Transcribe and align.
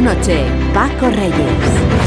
Noche, 0.00 0.44
Paco 0.72 1.08
Reyes. 1.10 2.05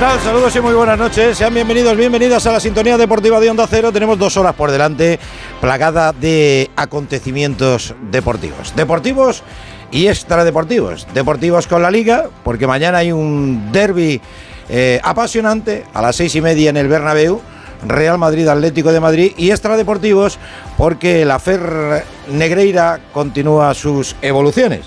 Tal? 0.00 0.18
Saludos 0.20 0.56
y 0.56 0.60
muy 0.60 0.72
buenas 0.72 0.98
noches. 0.98 1.36
Sean 1.36 1.52
bienvenidos, 1.52 1.94
bienvenidas 1.94 2.46
a 2.46 2.52
la 2.52 2.60
sintonía 2.60 2.96
deportiva 2.96 3.38
de 3.38 3.50
Onda 3.50 3.66
Cero. 3.68 3.92
Tenemos 3.92 4.18
dos 4.18 4.34
horas 4.38 4.54
por 4.54 4.70
delante, 4.70 5.18
plagada 5.60 6.14
de 6.14 6.70
acontecimientos 6.74 7.94
deportivos. 8.10 8.74
Deportivos 8.74 9.42
y 9.90 10.06
extradeportivos. 10.06 11.06
Deportivos 11.12 11.66
con 11.66 11.82
la 11.82 11.90
Liga, 11.90 12.30
porque 12.44 12.66
mañana 12.66 12.98
hay 12.98 13.12
un 13.12 13.70
derby 13.72 14.22
eh, 14.70 15.00
apasionante 15.04 15.84
a 15.92 16.00
las 16.00 16.16
seis 16.16 16.34
y 16.34 16.40
media 16.40 16.70
en 16.70 16.78
el 16.78 16.88
Bernabéu. 16.88 17.42
Real 17.86 18.16
Madrid 18.16 18.48
Atlético 18.48 18.92
de 18.92 19.00
Madrid 19.00 19.32
y 19.36 19.50
extradeportivos 19.50 20.38
porque 20.78 21.26
la 21.26 21.38
Fer 21.38 22.04
Negreira 22.30 23.00
continúa 23.12 23.74
sus 23.74 24.16
evoluciones. 24.22 24.86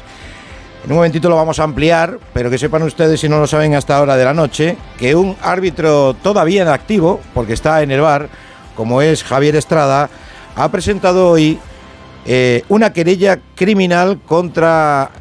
En 0.84 0.92
un 0.92 0.98
momentito 0.98 1.30
lo 1.30 1.38
vamos 1.38 1.60
a 1.60 1.64
ampliar, 1.64 2.20
pero 2.34 2.50
que 2.50 2.58
sepan 2.58 2.84
ustedes, 2.84 3.22
si 3.22 3.30
no 3.30 3.40
lo 3.40 3.48
saben 3.48 3.74
hasta 3.74 3.96
ahora 3.96 4.18
de 4.18 4.26
la 4.26 4.34
noche, 4.34 4.76
que 4.98 5.16
un 5.16 5.38
árbitro 5.42 6.14
todavía 6.14 6.62
en 6.64 6.68
activo, 6.68 7.22
porque 7.34 7.54
está 7.54 7.82
en 7.84 7.92
el 7.92 8.02
bar, 8.02 8.28
como 8.76 9.02
es 9.02 9.24
Javier 9.24 9.56
Estrada, 9.56 10.10
ha 10.56 10.70
presentado 10.72 11.30
hoy 11.30 11.58
eh, 12.26 12.64
una 12.68 12.92
querella 12.92 13.40
criminal 13.56 14.20
contra 14.26 15.12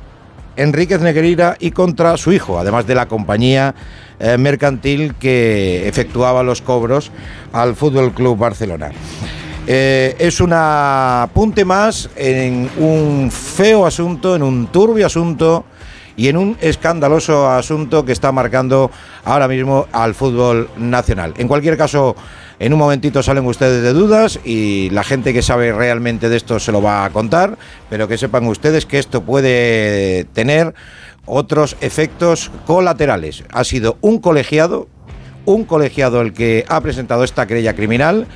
Enríquez 0.56 1.00
Negreira 1.00 1.56
y 1.60 1.70
contra 1.70 2.16
su 2.16 2.32
hijo, 2.32 2.58
además 2.58 2.86
de 2.88 2.96
la 2.96 3.06
compañía 3.06 3.74
eh, 4.18 4.38
mercantil 4.38 5.14
que 5.14 5.86
efectuaba 5.88 6.42
los 6.42 6.60
cobros 6.60 7.12
al 7.52 7.76
Fútbol 7.76 8.12
Club 8.12 8.36
Barcelona. 8.36 8.90
Eh, 9.66 10.16
es 10.18 10.40
un 10.40 10.52
apunte 10.52 11.64
más 11.64 12.10
en 12.16 12.68
un 12.78 13.30
feo 13.30 13.86
asunto, 13.86 14.34
en 14.34 14.42
un 14.42 14.66
turbio 14.66 15.06
asunto 15.06 15.64
y 16.16 16.28
en 16.28 16.36
un 16.36 16.56
escandaloso 16.60 17.48
asunto 17.48 18.04
que 18.04 18.10
está 18.10 18.32
marcando 18.32 18.90
ahora 19.24 19.46
mismo 19.46 19.86
al 19.92 20.14
fútbol 20.14 20.68
nacional. 20.76 21.32
En 21.38 21.46
cualquier 21.46 21.76
caso, 21.76 22.16
en 22.58 22.72
un 22.72 22.78
momentito 22.80 23.22
salen 23.22 23.46
ustedes 23.46 23.84
de 23.84 23.92
dudas 23.92 24.40
y 24.44 24.90
la 24.90 25.04
gente 25.04 25.32
que 25.32 25.42
sabe 25.42 25.72
realmente 25.72 26.28
de 26.28 26.36
esto 26.36 26.58
se 26.58 26.72
lo 26.72 26.82
va 26.82 27.04
a 27.04 27.10
contar, 27.10 27.56
pero 27.88 28.08
que 28.08 28.18
sepan 28.18 28.46
ustedes 28.48 28.84
que 28.84 28.98
esto 28.98 29.22
puede 29.22 30.24
tener 30.32 30.74
otros 31.24 31.76
efectos 31.80 32.50
colaterales. 32.66 33.44
Ha 33.52 33.62
sido 33.62 33.96
un 34.00 34.18
colegiado, 34.18 34.88
un 35.44 35.64
colegiado 35.64 36.20
el 36.20 36.32
que 36.32 36.64
ha 36.68 36.80
presentado 36.80 37.22
esta 37.22 37.46
querella 37.46 37.74
criminal 37.74 38.26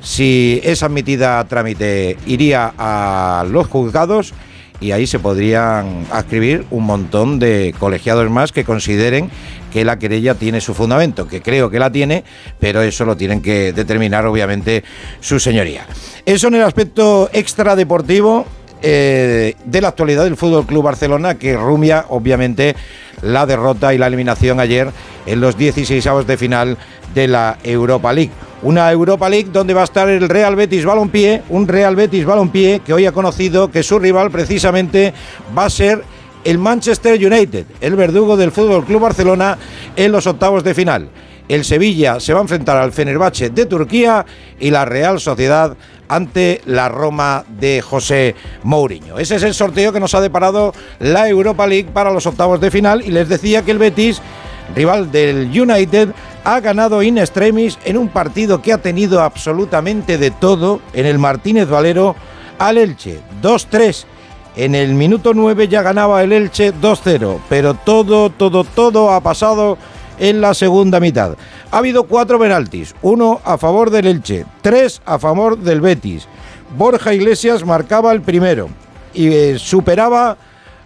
si 0.00 0.60
es 0.64 0.82
admitida 0.82 1.38
a 1.38 1.44
trámite, 1.44 2.16
iría 2.26 2.72
a 2.78 3.44
los 3.48 3.66
juzgados 3.66 4.34
y 4.80 4.92
ahí 4.92 5.06
se 5.06 5.18
podrían 5.18 6.06
adscribir 6.10 6.64
un 6.70 6.84
montón 6.84 7.38
de 7.38 7.74
colegiados 7.78 8.30
más 8.30 8.50
que 8.50 8.64
consideren 8.64 9.30
que 9.72 9.84
la 9.84 9.98
querella 9.98 10.34
tiene 10.34 10.60
su 10.60 10.74
fundamento, 10.74 11.28
que 11.28 11.42
creo 11.42 11.70
que 11.70 11.78
la 11.78 11.92
tiene, 11.92 12.24
pero 12.58 12.82
eso 12.82 13.04
lo 13.04 13.16
tienen 13.16 13.42
que 13.42 13.72
determinar 13.72 14.26
obviamente 14.26 14.82
su 15.20 15.38
señoría. 15.38 15.86
Eso 16.24 16.48
en 16.48 16.54
el 16.56 16.62
aspecto 16.62 17.30
extradeportivo 17.32 18.46
eh, 18.82 19.54
de 19.64 19.80
la 19.80 19.88
actualidad 19.88 20.24
del 20.24 20.36
Fútbol 20.36 20.66
Club 20.66 20.84
Barcelona, 20.84 21.36
que 21.36 21.56
rumia 21.56 22.06
obviamente 22.08 22.74
la 23.22 23.46
derrota 23.46 23.92
y 23.92 23.98
la 23.98 24.06
eliminación 24.06 24.60
ayer 24.60 24.90
en 25.26 25.40
los 25.40 25.56
16 25.56 26.26
de 26.26 26.36
final 26.36 26.78
de 27.14 27.28
la 27.28 27.58
Europa 27.62 28.12
League. 28.12 28.30
Una 28.62 28.90
Europa 28.90 29.28
League 29.28 29.48
donde 29.52 29.74
va 29.74 29.82
a 29.82 29.84
estar 29.84 30.08
el 30.08 30.28
Real 30.28 30.54
Betis 30.56 30.84
Balompié, 30.84 31.42
un 31.48 31.66
Real 31.66 31.96
Betis 31.96 32.24
Balompié 32.24 32.80
que 32.80 32.92
hoy 32.92 33.06
ha 33.06 33.12
conocido 33.12 33.70
que 33.70 33.82
su 33.82 33.98
rival 33.98 34.30
precisamente 34.30 35.14
va 35.56 35.64
a 35.64 35.70
ser 35.70 36.04
el 36.44 36.58
Manchester 36.58 37.14
United, 37.14 37.66
el 37.80 37.96
verdugo 37.96 38.36
del 38.36 38.52
Fútbol 38.52 38.84
Club 38.84 39.00
Barcelona 39.00 39.58
en 39.96 40.12
los 40.12 40.26
octavos 40.26 40.64
de 40.64 40.74
final. 40.74 41.08
El 41.50 41.64
Sevilla 41.64 42.20
se 42.20 42.32
va 42.32 42.38
a 42.38 42.42
enfrentar 42.42 42.76
al 42.76 42.92
Fenerbahce 42.92 43.50
de 43.50 43.66
Turquía 43.66 44.24
y 44.60 44.70
la 44.70 44.84
Real 44.84 45.18
Sociedad 45.18 45.76
ante 46.08 46.60
la 46.64 46.88
Roma 46.88 47.44
de 47.48 47.82
José 47.82 48.36
Mourinho. 48.62 49.18
Ese 49.18 49.34
es 49.34 49.42
el 49.42 49.54
sorteo 49.54 49.92
que 49.92 49.98
nos 49.98 50.14
ha 50.14 50.20
deparado 50.20 50.72
la 51.00 51.28
Europa 51.28 51.66
League 51.66 51.90
para 51.92 52.12
los 52.12 52.24
octavos 52.26 52.60
de 52.60 52.70
final 52.70 53.02
y 53.04 53.10
les 53.10 53.28
decía 53.28 53.62
que 53.62 53.72
el 53.72 53.78
Betis 53.78 54.22
rival 54.76 55.10
del 55.10 55.48
United, 55.48 56.10
ha 56.44 56.60
ganado 56.60 57.02
in 57.02 57.18
extremis 57.18 57.78
en 57.84 57.98
un 57.98 58.08
partido 58.08 58.62
que 58.62 58.72
ha 58.72 58.78
tenido 58.78 59.20
absolutamente 59.20 60.18
de 60.18 60.30
todo 60.30 60.80
en 60.92 61.06
el 61.06 61.18
Martínez 61.18 61.68
Valero 61.68 62.14
al 62.58 62.78
Elche, 62.78 63.20
2-3. 63.42 64.04
En 64.56 64.74
el 64.74 64.94
minuto 64.94 65.34
9 65.34 65.68
ya 65.68 65.82
ganaba 65.82 66.22
el 66.22 66.32
Elche 66.32 66.72
2-0, 66.72 67.40
pero 67.48 67.74
todo, 67.74 68.30
todo, 68.30 68.64
todo 68.64 69.10
ha 69.10 69.20
pasado 69.20 69.78
en 70.20 70.40
la 70.40 70.54
segunda 70.54 71.00
mitad. 71.00 71.36
Ha 71.72 71.78
habido 71.78 72.04
cuatro 72.04 72.38
penaltis, 72.38 72.94
uno 73.02 73.40
a 73.44 73.58
favor 73.58 73.90
del 73.90 74.06
Elche, 74.06 74.44
tres 74.62 75.02
a 75.04 75.18
favor 75.18 75.58
del 75.58 75.80
Betis. 75.80 76.28
Borja 76.76 77.12
Iglesias 77.12 77.64
marcaba 77.64 78.12
el 78.12 78.20
primero 78.20 78.68
y 79.12 79.32
eh, 79.32 79.58
superaba 79.58 80.36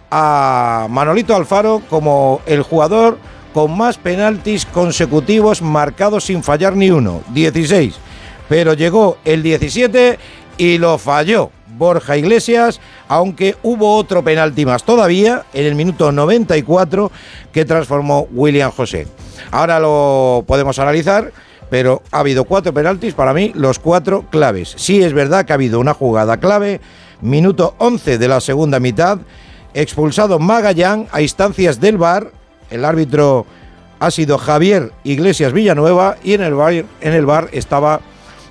a 0.09 0.87
Manolito 0.89 1.35
Alfaro 1.35 1.81
como 1.89 2.41
el 2.47 2.63
jugador 2.63 3.19
con 3.53 3.77
más 3.77 3.97
penaltis 3.97 4.65
consecutivos 4.65 5.61
marcados 5.61 6.25
sin 6.25 6.41
fallar 6.41 6.75
ni 6.75 6.89
uno, 6.89 7.21
16. 7.33 7.95
Pero 8.49 8.73
llegó 8.73 9.17
el 9.25 9.43
17 9.43 10.17
y 10.57 10.77
lo 10.77 10.97
falló 10.97 11.51
Borja 11.77 12.17
Iglesias, 12.17 12.79
aunque 13.07 13.55
hubo 13.63 13.95
otro 13.95 14.23
penalti 14.23 14.65
más 14.65 14.83
todavía 14.83 15.43
en 15.53 15.65
el 15.65 15.75
minuto 15.75 16.11
94 16.11 17.11
que 17.51 17.65
transformó 17.65 18.27
William 18.31 18.71
José. 18.71 19.07
Ahora 19.51 19.79
lo 19.79 20.43
podemos 20.47 20.79
analizar, 20.79 21.31
pero 21.69 22.01
ha 22.11 22.19
habido 22.19 22.45
cuatro 22.45 22.73
penaltis 22.73 23.13
para 23.13 23.33
mí, 23.33 23.51
los 23.55 23.79
cuatro 23.79 24.25
claves. 24.29 24.73
Sí 24.77 25.01
es 25.01 25.13
verdad 25.13 25.45
que 25.45 25.53
ha 25.53 25.55
habido 25.55 25.79
una 25.79 25.93
jugada 25.93 26.37
clave, 26.37 26.81
minuto 27.21 27.75
11 27.79 28.17
de 28.17 28.27
la 28.27 28.41
segunda 28.41 28.79
mitad, 28.79 29.19
expulsado 29.73 30.39
Magallán 30.39 31.07
a 31.11 31.21
instancias 31.21 31.79
del 31.79 31.97
VAR 31.97 32.31
el 32.69 32.85
árbitro 32.85 33.45
ha 33.99 34.11
sido 34.11 34.37
Javier 34.37 34.91
Iglesias 35.03 35.53
Villanueva 35.53 36.17
y 36.23 36.33
en 36.33 36.41
el 36.41 36.53
en 37.01 37.13
el 37.13 37.25
bar 37.25 37.49
estaba 37.51 38.01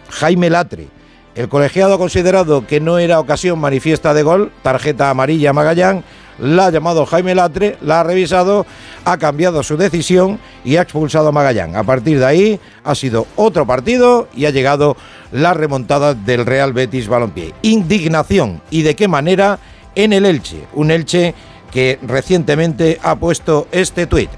Jaime 0.09 0.51
Latre. 0.51 0.89
El 1.35 1.49
colegiado 1.49 1.95
ha 1.95 1.99
considerado 1.99 2.65
que 2.67 2.81
no 2.81 2.99
era 2.99 3.19
ocasión 3.19 3.59
manifiesta 3.59 4.15
de 4.15 4.23
gol, 4.23 4.53
tarjeta 4.63 5.11
amarilla 5.11 5.53
Magallán, 5.53 6.05
la 6.39 6.67
ha 6.67 6.71
llamado 6.71 7.07
Jaime 7.07 7.35
Latre, 7.35 7.77
la 7.81 8.01
ha 8.01 8.05
revisado, 8.05 8.67
ha 9.05 9.19
cambiado 9.19 9.63
su 9.63 9.77
decisión 9.77 10.39
y 10.65 10.77
ha 10.77 10.83
expulsado 10.83 11.29
a 11.29 11.33
Magallán. 11.33 11.75
A 11.75 11.83
partir 11.83 12.21
de 12.21 12.27
ahí 12.27 12.61
ha 12.85 12.95
sido 12.95 13.27
otro 13.35 13.67
partido 13.67 14.29
y 14.35 14.47
ha 14.47 14.51
llegado 14.51 14.97
la 15.33 15.55
remontada 15.55 16.15
del 16.15 16.47
Real 16.47 16.73
Betis 16.73 17.09
Balompié. 17.09 17.53
Indignación 17.63 18.63
y 18.71 18.83
de 18.83 18.95
qué 18.95 19.09
manera 19.09 19.59
en 19.97 20.13
el 20.13 20.27
Elche, 20.27 20.65
un 20.73 20.93
Elche 20.93 21.35
que 21.73 21.99
recientemente 22.03 23.01
ha 23.03 23.17
puesto 23.17 23.67
este 23.73 24.07
tuit. 24.07 24.31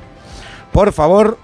Por 0.72 0.92
favor, 0.92 1.38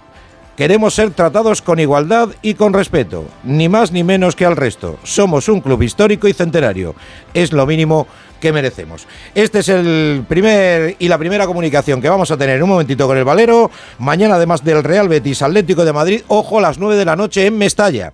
Queremos 0.57 0.93
ser 0.93 1.11
tratados 1.13 1.63
con 1.63 1.81
igualdad 1.81 2.29
y 2.43 2.55
con 2.55 2.75
respeto, 2.75 3.25
ni 3.43 3.71
más 3.71 3.91
ni 3.91 4.05
menos 4.05 4.37
que 4.37 4.45
al 4.45 4.55
resto. 4.55 4.99
Somos 5.03 5.49
un 5.49 5.63
club 5.63 5.83
histórico 5.83 6.29
y 6.29 6.35
centenario. 6.35 6.95
Es 7.33 7.53
lo 7.53 7.67
mínimo 7.67 8.07
que 8.39 8.53
merecemos. 8.53 9.07
Este 9.35 9.61
es 9.61 9.71
el 9.71 10.25
primer 10.29 10.97
y 10.99 11.09
la 11.09 11.17
primera 11.17 11.47
comunicación 11.47 12.03
que 12.03 12.09
vamos 12.09 12.31
a 12.31 12.37
tener 12.37 12.57
en 12.57 12.65
un 12.65 12.69
momentito 12.69 13.07
con 13.07 13.17
el 13.17 13.25
Valero. 13.25 13.71
Mañana, 13.99 14.35
además 14.35 14.63
del 14.63 14.85
Real 14.85 15.09
Betis 15.09 15.41
Atlético 15.41 15.87
de 15.87 15.93
Madrid, 15.95 16.23
ojo 16.29 16.59
a 16.59 16.63
las 16.63 16.79
9 16.79 16.97
de 16.97 17.05
la 17.07 17.17
noche 17.17 17.47
en 17.47 17.57
Mestalla. 17.57 18.13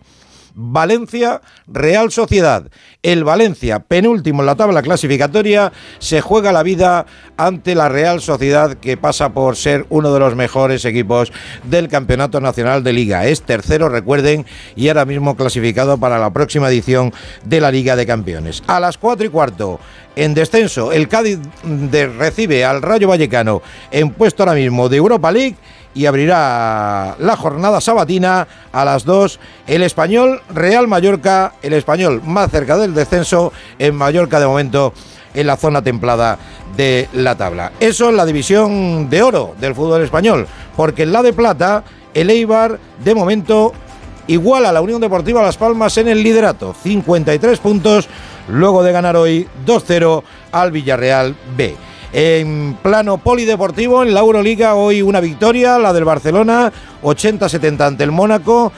Valencia, 0.61 1.41
Real 1.69 2.11
Sociedad. 2.11 2.69
El 3.05 3.23
Valencia, 3.23 3.79
penúltimo 3.79 4.43
en 4.43 4.47
la 4.47 4.57
tabla 4.57 4.83
clasificatoria, 4.83 5.73
se 6.01 6.21
juega 6.21 6.51
la 6.51 6.65
vida 6.65 7.07
ante 7.37 7.77
la 7.77 7.89
Real 7.89 8.21
Sociedad 8.21 8.75
que 8.75 8.97
pasa 8.97 9.29
por 9.29 9.55
ser 9.55 9.87
uno 9.89 10.13
de 10.13 10.19
los 10.19 10.35
mejores 10.35 10.85
equipos 10.85 11.33
del 11.63 11.87
Campeonato 11.87 12.41
Nacional 12.41 12.83
de 12.83 12.93
Liga. 12.93 13.25
Es 13.27 13.43
tercero, 13.43 13.89
recuerden, 13.89 14.47
y 14.75 14.89
ahora 14.89 15.05
mismo 15.05 15.37
clasificado 15.37 15.97
para 15.99 16.19
la 16.19 16.33
próxima 16.33 16.69
edición 16.69 17.13
de 17.45 17.61
la 17.61 17.71
Liga 17.71 17.95
de 17.95 18.07
Campeones. 18.07 18.65
A 18.67 18.81
las 18.81 18.99
cuatro 18.99 19.25
y 19.25 19.29
cuarto, 19.29 19.79
en 20.17 20.35
descenso, 20.35 20.91
el 20.91 21.07
Cádiz 21.07 21.39
recibe 22.19 22.65
al 22.65 22.83
Rayo 22.83 23.07
Vallecano 23.07 23.63
en 23.93 24.11
puesto 24.11 24.43
ahora 24.43 24.57
mismo 24.57 24.89
de 24.89 24.97
Europa 24.97 25.31
League 25.31 25.55
y 25.95 26.07
abrirá 26.07 27.17
la 27.19 27.37
jornada 27.37 27.81
sabatina 27.81 28.47
a 28.73 28.85
las 28.85 29.05
2 29.05 29.41
el 29.67 29.83
español 29.83 30.41
Real 30.55 30.87
Mallorca, 30.89 31.55
el 31.63 31.73
español 31.73 32.23
más 32.25 32.51
cerca 32.51 32.77
del 32.77 32.95
descenso 32.95 33.53
en 33.79 33.95
Mallorca 33.95 34.39
de 34.41 34.47
momento 34.47 34.93
en 35.35 35.47
la 35.47 35.57
zona 35.57 35.83
templada 35.83 36.39
de 36.77 37.09
la 37.13 37.37
tabla. 37.37 37.73
Eso 37.81 38.09
en 38.09 38.17
la 38.17 38.27
división 38.27 39.09
de 39.11 39.23
oro 39.23 39.55
del 39.61 39.75
fútbol 39.75 40.03
español, 40.03 40.47
porque 40.77 41.03
en 41.05 41.13
la 41.13 41.23
de 41.23 41.33
plata 41.33 41.85
el 42.15 42.31
Eibar 42.31 42.79
de 43.03 43.15
momento 43.15 43.73
igual 44.27 44.67
a 44.67 44.73
la 44.73 44.81
Unión 44.81 45.01
Deportiva 45.01 45.43
Las 45.43 45.57
Palmas 45.57 45.97
en 45.99 46.09
el 46.09 46.23
liderato, 46.23 46.75
53 46.83 47.59
puntos 47.59 48.09
luego 48.49 48.83
de 48.83 48.93
ganar 48.93 49.17
hoy 49.17 49.49
2-0 49.67 50.23
al 50.53 50.73
Villarreal 50.73 51.35
B. 51.57 51.88
En 52.13 52.79
plano 52.83 53.19
polideportivo, 53.19 54.03
en 54.03 54.15
la 54.15 54.21
Euroliga, 54.21 54.75
hoy 54.75 55.03
una 55.03 55.21
victoria, 55.21 55.79
la 55.79 55.93
del 55.93 56.05
Barcelona, 56.05 56.73
80-70 57.03 57.81
ante 57.83 58.05
el 58.05 58.13
Mónaco, 58.13 58.73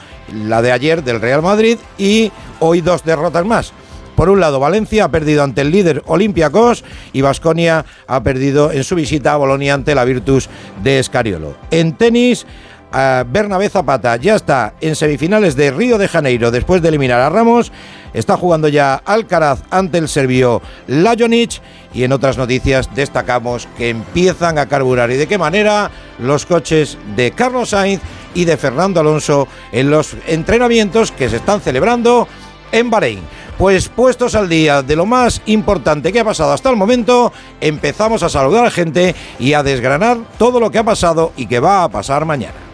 la 0.45 0.61
de 0.61 0.73
ayer 0.73 1.01
del 1.01 1.21
Real 1.21 1.41
Madrid 1.41 1.77
y 1.97 2.29
hoy 2.59 2.81
dos 2.81 3.05
derrotas 3.05 3.45
más. 3.45 3.71
Por 4.15 4.29
un 4.29 4.41
lado, 4.41 4.59
Valencia 4.59 5.05
ha 5.05 5.09
perdido 5.09 5.43
ante 5.43 5.61
el 5.61 5.71
líder 5.71 6.03
Olympiacos 6.07 6.83
y 7.13 7.21
Vasconia 7.21 7.85
ha 8.05 8.21
perdido 8.21 8.71
en 8.71 8.83
su 8.83 8.95
visita 8.95 9.33
a 9.33 9.37
Bolonia 9.37 9.73
ante 9.75 9.95
la 9.95 10.03
Virtus 10.03 10.49
de 10.83 10.99
Escariolo. 10.99 11.55
En 11.71 11.93
tenis, 11.93 12.45
Bernabé 12.91 13.69
Zapata 13.69 14.17
ya 14.17 14.35
está 14.35 14.73
en 14.81 14.97
semifinales 14.97 15.55
de 15.55 15.71
Río 15.71 15.97
de 15.97 16.09
Janeiro 16.09 16.51
después 16.51 16.81
de 16.81 16.89
eliminar 16.89 17.21
a 17.21 17.29
Ramos. 17.29 17.71
Está 18.13 18.35
jugando 18.35 18.67
ya 18.67 18.95
Alcaraz 18.95 19.63
ante 19.69 19.97
el 19.97 20.09
serbio 20.09 20.61
Lajonic. 20.87 21.61
Y 21.93 22.03
en 22.03 22.13
otras 22.13 22.37
noticias 22.37 22.89
destacamos 22.95 23.67
que 23.77 23.89
empiezan 23.89 24.57
a 24.57 24.67
carburar 24.67 25.11
y 25.11 25.17
de 25.17 25.27
qué 25.27 25.37
manera 25.37 25.91
los 26.19 26.45
coches 26.45 26.97
de 27.15 27.31
Carlos 27.31 27.69
Sainz 27.69 28.01
y 28.33 28.45
de 28.45 28.57
Fernando 28.57 28.99
Alonso 28.99 29.47
en 29.71 29.89
los 29.89 30.15
entrenamientos 30.27 31.11
que 31.11 31.29
se 31.29 31.37
están 31.37 31.61
celebrando 31.61 32.27
en 32.71 32.89
Bahrein. 32.89 33.19
Pues 33.57 33.89
puestos 33.89 34.33
al 34.33 34.49
día 34.49 34.81
de 34.81 34.95
lo 34.95 35.05
más 35.05 35.41
importante 35.45 36.11
que 36.11 36.21
ha 36.21 36.25
pasado 36.25 36.53
hasta 36.53 36.69
el 36.69 36.77
momento, 36.77 37.31
empezamos 37.59 38.23
a 38.23 38.29
saludar 38.29 38.65
a 38.65 38.71
gente 38.71 39.13
y 39.37 39.53
a 39.53 39.61
desgranar 39.61 40.17
todo 40.39 40.59
lo 40.59 40.71
que 40.71 40.79
ha 40.79 40.83
pasado 40.83 41.33
y 41.35 41.45
que 41.45 41.59
va 41.59 41.83
a 41.83 41.89
pasar 41.89 42.25
mañana. 42.25 42.70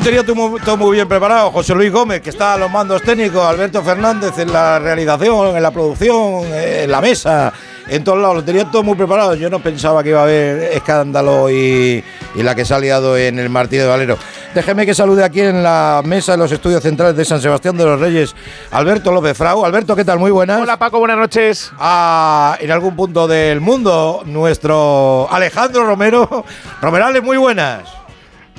Tenía 0.00 0.24
todo 0.24 0.76
muy 0.76 0.96
bien 0.96 1.08
preparado. 1.08 1.50
José 1.50 1.74
Luis 1.74 1.90
Gómez, 1.90 2.20
que 2.20 2.30
está 2.30 2.54
a 2.54 2.56
los 2.56 2.70
mandos 2.70 3.02
técnicos, 3.02 3.42
Alberto 3.44 3.82
Fernández 3.82 4.38
en 4.38 4.52
la 4.52 4.78
realización, 4.78 5.56
en 5.56 5.62
la 5.62 5.70
producción, 5.70 6.44
en 6.52 6.90
la 6.90 7.00
mesa, 7.00 7.52
en 7.88 8.04
todos 8.04 8.18
lados. 8.18 8.36
Lo 8.36 8.44
tenía 8.44 8.64
todo 8.70 8.82
muy 8.82 8.96
preparado. 8.96 9.34
Yo 9.34 9.50
no 9.50 9.60
pensaba 9.60 10.02
que 10.02 10.10
iba 10.10 10.20
a 10.20 10.24
haber 10.24 10.72
escándalo 10.72 11.50
y, 11.50 12.04
la 12.36 12.54
que 12.54 12.64
se 12.64 12.74
ha 12.74 12.78
liado 12.78 13.16
en 13.16 13.38
el 13.38 13.48
Martín 13.48 13.80
de 13.80 13.86
Valero. 13.86 14.18
Déjeme 14.54 14.86
que 14.86 14.94
salude 14.94 15.24
aquí 15.24 15.40
en 15.40 15.62
la 15.62 16.02
mesa 16.04 16.32
de 16.32 16.38
los 16.38 16.52
estudios 16.52 16.82
centrales 16.82 17.16
de 17.16 17.24
San 17.24 17.40
Sebastián 17.40 17.76
de 17.76 17.84
los 17.84 17.98
Reyes, 18.00 18.34
Alberto 18.70 19.10
López 19.10 19.36
Frau. 19.36 19.64
Alberto, 19.64 19.96
¿qué 19.96 20.04
tal? 20.04 20.18
Muy 20.18 20.30
buenas. 20.30 20.60
Hola 20.60 20.78
Paco, 20.78 20.98
buenas 20.98 21.18
noches. 21.18 21.72
Ah, 21.78 22.56
en 22.60 22.70
algún 22.70 22.94
punto 22.94 23.26
del 23.26 23.60
mundo, 23.60 24.22
nuestro 24.26 25.28
Alejandro 25.30 25.84
Romero. 25.84 26.44
Romerales, 26.82 27.22
muy 27.22 27.36
buenas. 27.36 27.97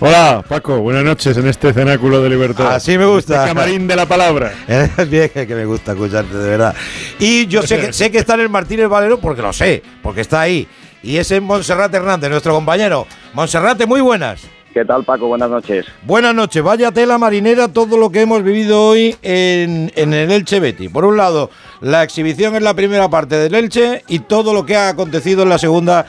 Hola, 0.02 0.46
Paco, 0.48 0.80
buenas 0.80 1.04
noches 1.04 1.36
en 1.36 1.46
este 1.46 1.74
cenáculo 1.74 2.22
de 2.22 2.30
libertad. 2.30 2.74
Así 2.74 2.98
me 2.98 3.06
gusta. 3.06 3.44
Este 3.44 3.48
camarín 3.50 3.86
de 3.86 3.98
la 3.98 4.06
palabra. 4.06 4.54
Es 4.98 5.10
bien 5.10 5.30
que 5.30 5.46
me 5.48 5.66
gusta 5.66 5.92
escucharte, 5.92 6.38
de 6.38 6.50
verdad. 6.52 6.74
Y 7.20 7.48
yo 7.48 7.62
sé 7.64 7.82
que, 7.82 7.94
sé 7.94 8.10
que 8.10 8.20
está 8.20 8.36
en 8.36 8.40
el 8.42 8.50
Martínez 8.50 8.88
Valero 8.88 9.20
porque 9.20 9.42
lo 9.42 9.52
sé, 9.52 9.84
porque 10.02 10.22
está 10.22 10.40
ahí. 10.40 10.66
Y 11.04 11.18
es 11.18 11.30
en 11.32 11.44
Monserrate 11.44 11.98
Hernández, 11.98 12.30
nuestro 12.30 12.54
compañero. 12.54 13.08
Monserrate, 13.34 13.86
muy 13.86 14.00
buenas. 14.00 14.48
¿Qué 14.74 14.86
tal, 14.86 15.04
Paco? 15.04 15.28
Buenas 15.28 15.50
noches. 15.50 15.86
Buenas 16.04 16.34
noches. 16.34 16.64
Vaya 16.64 16.94
tela 16.94 17.18
marinera 17.18 17.68
todo 17.68 17.98
lo 17.98 18.10
que 18.10 18.22
hemos 18.22 18.42
vivido 18.42 18.82
hoy 18.82 19.18
en, 19.22 19.92
en, 19.96 20.14
el 20.14 20.32
Elche 20.32 20.62
Betty. 20.62 20.88
Por 20.88 21.04
un 21.04 21.18
lado, 21.18 21.50
la 21.82 22.04
exhibición 22.04 22.56
en 22.56 22.64
la 22.64 22.74
primera 22.74 23.10
parte 23.10 23.36
del 23.36 23.54
Elche 23.54 24.04
y 24.08 24.20
todo 24.20 24.54
lo 24.54 24.66
que 24.66 24.78
ha 24.78 24.88
acontecido 24.88 25.44
en 25.44 25.50
la 25.50 25.58
segunda 25.58 26.06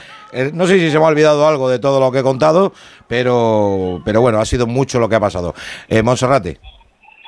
no 0.53 0.67
sé 0.67 0.79
si 0.79 0.89
se 0.89 0.97
me 0.99 1.05
ha 1.05 1.07
olvidado 1.07 1.47
algo 1.47 1.69
de 1.69 1.79
todo 1.79 1.99
lo 1.99 2.11
que 2.11 2.19
he 2.19 2.23
contado, 2.23 2.73
pero, 3.07 4.01
pero 4.05 4.21
bueno, 4.21 4.39
ha 4.39 4.45
sido 4.45 4.67
mucho 4.67 4.99
lo 4.99 5.09
que 5.09 5.15
ha 5.15 5.19
pasado. 5.19 5.53
Eh, 5.87 6.01
Monserrate. 6.01 6.59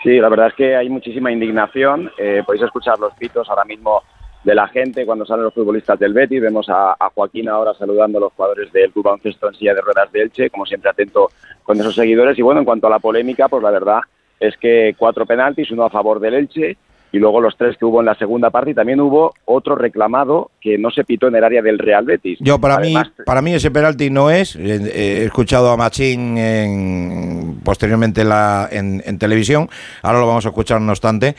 Sí, 0.04 0.20
la 0.20 0.30
verdad 0.30 0.48
es 0.48 0.54
que 0.56 0.76
hay 0.76 0.90
muchísima 0.90 1.32
indignación. 1.32 2.12
Eh, 2.18 2.44
podéis 2.46 2.64
escuchar 2.64 3.00
los 3.00 3.14
pitos 3.14 3.50
ahora 3.50 3.64
mismo 3.64 4.04
de 4.44 4.54
la 4.54 4.68
gente 4.68 5.06
cuando 5.06 5.26
salen 5.26 5.46
los 5.46 5.54
futbolistas 5.54 5.98
del 5.98 6.14
Betis. 6.14 6.42
Vemos 6.42 6.68
a, 6.70 6.96
Joaquín 7.16 7.48
ahora 7.48 7.74
saludando 7.74 8.18
a 8.18 8.22
los 8.22 8.34
jugadores 8.34 8.72
del 8.74 8.92
Club 8.92 9.06
Baloncesto 9.06 9.48
en 9.48 9.56
silla 9.56 9.74
de 9.74 9.82
ruedas 9.82 10.12
de 10.12 10.22
Elche, 10.22 10.50
como 10.50 10.66
siempre 10.66 10.90
atento 10.90 11.30
con 11.64 11.80
esos 11.80 11.96
seguidores. 11.96 12.38
Y 12.38 12.42
bueno, 12.42 12.60
en 12.60 12.66
cuanto 12.66 12.88
a 12.88 12.90
la 12.90 13.00
polémica, 13.00 13.48
pues 13.48 13.64
la 13.64 13.72
verdad 13.72 14.02
es 14.40 14.58
que 14.58 14.94
cuatro 14.98 15.26
penaltis, 15.26 15.72
uno 15.72 15.86
a 15.86 15.90
favor 15.90 16.20
del 16.20 16.34
Elche 16.34 16.78
y 17.14 17.20
luego 17.20 17.40
los 17.40 17.56
tres 17.56 17.78
que 17.78 17.86
hubo 17.86 18.00
en 18.00 18.08
la 18.08 18.16
segunda 18.16 18.50
parte 18.50 18.72
y 18.72 18.74
también 18.74 19.00
hubo 19.00 19.36
otro 19.46 19.76
reclamado 19.76 20.50
que 20.60 20.80
no 20.80 20.90
se 20.90 21.04
pitó 21.04 21.28
en 21.28 21.36
el 21.36 21.44
área 21.44 21.62
del 21.62 21.78
Real 21.78 22.06
Betis. 22.06 22.40
Yo 22.42 22.60
para 22.60 22.80
mí 22.80 22.96
para 23.24 23.42
mí 23.44 23.54
ese 23.54 23.70
penalti 23.70 24.10
no 24.10 24.32
es. 24.32 24.56
He 24.56 25.26
escuchado 25.26 25.70
a 25.70 25.78
Machín 25.78 26.40
en, 26.40 27.60
posteriormente 27.64 28.22
en, 28.22 28.30
la, 28.30 28.68
en 28.72 29.20
televisión. 29.20 29.70
Ahora 30.02 30.20
lo 30.20 30.28
vamos 30.28 30.46
a 30.48 30.50
escuchar 30.50 30.82
no 30.82 30.92
obstante. 30.92 31.36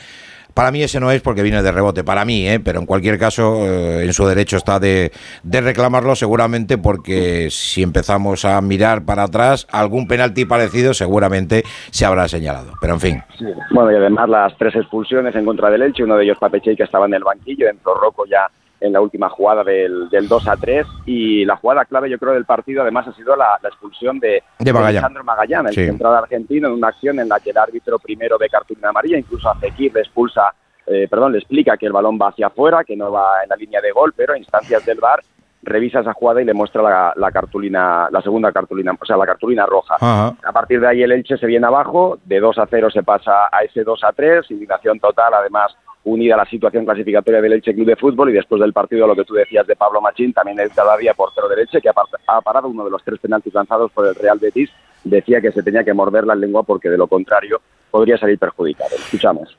Para 0.55 0.71
mí 0.71 0.81
ese 0.81 1.01
no 1.01 1.11
es 1.11 1.21
porque 1.21 1.43
viene 1.43 1.61
de 1.61 1.69
rebote, 1.69 2.05
para 2.05 2.23
mí, 2.23 2.47
¿eh? 2.47 2.61
pero 2.61 2.79
en 2.79 2.85
cualquier 2.85 3.19
caso 3.19 3.57
eh, 3.57 4.05
en 4.05 4.13
su 4.13 4.25
derecho 4.25 4.55
está 4.55 4.79
de, 4.79 5.11
reclamarlo 5.43 6.15
seguramente 6.15 6.77
porque 6.77 7.49
si 7.51 7.83
empezamos 7.83 8.45
a 8.45 8.61
mirar 8.61 9.03
para 9.03 9.23
atrás, 9.23 9.67
algún 9.69 10.07
penalti 10.07 10.45
parecido 10.45 10.93
seguramente 10.93 11.63
se 11.91 12.05
habrá 12.05 12.29
señalado. 12.29 12.71
Pero 12.79 12.93
en 12.93 12.99
fin. 13.01 13.23
Bueno, 13.71 13.91
y 13.91 13.95
además 13.95 14.29
las 14.29 14.57
tres 14.57 14.77
expulsiones 14.77 15.35
en 15.35 15.43
contra 15.43 15.69
del 15.69 15.81
Elche, 15.81 16.05
uno 16.05 16.15
de 16.15 16.23
ellos 16.23 16.37
Papechey 16.39 16.77
que 16.77 16.83
estaba 16.83 17.05
en 17.05 17.15
el 17.15 17.23
banquillo, 17.25 17.67
entró 17.67 17.93
Rocco 17.95 18.25
ya 18.25 18.47
en 18.79 18.93
la 18.93 19.01
última 19.01 19.29
jugada 19.29 19.63
del, 19.63 20.09
del 20.09 20.27
2 20.27 20.47
a 20.47 20.57
3 20.57 20.85
y 21.05 21.45
la 21.45 21.55
jugada 21.55 21.85
clave 21.85 22.09
yo 22.09 22.17
creo 22.17 22.33
del 22.33 22.45
partido 22.45 22.81
además 22.81 23.07
ha 23.07 23.13
sido 23.13 23.35
la, 23.35 23.59
expulsión 23.63 24.19
de, 24.19 24.43
de, 24.59 24.69
Alejandro 24.71 25.23
Magallán, 25.23 25.67
el 25.67 25.73
central 25.73 26.15
argentino, 26.15 26.67
en 26.67 26.73
una 26.73 26.89
acción 26.89 27.19
en 27.19 27.29
la 27.29 27.39
que 27.39 27.51
el 27.51 27.57
árbitro 27.57 27.97
primero 27.99 28.37
ve 28.37 28.49
cartulina 28.49 28.89
amarilla, 28.89 29.17
incluso 29.17 29.49
a 29.49 29.55
Fekir 29.55 29.93
le 29.93 30.01
expulsa, 30.01 30.53
eh, 30.85 31.07
perdón, 31.09 31.31
le 31.31 31.39
explica 31.39 31.77
que 31.77 31.85
el 31.85 31.93
balón 31.93 32.19
va 32.21 32.29
hacia 32.29 32.47
afuera, 32.47 32.83
que 32.83 32.95
no 32.95 33.11
va 33.11 33.43
en 33.43 33.49
la 33.49 33.55
línea 33.55 33.81
de 33.81 33.91
gol, 33.91 34.13
pero 34.15 34.33
a 34.33 34.37
instancias 34.37 34.85
del 34.85 34.99
VAR 34.99 35.21
revisa 35.63 36.01
esa 36.01 36.13
jugada 36.13 36.41
y 36.41 36.45
le 36.45 36.53
muestra 36.53 37.13
la, 37.15 37.31
cartulina, 37.31 38.07
la 38.11 38.21
segunda 38.21 38.51
cartulina, 38.51 38.95
o 38.99 39.05
sea, 39.05 39.17
la 39.17 39.25
cartulina 39.25 39.65
roja. 39.65 39.95
A 39.99 40.51
partir 40.53 40.79
de 40.79 40.87
ahí 40.87 41.03
el 41.03 41.11
Elche 41.11 41.37
se 41.37 41.47
viene 41.47 41.65
abajo, 41.65 42.19
de 42.23 42.39
2 42.39 42.57
a 42.59 42.67
0 42.69 42.89
se 42.91 43.03
pasa 43.03 43.49
a 43.51 43.63
ese 43.63 43.83
2 43.83 44.03
a 44.03 44.11
3, 44.11 44.51
indignación 44.51 44.99
total, 44.99 45.33
además 45.33 45.75
unida 46.03 46.35
a 46.35 46.37
la 46.37 46.45
situación 46.45 46.85
clasificatoria 46.85 47.41
del 47.41 47.53
Elche 47.53 47.73
Club 47.73 47.87
de 47.87 47.95
Fútbol 47.95 48.29
y 48.29 48.33
después 48.33 48.61
del 48.61 48.73
partido 48.73 49.07
lo 49.07 49.15
que 49.15 49.23
tú 49.23 49.33
decías 49.33 49.65
de 49.65 49.75
Pablo 49.75 50.01
Machín, 50.01 50.33
también 50.33 50.59
el 50.59 50.69
todavía 50.69 51.15
portero 51.15 51.49
del 51.49 51.59
Elche 51.59 51.81
que 51.81 51.89
ha 51.89 52.41
parado 52.41 52.67
uno 52.67 52.85
de 52.85 52.91
los 52.91 53.03
tres 53.03 53.19
penaltis 53.19 53.53
lanzados 53.53 53.91
por 53.91 54.05
el 54.05 54.15
Real 54.15 54.37
Betis, 54.39 54.69
decía 55.03 55.41
que 55.41 55.51
se 55.51 55.63
tenía 55.63 55.83
que 55.83 55.93
morder 55.93 56.25
la 56.25 56.35
lengua 56.35 56.63
porque 56.63 56.89
de 56.89 56.97
lo 56.97 57.07
contrario 57.07 57.59
podría 57.89 58.17
salir 58.17 58.37
perjudicado. 58.37 58.95
Escuchamos. 58.95 59.57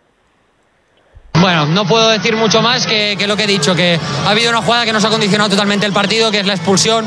Bueno, 1.40 1.66
no 1.66 1.86
puedo 1.86 2.08
decir 2.10 2.34
mucho 2.34 2.62
más 2.62 2.86
que, 2.86 3.16
lo 3.26 3.36
que 3.36 3.44
he 3.44 3.46
dicho, 3.46 3.74
que 3.74 3.98
ha 4.24 4.30
habido 4.30 4.50
una 4.50 4.62
jugada 4.62 4.84
que 4.84 4.92
nos 4.92 5.04
ha 5.04 5.10
condicionado 5.10 5.50
totalmente 5.50 5.86
el 5.86 5.92
partido, 5.92 6.30
que 6.30 6.40
es 6.40 6.46
la 6.46 6.54
expulsión, 6.54 7.04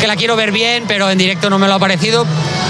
que 0.00 0.06
la 0.06 0.16
quiero 0.16 0.34
ver 0.34 0.50
bien, 0.50 0.84
pero 0.88 1.10
en 1.10 1.18
directo 1.18 1.50
no 1.50 1.58
me 1.58 1.68
lo 1.68 1.74
ha 1.74 1.78
parecido. 1.78 2.24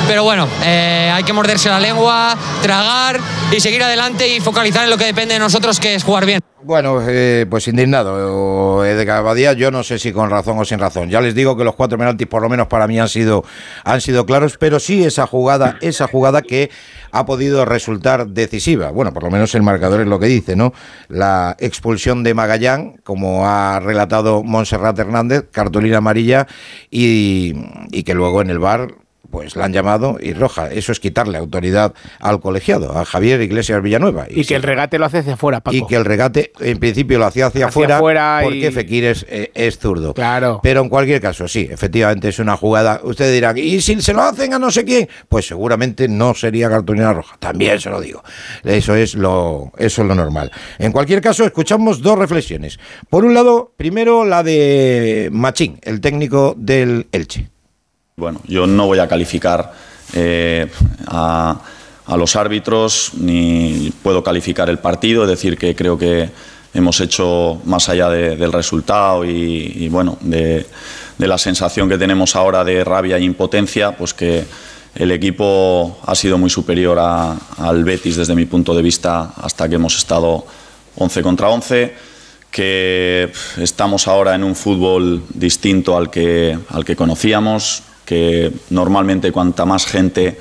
Pero 0.08 0.24
bueno, 0.24 0.48
eh, 0.64 1.10
hay 1.12 1.24
que 1.24 1.32
morderse 1.32 1.68
la 1.68 1.80
lengua, 1.80 2.36
tragar 2.62 3.20
y 3.50 3.60
seguir 3.60 3.82
adelante 3.82 4.28
y 4.28 4.40
focalizar 4.40 4.84
en 4.84 4.90
lo 4.90 4.98
que 4.98 5.04
depende 5.04 5.34
de 5.34 5.40
nosotros, 5.40 5.78
que 5.80 5.94
es 5.94 6.04
jugar 6.04 6.26
bien. 6.26 6.40
Bueno, 6.62 7.00
eh, 7.06 7.46
pues 7.48 7.68
indignado. 7.68 8.84
Edgar 8.84 9.22
Badía, 9.22 9.52
yo 9.52 9.70
no 9.70 9.84
sé 9.84 10.00
si 10.00 10.12
con 10.12 10.30
razón 10.30 10.58
o 10.58 10.64
sin 10.64 10.80
razón. 10.80 11.08
Ya 11.08 11.20
les 11.20 11.34
digo 11.34 11.56
que 11.56 11.62
los 11.62 11.76
cuatro 11.76 11.96
penaltis, 11.96 12.26
por 12.26 12.42
lo 12.42 12.48
menos 12.48 12.66
para 12.66 12.88
mí, 12.88 12.98
han 12.98 13.08
sido, 13.08 13.44
han 13.84 14.00
sido 14.00 14.26
claros, 14.26 14.56
pero 14.58 14.80
sí 14.80 15.04
esa 15.04 15.28
jugada, 15.28 15.76
esa 15.80 16.08
jugada 16.08 16.42
que 16.42 16.70
ha 17.18 17.26
podido 17.26 17.64
resultar 17.64 18.28
decisiva. 18.28 18.90
Bueno, 18.90 19.12
por 19.12 19.22
lo 19.22 19.30
menos 19.30 19.54
el 19.54 19.62
marcador 19.62 20.00
es 20.00 20.06
lo 20.06 20.18
que 20.18 20.26
dice, 20.26 20.56
¿no? 20.56 20.72
La 21.08 21.56
expulsión 21.58 22.22
de 22.22 22.34
Magallán, 22.34 22.96
como 23.04 23.46
ha 23.46 23.80
relatado 23.80 24.42
Montserrat 24.42 24.98
Hernández, 24.98 25.46
cartulina 25.50 25.98
amarilla, 25.98 26.46
y, 26.90 27.54
y 27.90 28.02
que 28.02 28.14
luego 28.14 28.42
en 28.42 28.50
el 28.50 28.58
bar 28.58 29.05
pues 29.30 29.56
la 29.56 29.64
han 29.64 29.72
llamado 29.72 30.18
y 30.20 30.32
roja. 30.32 30.70
Eso 30.70 30.92
es 30.92 31.00
quitarle 31.00 31.38
autoridad 31.38 31.94
al 32.20 32.40
colegiado, 32.40 32.96
a 32.96 33.04
Javier 33.04 33.40
Iglesias 33.42 33.82
Villanueva. 33.82 34.26
Y, 34.28 34.44
que 34.44 34.54
el 34.54 34.62
regate 34.62 34.98
lo 34.98 35.06
hace 35.06 35.18
hacia 35.18 35.34
afuera, 35.34 35.60
Paco. 35.60 35.76
Y 35.76 35.86
que 35.86 35.96
el 35.96 36.04
regate, 36.04 36.52
en 36.60 36.78
principio, 36.78 37.18
lo 37.18 37.26
hacía 37.26 37.46
hacia, 37.46 37.66
afuera, 37.66 38.40
porque 38.42 38.70
Fekir 38.70 39.04
es, 39.04 39.26
eh, 39.28 39.50
es, 39.54 39.78
zurdo. 39.78 40.14
Claro. 40.14 40.60
Pero 40.62 40.82
en 40.82 40.88
cualquier 40.88 41.20
caso, 41.20 41.48
sí, 41.48 41.68
efectivamente 41.70 42.28
es 42.28 42.38
una 42.38 42.56
jugada. 42.56 43.00
Ustedes 43.02 43.32
dirán, 43.32 43.56
¿y 43.58 43.80
si 43.80 44.00
se 44.00 44.12
lo 44.12 44.22
hacen 44.22 44.54
a 44.54 44.58
no 44.58 44.70
sé 44.70 44.84
quién? 44.84 45.08
Pues 45.28 45.46
seguramente 45.46 46.08
no 46.08 46.34
sería 46.34 46.68
cartulina 46.68 47.12
roja. 47.12 47.36
También 47.38 47.80
se 47.80 47.90
lo 47.90 48.00
digo. 48.00 48.22
Eso 48.64 48.94
es 48.94 49.14
lo, 49.14 49.72
eso 49.78 50.02
es 50.02 50.08
lo 50.08 50.14
normal. 50.14 50.50
En 50.78 50.92
cualquier 50.92 51.20
caso, 51.20 51.44
escuchamos 51.44 52.02
dos 52.02 52.18
reflexiones. 52.18 52.78
Por 53.10 53.24
un 53.24 53.34
lado, 53.34 53.72
primero 53.76 54.24
la 54.24 54.42
de 54.42 55.28
Machín, 55.32 55.78
el 55.82 56.00
técnico 56.00 56.54
del 56.56 57.06
Elche. 57.12 57.55
Bueno, 58.18 58.40
yo 58.46 58.66
no 58.66 58.86
voy 58.86 58.98
a 58.98 59.06
calificar 59.06 59.74
eh, 60.14 60.70
a, 61.06 61.60
los 62.16 62.34
árbitros 62.34 63.10
ni 63.18 63.92
puedo 64.02 64.24
calificar 64.24 64.70
el 64.70 64.78
partido, 64.78 65.24
es 65.24 65.28
decir, 65.28 65.58
que 65.58 65.76
creo 65.76 65.98
que 65.98 66.30
hemos 66.72 66.98
hecho 67.02 67.60
más 67.66 67.90
allá 67.90 68.08
del 68.08 68.54
resultado 68.54 69.22
y, 69.22 69.86
bueno, 69.90 70.16
de, 70.22 70.64
la 71.18 71.36
sensación 71.36 71.90
que 71.90 71.98
tenemos 71.98 72.36
ahora 72.36 72.64
de 72.64 72.82
rabia 72.84 73.18
e 73.18 73.20
impotencia, 73.20 73.94
pues 73.94 74.14
que 74.14 74.46
el 74.94 75.10
equipo 75.10 75.98
ha 76.06 76.14
sido 76.14 76.38
muy 76.38 76.48
superior 76.48 76.98
al 76.98 77.84
Betis 77.84 78.16
desde 78.16 78.34
mi 78.34 78.46
punto 78.46 78.74
de 78.74 78.80
vista 78.80 79.34
hasta 79.36 79.68
que 79.68 79.74
hemos 79.74 79.94
estado 79.94 80.46
11 80.96 81.22
contra 81.22 81.50
11 81.50 81.94
que 82.50 83.30
estamos 83.58 84.08
ahora 84.08 84.34
en 84.34 84.42
un 84.42 84.56
fútbol 84.56 85.22
distinto 85.34 85.98
al 85.98 86.08
que, 86.08 86.58
al 86.70 86.86
que 86.86 86.96
conocíamos, 86.96 87.82
que 88.06 88.52
normalmente 88.70 89.32
cuanta 89.32 89.66
más 89.66 89.84
gente 89.84 90.38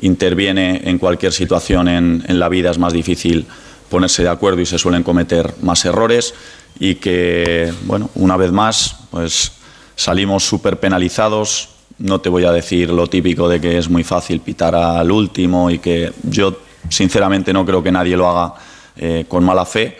interviene 0.00 0.82
en 0.84 0.98
cualquier 0.98 1.32
situación 1.32 1.88
en, 1.88 2.38
la 2.38 2.48
vida 2.48 2.70
es 2.70 2.78
más 2.78 2.92
difícil 2.92 3.46
ponerse 3.90 4.22
de 4.22 4.28
acuerdo 4.28 4.60
y 4.60 4.66
se 4.66 4.78
suelen 4.78 5.02
cometer 5.02 5.52
más 5.60 5.84
errores 5.84 6.32
y 6.78 6.94
que, 6.94 7.72
bueno, 7.82 8.08
una 8.14 8.36
vez 8.36 8.52
más, 8.52 8.96
pues 9.10 9.52
salimos 9.96 10.46
súper 10.46 10.78
penalizados. 10.78 11.70
No 11.98 12.20
te 12.20 12.28
voy 12.28 12.44
a 12.44 12.52
decir 12.52 12.90
lo 12.90 13.08
típico 13.08 13.48
de 13.48 13.60
que 13.60 13.76
es 13.76 13.90
muy 13.90 14.04
fácil 14.04 14.40
pitar 14.40 14.76
al 14.76 15.10
último 15.10 15.70
y 15.70 15.80
que 15.80 16.12
yo 16.22 16.60
sinceramente 16.88 17.52
no 17.52 17.66
creo 17.66 17.82
que 17.82 17.90
nadie 17.90 18.16
lo 18.16 18.28
haga 18.28 18.54
eh, 18.96 19.24
con 19.26 19.42
mala 19.42 19.66
fe, 19.66 19.98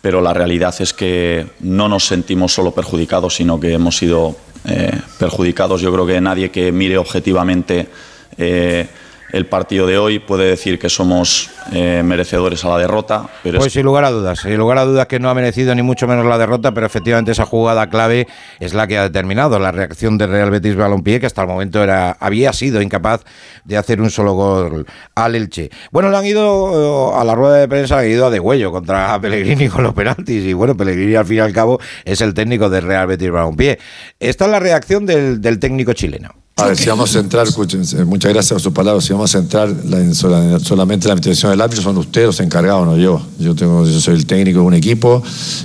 pero 0.00 0.20
la 0.20 0.32
realidad 0.32 0.74
es 0.78 0.92
que 0.92 1.46
no 1.60 1.88
nos 1.88 2.06
sentimos 2.06 2.52
solo 2.52 2.70
perjudicados, 2.72 3.34
sino 3.34 3.58
que 3.58 3.72
hemos 3.72 3.96
sido 3.96 4.36
eh, 4.64 5.00
perjudicados. 5.18 5.80
Yo 5.80 5.92
creo 5.92 6.06
que 6.06 6.20
nadie 6.20 6.50
que 6.50 6.72
mire 6.72 6.98
objetivamente 6.98 7.88
eh, 8.36 8.86
el 9.32 9.46
partido 9.46 9.86
de 9.86 9.98
hoy 9.98 10.18
puede 10.18 10.46
decir 10.46 10.78
que 10.78 10.88
somos 10.88 11.50
eh, 11.72 12.02
merecedores 12.04 12.64
a 12.64 12.68
la 12.68 12.78
derrota. 12.78 13.28
Pero 13.42 13.58
pues 13.58 13.72
sin 13.72 13.84
lugar 13.84 14.04
a 14.04 14.10
dudas, 14.10 14.40
sin 14.40 14.56
lugar 14.56 14.78
a 14.78 14.84
dudas 14.84 15.06
que 15.06 15.18
no 15.18 15.30
ha 15.30 15.34
merecido 15.34 15.74
ni 15.74 15.82
mucho 15.82 16.06
menos 16.06 16.26
la 16.26 16.38
derrota, 16.38 16.72
pero 16.74 16.86
efectivamente 16.86 17.32
esa 17.32 17.46
jugada 17.46 17.88
clave 17.88 18.28
es 18.60 18.74
la 18.74 18.86
que 18.86 18.98
ha 18.98 19.04
determinado 19.04 19.58
la 19.58 19.72
reacción 19.72 20.18
del 20.18 20.30
Real 20.30 20.50
Betis 20.50 20.76
Balompié, 20.76 21.18
que 21.18 21.26
hasta 21.26 21.42
el 21.42 21.48
momento 21.48 21.82
era 21.82 22.12
había 22.20 22.52
sido 22.52 22.82
incapaz 22.82 23.22
de 23.64 23.76
hacer 23.78 24.00
un 24.00 24.10
solo 24.10 24.34
gol 24.34 24.86
al 25.14 25.34
Elche. 25.34 25.70
Bueno, 25.90 26.10
le 26.10 26.16
han 26.18 26.26
ido 26.26 27.18
a 27.18 27.24
la 27.24 27.34
rueda 27.34 27.56
de 27.56 27.68
prensa, 27.68 27.98
han 27.98 28.10
ido 28.10 28.26
a 28.26 28.30
degüello 28.30 28.70
contra 28.70 29.18
Pellegrini 29.20 29.68
con 29.70 29.82
los 29.82 29.94
penaltis, 29.94 30.44
y 30.44 30.52
bueno, 30.52 30.76
Pellegrini 30.76 31.14
al 31.14 31.24
fin 31.24 31.38
y 31.38 31.40
al 31.40 31.52
cabo 31.52 31.80
es 32.04 32.20
el 32.20 32.34
técnico 32.34 32.68
del 32.68 32.84
Real 32.84 33.06
Betis 33.06 33.30
Balompié. 33.30 33.78
Esta 34.20 34.44
es 34.44 34.50
la 34.50 34.60
reacción 34.60 35.06
del 35.06 35.58
técnico 35.58 35.94
chileno. 35.94 36.42
A 36.62 36.68
ver, 36.68 36.76
si 36.76 36.88
vamos 36.88 37.16
a 37.16 37.18
entrar, 37.18 37.46
escúchense, 37.46 38.04
muchas 38.04 38.32
gracias 38.32 38.52
por 38.52 38.60
sus 38.60 38.72
palabras, 38.72 39.04
si 39.04 39.12
vamos 39.12 39.34
a 39.34 39.38
entrar 39.38 39.68
en 39.68 40.14
solamente 40.14 41.08
la 41.08 41.14
administración 41.14 41.50
del 41.50 41.60
árbitro, 41.60 41.82
son 41.82 41.98
ustedes 41.98 42.26
los 42.28 42.40
encargados, 42.40 42.86
no 42.86 42.96
yo. 42.96 43.20
Yo, 43.40 43.56
tengo, 43.56 43.84
yo 43.84 44.00
soy 44.00 44.14
el 44.14 44.26
técnico 44.26 44.60
de 44.60 44.64
un 44.66 44.74
equipo, 44.74 45.22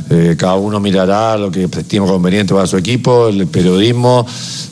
eh, 0.10 0.36
cada 0.40 0.56
uno 0.56 0.80
mirará 0.80 1.38
lo 1.38 1.52
que 1.52 1.66
estime 1.66 2.08
conveniente 2.08 2.54
para 2.54 2.66
su 2.66 2.78
equipo, 2.78 3.28
el 3.28 3.46
periodismo, 3.46 4.26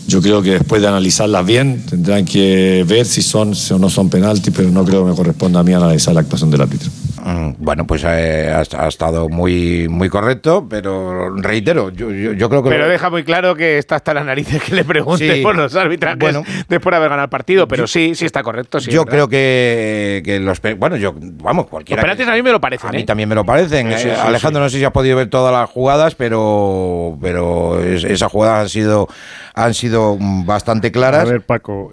yo 0.08 0.20
creo 0.20 0.41
que 0.41 0.51
después 0.51 0.82
de 0.82 0.88
analizarlas 0.88 1.46
bien, 1.46 1.84
tendrán 1.88 2.25
que 2.25 2.84
ver 2.88 3.05
si 3.05 3.22
son 3.22 3.53
o 3.72 3.77
no 3.77 3.89
son 3.91 4.10
penaltis, 4.10 4.51
pero 4.55 4.72
no 4.72 4.84
creo 4.84 5.03
que 5.03 5.12
me 5.12 5.15
corresponda 5.15 5.60
a 5.60 5.63
mí 5.63 5.74
analizar 5.74 6.15
la 6.15 6.22
actuación 6.22 6.50
del 6.50 6.62
árbitro. 6.62 6.89
Mm, 7.25 7.55
bueno, 7.58 7.88
pues 7.88 8.03
eh, 8.05 8.53
ha, 8.53 8.88
estado 8.88 9.29
muy, 9.29 9.88
muy 9.89 10.10
correcto, 10.10 10.67
pero 10.70 11.36
reitero, 11.36 11.89
yo, 11.89 12.08
creo 12.08 12.62
que... 12.62 12.70
Pero 12.70 12.88
deja 12.88 13.10
muy 13.10 13.24
claro 13.24 13.55
que 13.55 13.79
está 13.79 13.96
hasta 13.96 14.13
las 14.13 14.27
narices 14.27 14.62
que 14.62 14.75
le 14.75 14.84
pregunte 14.86 15.41
por 15.41 15.55
los 15.55 15.75
arbitrajes 15.75 16.20
bueno, 16.20 16.44
después 16.70 16.91
de 16.91 16.98
haber 16.98 17.10
ganado 17.10 17.25
el 17.25 17.29
partido, 17.32 17.67
pero 17.67 17.88
sí, 17.88 18.13
sí 18.13 18.25
está 18.25 18.44
correcto. 18.44 18.77
yo 18.77 19.05
creo 19.05 19.27
que, 19.27 20.22
que, 20.24 20.39
los... 20.39 20.62
Bueno, 20.77 20.98
yo, 20.98 21.15
vamos, 21.17 21.65
cualquiera... 21.65 22.00
Los 22.00 22.05
penaltis 22.05 22.27
a 22.27 22.36
mí 22.36 22.44
me 22.44 22.51
lo 22.51 22.62
parecen. 22.62 22.89
A 22.89 22.91
mí 22.91 23.00
¿eh? 23.00 23.05
también 23.05 23.27
me 23.27 23.34
lo 23.34 23.44
parecen. 23.44 23.91
Eh, 23.91 24.13
Alejandro, 24.13 24.62
no 24.62 24.70
sé 24.70 24.77
si 24.77 24.84
has 24.86 24.91
podido 24.91 25.17
ver 25.17 25.27
todas 25.27 25.51
las 25.51 25.67
jugadas, 25.67 26.13
pero, 26.13 27.17
pero 27.20 27.84
esas 27.84 28.32
jugadas 28.32 28.62
han 28.62 28.70
sido, 28.70 29.08
han 29.55 29.74
sido 29.74 30.15
bastante 30.20 30.91
claras. 30.91 31.27
A 31.27 31.32
ver, 31.32 31.41
Paco, 31.41 31.91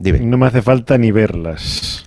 no 0.00 0.38
me 0.38 0.46
hace 0.46 0.60
falta 0.60 0.98
ni 0.98 1.12
verlas. 1.12 2.06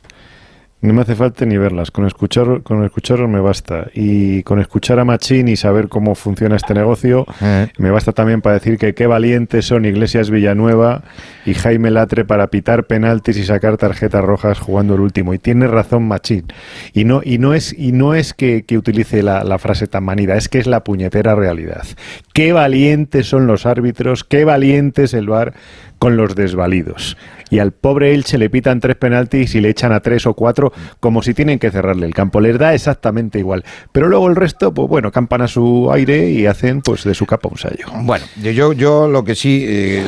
No 0.81 0.93
me 0.93 1.01
hace 1.01 1.13
falta 1.15 1.45
ni 1.45 1.57
verlas, 1.57 1.91
con 1.91 2.05
escuchar, 2.05 2.61
con 2.63 2.85
escucharlos 2.85 3.29
me 3.29 3.41
basta. 3.41 3.87
Y 3.93 4.43
con 4.43 4.61
escuchar 4.61 4.97
a 4.99 5.03
Machín 5.03 5.49
y 5.49 5.57
saber 5.57 5.89
cómo 5.89 6.15
funciona 6.15 6.55
este 6.55 6.73
negocio, 6.73 7.25
eh. 7.41 7.67
me 7.77 7.91
basta 7.91 8.13
también 8.13 8.41
para 8.41 8.53
decir 8.53 8.77
que 8.77 8.93
qué 8.93 9.05
valientes 9.05 9.65
son 9.65 9.83
Iglesias 9.83 10.29
Villanueva 10.29 11.03
y 11.45 11.53
Jaime 11.53 11.91
Latre 11.91 12.23
para 12.23 12.47
pitar 12.47 12.85
penaltis 12.85 13.35
y 13.35 13.43
sacar 13.43 13.75
tarjetas 13.75 14.23
rojas 14.23 14.59
jugando 14.59 14.95
el 14.95 15.01
último. 15.01 15.33
Y 15.33 15.37
tiene 15.37 15.67
razón 15.67 16.07
Machín. 16.07 16.45
Y 16.93 17.03
no, 17.03 17.19
y 17.25 17.39
no 17.39 17.53
es, 17.53 17.77
y 17.77 17.91
no 17.91 18.15
es 18.15 18.33
que, 18.33 18.63
utilice 18.77 19.21
la, 19.21 19.43
la, 19.43 19.57
frase 19.57 19.87
tan 19.87 20.05
manida, 20.05 20.37
es 20.37 20.47
que 20.47 20.59
es 20.59 20.67
la 20.67 20.85
puñetera 20.85 21.35
realidad. 21.35 21.83
Qué 22.31 22.53
valientes 22.53 23.27
son 23.27 23.47
los 23.47 23.65
árbitros, 23.65 24.23
qué 24.23 24.45
valientes 24.45 25.13
el 25.13 25.27
VAR 25.27 25.55
con 25.99 26.17
los 26.17 26.35
desvalidos. 26.35 27.17
Y 27.51 27.59
al 27.59 27.71
pobre 27.71 28.13
Elche 28.13 28.37
le 28.37 28.49
pitan 28.49 28.79
tres 28.79 28.95
penaltis 28.95 29.55
y 29.55 29.61
le 29.61 29.69
echan 29.69 29.91
a 29.91 30.01
tres 30.01 30.25
o 30.27 30.33
cuatro 30.33 30.71
como 30.99 31.23
si 31.23 31.33
tienen 31.33 31.57
que 31.59 31.71
cerrarle 31.71 32.05
el 32.05 32.13
campo. 32.13 32.39
Les 32.41 32.57
da 32.57 32.73
exactamente 32.73 33.39
igual. 33.39 33.63
Pero 33.91 34.07
luego 34.07 34.27
el 34.27 34.35
resto, 34.35 34.73
pues 34.73 34.87
bueno, 34.87 35.11
campan 35.11 35.41
a 35.41 35.47
su 35.47 35.91
aire 35.91 36.29
y 36.29 36.45
hacen 36.45 36.81
pues 36.81 37.03
de 37.03 37.15
su 37.15 37.25
capa 37.25 37.49
un 37.49 37.57
sallo. 37.57 37.85
Bueno, 38.03 38.25
yo, 38.41 38.73
yo 38.73 39.07
lo 39.07 39.23
que 39.23 39.35
sí, 39.35 39.65
eh, 39.67 40.03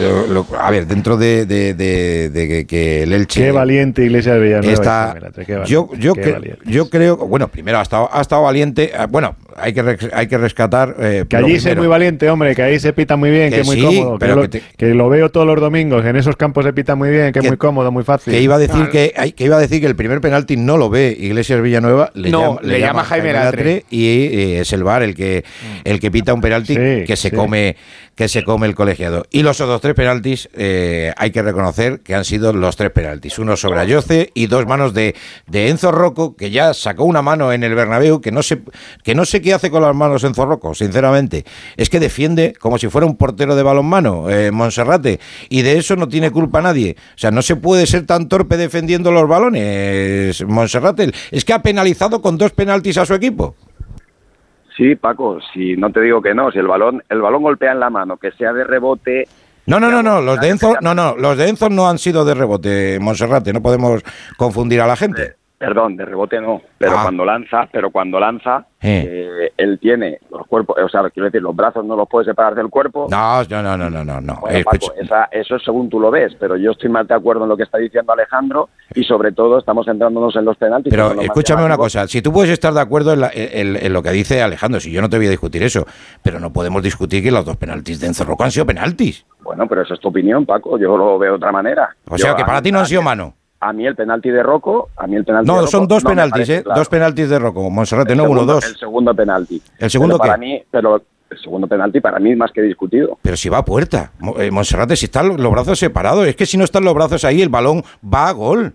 a 0.60 0.71
ver, 0.71 0.86
dentro 0.86 1.17
de, 1.17 1.45
de, 1.45 2.65
que 2.67 3.03
el 3.03 3.13
Elche... 3.13 3.41
Qué 3.41 3.51
valiente 3.51 4.05
Iglesia 4.05 4.36
de 4.36 4.39
Villanueva. 4.39 4.74
Está, 4.74 5.15
yo, 5.65 5.89
yo, 5.98 6.13
yo 6.65 6.89
creo, 6.89 7.17
bueno, 7.17 7.48
primero 7.48 7.79
ha 7.79 7.81
estado, 7.81 8.10
ha 8.12 8.21
estado 8.21 8.43
valiente, 8.43 8.91
ah, 8.98 9.07
bueno, 9.07 9.36
hay 9.57 9.74
que, 9.74 9.98
hay 10.13 10.27
que 10.27 10.38
rescatar... 10.38 10.95
Eh, 11.00 11.25
que 11.27 11.38
allí 11.38 11.53
es 11.55 11.77
muy 11.77 11.88
valiente, 11.88 12.29
hombre, 12.29 12.55
que 12.55 12.62
ahí 12.62 12.79
se 12.79 12.93
pita 12.93 13.15
muy 13.15 13.31
bien, 13.31 13.50
que, 13.50 13.62
es 13.62 13.67
muy 13.67 13.81
cómodo, 13.81 14.19
pero 14.19 14.48
que, 14.77 14.93
lo, 14.93 15.10
veo 15.10 15.29
todos 15.29 15.48
los 15.48 15.60
domingos, 15.60 15.81
en 15.82 16.16
esos 16.16 16.36
campos 16.36 16.66
se 16.66 16.74
pita 16.74 16.96
muy 16.96 17.10
bien, 17.10 17.32
que, 17.32 17.40
es 17.40 17.48
muy 17.48 17.58
cómodo, 17.58 17.92
muy 17.92 18.04
fácil. 18.04 18.34
Que 18.34 18.42
iba 18.42 18.56
a 18.56 18.60
decir 18.60 18.90
que, 18.90 19.14
que 19.36 19.44
iba 19.44 19.58
a 19.58 19.60
decir 19.60 19.82
que 19.82 19.88
el 19.88 19.96
primer 19.96 20.22
penalti 20.22 20.58
no 20.58 20.78
lo 20.78 20.90
ve 20.90 21.16
Iglesias 21.20 21.62
Villanueva, 21.62 22.12
le, 22.14 22.32
llama, 22.32 22.60
le, 22.62 22.80
llama, 22.80 23.04
Jaime 23.04 23.34
Latre, 23.34 23.86
y 23.90 24.08
eh, 24.08 24.60
es 24.62 24.74
el 24.74 24.84
VAR 24.84 25.04
el 25.04 25.16
que, 25.16 25.44
el 25.84 26.00
que 26.00 26.12
pita 26.12 26.34
un 26.34 26.42
penalti 26.42 26.76
que 26.76 27.16
se 27.16 27.32
come 27.32 27.76
que 28.22 28.28
se 28.28 28.44
come 28.44 28.68
el 28.68 28.75
colegiado. 28.75 29.25
Y 29.32 29.42
los 29.42 29.62
otros 29.62 29.82
tres 29.82 29.96
penaltis 29.96 30.48
eh, 30.54 31.12
hay 31.18 31.32
que 31.32 31.42
reconocer 31.42 32.01
que 32.01 32.13
han 32.13 32.24
sido 32.24 32.54
los 32.54 32.75
tres 32.75 32.92
penaltis. 32.92 33.40
Uno 33.40 33.58
sobre 33.58 33.80
Ayoce 33.80 34.30
y 34.36 34.46
dos 34.46 34.68
manos 34.68 34.94
de, 34.94 35.16
de 35.48 35.70
Enzo 35.70 35.92
Rocco, 35.92 36.36
que 36.36 36.51
ya 36.51 36.75
sacó 36.75 37.06
una 37.06 37.24
mano 37.24 37.51
en 37.51 37.63
el 37.63 37.74
Bernabéu, 37.74 38.22
que 38.22 38.32
no 38.32 38.44
sé, 38.44 38.62
que 39.04 39.16
no 39.16 39.25
sé 39.25 39.42
qué 39.42 39.56
hace 39.56 39.72
con 39.72 39.82
las 39.82 39.96
manos 39.96 40.24
Enzo 40.24 40.46
Rocco, 40.46 40.75
sinceramente. 40.75 41.46
Es 41.78 41.90
que 41.90 42.00
defiende 42.00 42.54
como 42.60 42.78
si 42.78 42.90
fuera 42.90 43.08
un 43.08 43.18
portero 43.18 43.56
de 43.56 43.63
balonmano, 43.63 44.30
eh, 44.30 44.51
Monserrate, 44.51 45.20
y 45.50 45.63
de 45.63 45.80
eso 45.80 45.96
no 45.96 46.08
tiene 46.08 46.30
culpa 46.30 46.62
nadie. 46.62 46.98
O 47.16 47.18
sea, 47.18 47.32
no 47.32 47.42
se 47.42 47.56
puede 47.56 47.88
ser 47.88 48.06
tan 48.06 48.30
torpe 48.30 48.56
defendiendo 48.56 49.12
los 49.12 49.28
balones, 49.28 50.46
Monserrate. 50.46 51.12
Es 51.32 51.44
que 51.44 51.54
ha 51.54 51.63
penalizado 51.63 52.22
con 52.22 52.38
dos 52.38 52.51
penaltis 52.51 53.00
a 53.00 53.06
su 53.08 53.16
equipo. 53.16 53.56
Sí, 54.75 54.96
Paco, 54.96 55.40
si 55.54 55.75
no 55.75 55.92
te 55.92 56.01
digo 56.01 56.22
que 56.22 56.34
no, 56.34 56.51
si 56.51 56.60
el 56.60 56.68
balón, 56.68 57.04
el 57.10 57.22
balón 57.22 57.44
golpea 57.44 57.74
en 57.74 57.80
la 57.80 57.90
mano, 57.90 58.18
que 58.18 58.32
sea 58.32 58.54
de 58.54 58.63
rebote, 58.63 59.28
no, 59.66 59.80
no, 59.80 59.92
no, 59.92 60.01
no, 60.01 60.22
los 60.22 60.40
de 60.40 60.50
Enzo, 60.50 60.75
no, 60.82 60.96
no, 60.96 61.16
los 61.16 61.38
de 61.38 61.48
Enzo 61.48 61.70
no 61.70 61.88
han 61.88 62.00
sido 62.00 62.25
de 62.25 62.34
rebote, 62.34 63.00
Monserrate, 63.00 63.54
no 63.54 63.62
podemos 63.62 64.04
confundir 64.38 64.82
a 64.82 64.88
la 64.88 64.96
gente. 64.96 65.36
Perdón, 65.62 65.96
de 65.96 66.06
rebote 66.06 66.41
no, 66.41 66.60
pero 66.80 66.94
Ah. 66.98 67.03
cuando 67.03 67.24
lanza, 67.24 67.70
pero 67.72 67.91
cuando 67.91 68.20
lanza, 68.20 68.65
Eh. 68.82 69.06
eh, 69.48 69.53
él 69.58 69.77
tiene 69.80 70.18
los 70.32 70.48
cuerpos, 70.48 70.75
o 70.84 70.89
sea, 70.89 71.08
quiero 71.12 71.25
decir, 71.25 71.39
los 71.39 71.56
brazos 71.56 71.86
no 71.86 71.96
los 71.96 72.10
puede 72.10 72.25
separar 72.25 72.56
del 72.56 72.68
cuerpo. 72.70 73.06
No, 73.12 73.44
no, 73.44 73.62
no, 73.62 73.77
no, 73.77 73.89
no, 73.91 74.03
no. 74.03 74.20
no. 74.22 74.38
Bueno, 74.41 74.58
Escucha, 74.58 74.88
Paco, 74.88 75.00
esa- 75.00 75.30
eso 75.32 75.56
es 75.58 75.63
según 75.63 75.88
tú 75.88 76.00
lo 76.00 76.10
ves, 76.10 76.36
pero 76.39 76.58
yo 76.58 76.72
estoy 76.72 76.89
más 76.89 77.08
de 77.08 77.13
acuerdo 77.13 77.44
en 77.44 77.50
lo 77.50 77.56
que 77.58 77.62
está 77.62 77.77
diciendo 77.77 78.12
Alejandro 78.12 78.70
y 78.96 79.03
sobre 79.03 79.34
todo 79.34 79.60
estamos 79.60 79.86
centrándonos 79.86 80.36
en 80.36 80.46
los 80.46 80.58
penaltis. 80.58 80.89
Pero 80.89 81.12
escúchame 81.22 81.63
una 81.63 81.77
cosa, 81.77 82.08
si 82.08 82.24
tú 82.24 82.34
puedes 82.34 82.50
estar 82.50 82.74
de 82.74 82.82
acuerdo 82.82 83.13
en, 83.13 83.20
la- 83.22 83.32
en- 83.32 83.75
en 83.75 83.94
lo 83.94 84.01
que 84.01 84.10
dice 84.10 84.41
Alejandro, 84.41 84.80
si 84.80 84.91
yo 84.91 85.00
no 85.00 85.10
te 85.10 85.18
voy 85.18 85.27
a 85.27 85.30
discutir 85.30 85.62
eso, 85.62 85.86
pero 86.24 86.39
no 86.39 86.51
podemos 86.51 86.82
discutir 86.82 87.22
que 87.24 87.30
los 87.30 87.46
dos 87.46 87.58
penaltis 87.58 88.00
de 88.00 88.08
Enzo 88.08 88.24
Rocco 88.24 88.44
han 88.46 88.51
sido 88.51 88.65
penaltis. 88.65 89.27
Bueno, 89.44 89.68
pero 89.68 89.84
esa 89.84 89.94
es 89.94 90.00
tu 90.00 90.08
opinión, 90.08 90.44
Paco, 90.44 90.80
yo 90.80 90.98
lo 90.98 91.20
veo 91.20 91.34
de 91.34 91.36
otra 91.38 91.51
manera. 91.51 91.96
O 92.08 92.15
Yo- 92.18 92.25
sea, 92.25 92.36
que 92.36 92.46
para 92.46 92.62
ti 92.63 92.72
no 92.72 92.80
han 92.80 92.86
sido 92.88 93.03
mano. 93.03 93.36
A 93.63 93.74
mí 93.74 93.86
el 93.86 93.96
penalti 93.96 94.30
de 94.32 94.41
Rocco, 94.44 94.89
a 94.98 95.06
mí 95.08 95.15
el 95.15 95.24
penalti 95.24 95.46
de 95.48 95.53
No, 95.53 95.60
Rocco 95.60 95.72
son 95.72 95.88
dos 95.88 96.03
no 96.03 96.10
penaltis, 96.10 96.32
parece 96.34 96.56
¿eh? 96.58 96.63
claro. 96.63 96.80
Dos 96.80 96.89
penaltis 96.89 97.30
de 97.30 97.39
Rocco, 97.39 97.70
Monserrate, 97.70 98.12
El 98.13 98.18
no 98.18 98.24
uno, 98.25 98.44
dos. 98.46 98.65
El 98.65 98.75
segundo 98.75 99.13
penalti. 99.13 99.62
¿El 99.77 99.89
segundo 99.89 100.15
pero 100.18 100.27
para 100.30 100.34
qué? 100.34 100.39
mí, 100.46 100.63
pero 100.72 101.01
el 101.30 101.38
segundo 101.39 101.68
penalti 101.68 102.01
para 102.01 102.20
mí 102.20 102.32
es 102.32 102.38
más 102.38 102.51
que 102.51 102.62
discutido. 102.62 103.18
Pero 103.22 103.38
si 103.38 103.50
va 103.50 103.60
a 103.60 103.65
puerta, 103.65 104.12
eh, 104.39 104.50
Monserrate, 104.51 104.96
si 104.96 105.06
están 105.06 105.38
los 105.38 105.51
brazos 105.51 105.77
separados, 105.80 106.27
es 106.27 106.36
que 106.36 106.46
si 106.48 106.58
no 106.58 106.63
están 106.63 106.84
los 106.84 106.94
brazos 106.96 107.24
ahí, 107.24 107.41
el 107.41 107.50
balón 107.50 107.84
va 108.03 108.30
a 108.30 108.32
gol. 108.34 108.74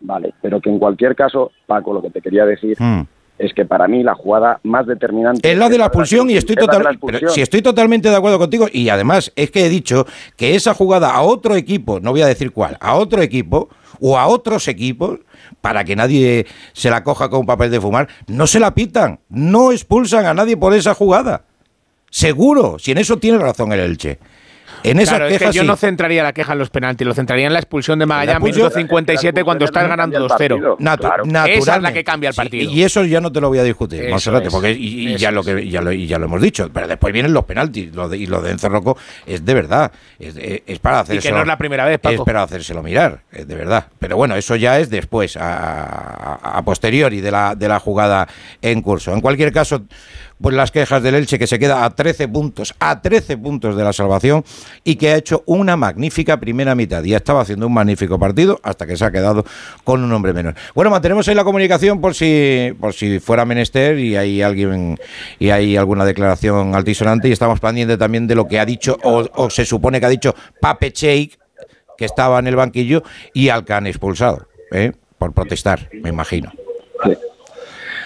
Vale, 0.00 0.34
pero 0.40 0.60
que 0.60 0.70
en 0.70 0.78
cualquier 0.78 1.16
caso, 1.16 1.50
Paco, 1.66 1.92
lo 1.92 2.00
que 2.02 2.10
te 2.10 2.20
quería 2.20 2.44
decir 2.44 2.76
Mm. 2.80 3.00
es 3.38 3.52
que 3.54 3.64
para 3.64 3.88
mí 3.88 4.02
la 4.02 4.14
jugada 4.14 4.60
más 4.62 4.86
determinante 4.86 5.50
Es 5.50 5.58
la 5.58 5.68
de 5.68 5.78
la 5.78 5.86
expulsión 5.86 6.30
y 6.30 6.36
estoy 6.36 6.54
de 6.56 6.60
total, 6.62 6.98
pero 7.04 7.28
si 7.28 7.40
estoy 7.42 7.60
totalmente 7.60 8.08
de 8.08 8.16
acuerdo 8.16 8.38
contigo 8.38 8.66
y 8.72 8.88
además 8.88 9.32
es 9.36 9.50
que 9.50 9.66
he 9.66 9.68
dicho 9.68 10.06
que 10.36 10.54
esa 10.54 10.74
jugada 10.74 11.10
a 11.12 11.22
otro 11.22 11.56
equipo, 11.56 11.98
no 12.00 12.12
voy 12.12 12.22
a 12.22 12.26
decir 12.26 12.52
cuál, 12.52 12.76
a 12.80 12.94
otro 12.96 13.20
equipo 13.20 13.68
o 14.00 14.18
a 14.18 14.26
otros 14.26 14.68
equipos 14.68 15.20
para 15.60 15.84
que 15.84 15.96
nadie 15.96 16.46
se 16.72 16.90
la 16.90 17.02
coja 17.02 17.28
con 17.28 17.46
papel 17.46 17.70
de 17.70 17.80
fumar, 17.80 18.08
no 18.26 18.46
se 18.46 18.60
la 18.60 18.74
pitan, 18.74 19.20
no 19.28 19.72
expulsan 19.72 20.26
a 20.26 20.34
nadie 20.34 20.56
por 20.56 20.74
esa 20.74 20.94
jugada. 20.94 21.44
Seguro, 22.10 22.78
si 22.78 22.92
en 22.92 22.98
eso 22.98 23.18
tiene 23.18 23.38
razón 23.38 23.72
el 23.72 23.80
Elche. 23.80 24.18
En 24.90 24.98
esas 25.00 25.16
Claro, 25.16 25.26
es 25.28 25.38
que 25.38 25.52
yo 25.52 25.62
sí. 25.62 25.66
no 25.66 25.76
centraría 25.76 26.22
la 26.22 26.32
queja 26.32 26.52
en 26.52 26.58
los 26.58 26.70
penaltis, 26.70 27.06
lo 27.06 27.14
centraría 27.14 27.46
en 27.46 27.52
la 27.52 27.58
expulsión 27.58 27.98
de 27.98 28.06
Magallanes, 28.06 28.42
minuto 28.42 28.70
57, 28.70 29.44
cuando 29.44 29.64
estás 29.64 29.88
ganando 29.88 30.18
2-0. 30.28 30.76
Natu- 30.78 30.98
Claro. 30.98 31.24
naturalmente. 31.26 31.58
Esa 31.58 31.76
es 31.76 31.82
la 31.82 31.92
que 31.92 32.04
cambia 32.04 32.28
el 32.28 32.34
Sí, 32.34 32.36
partido. 32.40 32.70
y 32.72 32.82
eso 32.82 33.04
ya 33.04 33.20
no 33.20 33.30
te 33.32 33.40
lo 33.40 33.48
voy 33.48 33.58
a 33.58 33.62
discutir, 33.64 34.02
Eso 34.02 34.10
Monserrate, 34.10 34.46
es. 34.48 34.52
porque 34.52 34.70
y, 34.72 35.16
ya 35.16 35.30
lo 35.30 35.40
es. 35.40 35.46
que 35.46 35.68
ya 35.68 35.80
lo, 35.80 35.92
y 35.92 36.06
ya 36.06 36.18
lo 36.18 36.26
hemos 36.26 36.40
dicho, 36.40 36.70
pero 36.72 36.86
después 36.88 37.12
vienen 37.12 37.32
los 37.32 37.44
penaltis, 37.44 37.94
lo 37.94 38.08
de, 38.08 38.16
y 38.18 38.26
lo 38.26 38.40
de 38.42 38.52
Enzo 38.52 38.68
Rocco 38.68 38.96
es 39.26 39.44
de 39.44 39.54
verdad, 39.54 39.92
es, 40.18 40.36
es- 40.36 40.62
es 40.66 40.78
para 40.78 41.04
Y 41.08 41.18
que 41.18 41.32
no 41.32 41.40
es 41.40 41.46
la 41.46 41.58
primera 41.58 41.84
vez, 41.84 41.94
Es 41.94 42.00
Paco. 42.00 42.24
para 42.24 42.42
hacérselo 42.42 42.82
mirar, 42.82 43.20
es 43.32 43.46
de 43.46 43.54
verdad. 43.54 43.86
Pero 43.98 44.16
bueno, 44.16 44.36
eso 44.36 44.56
ya 44.56 44.78
es 44.78 44.88
después, 44.90 45.36
a, 45.36 46.34
a- 46.34 46.58
a 46.58 46.62
posteriori 46.64 47.20
de 47.20 47.30
la, 47.30 47.54
de 47.54 47.68
la 47.68 47.80
jugada 47.80 48.28
en 48.62 48.82
curso. 48.82 49.12
En 49.12 49.20
cualquier 49.20 49.52
caso, 49.52 49.82
pues 50.40 50.54
las 50.54 50.70
quejas 50.70 51.02
del 51.02 51.14
Elche 51.14 51.38
que 51.38 51.46
se 51.46 51.58
queda 51.58 51.84
a 51.84 51.90
13 51.94 52.28
puntos, 52.28 52.74
a 52.78 53.00
13 53.00 53.38
puntos 53.38 53.76
de 53.76 53.84
la 53.84 53.92
salvación 53.92 54.44
y 54.84 54.96
que 54.96 55.10
ha 55.10 55.16
hecho 55.16 55.42
una 55.46 55.76
magnífica 55.76 56.38
primera 56.38 56.74
mitad. 56.74 57.02
Y 57.04 57.14
estaba 57.14 57.40
haciendo 57.40 57.66
un 57.66 57.74
magnífico 57.74 58.18
partido 58.18 58.60
hasta 58.62 58.86
que 58.86 58.96
se 58.96 59.04
ha 59.04 59.10
quedado 59.10 59.44
con 59.84 60.02
un 60.02 60.12
hombre 60.12 60.32
menos. 60.32 60.54
Bueno, 60.74 60.90
mantenemos 60.90 61.26
ahí 61.28 61.34
la 61.34 61.44
comunicación 61.44 62.00
por 62.00 62.14
si, 62.14 62.72
por 62.78 62.92
si 62.92 63.18
fuera 63.20 63.44
menester 63.44 63.98
y 63.98 64.16
hay 64.16 64.42
alguien 64.42 64.98
y 65.38 65.50
hay 65.50 65.76
alguna 65.76 66.04
declaración 66.04 66.74
altisonante 66.74 67.28
y 67.28 67.32
estamos 67.32 67.60
pendientes 67.60 67.98
también 67.98 68.26
de 68.26 68.34
lo 68.34 68.46
que 68.46 68.60
ha 68.60 68.66
dicho 68.66 68.98
o, 69.02 69.50
se 69.50 69.64
supone 69.64 70.00
que 70.00 70.06
ha 70.06 70.10
dicho 70.10 70.34
Pape 70.60 70.92
Cheik 70.92 71.38
que 71.96 72.04
estaba 72.04 72.38
en 72.38 72.46
el 72.46 72.56
banquillo 72.56 73.02
y 73.32 73.48
al 73.48 73.64
que 73.64 73.72
han 73.72 73.86
expulsado, 73.86 74.46
¿eh? 74.72 74.92
por 75.18 75.32
protestar, 75.32 75.88
me 76.02 76.10
imagino. 76.10 76.52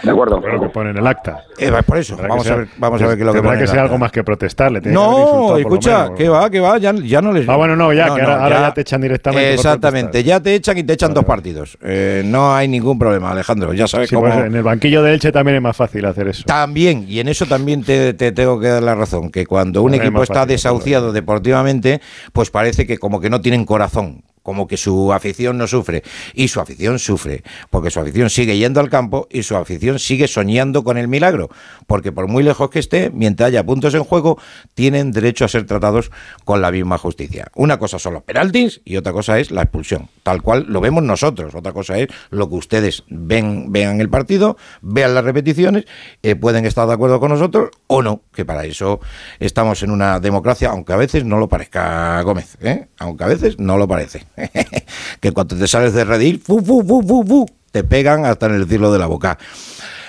De 0.03 0.11
acuerdo. 0.11 0.41
Creo 0.41 0.61
que 0.61 0.69
pone 0.69 0.91
en 0.91 0.97
el 0.99 1.07
acta. 1.07 1.45
Eh, 1.59 1.71
por 1.87 1.99
eso, 1.99 2.15
Tendrá 2.15 2.29
vamos 2.29 2.45
que 2.47 2.53
a 2.53 2.57
ver, 2.57 2.69
vamos 2.79 3.03
a 3.03 3.07
ver 3.07 3.17
qué 3.17 3.23
es 3.23 3.27
lo 3.27 3.33
que 3.33 3.43
pone 3.43 3.59
que 3.59 3.67
ser 3.67 3.79
algo 3.79 3.99
más 3.99 4.11
que 4.13 4.25
protestar. 4.25 4.73
Le 4.73 4.81
tiene 4.81 4.97
que 4.97 5.03
haber 5.03 5.17
No, 5.19 5.49
lo 5.51 5.59
escucha, 5.59 6.15
que 6.17 6.29
va, 6.29 6.49
que 6.51 6.61
va, 6.61 6.79
ya, 6.79 6.93
ya 6.95 7.21
no 7.21 7.33
les. 7.33 7.49
Ah, 7.49 7.57
bueno, 7.57 7.77
no, 7.77 7.93
ya, 7.93 8.05
que 8.07 8.11
ahora- 8.23 8.43
ahora 8.45 8.61
ya 8.61 8.75
te 8.75 8.81
echan 8.83 9.01
directamente 9.01 9.55
Exactamente, 9.55 10.25
ya 10.25 10.41
te 10.41 10.55
echan 10.55 10.79
y 10.79 10.83
te 10.85 10.93
echan 10.95 11.13
dos 11.13 11.25
partidos. 11.25 11.77
Eh, 11.83 12.23
no 12.25 12.55
hay 12.55 12.69
ningún 12.69 12.99
problema, 12.99 13.31
Alejandro, 13.33 13.73
ya 13.75 13.87
sabes 13.87 14.09
Sí, 14.09 14.15
cómo. 14.15 14.29
pues 14.29 14.47
en 14.47 14.55
el 14.55 14.63
banquillo 14.63 15.03
de 15.03 15.13
Elche 15.15 15.33
también 15.33 15.57
es 15.57 15.63
más 15.63 15.77
fácil 15.77 16.05
hacer 16.07 16.29
eso. 16.29 16.45
También, 16.47 17.05
y 17.09 17.21
en 17.21 17.29
eso 17.29 17.47
también 17.47 17.83
te, 17.85 18.15
te 18.15 18.33
tengo 18.33 18.59
que 18.59 18.69
dar 18.69 18.83
la 18.83 18.95
razón, 18.95 19.31
que 19.31 19.47
cuando 19.47 19.83
un 19.83 19.91
También 19.93 20.03
equipo 20.09 20.23
está 20.23 20.35
fácil, 20.41 20.49
desahuciado 20.49 21.13
deportivamente, 21.13 22.01
pues 22.33 22.51
parece 22.51 22.87
que 22.87 22.99
como 22.99 23.21
que 23.21 23.29
no 23.31 23.41
tienen 23.41 23.65
corazón, 23.65 24.23
como 24.43 24.67
que 24.67 24.77
su 24.77 25.13
afición 25.13 25.59
no 25.59 25.67
sufre. 25.67 26.03
Y 26.35 26.49
su 26.49 26.61
afición 26.61 26.99
sufre, 26.99 27.43
porque 27.71 27.91
su 27.91 28.01
afición 28.01 28.31
sigue 28.31 28.57
yendo 28.57 28.81
al 28.81 28.91
campo 28.91 29.29
y 29.31 29.43
su 29.43 29.57
afición 29.57 29.99
sigue 29.99 30.29
soñando 30.29 30.85
con 30.85 30.99
el 30.99 31.09
milagro, 31.09 31.51
porque 31.87 32.13
por 32.13 32.29
muy 32.29 32.43
lejos 32.43 32.71
que 32.71 32.79
esté, 32.79 33.11
mientras 33.11 33.49
haya 33.49 33.65
puntos 33.65 33.95
en 33.95 34.05
juego, 34.05 34.39
tienen 34.75 35.13
derecho 35.13 35.45
a 35.45 35.49
ser 35.49 35.67
tratados 35.67 36.11
con 36.45 36.61
la 36.61 36.71
misma 36.71 36.99
justicia. 36.99 37.49
Una 37.55 37.79
cosa 37.79 37.99
son 37.99 38.15
los 38.15 38.23
penaltis 38.23 38.81
y 38.85 38.97
otra 38.97 39.13
cosa 39.13 39.39
es 39.39 39.51
la 39.51 39.63
expulsión, 39.63 40.09
tal 40.23 40.43
cual 40.43 40.67
lo 40.69 40.81
vemos 40.81 41.03
nosotros. 41.03 41.55
Otra 41.55 41.73
cosa 41.73 41.99
es 41.99 42.09
lo 42.31 42.49
que 42.49 42.55
ustedes 42.57 43.05
ven, 43.09 43.73
vean 43.73 44.01
el 44.01 44.09
partido, 44.09 44.57
vean 44.81 45.15
las 45.15 45.25
repeticiones, 45.25 45.85
eh, 46.23 46.37
pueden 46.37 46.67
estar 46.67 46.87
de 46.87 46.95
acuerdo 46.95 47.21
con 47.21 47.31
nosotros 47.31 47.71
o 47.87 48.03
no, 48.03 48.23
que 48.33 48.45
para 48.45 48.65
eso 48.65 49.01
estamos 49.39 49.83
en 49.83 49.91
una 49.91 50.21
democracia, 50.21 50.71
aunque 50.71 50.93
a 50.93 50.97
veces 50.97 51.25
no 51.25 51.39
lo 51.39 51.49
parezca, 51.49 52.21
Gómez, 52.23 52.57
¿eh? 52.61 52.89
aunque 52.99 53.25
a 53.25 53.29
veces 53.29 53.59
no 53.59 53.77
lo 53.77 53.89
parece. 53.89 54.27
que 55.21 55.33
cuando 55.33 55.57
te 55.57 55.67
sales 55.67 55.93
de 55.93 56.05
redil, 56.05 56.41
fu, 56.41 56.65
fu, 56.65 56.85
fu, 56.87 57.03
fu, 57.03 57.25
fu, 57.27 57.47
te 57.71 57.85
pegan 57.85 58.25
hasta 58.25 58.47
en 58.47 58.55
el 58.55 58.69
cielo 58.69 58.93
de 58.93 58.99
la 58.99 59.07
boca. 59.07 59.39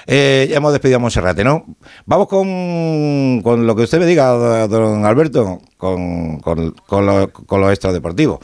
Eh, 0.08 0.48
ya 0.50 0.58
hemos 0.58 0.72
despedido 0.72 0.98
a 0.98 1.00
Monserrate, 1.00 1.44
¿no? 1.44 1.66
Vamos 2.06 2.28
con, 2.28 3.42
con 3.44 3.68
lo 3.68 3.76
que 3.76 3.84
usted 3.84 4.00
me 4.00 4.06
diga, 4.06 4.30
don 4.68 5.06
Alberto, 5.06 5.62
con, 5.78 6.40
con, 6.40 6.72
con 6.72 7.06
lo, 7.06 7.32
con 7.32 7.62
lo 7.62 7.70
extradeportivo. 7.70 8.40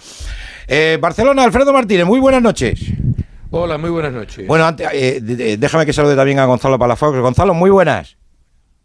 Eh, 0.68 0.98
Barcelona, 1.02 1.44
Alfredo 1.44 1.74
Martínez, 1.74 2.06
muy 2.06 2.20
buenas 2.20 2.42
noches. 2.42 2.80
Hola, 3.50 3.78
muy 3.78 3.90
buenas 3.90 4.14
noches. 4.14 4.46
Bueno, 4.46 4.66
antes, 4.66 4.88
eh, 4.92 5.58
déjame 5.58 5.86
que 5.86 5.94
salude 5.94 6.16
también 6.16 6.40
a 6.40 6.46
Gonzalo 6.46 6.78
Palafox. 6.78 7.18
Gonzalo, 7.20 7.54
muy 7.54 7.70
buenas. 7.70 8.17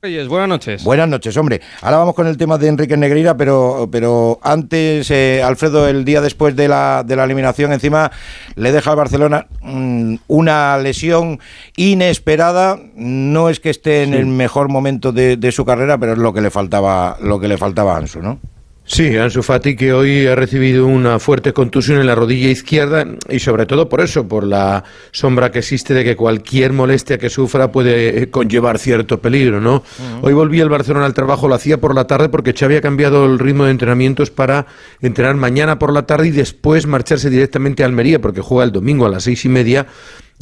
Reyes, 0.04 0.26
buenas 0.26 0.48
noches. 0.48 0.82
Buenas 0.82 1.08
noches, 1.08 1.36
hombre. 1.36 1.60
Ahora 1.80 1.98
vamos 1.98 2.16
con 2.16 2.26
el 2.26 2.36
tema 2.36 2.58
de 2.58 2.66
Enrique 2.66 2.96
Negreira, 2.96 3.36
pero, 3.36 3.88
pero 3.92 4.40
antes, 4.42 5.08
eh, 5.12 5.44
Alfredo, 5.44 5.86
el 5.86 6.04
día 6.04 6.20
después 6.20 6.56
de 6.56 6.66
la, 6.66 7.04
de 7.06 7.14
la 7.14 7.22
eliminación, 7.22 7.72
encima 7.72 8.10
le 8.56 8.72
deja 8.72 8.90
al 8.90 8.96
Barcelona 8.96 9.46
mm, 9.60 10.16
una 10.26 10.76
lesión 10.78 11.38
inesperada. 11.76 12.80
No 12.96 13.48
es 13.48 13.60
que 13.60 13.70
esté 13.70 14.02
en 14.02 14.12
el 14.12 14.26
mejor 14.26 14.68
momento 14.68 15.12
de, 15.12 15.36
de 15.36 15.52
su 15.52 15.64
carrera, 15.64 15.96
pero 15.98 16.14
es 16.14 16.18
lo 16.18 16.32
que 16.32 16.40
le 16.40 16.50
faltaba, 16.50 17.16
lo 17.22 17.38
que 17.38 17.46
le 17.46 17.56
faltaba 17.56 17.94
a 17.94 17.98
Ansu, 17.98 18.20
¿no? 18.22 18.40
Sí, 18.84 19.16
Ansu 19.16 19.42
Fati 19.42 19.76
que 19.76 19.92
hoy 19.92 20.26
ha 20.26 20.34
recibido 20.34 20.86
una 20.86 21.20
fuerte 21.20 21.52
contusión 21.52 22.00
en 22.00 22.06
la 22.06 22.16
rodilla 22.16 22.50
izquierda 22.50 23.06
y 23.30 23.38
sobre 23.38 23.64
todo 23.64 23.88
por 23.88 24.00
eso, 24.00 24.26
por 24.26 24.44
la 24.44 24.82
sombra 25.12 25.52
que 25.52 25.60
existe 25.60 25.94
de 25.94 26.04
que 26.04 26.16
cualquier 26.16 26.72
molestia 26.72 27.16
que 27.16 27.30
sufra 27.30 27.70
puede 27.70 28.22
eh, 28.22 28.30
conllevar 28.30 28.78
cierto 28.78 29.20
peligro, 29.20 29.60
¿no? 29.60 29.84
Hoy 30.20 30.32
volvía 30.32 30.64
el 30.64 30.68
Barcelona 30.68 31.06
al 31.06 31.14
trabajo, 31.14 31.46
lo 31.46 31.54
hacía 31.54 31.80
por 31.80 31.94
la 31.94 32.08
tarde 32.08 32.28
porque 32.28 32.54
Xavi 32.54 32.76
ha 32.76 32.80
cambiado 32.80 33.24
el 33.24 33.38
ritmo 33.38 33.64
de 33.64 33.70
entrenamientos 33.70 34.30
para 34.30 34.66
entrenar 35.00 35.36
mañana 35.36 35.78
por 35.78 35.92
la 35.92 36.02
tarde 36.02 36.28
y 36.28 36.32
después 36.32 36.86
marcharse 36.86 37.30
directamente 37.30 37.84
a 37.84 37.86
Almería 37.86 38.20
porque 38.20 38.40
juega 38.40 38.64
el 38.64 38.72
domingo 38.72 39.06
a 39.06 39.10
las 39.10 39.22
seis 39.22 39.44
y 39.44 39.48
media 39.48 39.86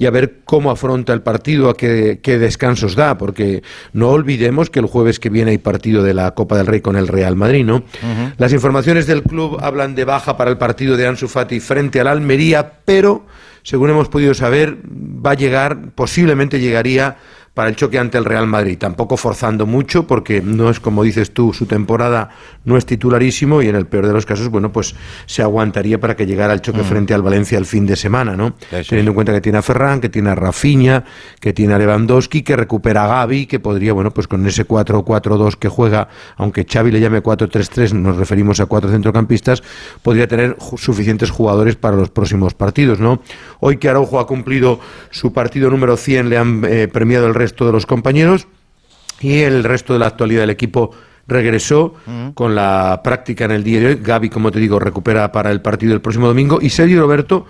y 0.00 0.06
a 0.06 0.10
ver 0.10 0.38
cómo 0.46 0.70
afronta 0.70 1.12
el 1.12 1.20
partido, 1.20 1.68
a 1.68 1.76
qué, 1.76 2.20
qué 2.22 2.38
descansos 2.38 2.94
da, 2.94 3.18
porque 3.18 3.62
no 3.92 4.08
olvidemos 4.08 4.70
que 4.70 4.78
el 4.78 4.86
jueves 4.86 5.20
que 5.20 5.28
viene 5.28 5.50
hay 5.50 5.58
partido 5.58 6.02
de 6.02 6.14
la 6.14 6.30
Copa 6.30 6.56
del 6.56 6.66
Rey 6.66 6.80
con 6.80 6.96
el 6.96 7.06
Real 7.06 7.36
Madrid, 7.36 7.66
¿no? 7.66 7.82
Las 8.38 8.54
informaciones 8.54 9.06
del 9.06 9.22
club 9.22 9.58
hablan 9.60 9.94
de 9.94 10.06
baja 10.06 10.38
para 10.38 10.50
el 10.50 10.56
partido 10.56 10.96
de 10.96 11.06
Ansu 11.06 11.28
Fati 11.28 11.60
frente 11.60 12.00
al 12.00 12.06
Almería, 12.06 12.78
pero 12.86 13.26
según 13.62 13.90
hemos 13.90 14.08
podido 14.08 14.32
saber, 14.32 14.78
va 14.86 15.32
a 15.32 15.34
llegar, 15.34 15.90
posiblemente 15.94 16.60
llegaría 16.60 17.18
para 17.54 17.68
el 17.68 17.76
choque 17.76 17.98
ante 17.98 18.16
el 18.16 18.24
Real 18.24 18.46
Madrid, 18.46 18.78
tampoco 18.78 19.16
forzando 19.16 19.66
mucho 19.66 20.06
porque 20.06 20.40
no 20.40 20.70
es 20.70 20.78
como 20.78 21.02
dices 21.02 21.32
tú, 21.32 21.52
su 21.52 21.66
temporada 21.66 22.30
no 22.64 22.76
es 22.76 22.86
titularísimo 22.86 23.60
y 23.60 23.68
en 23.68 23.74
el 23.74 23.86
peor 23.86 24.06
de 24.06 24.12
los 24.12 24.24
casos, 24.24 24.48
bueno, 24.48 24.72
pues 24.72 24.94
se 25.26 25.42
aguantaría 25.42 25.98
para 25.98 26.14
que 26.14 26.26
llegara 26.26 26.52
el 26.52 26.60
choque 26.60 26.84
frente 26.84 27.12
al 27.12 27.22
Valencia 27.22 27.58
el 27.58 27.66
fin 27.66 27.86
de 27.86 27.96
semana, 27.96 28.36
¿no? 28.36 28.54
Sí, 28.70 28.76
sí. 28.82 28.88
Teniendo 28.90 29.10
en 29.10 29.14
cuenta 29.14 29.32
que 29.32 29.40
tiene 29.40 29.58
a 29.58 29.62
Ferran, 29.62 30.00
que 30.00 30.08
tiene 30.08 30.30
a 30.30 30.34
Rafinha, 30.36 31.04
que 31.40 31.52
tiene 31.52 31.74
a 31.74 31.78
Lewandowski, 31.78 32.42
que 32.42 32.56
recupera 32.56 33.04
a 33.04 33.08
Gaby, 33.08 33.46
que 33.46 33.58
podría, 33.58 33.92
bueno, 33.92 34.12
pues 34.12 34.28
con 34.28 34.46
ese 34.46 34.66
4-4-2 34.66 35.56
que 35.56 35.68
juega, 35.68 36.08
aunque 36.36 36.64
Xavi 36.64 36.92
le 36.92 37.00
llame 37.00 37.22
4-3-3, 37.22 37.92
nos 37.94 38.16
referimos 38.16 38.60
a 38.60 38.66
cuatro 38.66 38.90
centrocampistas, 38.90 39.62
podría 40.02 40.28
tener 40.28 40.56
suficientes 40.76 41.30
jugadores 41.30 41.76
para 41.76 41.96
los 41.96 42.10
próximos 42.10 42.54
partidos, 42.54 43.00
¿no? 43.00 43.22
Hoy 43.58 43.78
que 43.78 43.88
Araujo 43.88 44.20
ha 44.20 44.26
cumplido 44.26 44.80
su 45.10 45.32
partido 45.32 45.68
número 45.68 45.96
100, 45.96 46.28
le 46.28 46.38
han 46.38 46.64
eh, 46.64 46.88
premiado 46.88 47.26
el 47.26 47.34
resto 47.40 47.66
de 47.66 47.72
los 47.72 47.87
compañeros. 47.87 48.46
y 49.20 49.40
el 49.40 49.64
resto 49.64 49.92
de 49.92 49.98
la 49.98 50.07
actualidad 50.07 50.42
del 50.42 50.50
equipo 50.50 50.92
regresó 51.26 51.94
con 52.35 52.55
la 52.55 53.00
práctica 53.03 53.44
en 53.44 53.53
el 53.53 53.64
día 53.64 53.81
de 53.81 53.87
hoy. 53.87 53.98
Gaby, 54.03 54.29
como 54.29 54.50
te 54.50 54.59
digo, 54.59 54.79
recupera 54.79 55.31
para 55.33 55.50
el 55.50 55.61
partido 55.61 55.92
del 55.92 56.00
próximo 56.00 56.26
domingo 56.26 56.59
y 56.61 56.70
Sergio 56.70 57.00
Roberto, 57.00 57.46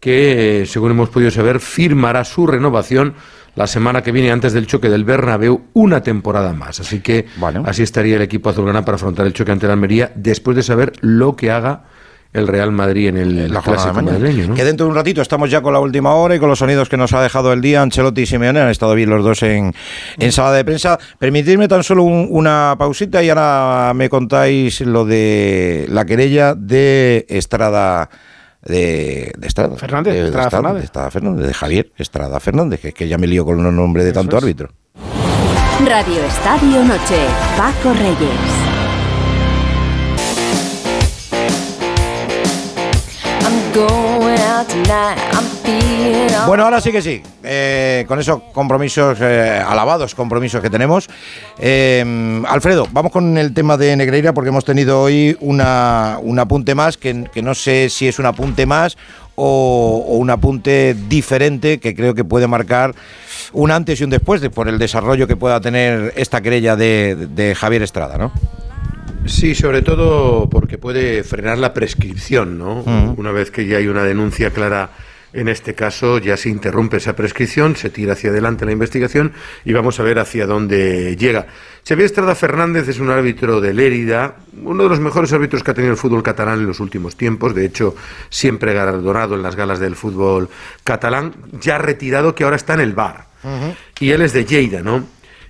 que 0.00 0.62
eh, 0.62 0.66
según 0.66 0.92
hemos 0.92 1.10
podido 1.10 1.30
saber, 1.30 1.60
firmará 1.60 2.24
su 2.24 2.46
renovación 2.46 3.14
la 3.54 3.66
semana 3.66 4.02
que 4.02 4.12
viene 4.12 4.30
antes 4.30 4.52
del 4.52 4.66
choque 4.66 4.88
del 4.88 5.04
Bernabéu 5.04 5.62
una 5.74 6.02
temporada 6.02 6.52
más. 6.52 6.80
Así 6.80 7.00
que 7.00 7.26
así 7.64 7.82
estaría 7.82 8.16
el 8.16 8.22
equipo 8.22 8.50
azulgrana 8.50 8.84
para 8.84 8.96
afrontar 8.96 9.26
el 9.26 9.32
choque 9.32 9.52
ante 9.52 9.66
la 9.66 9.72
Almería 9.72 10.12
después 10.14 10.56
de 10.56 10.62
saber 10.62 10.92
lo 11.00 11.34
que 11.34 11.50
haga 11.50 11.84
el 12.32 12.46
Real 12.46 12.72
Madrid 12.72 13.08
en 13.08 13.16
el 13.16 13.52
la 13.52 13.62
clásico 13.62 14.02
madrileño. 14.02 14.54
Que 14.54 14.64
dentro 14.64 14.86
de 14.86 14.90
un 14.90 14.96
ratito 14.96 15.22
estamos 15.22 15.50
ya 15.50 15.60
con 15.60 15.72
la 15.72 15.80
última 15.80 16.14
hora 16.14 16.34
y 16.34 16.38
con 16.38 16.48
los 16.48 16.58
sonidos 16.58 16.88
que 16.88 16.96
nos 16.96 17.12
ha 17.12 17.22
dejado 17.22 17.52
el 17.52 17.60
día 17.60 17.82
Ancelotti 17.82 18.22
y 18.22 18.26
Simeone. 18.26 18.60
Han 18.60 18.68
estado 18.68 18.94
bien 18.94 19.10
los 19.10 19.24
dos 19.24 19.42
en, 19.42 19.74
en 20.18 20.32
sala 20.32 20.52
de 20.52 20.64
prensa. 20.64 20.98
Permitidme 21.18 21.68
tan 21.68 21.82
solo 21.82 22.04
una 22.04 22.76
pausita 22.78 23.22
y 23.22 23.30
ahora 23.30 23.92
me 23.94 24.08
contáis 24.08 24.80
lo 24.82 25.04
de 25.04 25.86
la 25.88 26.04
querella 26.04 26.54
de 26.54 27.26
Estrada. 27.28 28.10
De, 28.60 29.32
Estrada. 29.40 29.76
Fernández, 29.76 30.14
de, 30.14 30.24
Estrada, 30.26 30.50
Fernández. 30.50 30.80
De, 30.80 30.84
Estrada 30.84 31.10
Fernández. 31.10 31.46
De 31.46 31.54
Javier 31.54 31.92
Estrada 31.96 32.40
Fernández, 32.40 32.80
que, 32.80 32.92
que 32.92 33.08
ya 33.08 33.16
me 33.16 33.26
lío 33.26 33.44
con 33.44 33.64
el 33.64 33.74
nombre 33.74 34.04
de 34.04 34.12
tanto 34.12 34.36
árbitro. 34.36 34.70
Radio 35.86 36.24
Estadio 36.24 36.84
Noche. 36.84 37.16
Paco 37.56 37.94
Reyes. 37.94 38.77
Bueno, 46.46 46.64
ahora 46.64 46.80
sí 46.80 46.90
que 46.90 47.02
sí. 47.02 47.22
Eh, 47.42 48.04
con 48.08 48.18
esos 48.18 48.40
compromisos, 48.52 49.18
eh, 49.20 49.62
alabados 49.64 50.14
compromisos 50.14 50.62
que 50.62 50.70
tenemos. 50.70 51.08
Eh, 51.58 52.42
Alfredo, 52.48 52.88
vamos 52.90 53.12
con 53.12 53.36
el 53.36 53.52
tema 53.52 53.76
de 53.76 53.94
Negreira 53.96 54.32
porque 54.32 54.48
hemos 54.48 54.64
tenido 54.64 55.02
hoy 55.02 55.36
una, 55.40 56.18
un 56.22 56.38
apunte 56.38 56.74
más, 56.74 56.96
que, 56.96 57.28
no 57.42 57.54
sé 57.54 57.90
si 57.90 58.08
es 58.08 58.18
un 58.18 58.26
apunte 58.26 58.64
más 58.64 58.96
o, 59.34 60.04
un 60.08 60.30
apunte 60.30 60.96
diferente 61.08 61.78
que 61.78 61.94
creo 61.94 62.14
que 62.14 62.24
puede 62.24 62.46
marcar 62.46 62.94
un 63.52 63.70
antes 63.70 64.00
y 64.00 64.04
un 64.04 64.10
después 64.10 64.40
de, 64.40 64.50
por 64.50 64.68
el 64.68 64.78
desarrollo 64.78 65.26
que 65.26 65.36
pueda 65.36 65.60
tener 65.60 66.14
esta 66.16 66.40
querella 66.40 66.76
de, 66.76 67.14
de 67.14 67.54
Javier 67.54 67.82
Estrada, 67.82 68.16
¿no? 68.16 68.32
Sí, 69.26 69.54
sobre 69.54 69.82
todo 69.82 70.48
porque 70.48 70.78
puede 70.78 71.22
frenar 71.22 71.58
la 71.58 71.74
prescripción, 71.74 72.58
¿no? 72.58 72.82
Una 73.16 73.32
vez 73.32 73.50
que 73.50 73.66
ya 73.66 73.78
hay 73.78 73.86
una 73.86 74.04
denuncia 74.04 74.50
clara 74.50 74.90
en 75.32 75.48
este 75.48 75.74
caso 75.74 76.18
ya 76.18 76.36
se 76.36 76.48
interrumpe 76.48 76.96
esa 76.96 77.14
prescripción, 77.14 77.76
se 77.76 77.90
tira 77.90 78.14
hacia 78.14 78.30
adelante 78.30 78.64
la 78.64 78.72
investigación 78.72 79.32
y 79.64 79.72
vamos 79.72 80.00
a 80.00 80.02
ver 80.02 80.18
hacia 80.18 80.46
dónde 80.46 81.16
llega. 81.16 81.46
Xavier 81.86 82.06
Estrada 82.06 82.34
Fernández 82.34 82.88
es 82.88 82.98
un 82.98 83.10
árbitro 83.10 83.60
de 83.60 83.74
Lérida, 83.74 84.36
uno 84.62 84.84
de 84.84 84.88
los 84.88 85.00
mejores 85.00 85.32
árbitros 85.32 85.62
que 85.62 85.70
ha 85.70 85.74
tenido 85.74 85.92
el 85.92 85.98
fútbol 85.98 86.22
catalán 86.22 86.60
en 86.60 86.66
los 86.66 86.80
últimos 86.80 87.16
tiempos, 87.16 87.54
de 87.54 87.66
hecho 87.66 87.94
siempre 88.30 88.72
galardonado 88.72 89.34
en 89.34 89.42
las 89.42 89.56
galas 89.56 89.80
del 89.80 89.96
fútbol 89.96 90.48
catalán, 90.82 91.34
ya 91.60 91.78
retirado 91.78 92.34
que 92.34 92.44
ahora 92.44 92.56
está 92.56 92.74
en 92.74 92.80
el 92.80 92.94
bar. 92.94 93.28
Y 94.00 94.10
él 94.10 94.22
es 94.22 94.32
de 94.32 94.44
Lleida, 94.44 94.82
¿no? 94.82 95.04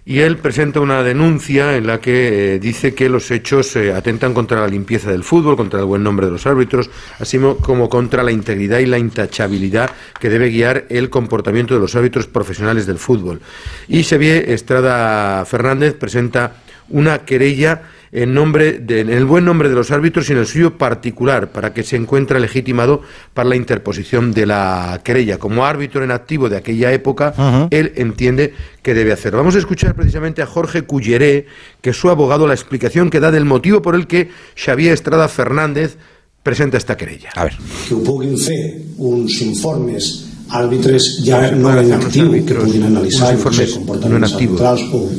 Y 0.09 0.21
él 0.21 0.39
presenta 0.39 0.81
una 0.81 1.03
denuncia 1.03 1.77
en 1.77 1.87
la 1.87 2.01
que 2.01 2.55
eh, 2.55 2.59
dice 2.59 2.95
que 2.95 3.11
los 3.11 3.31
hechos 3.31 3.77
eh, 3.77 3.93
atentan 3.93 4.33
contra 4.33 4.59
la 4.59 4.67
limpieza 4.67 5.11
del 5.11 5.23
fútbol, 5.23 5.55
contra 5.55 5.81
el 5.81 5.85
buen 5.85 6.03
nombre 6.03 6.25
de 6.25 6.33
los 6.33 6.47
árbitros, 6.47 6.89
así 7.19 7.39
como 7.61 7.91
contra 7.91 8.23
la 8.23 8.33
integridad 8.33 8.79
y 8.79 8.87
la 8.87 8.97
intachabilidad 8.97 9.91
que 10.19 10.31
debe 10.31 10.49
guiar 10.49 10.87
el 10.89 11.11
comportamiento 11.11 11.75
de 11.75 11.81
los 11.81 11.95
árbitros 11.95 12.27
profesionales 12.27 12.87
del 12.87 12.97
fútbol. 12.97 13.43
Y 13.87 14.03
Xavier 14.03 14.49
Estrada 14.49 15.45
Fernández 15.45 15.93
presenta 15.93 16.55
una 16.89 17.19
querella 17.27 17.83
en, 18.13 18.35
nombre 18.35 18.79
de, 18.79 19.01
en 19.01 19.11
el 19.11 19.25
buen 19.25 19.45
nombre 19.45 19.69
de 19.69 19.75
los 19.75 19.91
árbitros 19.91 20.29
y 20.29 20.33
en 20.33 20.39
el 20.39 20.47
suyo 20.47 20.79
particular, 20.79 21.51
para 21.53 21.73
que 21.73 21.83
se 21.83 21.97
encuentre 21.97 22.41
legitimado 22.41 23.03
para 23.35 23.49
la 23.49 23.57
interposición 23.57 24.33
de 24.33 24.47
la 24.47 25.01
querella. 25.05 25.39
Como 25.39 25.65
árbitro 25.65 26.05
en 26.05 26.11
activo 26.11 26.49
de 26.49 26.57
aquella 26.57 26.93
época, 26.93 27.69
él 27.71 27.93
entiende 27.97 28.55
que 28.83 28.95
debe 28.95 29.13
hacer. 29.13 29.35
Vamos 29.35 29.57
a 29.57 29.59
escuchar 29.59 29.95
precisamente 29.95 30.43
a 30.43 30.47
Jorge 30.47 30.83
Culleré, 30.83 31.47
que 31.81 31.91
es 31.91 31.97
su 31.97 32.09
abogado, 32.09 32.47
la 32.47 32.55
explicación 32.55 33.11
que 33.11 33.21
da 33.21 33.31
del 33.31 33.45
motivo 33.45 33.83
por 33.83 33.95
el 33.95 34.07
que 34.07 34.31
Xavier 34.57 34.93
Estrada 34.93 35.29
Fernández 35.29 35.97
presenta 36.43 36.79
esta 36.79 36.97
querella. 36.97 37.31
A 37.35 37.45
ver. 37.45 37.57
Que 37.89 37.95
ho 37.95 38.01
puguin 38.01 38.39
fer 38.41 38.81
uns 38.97 39.43
informes 39.45 40.07
àrbitres 40.49 41.21
ja 41.27 41.51
no 41.53 41.75
en 41.77 41.93
actiu, 41.93 42.31
que 42.47 42.57
puguin 42.57 42.87
analitzar 42.89 43.35
informes 43.37 43.77
no 43.85 44.17
en 44.17 44.25
actiu. 44.25 44.57
o 44.57 45.11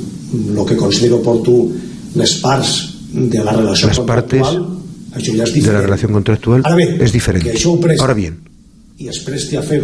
lo 0.55 0.65
que 0.65 0.75
considero 0.75 1.17
oportú 1.17 1.71
les 2.15 2.33
parts 2.41 2.95
de 3.11 3.43
la 3.43 3.53
relació 3.53 3.87
las 3.87 3.99
partes 3.99 4.47
de 5.15 5.73
la 5.73 5.81
relación 5.81 6.13
contractual 6.13 6.63
es 6.99 7.11
diferente. 7.11 7.53
Ahora 7.99 8.13
bien, 8.13 8.39
y 8.97 9.07
es 9.07 9.19
presti 9.19 9.55
a 9.55 9.61
fer 9.63 9.83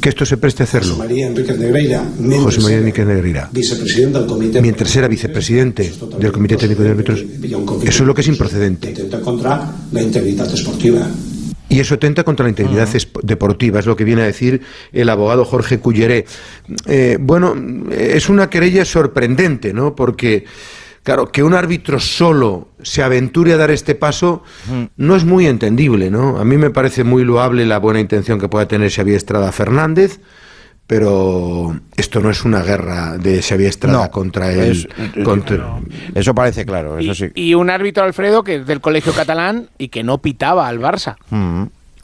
que 0.00 0.08
esto 0.08 0.24
se 0.24 0.36
preste 0.36 0.62
a 0.62 0.64
hacerlo. 0.64 0.94
José 0.94 1.08
María 1.08 1.26
Enrique 1.26 1.52
Negreira, 1.54 2.04
José 2.42 2.60
María 2.60 2.78
Enrique 2.78 3.04
Negreira, 3.04 3.50
del 3.52 4.26
comité, 4.26 4.62
mientras 4.62 4.94
era 4.96 5.08
vicepresidente 5.08 5.92
del 6.18 6.32
Comité 6.32 6.56
Técnico 6.56 6.82
de 6.82 6.90
Árbitros, 6.90 7.20
eso 7.20 7.84
es 7.84 8.00
lo 8.00 8.14
que 8.14 8.20
es 8.20 8.28
improcedente. 8.28 8.94
contra 9.22 9.72
la 9.92 10.02
integridad 10.02 10.52
esportiva. 10.52 11.08
Y 11.68 11.78
eso 11.78 11.94
atenta 11.94 12.24
contra 12.24 12.44
la 12.44 12.50
integridad 12.50 12.88
deportiva, 13.22 13.78
es 13.78 13.86
lo 13.86 13.94
que 13.94 14.02
viene 14.02 14.22
a 14.22 14.26
decir 14.26 14.60
el 14.92 15.08
abogado 15.08 15.44
Jorge 15.44 15.78
Culleré. 15.78 16.24
Eh, 16.86 17.16
bueno, 17.20 17.54
es 17.92 18.28
una 18.28 18.50
querella 18.50 18.84
sorprendente, 18.84 19.72
¿no? 19.72 19.94
Porque 19.94 20.44
Claro, 21.02 21.32
que 21.32 21.42
un 21.42 21.54
árbitro 21.54 21.98
solo 21.98 22.68
se 22.82 23.02
aventure 23.02 23.54
a 23.54 23.56
dar 23.56 23.70
este 23.70 23.94
paso 23.94 24.42
no 24.96 25.16
es 25.16 25.24
muy 25.24 25.46
entendible, 25.46 26.10
¿no? 26.10 26.38
A 26.38 26.44
mí 26.44 26.58
me 26.58 26.70
parece 26.70 27.04
muy 27.04 27.24
loable 27.24 27.64
la 27.64 27.78
buena 27.78 28.00
intención 28.00 28.38
que 28.38 28.48
pueda 28.48 28.68
tener 28.68 28.90
Xavier 28.90 29.16
Estrada 29.16 29.50
Fernández, 29.50 30.20
pero 30.86 31.74
esto 31.96 32.20
no 32.20 32.30
es 32.30 32.44
una 32.44 32.62
guerra 32.62 33.16
de 33.16 33.40
Xavier 33.40 33.70
Estrada 33.70 34.10
contra 34.10 34.52
él. 34.52 34.88
Eso 36.14 36.34
parece 36.34 36.66
claro, 36.66 36.98
eso 36.98 37.14
sí. 37.14 37.28
Y 37.34 37.54
un 37.54 37.70
árbitro, 37.70 38.04
Alfredo, 38.04 38.44
que 38.44 38.56
es 38.56 38.66
del 38.66 38.80
colegio 38.80 39.14
catalán 39.14 39.70
y 39.78 39.88
que 39.88 40.02
no 40.02 40.18
pitaba 40.18 40.68
al 40.68 40.80
Barça. 40.80 41.16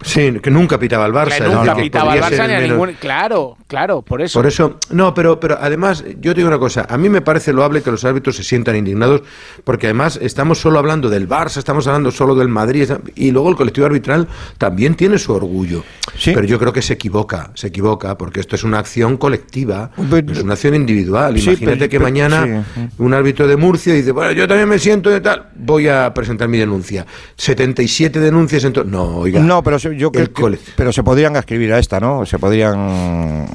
Sí, 0.03 0.41
que 0.43 0.51
nunca 0.51 0.79
pitaba 0.79 1.07
al 1.07 1.13
Barça. 1.13 1.39
Que 1.39 1.49
nunca 1.49 1.75
pitaba 1.75 2.13
al 2.13 2.21
Barça 2.21 2.47
ni 2.47 2.55
a 2.55 2.61
ningún. 2.61 2.93
Claro, 2.95 3.57
claro, 3.67 4.03
por 4.03 4.23
eso. 4.23 4.39
Por 4.39 4.47
eso, 4.47 4.79
no, 4.91 5.15
pero, 5.15 5.41
pero 5.41 5.59
además, 5.61 6.05
yo 6.21 6.33
te 6.33 6.41
digo 6.41 6.49
una 6.49 6.59
cosa. 6.59 6.87
A 6.89 6.97
mí 6.99 7.09
me 7.09 7.21
parece 7.21 7.53
loable 7.53 7.83
que 7.83 7.91
los 7.91 8.05
árbitros 8.05 8.37
se 8.37 8.43
sientan 8.43 8.77
indignados, 8.77 9.23
porque 9.65 9.87
además 9.87 10.19
estamos 10.23 10.61
solo 10.61 10.79
hablando 10.79 11.09
del 11.09 11.29
Barça, 11.29 11.59
estamos 11.59 11.87
hablando 11.87 12.11
solo 12.11 12.35
del 12.35 12.49
Madrid, 12.49 12.91
y 13.15 13.31
luego 13.31 13.51
el 13.51 13.57
colectivo 13.57 13.87
arbitral 13.87 14.29
también 14.59 14.95
tiene 14.95 15.19
su 15.19 15.33
orgullo. 15.33 15.85
Pero 16.25 16.45
yo 16.45 16.59
creo 16.59 16.73
que 16.73 16.83
se 16.83 16.95
equivoca, 16.95 17.51
se 17.55 17.69
equivoca, 17.69 18.17
porque 18.17 18.41
esto 18.41 18.57
es 18.57 18.65
una 18.65 18.79
acción 18.79 19.17
colectiva, 19.17 19.91
es 19.97 20.43
una 20.43 20.55
acción 20.55 20.75
individual. 20.75 21.37
Imagínate 21.37 21.89
que 21.89 21.99
mañana 21.99 22.65
un 22.99 23.15
árbitro 23.15 23.47
de 23.47 23.57
Murcia 23.57 23.95
dice, 23.95 24.13
bueno, 24.13 24.33
yo 24.33 24.49
también 24.49 24.69
me 24.69 24.79
siento 24.79 25.11
de 25.11 25.21
tal, 25.21 25.51
voy 25.55 25.89
a 25.89 26.13
presentar 26.15 26.49
mi 26.49 26.59
denuncia. 26.59 27.07
77 27.37 28.21
denuncias, 28.21 28.65
entonces. 28.65 28.91
No, 28.91 29.19
oiga. 29.19 29.41
No, 29.41 29.63
pero 29.63 29.79
yo 29.79 30.11
creo 30.11 30.33
que, 30.33 30.59
pero 30.77 30.93
se 30.93 31.03
podrían 31.03 31.37
escribir 31.37 31.73
a 31.73 31.79
esta, 31.79 32.01
¿no? 32.01 32.25
Se 32.27 32.39
podrían 32.39 32.77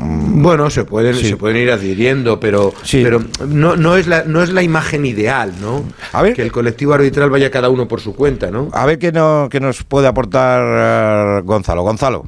bueno, 0.03 0.69
se 0.69 0.83
pueden 0.83 1.15
se 1.15 1.37
pueden 1.37 1.57
ir 1.57 1.71
adhiriendo, 1.71 2.39
pero 2.39 2.73
pero 2.91 3.23
no, 3.47 3.75
no 3.75 3.95
es 3.95 4.07
la 4.07 4.23
no 4.23 4.41
es 4.41 4.49
la 4.49 4.63
imagen 4.63 5.05
ideal, 5.05 5.53
¿no? 5.61 5.83
A 6.11 6.21
ver 6.21 6.33
que 6.33 6.41
el 6.41 6.51
colectivo 6.51 6.93
arbitral 6.93 7.29
vaya 7.29 7.51
cada 7.51 7.69
uno 7.69 7.87
por 7.87 8.01
su 8.01 8.15
cuenta, 8.15 8.49
¿no? 8.49 8.69
A 8.73 8.85
ver 8.85 8.99
qué 8.99 9.11
no, 9.11 9.47
qué 9.49 9.59
nos 9.59 9.83
puede 9.83 10.07
aportar 10.07 11.39
eh, 11.39 11.41
Gonzalo. 11.43 11.83
Gonzalo. 11.83 12.25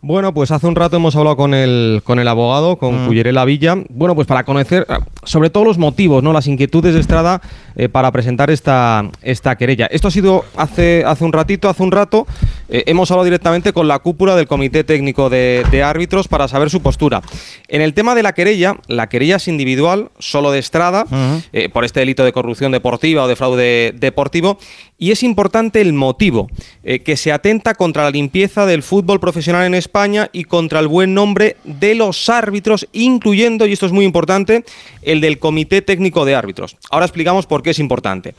Bueno, 0.00 0.32
pues 0.32 0.52
hace 0.52 0.68
un 0.68 0.76
rato 0.76 0.96
hemos 0.96 1.16
hablado 1.16 1.36
con 1.36 1.54
el, 1.54 2.02
con 2.04 2.20
el 2.20 2.28
abogado, 2.28 2.76
con 2.76 3.08
mm. 3.08 3.32
La 3.32 3.44
Villa, 3.44 3.76
bueno, 3.88 4.14
pues 4.14 4.28
para 4.28 4.44
conocer 4.44 4.86
ah, 4.88 5.00
sobre 5.24 5.50
todo 5.50 5.64
los 5.64 5.76
motivos, 5.76 6.22
¿no? 6.22 6.32
las 6.32 6.46
inquietudes 6.46 6.94
de 6.94 7.00
Estrada 7.00 7.42
eh, 7.78 7.88
para 7.88 8.12
presentar 8.12 8.50
esta, 8.50 9.10
esta 9.22 9.56
querella. 9.56 9.86
Esto 9.90 10.08
ha 10.08 10.10
sido 10.12 10.44
hace, 10.56 11.02
hace 11.06 11.24
un 11.24 11.32
ratito, 11.32 11.68
hace 11.68 11.82
un 11.82 11.90
rato, 11.90 12.26
eh, 12.68 12.84
hemos 12.86 13.10
hablado 13.10 13.24
directamente 13.24 13.72
con 13.72 13.88
la 13.88 13.98
cúpula 13.98 14.36
del 14.36 14.46
Comité 14.46 14.84
Técnico 14.84 15.30
de, 15.30 15.64
Árbitros 15.82 16.28
para 16.28 16.48
saber 16.48 16.70
su 16.70 16.82
postura. 16.82 17.22
En 17.68 17.82
el 17.82 17.94
tema 17.94 18.14
de 18.14 18.22
la 18.22 18.32
querella, 18.32 18.76
la 18.86 19.08
querella 19.08 19.36
es 19.36 19.48
individual, 19.48 20.10
solo 20.18 20.50
de 20.50 20.58
Estrada, 20.58 21.06
eh, 21.52 21.68
por 21.68 21.84
este 21.84 22.00
delito 22.00 22.24
de 22.24 22.32
corrupción 22.32 22.72
deportiva 22.72 23.24
o 23.24 23.28
de 23.28 23.36
fraude 23.36 23.94
deportivo, 23.96 24.58
y 24.98 25.12
es 25.12 25.22
importante 25.22 25.80
el 25.80 25.92
motivo, 25.92 26.48
que 26.82 27.16
se 27.16 27.30
atenta 27.30 27.74
contra 27.74 28.02
la 28.02 28.10
limpieza 28.10 28.66
del 28.66 28.82
fútbol 28.82 29.20
profesional 29.20 29.64
en 29.64 29.74
España 29.74 29.88
España 29.88 30.28
y 30.32 30.44
contra 30.44 30.80
el 30.80 30.86
buen 30.86 31.14
nombre 31.14 31.56
de 31.64 31.94
los 31.94 32.28
árbitros, 32.28 32.86
incluyendo, 32.92 33.66
y 33.66 33.72
esto 33.72 33.86
es 33.86 33.92
muy 33.92 34.04
importante, 34.04 34.64
el 35.00 35.22
del 35.22 35.38
Comité 35.38 35.80
Técnico 35.80 36.26
de 36.26 36.34
Árbitros. 36.34 36.76
Ahora 36.90 37.06
explicamos 37.06 37.46
por 37.46 37.62
qué 37.62 37.67
es 37.70 37.78
importante. 37.78 38.34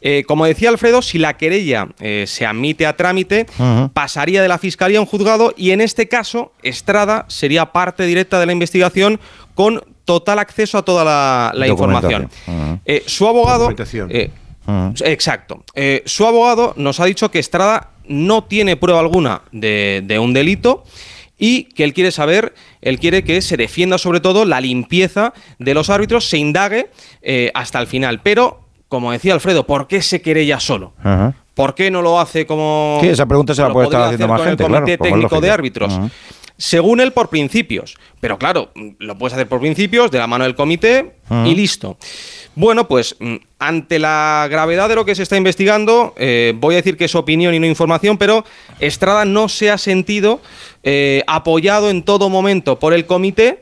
Eh, 0.00 0.24
como 0.26 0.46
decía 0.46 0.68
Alfredo, 0.68 1.02
si 1.02 1.18
la 1.18 1.36
querella 1.36 1.88
eh, 2.00 2.24
se 2.26 2.46
admite 2.46 2.86
a 2.86 2.96
trámite, 2.96 3.46
pasaría 3.92 4.42
de 4.42 4.48
la 4.48 4.58
Fiscalía 4.58 4.98
a 4.98 5.00
un 5.00 5.06
juzgado 5.06 5.54
y 5.56 5.70
en 5.70 5.80
este 5.80 6.08
caso 6.08 6.52
Estrada 6.62 7.24
sería 7.28 7.72
parte 7.72 8.04
directa 8.04 8.38
de 8.38 8.46
la 8.46 8.52
investigación 8.52 9.20
con 9.54 9.82
total 10.10 10.38
acceso 10.40 10.78
a 10.78 10.82
toda 10.82 11.52
la, 11.54 11.68
información. 11.68 12.28
Eh, 12.84 13.04
su 13.06 13.28
abogado... 13.28 13.70
Exacto. 15.04 15.64
Eh, 15.74 16.02
su 16.06 16.26
abogado 16.26 16.74
nos 16.76 17.00
ha 17.00 17.04
dicho 17.04 17.30
que 17.30 17.38
Estrada 17.38 17.90
no 18.06 18.44
tiene 18.44 18.76
prueba 18.76 19.00
alguna 19.00 19.42
de, 19.52 20.18
un 20.20 20.32
delito 20.32 20.84
y 21.38 21.64
que 21.64 21.84
él 21.84 21.94
quiere 21.94 22.10
saber, 22.10 22.54
él 22.80 22.98
quiere 22.98 23.22
que 23.22 23.40
se 23.40 23.56
defienda 23.56 23.98
sobre 23.98 24.20
todo 24.20 24.44
la 24.44 24.60
limpieza 24.60 25.32
de 25.58 25.74
los 25.74 25.90
árbitros, 25.90 26.28
se 26.28 26.38
indague 26.38 26.90
hasta 27.54 27.80
el 27.80 27.86
final. 27.86 28.20
Pero, 28.22 28.68
como 28.90 29.12
decía 29.12 29.32
Alfredo, 29.32 29.64
¿por 29.64 29.86
qué 29.86 30.02
se 30.02 30.20
querella 30.20 30.60
solo? 30.60 30.92
¿Por 31.54 31.74
qué 31.74 31.90
no 31.90 32.02
lo 32.02 32.20
hace 32.20 32.44
como... 32.44 32.98
Sí, 33.00 33.08
esa 33.08 33.24
pregunta 33.24 33.54
se 33.54 33.62
la 33.62 33.72
puede 33.72 33.86
estar 33.86 34.02
haciendo 34.02 34.28
más 34.28 34.42
gente, 34.42 34.64
el 34.64 34.70
Comité 34.70 34.98
Técnico 34.98 35.40
de 35.40 35.50
Árbitros 35.50 35.98
según 36.60 37.00
él 37.00 37.12
por 37.12 37.30
principios. 37.30 37.96
Pero 38.20 38.38
claro, 38.38 38.70
lo 38.98 39.16
puedes 39.16 39.32
hacer 39.32 39.48
por 39.48 39.60
principios, 39.60 40.10
de 40.10 40.18
la 40.18 40.26
mano 40.26 40.44
del 40.44 40.54
comité 40.54 41.14
y 41.46 41.54
listo. 41.54 41.96
Bueno, 42.54 42.86
pues 42.86 43.16
mm, 43.18 43.36
ante 43.58 43.98
la 43.98 44.46
gravedad 44.50 44.88
de 44.88 44.94
lo 44.94 45.06
que 45.06 45.14
se 45.14 45.22
está 45.22 45.38
investigando, 45.38 46.12
eh, 46.18 46.52
voy 46.56 46.74
a 46.74 46.76
decir 46.76 46.98
que 46.98 47.06
es 47.06 47.14
opinión 47.14 47.54
y 47.54 47.58
no 47.58 47.66
información, 47.66 48.18
pero 48.18 48.44
Estrada 48.78 49.24
no 49.24 49.48
se 49.48 49.70
ha 49.70 49.78
sentido 49.78 50.40
eh, 50.82 51.22
apoyado 51.26 51.88
en 51.88 52.02
todo 52.02 52.28
momento 52.28 52.78
por 52.78 52.92
el 52.92 53.06
comité 53.06 53.60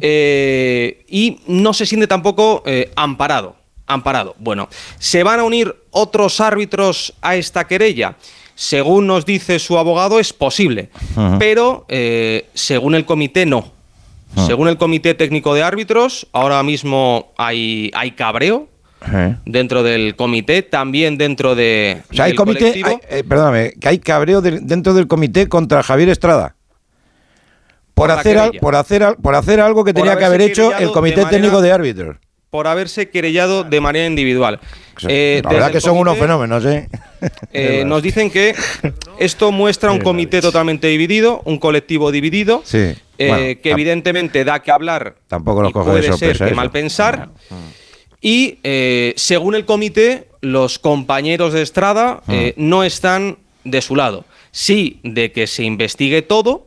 eh, 0.00 1.04
y 1.06 1.40
no 1.46 1.74
se 1.74 1.84
siente 1.84 2.06
tampoco 2.06 2.62
amparado. 2.96 3.57
Amparado. 3.88 4.36
Bueno, 4.38 4.68
¿se 4.98 5.22
van 5.22 5.40
a 5.40 5.44
unir 5.44 5.74
otros 5.90 6.40
árbitros 6.40 7.14
a 7.22 7.36
esta 7.36 7.66
querella? 7.66 8.16
Según 8.54 9.06
nos 9.06 9.24
dice 9.24 9.58
su 9.58 9.78
abogado, 9.78 10.20
es 10.20 10.32
posible, 10.32 10.90
pero 11.38 11.86
eh, 11.88 12.48
según 12.54 12.94
el 12.94 13.06
comité 13.06 13.46
no. 13.46 13.72
Según 14.46 14.68
el 14.68 14.76
comité 14.76 15.14
técnico 15.14 15.54
de 15.54 15.62
árbitros, 15.62 16.28
ahora 16.32 16.62
mismo 16.62 17.32
hay, 17.38 17.90
hay 17.94 18.10
cabreo 18.12 18.68
dentro 19.46 19.82
del 19.82 20.16
comité, 20.16 20.62
también 20.62 21.16
dentro 21.16 21.54
de. 21.54 22.02
O 22.10 22.14
sea, 22.14 22.24
hay 22.26 22.34
comité. 22.34 22.82
Eh, 23.08 23.24
perdóname, 23.24 23.72
que 23.80 23.88
hay 23.88 23.98
cabreo 23.98 24.42
dentro 24.42 24.92
del 24.92 25.06
comité 25.06 25.48
contra 25.48 25.82
Javier 25.82 26.10
Estrada. 26.10 26.56
Por, 27.94 28.10
hacer, 28.10 28.60
por, 28.60 28.76
hacer, 28.76 29.16
por 29.22 29.34
hacer 29.34 29.60
algo 29.60 29.82
que 29.84 29.94
tenía 29.94 30.16
que 30.18 30.24
haber 30.24 30.40
hecho 30.40 30.76
el 30.76 30.90
comité 30.90 31.24
técnico 31.26 31.62
de 31.62 31.72
árbitros 31.72 32.16
por 32.50 32.66
haberse 32.66 33.10
querellado 33.10 33.64
de 33.64 33.80
manera 33.80 34.06
individual. 34.06 34.60
Eh, 35.06 35.42
la 35.44 35.50
verdad 35.50 35.72
que 35.72 35.80
son 35.80 35.96
unos 35.96 36.18
fenómenos, 36.18 36.64
¿eh? 36.64 36.88
¿eh? 37.52 37.84
nos 37.86 38.02
dicen 38.02 38.30
que 38.30 38.54
esto 39.18 39.52
muestra 39.52 39.92
un 39.92 40.00
comité 40.00 40.40
totalmente 40.40 40.88
dividido, 40.88 41.42
un 41.44 41.58
colectivo 41.58 42.10
dividido, 42.10 42.62
eh, 43.18 43.60
que 43.62 43.70
evidentemente 43.70 44.44
da 44.44 44.62
que 44.62 44.70
hablar. 44.70 45.16
Tampoco 45.28 45.62
nos 45.62 45.72
coge 45.72 45.90
puede 45.90 46.12
ser 46.16 46.38
que 46.38 46.54
mal 46.54 46.70
pensar. 46.70 47.28
Y 48.20 48.58
según 49.16 49.54
el 49.54 49.64
comité, 49.64 50.28
los 50.40 50.78
compañeros 50.78 51.52
de 51.52 51.62
Estrada 51.62 52.22
no 52.56 52.82
están 52.82 53.38
de 53.64 53.82
su 53.82 53.94
lado. 53.94 54.24
Sí, 54.50 55.00
de 55.04 55.30
que 55.30 55.46
se 55.46 55.62
investigue 55.62 56.22
todo, 56.22 56.66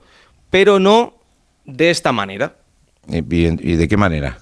pero 0.51 0.79
no 0.79 1.15
de 1.65 1.89
esta 1.89 2.11
manera. 2.11 2.55
y 3.09 3.21
de 3.75 3.87
qué 3.87 3.97
manera? 3.97 4.37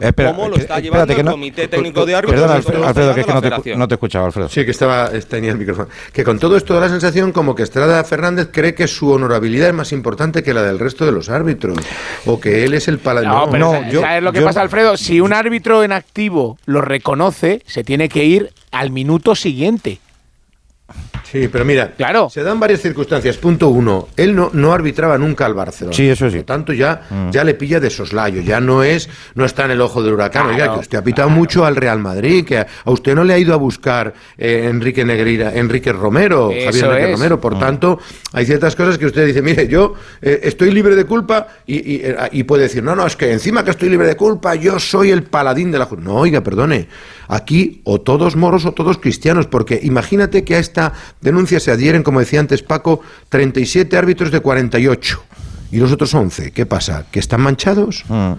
Eh, 0.00 0.12
¿Cómo 0.14 0.48
lo 0.48 0.56
está 0.56 0.78
llevando 0.78 1.12
el 1.12 1.24
Comité 1.24 1.68
Técnico 1.68 2.06
de 2.06 2.14
Árbitros? 2.14 2.40
Perdón, 2.40 2.56
Alfredo, 2.86 3.14
que, 3.14 3.20
es 3.20 3.26
que 3.26 3.32
no, 3.32 3.40
te, 3.40 3.76
no, 3.76 3.88
te, 3.88 3.94
escuchaba, 3.94 4.26
Alfredo. 4.26 4.48
Sí, 4.48 4.64
que 4.64 4.70
estaba, 4.70 5.10
tenía 5.28 5.50
el 5.50 5.58
micrófono. 5.58 5.88
Que 6.12 6.24
con 6.24 6.38
todo 6.38 6.56
esto 6.56 6.74
da 6.74 6.80
la 6.80 6.88
sensación 6.88 7.32
como 7.32 7.54
que 7.54 7.62
Estrada 7.62 8.02
Fernández 8.04 8.48
cree 8.52 8.74
que 8.74 8.86
su 8.86 9.10
honorabilidad 9.10 9.68
es 9.68 9.74
más 9.74 9.92
importante 9.92 10.42
que 10.42 10.54
la 10.54 10.62
del 10.62 10.78
resto 10.78 11.04
de 11.04 11.12
los 11.12 11.28
árbitros. 11.28 11.78
O 12.26 12.40
que 12.40 12.64
él 12.64 12.74
es 12.74 12.88
el 12.88 12.98
paladín. 12.98 13.30
No, 13.30 13.48
pero 13.50 13.72
¿sabes 14.00 14.22
lo 14.22 14.32
que 14.32 14.42
pasa, 14.42 14.60
Alfredo? 14.60 14.96
Si 14.96 15.20
un 15.20 15.32
árbitro 15.32 15.82
en 15.82 15.92
activo 15.92 16.58
lo 16.66 16.80
reconoce, 16.80 17.62
se 17.66 17.84
tiene 17.84 18.08
que 18.08 18.24
ir 18.24 18.52
al 18.70 18.90
minuto 18.90 19.34
siguiente. 19.34 20.00
Sí, 21.30 21.48
pero 21.48 21.64
mira, 21.64 21.92
claro. 21.92 22.30
se 22.30 22.42
dan 22.42 22.58
varias 22.58 22.80
circunstancias. 22.80 23.36
Punto 23.36 23.68
uno, 23.68 24.08
él 24.16 24.34
no, 24.34 24.50
no 24.52 24.72
arbitraba 24.72 25.18
nunca 25.18 25.44
al 25.44 25.54
Barcelona. 25.54 25.94
Sí, 25.94 26.08
eso 26.08 26.30
sí. 26.30 26.36
Por 26.36 26.40
lo 26.40 26.44
tanto, 26.44 26.72
ya, 26.72 27.02
mm. 27.08 27.30
ya 27.30 27.44
le 27.44 27.54
pilla 27.54 27.80
de 27.80 27.90
soslayo, 27.90 28.40
ya 28.40 28.60
no 28.60 28.82
es, 28.82 29.08
no 29.34 29.44
está 29.44 29.66
en 29.66 29.72
el 29.72 29.80
ojo 29.80 30.02
del 30.02 30.14
huracán. 30.14 30.46
Oiga, 30.46 30.72
que 30.72 30.80
usted 30.80 30.98
ha 30.98 31.04
pitado 31.04 31.28
mucho 31.28 31.64
al 31.64 31.76
Real 31.76 31.98
Madrid, 31.98 32.44
que 32.46 32.58
a, 32.58 32.66
usted 32.86 33.14
no 33.14 33.24
le 33.24 33.34
ha 33.34 33.38
ido 33.38 33.52
a 33.52 33.56
buscar 33.56 34.14
eh, 34.38 34.68
Enrique 34.70 35.04
Negrira, 35.04 35.54
Enrique 35.54 35.92
Romero, 35.92 36.48
Javier 36.48 36.84
Enrique 36.84 37.12
Romero. 37.12 37.40
Por 37.40 37.56
mm. 37.56 37.60
tanto, 37.60 37.98
hay 38.32 38.46
ciertas 38.46 38.74
cosas 38.74 38.96
que 38.96 39.06
usted 39.06 39.26
dice, 39.26 39.42
mire, 39.42 39.68
yo 39.68 39.94
eh, 40.22 40.40
estoy 40.44 40.70
libre 40.70 40.96
de 40.96 41.04
culpa 41.04 41.48
y, 41.66 41.76
y, 41.76 42.02
y, 42.32 42.42
puede 42.44 42.62
decir, 42.62 42.82
no, 42.82 42.96
no, 42.96 43.06
es 43.06 43.16
que 43.16 43.32
encima 43.32 43.64
que 43.64 43.70
estoy 43.70 43.90
libre 43.90 44.06
de 44.06 44.16
culpa, 44.16 44.54
yo 44.54 44.78
soy 44.78 45.10
el 45.10 45.24
paladín 45.24 45.70
de 45.70 45.78
la 45.78 45.84
justicia. 45.84 45.98
No, 45.98 46.16
oiga, 46.16 46.42
perdone, 46.42 46.88
aquí 47.28 47.80
o 47.84 48.00
todos 48.00 48.36
moros 48.36 48.64
o 48.66 48.72
todos 48.72 48.98
cristianos, 48.98 49.46
porque 49.46 49.80
imagínate 49.82 50.44
que 50.44 50.56
a 50.56 50.58
esta 50.58 50.92
denuncia 51.20 51.60
se 51.60 51.70
adhieren, 51.70 52.02
como 52.02 52.20
decía 52.20 52.40
antes 52.40 52.62
Paco, 52.62 53.00
37 53.28 53.96
árbitros 53.96 54.30
de 54.30 54.40
48 54.40 55.22
y 55.70 55.78
los 55.78 55.92
otros 55.92 56.14
11, 56.14 56.52
¿qué 56.52 56.66
pasa? 56.66 57.06
¿Que 57.10 57.18
están 57.18 57.40
manchados? 57.42 58.04
Mm. 58.08 58.32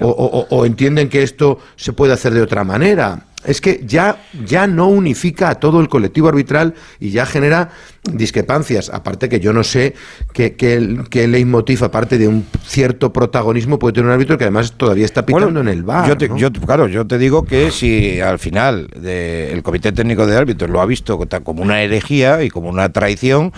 o, 0.00 0.66
entienden 0.66 1.08
que 1.08 1.22
esto 1.22 1.58
se 1.76 1.92
puede 1.92 2.12
hacer 2.12 2.34
de 2.34 2.42
otra 2.42 2.64
manera? 2.64 3.26
Es 3.44 3.60
que 3.60 3.82
ya, 3.84 4.18
ya 4.46 4.66
no 4.66 4.88
unifica 4.88 5.50
a 5.50 5.54
todo 5.56 5.80
el 5.80 5.88
colectivo 5.88 6.28
arbitral 6.28 6.74
y 7.00 7.10
ya 7.10 7.26
genera 7.26 7.70
discrepancias. 8.10 8.90
Aparte 8.90 9.28
que 9.28 9.40
yo 9.40 9.52
no 9.52 9.64
sé 9.64 9.94
qué, 10.32 10.54
qué, 10.54 11.28
leitmotiv, 11.28 11.84
aparte 11.84 12.18
de 12.18 12.28
un 12.28 12.46
cierto 12.64 13.12
protagonismo, 13.12 13.78
puede 13.78 13.94
tener 13.94 14.06
un 14.06 14.12
árbitro 14.12 14.38
que 14.38 14.44
además 14.44 14.72
todavía 14.76 15.04
está 15.04 15.26
pitando 15.26 15.60
en 15.60 15.68
el 15.68 15.82
bar. 15.82 16.16
Yo, 16.36 16.52
claro, 16.52 16.86
yo 16.88 17.06
te 17.06 17.18
digo 17.18 17.44
que 17.44 17.70
si 17.70 18.20
al 18.20 18.38
final 18.38 18.88
el 19.02 19.62
Comité 19.62 19.92
Técnico 19.92 20.26
de 20.26 20.36
Árbitros 20.36 20.70
lo 20.70 20.80
ha 20.80 20.86
visto 20.86 21.18
como 21.42 21.62
una 21.62 21.82
herejía 21.82 22.42
y 22.42 22.50
como 22.50 22.68
una 22.68 22.92
traición, 22.92 23.52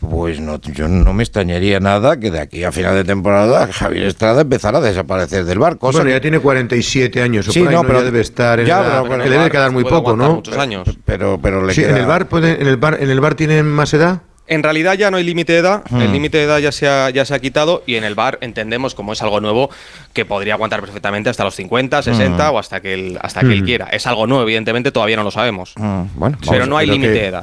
pues 0.00 0.40
no, 0.40 0.60
yo 0.60 0.86
no 0.88 1.12
me 1.12 1.22
extrañaría 1.22 1.80
nada 1.80 2.18
que 2.20 2.30
de 2.30 2.40
aquí 2.40 2.62
a 2.62 2.70
final 2.70 2.94
de 2.94 3.04
temporada 3.04 3.68
Javier 3.72 4.06
Estrada 4.06 4.42
empezara 4.42 4.78
a 4.78 4.80
desaparecer 4.80 5.44
del 5.44 5.58
bar. 5.58 5.78
Cosa 5.78 5.98
bueno, 5.98 6.10
ya 6.10 6.20
tiene 6.20 6.38
47 6.38 7.20
años, 7.20 7.46
sí, 7.46 7.62
no, 7.62 7.82
pero 7.82 8.04
debe 8.04 8.20
estar 8.20 8.60
en 8.60 8.66
ya, 8.66 9.02
que 9.02 9.16
le 9.16 9.30
debe 9.30 9.50
quedar 9.50 9.72
muy 9.72 9.84
poco, 9.84 10.16
¿no? 10.16 10.36
Muchos 10.36 10.56
años. 10.56 10.88
Pero, 11.04 11.40
pero 11.42 11.64
le 11.64 11.74
sí, 11.74 11.82
en 11.82 11.96
el 11.96 12.06
bar 12.06 12.28
puede, 12.28 12.60
en 12.60 12.68
el 12.68 12.76
bar, 12.76 12.98
en 13.00 13.10
el 13.10 13.20
bar 13.20 13.34
tienen 13.34 13.66
más 13.66 13.92
edad. 13.94 14.22
En 14.46 14.62
realidad 14.62 14.94
ya 14.94 15.10
no 15.10 15.18
hay 15.18 15.24
límite 15.24 15.52
de 15.52 15.58
edad, 15.58 15.82
el 15.90 16.08
hmm. 16.08 16.12
límite 16.12 16.38
de 16.38 16.44
edad 16.44 16.58
ya 16.58 16.72
se, 16.72 16.88
ha, 16.88 17.10
ya 17.10 17.26
se 17.26 17.34
ha 17.34 17.38
quitado 17.38 17.82
y 17.86 17.96
en 17.96 18.04
el 18.04 18.14
bar 18.14 18.38
entendemos 18.40 18.94
como 18.94 19.12
es 19.12 19.20
algo 19.20 19.42
nuevo 19.42 19.68
que 20.14 20.24
podría 20.24 20.54
aguantar 20.54 20.80
perfectamente 20.80 21.28
hasta 21.28 21.44
los 21.44 21.54
50, 21.54 22.00
60 22.02 22.50
hmm. 22.50 22.54
o 22.54 22.58
hasta 22.58 22.80
que 22.80 22.94
él, 22.94 23.18
hasta 23.20 23.40
que 23.40 23.52
él 23.52 23.62
hmm. 23.62 23.66
quiera. 23.66 23.88
Es 23.88 24.06
algo 24.06 24.26
nuevo, 24.26 24.44
evidentemente 24.44 24.90
todavía 24.90 25.16
no 25.16 25.22
lo 25.22 25.30
sabemos. 25.30 25.74
Bueno, 25.76 26.38
pero 26.48 26.64
no 26.64 26.78
hay 26.78 26.86
límite 26.86 27.12
de 27.12 27.26
edad. 27.26 27.42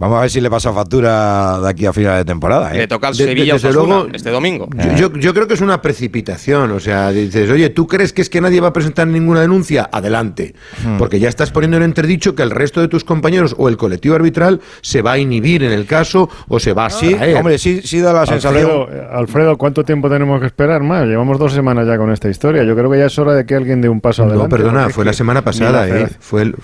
Vamos 0.00 0.16
a 0.16 0.22
ver 0.22 0.30
si 0.30 0.40
le 0.40 0.48
pasa 0.48 0.72
factura 0.72 1.60
de 1.60 1.68
aquí 1.68 1.84
a 1.84 1.92
final 1.92 2.16
de 2.16 2.24
temporada. 2.24 2.74
¿eh? 2.74 2.78
Le 2.78 2.88
toca 2.88 3.08
al 3.08 3.14
Sevilla 3.14 3.56
este 3.56 4.30
domingo. 4.30 4.66
Yo, 4.96 5.12
yo, 5.12 5.34
creo 5.34 5.46
que 5.46 5.52
es 5.52 5.60
una 5.60 5.82
precipitación. 5.82 6.70
O 6.70 6.80
sea, 6.80 7.10
dices, 7.10 7.50
oye, 7.50 7.68
¿tú 7.68 7.86
crees 7.86 8.14
que 8.14 8.22
es 8.22 8.30
que 8.30 8.40
nadie 8.40 8.62
va 8.62 8.68
a 8.68 8.72
presentar 8.72 9.06
ninguna 9.06 9.42
denuncia? 9.42 9.90
Adelante. 9.92 10.54
Hmm. 10.82 10.96
Porque 10.96 11.20
ya 11.20 11.28
estás 11.28 11.50
poniendo 11.50 11.76
en 11.76 11.82
entredicho 11.82 12.34
que 12.34 12.42
el 12.42 12.50
resto 12.50 12.80
de 12.80 12.88
tus 12.88 13.04
compañeros 13.04 13.54
o 13.58 13.68
el 13.68 13.76
colectivo 13.76 14.14
arbitral 14.14 14.62
se 14.80 15.02
va 15.02 15.12
a 15.12 15.18
inhibir 15.18 15.64
en 15.64 15.72
el 15.72 15.84
caso 15.84 16.30
o 16.48 16.58
se 16.58 16.72
va 16.72 16.86
a 16.86 16.90
sí, 16.90 17.14
Hombre, 17.36 17.58
sí, 17.58 17.82
sí 17.84 18.00
da 18.00 18.14
la 18.14 18.24
sensación. 18.24 18.86
Alfredo, 19.12 19.58
¿cuánto 19.58 19.84
tiempo 19.84 20.08
tenemos 20.08 20.40
que 20.40 20.46
esperar 20.46 20.82
más? 20.82 21.04
Llevamos 21.08 21.38
dos 21.38 21.52
semanas 21.52 21.86
ya 21.86 21.98
con 21.98 22.10
esta 22.10 22.30
historia. 22.30 22.64
Yo 22.64 22.74
creo 22.74 22.90
que 22.90 22.96
ya 22.96 23.04
es 23.04 23.18
hora 23.18 23.34
de 23.34 23.44
que 23.44 23.54
alguien 23.54 23.82
dé 23.82 23.90
un 23.90 24.00
paso 24.00 24.22
adelante. 24.22 24.44
No, 24.44 24.48
perdona, 24.48 24.88
fue 24.88 25.04
la 25.04 25.12
semana 25.12 25.42
pasada, 25.42 25.86
¿eh? 25.86 26.08
Fue 26.20 26.40
el, 26.40 26.54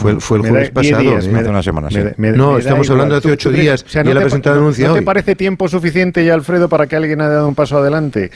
fue, 0.00 0.18
fue 0.18 0.38
el 0.38 0.48
jueves 0.48 0.70
pasado. 0.70 1.02
Días, 1.02 1.26
¿eh? 1.26 1.44
una 1.46 1.62
semana, 1.62 1.90
sí. 1.90 1.98
no, 2.16 2.56
estamos 2.56 2.85
hablando 2.90 3.14
de 3.14 3.18
hace 3.18 3.32
ocho 3.32 3.50
días 3.50 3.84
y 3.92 3.98
él 3.98 4.16
ha 4.16 4.20
presentado 4.20 4.56
denuncia 4.56 4.88
¿No 4.88 4.94
te 4.94 5.02
parece 5.02 5.34
tiempo 5.34 5.68
suficiente 5.68 6.24
ya, 6.24 6.34
Alfredo, 6.34 6.68
para 6.68 6.86
que 6.86 6.96
alguien 6.96 7.20
haya 7.20 7.30
dado 7.30 7.48
un 7.48 7.54
paso 7.54 7.78
adelante? 7.78 8.30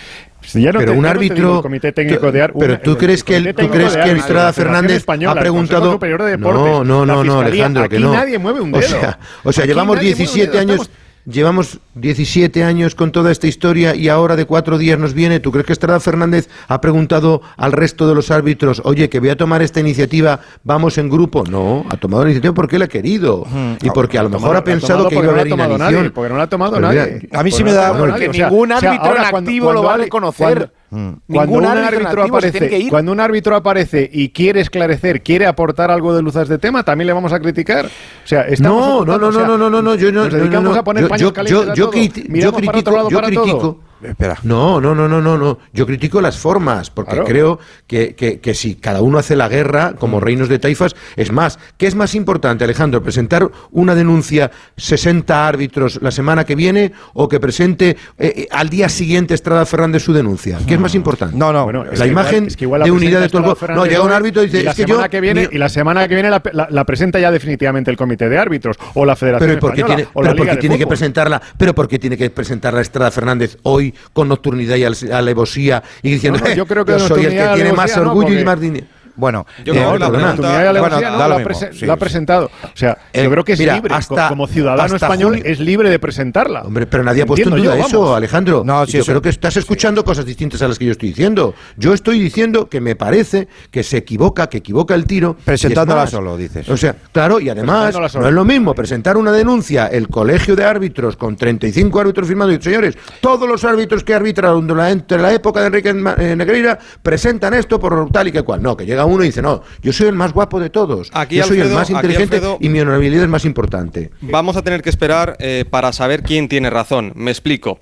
pero 0.53 0.95
un 0.95 1.07
árbitro. 1.07 1.63
comité 1.63 1.93
técnico 1.93 2.33
de 2.33 2.51
pero 2.59 2.81
tú 2.81 2.97
crees 2.97 3.23
que, 3.23 3.37
el, 3.37 3.55
tú 3.55 3.69
crees 3.69 3.97
que 3.97 4.13
Estrada 4.13 4.53
Fernández 4.53 5.05
ha 5.07 5.35
preguntado. 5.35 5.99
no, 6.39 6.85
no, 6.85 7.07
no, 7.07 7.25
no, 7.25 7.41
Alejandro, 7.41 7.89
que 7.89 7.99
no. 7.99 8.13
nadie 8.13 8.39
mueve 8.39 8.61
un 8.61 8.73
dedo. 8.73 8.81
O 8.81 8.89
sea, 8.89 9.19
o 9.45 9.53
sea 9.53 9.67
llevamos 9.67 10.01
17 10.01 10.59
años. 10.59 10.91
Llevamos 11.31 11.79
17 11.95 12.64
años 12.64 12.95
con 12.95 13.12
toda 13.12 13.31
esta 13.31 13.47
historia 13.47 13.95
y 13.95 14.09
ahora 14.09 14.35
de 14.35 14.47
cuatro 14.47 14.79
días 14.79 14.99
nos 14.99 15.14
viene. 15.14 15.38
¿Tú 15.38 15.53
crees 15.53 15.66
que 15.66 15.73
Estrada 15.73 16.01
Fernández 16.01 16.49
ha 16.66 16.81
preguntado 16.81 17.40
al 17.57 17.73
resto 17.73 18.09
de 18.09 18.14
los 18.14 18.31
árbitros, 18.31 18.83
oye, 18.85 19.09
que 19.09 19.21
voy 19.21 19.29
a 19.29 19.37
tomar 19.37 19.62
esta 19.62 19.79
iniciativa, 19.81 20.40
vamos 20.64 20.99
en 20.99 21.09
grupo? 21.09 21.45
No, 21.49 21.87
ha 21.88 21.97
tomado 21.97 22.25
la 22.25 22.31
iniciativa 22.31 22.53
porque 22.53 22.77
él 22.77 22.83
ha 22.83 22.88
querido 22.88 23.47
y 23.81 23.90
porque 23.90 24.19
a 24.19 24.25
lo 24.25 24.31
mejor 24.31 24.57
ha 24.57 24.64
pensado 24.64 25.09
que 25.09 25.14
iba 25.14 25.27
a 25.27 25.31
haber 25.31 25.49
inanición. 25.49 26.12
porque 26.14 26.31
no 26.31 26.37
la 26.37 26.45
ha 26.45 26.49
tomado 26.49 26.81
nadie. 26.81 27.29
A 27.33 27.43
mí 27.43 27.51
sí 27.51 27.62
me 27.62 27.73
da... 27.73 27.97
Porque 27.97 28.29
ningún 28.29 28.73
árbitro 28.73 29.16
en 29.16 29.23
activo 29.23 29.73
lo 29.73 29.85
va 29.85 29.95
a 29.95 29.99
reconocer. 29.99 30.73
Mm. 30.90 31.11
Cuando 31.33 31.59
un, 31.59 31.64
árbitro 31.64 32.24
aparece, 32.24 32.88
cuando 32.88 33.12
un 33.12 33.20
árbitro 33.20 33.55
aparece 33.55 34.11
y 34.12 34.31
quiere 34.31 34.61
esclarecer, 34.61 35.22
quiere 35.22 35.46
aportar 35.46 35.90
algo 35.90 36.14
de 36.14 36.22
luz 36.22 36.37
a 36.37 36.42
este 36.42 36.59
tema, 36.59 36.83
también 36.83 37.07
le 37.07 37.12
vamos 37.12 37.33
a 37.33 37.40
criticar. 37.40 37.87
O 37.87 38.26
sea, 38.26 38.46
no, 38.59 39.05
no, 39.05 39.18
no, 39.18 39.31
no, 39.31 39.57
no, 39.57 39.70
no, 39.70 39.83
no, 39.83 39.94
yo 39.94 40.11
no, 40.11 40.24
nos 40.24 40.33
dedicamos 40.33 40.76
a 40.76 40.83
poner 40.83 41.09
yo, 41.16 41.33
yo, 41.33 41.44
yo, 41.44 41.74
yo 41.74 41.90
critico, 41.90 42.35
yo 42.35 42.53
critico 42.53 43.89
Espera. 44.03 44.37
No, 44.45 44.81
no, 44.81 44.95
no, 44.95 45.09
no, 45.09 45.21
no, 45.21 45.37
no. 45.37 45.59
Yo 45.73 45.87
critico 45.87 46.21
las 46.21 46.39
formas, 46.39 46.91
porque 46.91 47.13
Claro. 47.13 47.27
creo 47.27 47.59
que, 47.87 48.15
que- 48.15 48.41
que 48.41 48.55
si 48.55 48.75
cada 48.77 49.03
uno 49.03 49.19
hace 49.19 49.37
la 49.37 49.49
guerra, 49.49 49.95
como 49.99 50.19
Mm. 50.19 50.23
reinos 50.23 50.49
de 50.49 50.59
taifas, 50.59 50.95
es 51.17 51.31
más. 51.33 51.59
¿Qué 51.77 51.87
es 51.87 51.95
más 51.95 52.15
importante, 52.15 52.65
Alejandro? 52.65 53.03
¿Presentar 53.03 53.51
una 53.71 53.95
denuncia 53.95 54.51
60 54.77 55.47
árbitros 55.47 56.01
la 56.03 56.11
semana 56.11 56.45
que 56.45 56.55
viene 56.55 56.93
o 57.15 57.29
que 57.29 57.41
presente 57.41 57.91
eh, 57.91 57.97
eh, 58.37 58.47
al 58.51 58.69
día 58.71 58.89
siguiente 58.89 59.35
Estrada 59.35 59.67
Fernández 59.67 60.03
su 60.03 60.13
denuncia? 60.13 60.59
¿Qué 60.67 60.75
es 60.75 60.81
más 60.81 60.95
importante? 60.95 61.37
No, 61.37 61.53
no. 61.53 61.65
Bueno, 61.65 61.85
es 61.85 61.99
la 61.99 62.07
igual- 62.07 62.27
imagen 62.27 62.47
es 62.47 62.57
que 62.57 62.65
igual 62.65 62.81
la 62.81 62.85
de 62.87 62.91
unidad 62.93 63.21
de 63.21 63.29
todo 63.29 63.57
el 63.69 63.75
No, 63.75 63.85
llega 63.87 64.03
un 64.03 64.13
árbitro 64.13 64.43
y 64.43 64.47
dice, 64.47 64.61
y 64.61 64.65
la 64.65 64.71
es 64.71 64.77
que 64.77 64.83
semana 64.85 65.05
yo... 65.07 65.11
que 65.11 65.21
viene 65.21 65.49
y 65.51 65.59
la 65.59 65.69
semana 65.69 66.09
que 66.09 66.15
viene 66.15 66.31
la, 66.31 66.43
la- 66.53 66.69
la 66.71 66.85
presenta 66.85 67.19
ya 67.19 67.31
definitivamente 67.31 67.91
el 67.91 67.97
comité 67.97 68.29
de 68.29 68.39
árbitros 68.39 68.77
o 68.95 69.05
la 69.05 69.17
Federación 69.17 69.49
Pero 69.49 69.59
¿y 69.59 69.61
por 69.61 69.73
qué 69.75 69.81
Española 69.81 69.97
tiene, 69.97 70.11
o 70.15 70.23
la 70.23 70.29
pero 70.31 70.37
por 70.37 70.47
Liga 70.47 70.53
qué 70.53 70.57
de 70.57 70.61
tiene 70.61 70.79
que 70.79 70.87
presentarla? 70.87 71.43
Pero 71.59 71.75
por 71.75 71.89
qué 71.89 71.99
tiene 71.99 72.17
que 72.17 72.31
presentarla 72.31 72.81
Estrada 72.81 73.11
Fernández 73.11 73.59
hoy 73.63 73.89
con 74.12 74.29
nocturnidad 74.29 74.76
y 74.76 74.85
al- 74.85 75.12
alevosía 75.12 75.83
y 76.03 76.11
diciendo 76.12 76.38
No, 76.40 76.48
no, 76.48 76.55
yo 76.55 76.66
creo 76.66 76.85
que 76.87 76.92
yo 76.92 76.98
soy 77.00 77.24
el 77.26 77.31
que 77.33 77.50
tiene 77.55 77.72
más 77.72 77.96
orgullo 77.96 78.38
y 78.38 78.44
más 78.44 78.61
dinero? 78.61 78.87
Bueno, 79.20 79.46
Yo 79.64 79.72
eh, 79.74 79.76
creo 79.76 79.92
que 79.92 81.87
la 81.87 81.92
ha 81.92 81.96
presentado. 81.96 82.46
O 82.46 82.68
sea, 82.76 82.98
Eh, 83.12 83.24
yo 83.24 83.30
creo 83.30 83.44
que 83.44 83.52
es 83.52 83.59
mira, 83.59 83.74
libre. 83.74 83.94
hasta- 83.94 84.28
como 84.28 84.46
ciudadano 84.46 84.83
hasta 84.83 84.96
español 84.96 85.37
julio- 85.37 85.44
es 85.52 85.61
libre 85.61 85.90
de 85.90 85.98
presentarla. 85.98 86.62
Hombre, 86.62 86.87
pero 86.87 87.02
nadie 87.04 87.22
ha 87.22 87.26
puesto 87.26 87.48
en 87.48 87.56
duda 87.62 87.76
yo, 87.76 87.87
eso. 87.87 88.14
Alejandro. 88.14 88.62
No, 88.64 88.87
sí, 88.87 88.92
yo 88.92 89.00
eso- 89.00 89.12
creo 89.12 89.22
que 89.22 89.28
estás 89.28 89.56
escuchando 89.56 90.04
cosas 90.04 90.24
distintas 90.24 90.62
a 90.62 90.68
las 90.68 90.78
que 90.78 90.87
yo 90.87 90.92
estoy 90.92 91.11
diciendo. 91.11 91.54
Yo 91.76 91.92
estoy 91.94 92.18
diciendo 92.20 92.68
que 92.68 92.80
me 92.80 92.96
parece 92.96 93.48
que 93.70 93.83
se 93.83 93.98
equivoca, 93.98 94.48
que 94.48 94.59
equivoca 94.59 94.94
el 94.94 95.04
tiro. 95.04 95.37
Presentándola 95.44 96.02
más. 96.02 96.11
solo, 96.11 96.37
dices. 96.37 96.68
O 96.68 96.76
sea, 96.76 96.96
claro, 97.12 97.40
y 97.40 97.48
además 97.48 97.94
no 98.14 98.26
es 98.28 98.33
lo 98.35 98.44
mismo 98.44 98.74
presentar 98.74 99.16
una 99.16 99.33
denuncia 99.33 99.87
el 99.87 100.09
colegio 100.09 100.56
de 100.56 100.64
árbitros 100.64 101.16
con 101.16 101.37
35 101.37 102.00
árbitros 102.00 102.26
firmados 102.28 102.54
y 102.54 102.62
señores, 102.62 102.96
todos 103.20 103.48
los 103.48 103.64
árbitros 103.64 104.04
que 104.04 104.14
arbitraron 104.14 104.66
durante 104.66 105.18
la 105.18 105.33
época 105.33 105.61
de 105.61 105.66
Enrique 105.66 105.90
eh, 106.18 106.37
Negreira 106.37 106.78
presentan 107.02 107.54
esto 107.54 107.78
por 107.78 108.11
tal 108.11 108.28
y 108.28 108.33
que 108.33 108.42
cual. 108.42 108.62
No, 108.62 108.76
que 108.76 108.87
llega 108.87 109.04
uno 109.11 109.25
y 109.25 109.27
dice, 109.29 109.42
no, 109.42 109.62
yo 109.83 109.92
soy 109.92 110.09
el 110.09 110.14
más 110.14 110.33
guapo 110.33 110.59
de 110.61 110.70
todos. 110.70 111.11
Aquí, 111.12 111.37
yo 111.37 111.44
soy 111.44 111.61
el 111.61 111.68
más 111.70 111.90
inteligente 111.90 112.37
Alfredo- 112.37 112.59
y 112.61 112.68
mi 112.68 112.81
honorabilidad 112.81 113.25
es 113.25 113.29
más 113.29 113.44
importante. 113.44 114.11
Vamos 114.20 114.57
a 114.57 114.62
tener 114.62 114.83
que 114.83 114.90
esperar 114.90 115.37
eh, 115.40 115.64
para 115.68 115.92
saber 115.92 116.23
quién 116.23 116.49
tiene 116.49 116.70
razón. 116.70 117.12
Me 117.14 117.31
explico. 117.31 117.79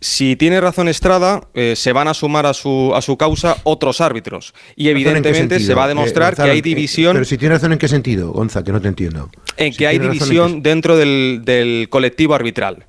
Si 0.00 0.36
tiene 0.36 0.60
razón 0.60 0.88
Estrada, 0.88 1.46
eh, 1.54 1.74
se 1.76 1.92
van 1.92 2.08
a 2.08 2.14
sumar 2.14 2.46
a 2.46 2.54
su, 2.54 2.92
a 2.94 3.00
su 3.02 3.16
causa 3.16 3.56
otros 3.62 4.00
árbitros. 4.00 4.52
Y 4.52 4.56
¿Razón 4.56 4.76
en 4.76 4.82
qué 4.84 4.90
evidentemente 4.90 5.60
se 5.60 5.74
va 5.74 5.82
a 5.84 5.86
Eh, 5.86 5.88
demostrar 5.90 6.32
Gonzalo, 6.32 6.46
que 6.46 6.52
hay 6.52 6.58
eh, 6.58 6.62
división. 6.62 7.12
Pero 7.14 7.24
si 7.24 7.38
tiene 7.38 7.54
razón 7.54 7.72
en 7.72 7.78
qué 7.78 7.88
sentido, 7.88 8.32
Gonza, 8.32 8.64
que 8.64 8.72
no 8.72 8.80
te 8.80 8.88
entiendo. 8.88 9.30
en 9.56 9.72
Si 9.72 9.78
que 9.78 9.86
hay 9.86 9.96
en 9.96 10.02
división 10.10 10.62
dentro 10.62 10.96
del, 10.96 11.42
del 11.44 11.86
colectivo 11.88 12.34
arbitral. 12.34 12.86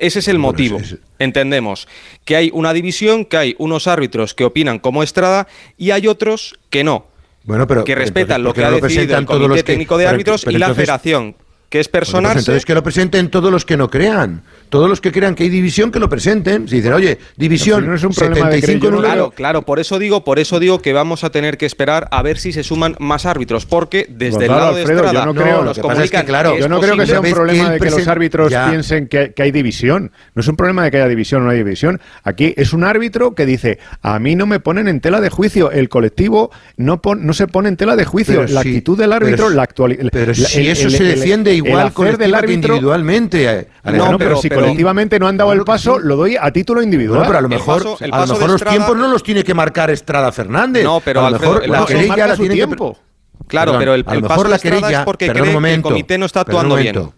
Ese 0.00 0.18
es 0.20 0.28
el 0.28 0.36
Bueno, 0.38 0.48
motivo. 0.52 0.78
es- 0.78 0.92
es- 0.92 0.98
Entendemos 1.18 1.86
que 2.24 2.34
hay 2.36 2.50
una 2.52 2.72
división, 2.72 3.24
que 3.26 3.36
hay 3.36 3.54
unos 3.58 3.86
árbitros 3.86 4.34
que 4.34 4.44
opinan 4.44 4.78
como 4.78 5.02
Estrada 5.02 5.46
y 5.76 5.90
hay 5.92 6.08
otros 6.08 6.58
que 6.70 6.82
no, 6.82 7.06
Bueno, 7.44 7.66
pero 7.66 7.84
que 7.84 7.94
respetan 7.94 8.40
entonces, 8.40 8.42
lo 8.42 8.48
¿por 8.48 8.54
qué 8.54 8.60
que 8.60 8.66
ha 8.66 8.70
decidido 8.88 9.18
el 9.18 9.26
Comité 9.26 9.54
que- 9.56 9.62
Técnico 9.62 9.98
de 9.98 10.02
pero- 10.04 10.10
Árbitros 10.10 10.44
pero 10.44 10.56
y 10.56 10.58
la 10.58 10.66
entonces- 10.66 10.82
Federación, 10.86 11.36
que 11.70 11.80
es 11.80 11.86
Bueno, 11.86 12.00
pues 12.00 12.10
personarse. 12.10 12.38
entonces 12.40 12.64
que 12.66 12.74
lo 12.74 12.82
presenten 12.82 13.30
todos 13.30 13.50
los 13.50 13.64
que 13.64 13.76
no 13.78 13.88
crean. 13.88 14.42
Todos 14.68 14.88
los 14.88 15.00
que 15.00 15.10
crean 15.12 15.34
que 15.34 15.44
hay 15.44 15.48
división, 15.48 15.90
que 15.90 15.98
lo 15.98 16.08
presenten. 16.08 16.68
Si 16.68 16.76
dicen, 16.76 16.92
oye, 16.92 17.18
división, 17.36 17.86
No 17.86 17.94
es 17.94 18.04
un 18.04 18.12
problema 18.12 18.48
de 18.50 18.56
75 18.60 18.64
creer, 18.66 18.80
yo 18.82 18.90
no 18.90 18.96
números. 18.96 19.14
Claro, 19.14 19.30
claro, 19.30 19.62
por 19.62 19.78
eso 19.80 19.98
digo, 19.98 20.22
por 20.24 20.38
eso 20.38 20.60
digo 20.60 20.80
que 20.80 20.92
vamos 20.92 21.24
a 21.24 21.30
tener 21.30 21.56
que 21.58 21.66
esperar 21.66 22.08
a 22.10 22.22
ver 22.22 22.38
si 22.38 22.52
se 22.52 22.62
suman 22.64 22.94
más 22.98 23.24
árbitros, 23.24 23.66
porque 23.66 24.06
desde 24.08 24.26
el 24.44 24.48
Gonzalo, 24.48 24.58
lado 24.60 24.74
de 24.74 24.80
Alfredo, 24.82 25.00
Estrada 25.04 25.20
yo 25.26 25.32
no 25.32 25.40
creo- 25.40 25.56
nos 25.64 25.76
lo 25.76 25.82
que 25.82 25.88
pasa 25.88 26.04
es 26.04 26.10
que, 26.10 26.24
claro, 26.24 26.58
Yo 26.58 26.68
no 26.68 26.80
creo 26.80 26.96
que 26.96 27.06
sea 27.06 27.20
un 27.20 27.30
problema 27.30 27.70
de 27.70 27.78
que 27.80 27.90
los 27.90 28.06
árbitros 28.08 28.50
Ya. 28.52 28.68
piensen 28.68 29.06
que, 29.08 29.32
que 29.32 29.42
hay 29.42 29.52
división. 29.52 30.10
No 30.34 30.40
es 30.40 30.48
un 30.48 30.56
problema 30.56 30.82
de 30.84 30.90
que 30.90 30.96
haya 30.98 31.08
división 31.08 31.42
o 31.42 31.44
no 31.46 31.50
hay 31.52 31.58
división. 31.58 32.00
Aquí 32.24 32.52
es 32.56 32.72
un 32.72 32.82
árbitro 32.84 33.34
que 33.36 33.46
dice, 33.46 33.78
a 34.02 34.18
mí 34.18 34.34
no 34.34 34.46
me 34.46 34.58
ponen 34.60 34.88
en 34.88 35.00
tela 35.00 35.20
de 35.20 35.30
juicio. 35.30 35.70
El 35.70 35.88
colectivo 35.88 36.50
no, 36.76 37.00
pon- 37.00 37.24
no 37.24 37.32
se 37.32 37.46
pone 37.46 37.68
en 37.68 37.76
tela 37.76 37.94
de 37.94 38.04
juicio. 38.04 38.40
Pero 38.40 38.52
la 38.52 38.60
actitud 38.60 38.98
del 38.98 39.12
árbitro, 39.12 39.44
pero- 39.46 39.56
la 39.56 39.62
actualidad... 39.62 40.08
Pero 40.10 40.34
si 40.34 40.66
eso 40.68 40.90
se 40.90 41.04
defiende 41.04 41.54
igual 41.68 41.80
hacer 41.86 41.92
colectivo 41.94 42.18
del 42.22 42.30
que 42.32 42.36
árbitro... 42.36 42.74
individualmente. 42.74 43.44
eh, 43.50 43.68
No, 43.84 44.18
pero, 44.18 44.36
si 44.40 44.48
pero- 44.48 44.60
colectivamente 44.62 45.18
no 45.18 45.28
han 45.28 45.36
dado 45.36 45.50
Claro 45.50 45.60
el 45.60 45.64
que 45.64 45.70
paso, 45.72 45.98
lo 45.98 46.16
doy 46.16 46.36
a 46.40 46.50
título 46.52 46.82
individual. 46.82 47.18
Bueno, 47.18 47.28
pero 47.28 47.38
a 47.38 47.42
lo 47.42 47.46
El 47.48 47.54
mejor, 47.54 47.82
paso- 47.82 47.96
el 48.04 48.12
a 48.12 48.20
lo 48.20 48.26
mejor 48.26 48.42
los 48.48 48.54
Estrada- 48.56 48.76
tiempos 48.76 48.96
no 48.96 49.08
los 49.08 49.22
tiene 49.22 49.44
que 49.44 49.54
marcar 49.54 49.90
Estrada 49.90 50.32
Fernández. 50.32 50.84
No, 50.84 51.00
pero, 51.04 51.24
a 51.26 51.30
lo 51.30 51.38
mejor 51.38 51.64
el 51.64 51.70
la 51.72 51.86
querella 51.86 52.26
la 52.26 52.36
su 52.36 52.42
tiene 52.42 52.54
que- 52.56 52.66
tiempo. 52.66 52.98
Claro, 53.46 53.72
Perdón, 53.72 53.80
pero 53.80 53.94
el, 53.94 54.00
a 54.06 54.10
lo 54.10 54.14
el 54.16 54.22
mejor 54.22 54.28
paso 54.36 54.42
de 54.44 54.50
la 54.50 54.58
querella, 54.58 54.98
es 55.00 55.04
porque 55.04 55.28
cree 55.30 55.42
que 55.58 55.74
el 55.74 55.82
comité 55.82 56.18
no 56.18 56.26
está 56.26 56.40
actuando 56.42 56.76
bien. 56.76 57.10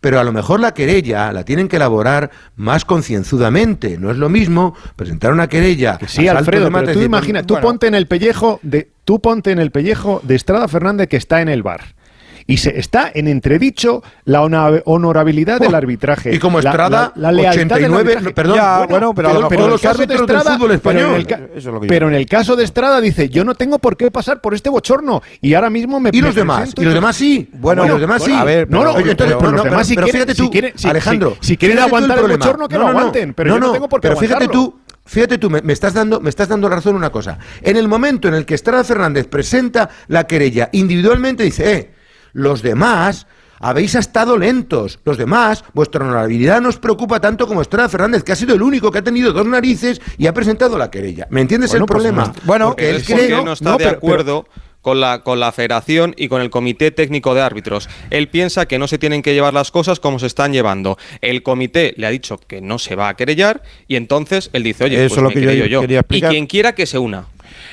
Pero 0.00 0.20
a 0.20 0.24
lo 0.24 0.32
mejor 0.32 0.60
la 0.60 0.72
querella 0.74 1.32
la 1.32 1.44
tienen 1.44 1.66
que 1.66 1.74
elaborar 1.74 2.30
más 2.54 2.84
concienzudamente. 2.84 3.98
No 3.98 4.10
es 4.12 4.16
lo 4.16 4.28
mismo 4.28 4.74
presentar 4.96 5.32
una 5.32 5.48
querella. 5.48 5.98
Sí, 6.06 6.28
Alfredo, 6.28 6.70
pero 6.70 6.92
tú 6.92 7.02
imagina, 7.02 7.42
tú 7.42 7.54
bueno, 7.54 7.66
ponte 7.66 7.88
en 7.88 7.94
el 7.96 8.06
pellejo 8.06 8.60
de, 8.62 8.88
tú 9.04 9.20
ponte 9.20 9.50
en 9.50 9.58
el 9.58 9.70
pellejo 9.72 10.20
de 10.22 10.36
Estrada 10.36 10.68
Fernández 10.68 11.08
que 11.08 11.16
está 11.16 11.40
en 11.42 11.48
el 11.48 11.62
bar. 11.64 11.96
Y 12.50 12.56
se 12.56 12.78
está 12.80 13.10
en 13.14 13.28
entredicho 13.28 14.02
la 14.24 14.42
honorabilidad 14.42 15.60
del 15.60 15.74
Oh, 15.74 15.76
arbitraje. 15.76 16.34
y 16.34 16.38
como 16.38 16.62
la- 16.62 16.70
Estrada, 16.70 17.12
la, 17.14 17.30
la 17.30 17.42
del 17.42 17.50
89, 17.50 18.12
arbitraje. 18.12 18.34
perdón, 18.34 18.56
Ya, 18.56 18.86
bueno, 18.88 19.14
pero 19.14 19.28
los 19.34 19.52
el 19.52 19.58
caso 19.58 19.78
de 19.78 19.88
árbitros 19.88 20.08
del 20.26 20.36
Estrada- 20.36 20.56
fútbol 20.56 20.80
pero 20.82 20.98
en 20.98 21.20
español. 21.20 21.50
el 21.52 21.58
es 21.58 21.88
Pero 21.88 22.08
en 22.08 22.14
el 22.14 22.26
caso 22.26 22.56
de 22.56 22.64
Estrada 22.64 23.02
dice, 23.02 23.28
yo 23.28 23.44
no 23.44 23.54
tengo 23.54 23.78
por 23.78 23.98
qué 23.98 24.10
pasar 24.10 24.40
por 24.40 24.54
este 24.54 24.70
bochorno. 24.70 25.22
Y 25.42 25.52
ahora 25.52 25.68
mismo 25.68 26.00
me 26.00 26.08
Y 26.10 26.22
los 26.22 26.34
me 26.34 26.40
demás, 26.40 26.72
y 26.74 26.84
los 26.84 26.94
demás 26.94 27.16
sí. 27.16 27.50
Bueno, 27.52 27.84
y 27.84 27.88
los 27.88 28.00
demás 28.00 28.22
sí. 28.22 28.30
bueno, 28.30 28.40
a 28.42 28.44
ver, 28.46 28.70
No, 28.70 28.82
no, 28.82 28.90
oye, 28.92 29.10
entonces, 29.10 29.36
pero- 29.38 29.52
los 29.52 29.64
demás 29.64 29.86
si 29.86 29.94
pero 29.94 30.06
quieren, 30.06 30.20
fíjate 30.22 30.34
si 30.34 30.42
tú, 30.42 30.50
quieren, 30.50 30.72
si- 30.74 30.88
Alejandro, 30.88 31.36
si, 31.40 31.46
si 31.48 31.56
quieren 31.58 31.76
el 31.76 31.84
aguantar 31.84 32.18
el, 32.18 32.28
bochorno, 32.28 32.66
que 32.66 32.76
No, 32.78 32.80
lo 32.84 32.88
aguanten. 32.88 33.34
Pero 33.34 33.50
No, 33.50 33.56
yo 33.56 33.60
no, 33.60 33.72
tengo 33.72 33.88
por 33.90 34.00
qué 34.00 34.08
Pero 34.08 34.18
fíjate 34.20 34.48
tú, 34.48 34.74
fíjate 35.04 35.36
tú, 35.36 35.50
me, 35.50 35.60
me 35.60 35.74
estás 35.74 35.92
dando, 35.92 36.18
me 36.20 36.30
estás 36.30 36.48
dando 36.48 36.66
razón 36.70 36.96
una 36.96 37.10
cosa. 37.10 37.38
En 37.60 37.76
el 37.76 37.88
momento 37.88 38.26
en 38.26 38.32
el 38.32 38.46
que 38.46 38.54
Estrada 38.54 38.84
Fernández 38.84 39.26
presenta 39.26 39.90
la 40.06 40.26
querella 40.26 40.70
individualmente, 40.72 41.42
dice, 41.42 41.72
eh, 41.74 41.90
los 42.32 42.62
demás 42.62 43.26
habéis 43.60 43.94
estado 43.96 44.38
lentos. 44.38 45.00
Los 45.04 45.18
demás, 45.18 45.64
vuestra 45.74 46.04
honorabilidad 46.04 46.60
no 46.60 46.68
os 46.68 46.78
preocupa 46.78 47.20
tanto 47.20 47.46
como 47.48 47.60
Estrada 47.60 47.88
Fernández, 47.88 48.22
que 48.22 48.30
ha 48.32 48.36
sido 48.36 48.54
el 48.54 48.62
único 48.62 48.90
que 48.92 48.98
ha 48.98 49.02
tenido 49.02 49.32
dos 49.32 49.46
narices 49.46 50.00
y 50.16 50.26
ha 50.28 50.34
presentado 50.34 50.78
la 50.78 50.90
querella. 50.90 51.26
¿Me 51.30 51.40
entiendes 51.40 51.70
Bueno, 51.70 51.84
el 51.84 51.88
pues 51.88 51.96
problema? 52.04 52.24
no- 52.28 52.34
bueno, 52.44 52.66
Porque 52.68 52.90
él 52.90 52.96
es 52.96 53.02
porque 53.08 53.26
cree... 53.26 53.44
no 53.44 53.52
está 53.52 53.70
no, 53.70 53.76
de 53.78 53.84
pero- 53.84 53.96
acuerdo 53.96 54.46
con 54.80 55.00
la, 55.00 55.22
con 55.24 55.40
la 55.40 55.50
federación 55.50 56.14
y 56.16 56.28
con 56.28 56.40
el 56.40 56.50
comité 56.50 56.92
técnico 56.92 57.34
de 57.34 57.40
árbitros. 57.42 57.88
Él 58.10 58.28
piensa 58.28 58.66
que 58.66 58.78
no 58.78 58.86
se 58.86 58.96
tienen 58.96 59.22
que 59.22 59.34
llevar 59.34 59.52
las 59.52 59.72
cosas 59.72 59.98
como 59.98 60.20
se 60.20 60.28
están 60.28 60.52
llevando. 60.52 60.96
El 61.20 61.42
comité 61.42 61.94
le 61.96 62.06
ha 62.06 62.10
dicho 62.10 62.38
que 62.38 62.60
no 62.60 62.78
se 62.78 62.94
va 62.94 63.08
a 63.08 63.16
querellar 63.16 63.62
y 63.88 63.96
entonces 63.96 64.50
él 64.52 64.62
dice, 64.62 64.84
oye, 64.84 65.04
Eso 65.04 65.16
pues 65.16 65.18
es 65.18 65.22
lo 65.24 65.28
me 65.30 65.34
que 65.34 65.58
yo 65.58 65.66
yo. 65.66 65.80
quería 65.80 66.04
Y 66.08 66.20
quien 66.22 66.46
quiera 66.46 66.76
que 66.76 66.86
se 66.86 66.96
una. 66.96 67.26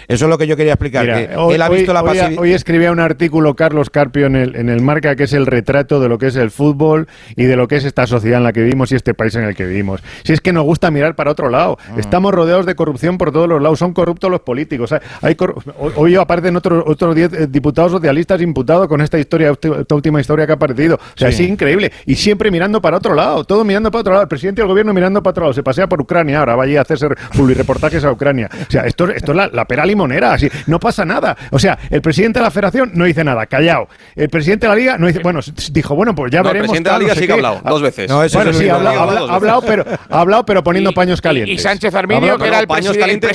Eso 0.08 0.26
es 0.26 0.30
lo 0.30 0.38
que 0.38 0.48
yo 0.48 0.56
quería 0.56 0.74
explicar. 0.74 1.04
Mira, 1.06 1.28
que 1.28 1.36
hoy, 1.38 1.56
él 1.56 1.62
ha 1.62 1.70
visto 1.70 1.91
hoy- 1.91 1.94
la 1.96 2.02
hoy- 2.04 2.08
pasividad. 2.18 2.41
hoy 2.41 2.54
escribía 2.54 2.91
un 2.91 3.00
artículo 3.00 3.56
Carlos 3.56 3.89
Carpio 3.89 4.26
en 4.28 4.36
el, 4.36 4.56
en 4.56 4.70
el 4.70 4.82
Marca 4.82 5.15
que 5.15 5.24
es 5.24 5.34
el 5.34 5.46
retrato 5.46 6.00
de 6.00 6.10
lo 6.10 6.18
que 6.18 6.28
es 6.28 6.36
el 6.36 6.52
fútbol 6.52 7.08
y 7.36 7.46
de 7.46 7.56
lo 7.56 7.68
que 7.68 7.78
es 7.78 7.86
esta 7.86 8.08
sociedad 8.08 8.38
en 8.38 8.44
la 8.44 8.54
que 8.54 8.62
vivimos 8.62 8.91
y 8.91 8.96
este 8.96 9.13
país 9.13 9.36
en 9.36 9.44
el 9.44 9.56
que 9.56 9.65
vivimos. 9.65 10.02
Si 10.24 10.34
es 10.34 10.41
que 10.41 10.54
nos 10.54 10.63
gusta 10.63 10.91
mirar 10.91 11.15
para 11.15 11.32
otro 11.32 11.50
lado. 11.50 11.78
Mm. 11.96 12.00
Estamos 12.00 12.34
rodeados 12.34 12.65
de 12.65 12.76
corrupción 12.76 13.18
por 13.18 13.32
todos 13.32 13.48
los 13.50 13.62
lados. 13.62 13.80
Son 13.80 13.94
corruptos 13.94 14.30
los 14.32 14.41
políticos. 14.41 14.94
Hay- 15.22 15.36
corru- 15.36 15.62
hoy- 15.96 16.15
aparecen 16.15 16.56
otros 16.56 16.84
otros 16.88 17.15
10 17.15 17.34
eh, 17.34 17.48
diputados 17.48 17.91
socialistas 17.91 18.41
imputados 18.41 18.88
con 18.88 19.02
esta 19.02 19.18
historia, 19.20 19.52
esta 19.52 19.96
última 19.96 20.22
historia 20.22 20.46
que 20.46 20.52
ha 20.54 20.56
aparecido. 20.56 20.96
O 20.96 21.00
sea, 21.18 21.32
Sí. 21.32 21.44
es 21.44 21.50
increíble. 21.50 21.91
Y 22.06 22.15
siempre 22.15 22.52
mirando 22.52 22.82
para 22.82 22.98
otro 22.98 23.13
lado. 23.15 23.44
Todo 23.44 23.63
mirando 23.63 23.91
para 23.91 24.00
otro 24.02 24.13
lado. 24.13 24.24
El 24.24 24.30
presidente 24.30 24.62
del 24.62 24.68
gobierno 24.70 24.94
mirando 24.94 25.22
para 25.22 25.32
otro 25.32 25.44
lado. 25.44 25.54
Se 25.54 25.63
pasea 25.63 25.88
por 25.88 26.02
Ucrania 26.02 26.39
ahora. 26.39 26.56
Va 26.56 26.63
allí 26.63 26.78
a 26.78 26.82
hacerse 26.82 27.08
publireportajes 27.36 28.04
a 28.04 28.12
Ucrania. 28.12 28.50
O 28.68 28.72
sea, 28.72 28.84
esto, 28.84 29.10
esto 29.10 29.32
es 29.32 29.38
la, 29.38 29.48
la 29.48 29.65
pera 29.65 29.86
limonera. 29.96 30.34
Así, 30.34 30.50
no 30.68 30.80
pasa 30.80 31.06
nada. 31.06 31.36
O 31.52 31.60
sea, 31.60 31.78
el 31.90 32.02
presidente 32.02 32.40
de 32.40 32.44
la 32.44 32.52
federación 32.52 32.92
no 32.94 33.06
dice 33.06 33.24
nada, 33.24 33.46
callado. 33.46 33.88
El 34.16 34.30
presidente 34.30 34.66
de 34.68 34.70
la 34.70 34.76
liga 34.76 34.98
no 34.98 35.08
dice, 35.08 35.20
bueno, 35.20 35.39
dijo, 35.72 35.96
bueno, 35.96 36.14
pues 36.14 36.32
ya 36.32 36.41
No, 36.41 36.50
el 36.50 36.54
veremos. 36.54 36.70
presidente 36.72 36.89
de 36.89 36.93
la 36.93 36.98
no 36.98 37.04
liga 37.04 37.14
sé 37.16 37.20
sí 37.22 37.26
que 37.28 37.32
ha 37.32 37.36
hablado, 37.36 37.62
dos 37.66 37.82
veces. 37.82 38.10
No, 38.10 38.24
eso 38.24 38.38
Bueno, 38.38 38.54
sí, 38.54 38.68
ha 38.70 38.76
hablado, 38.76 39.60
ha 39.60 39.62
pero, 39.62 39.86
ha 40.10 40.20
hablado, 40.20 40.46
pero 40.46 40.64
poniendo 40.64 40.91
paños 40.93 41.22
calientes. 41.22 41.56
Y 41.56 41.58
Sánchez 41.58 41.93
Arminio, 41.96 42.38
que 42.38 42.48
era 42.48 42.60
el 42.60 42.68
paños 42.68 42.96
presidente, 42.96 43.30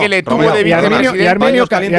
que 0.00 0.08
le 0.08 0.22
tuvo 0.22 0.50
de 0.50 0.68
y 0.68 0.72
Arminio, 0.72 1.14
y 1.14 1.18
vicepresidente. 1.18 1.22
Y 1.22 1.26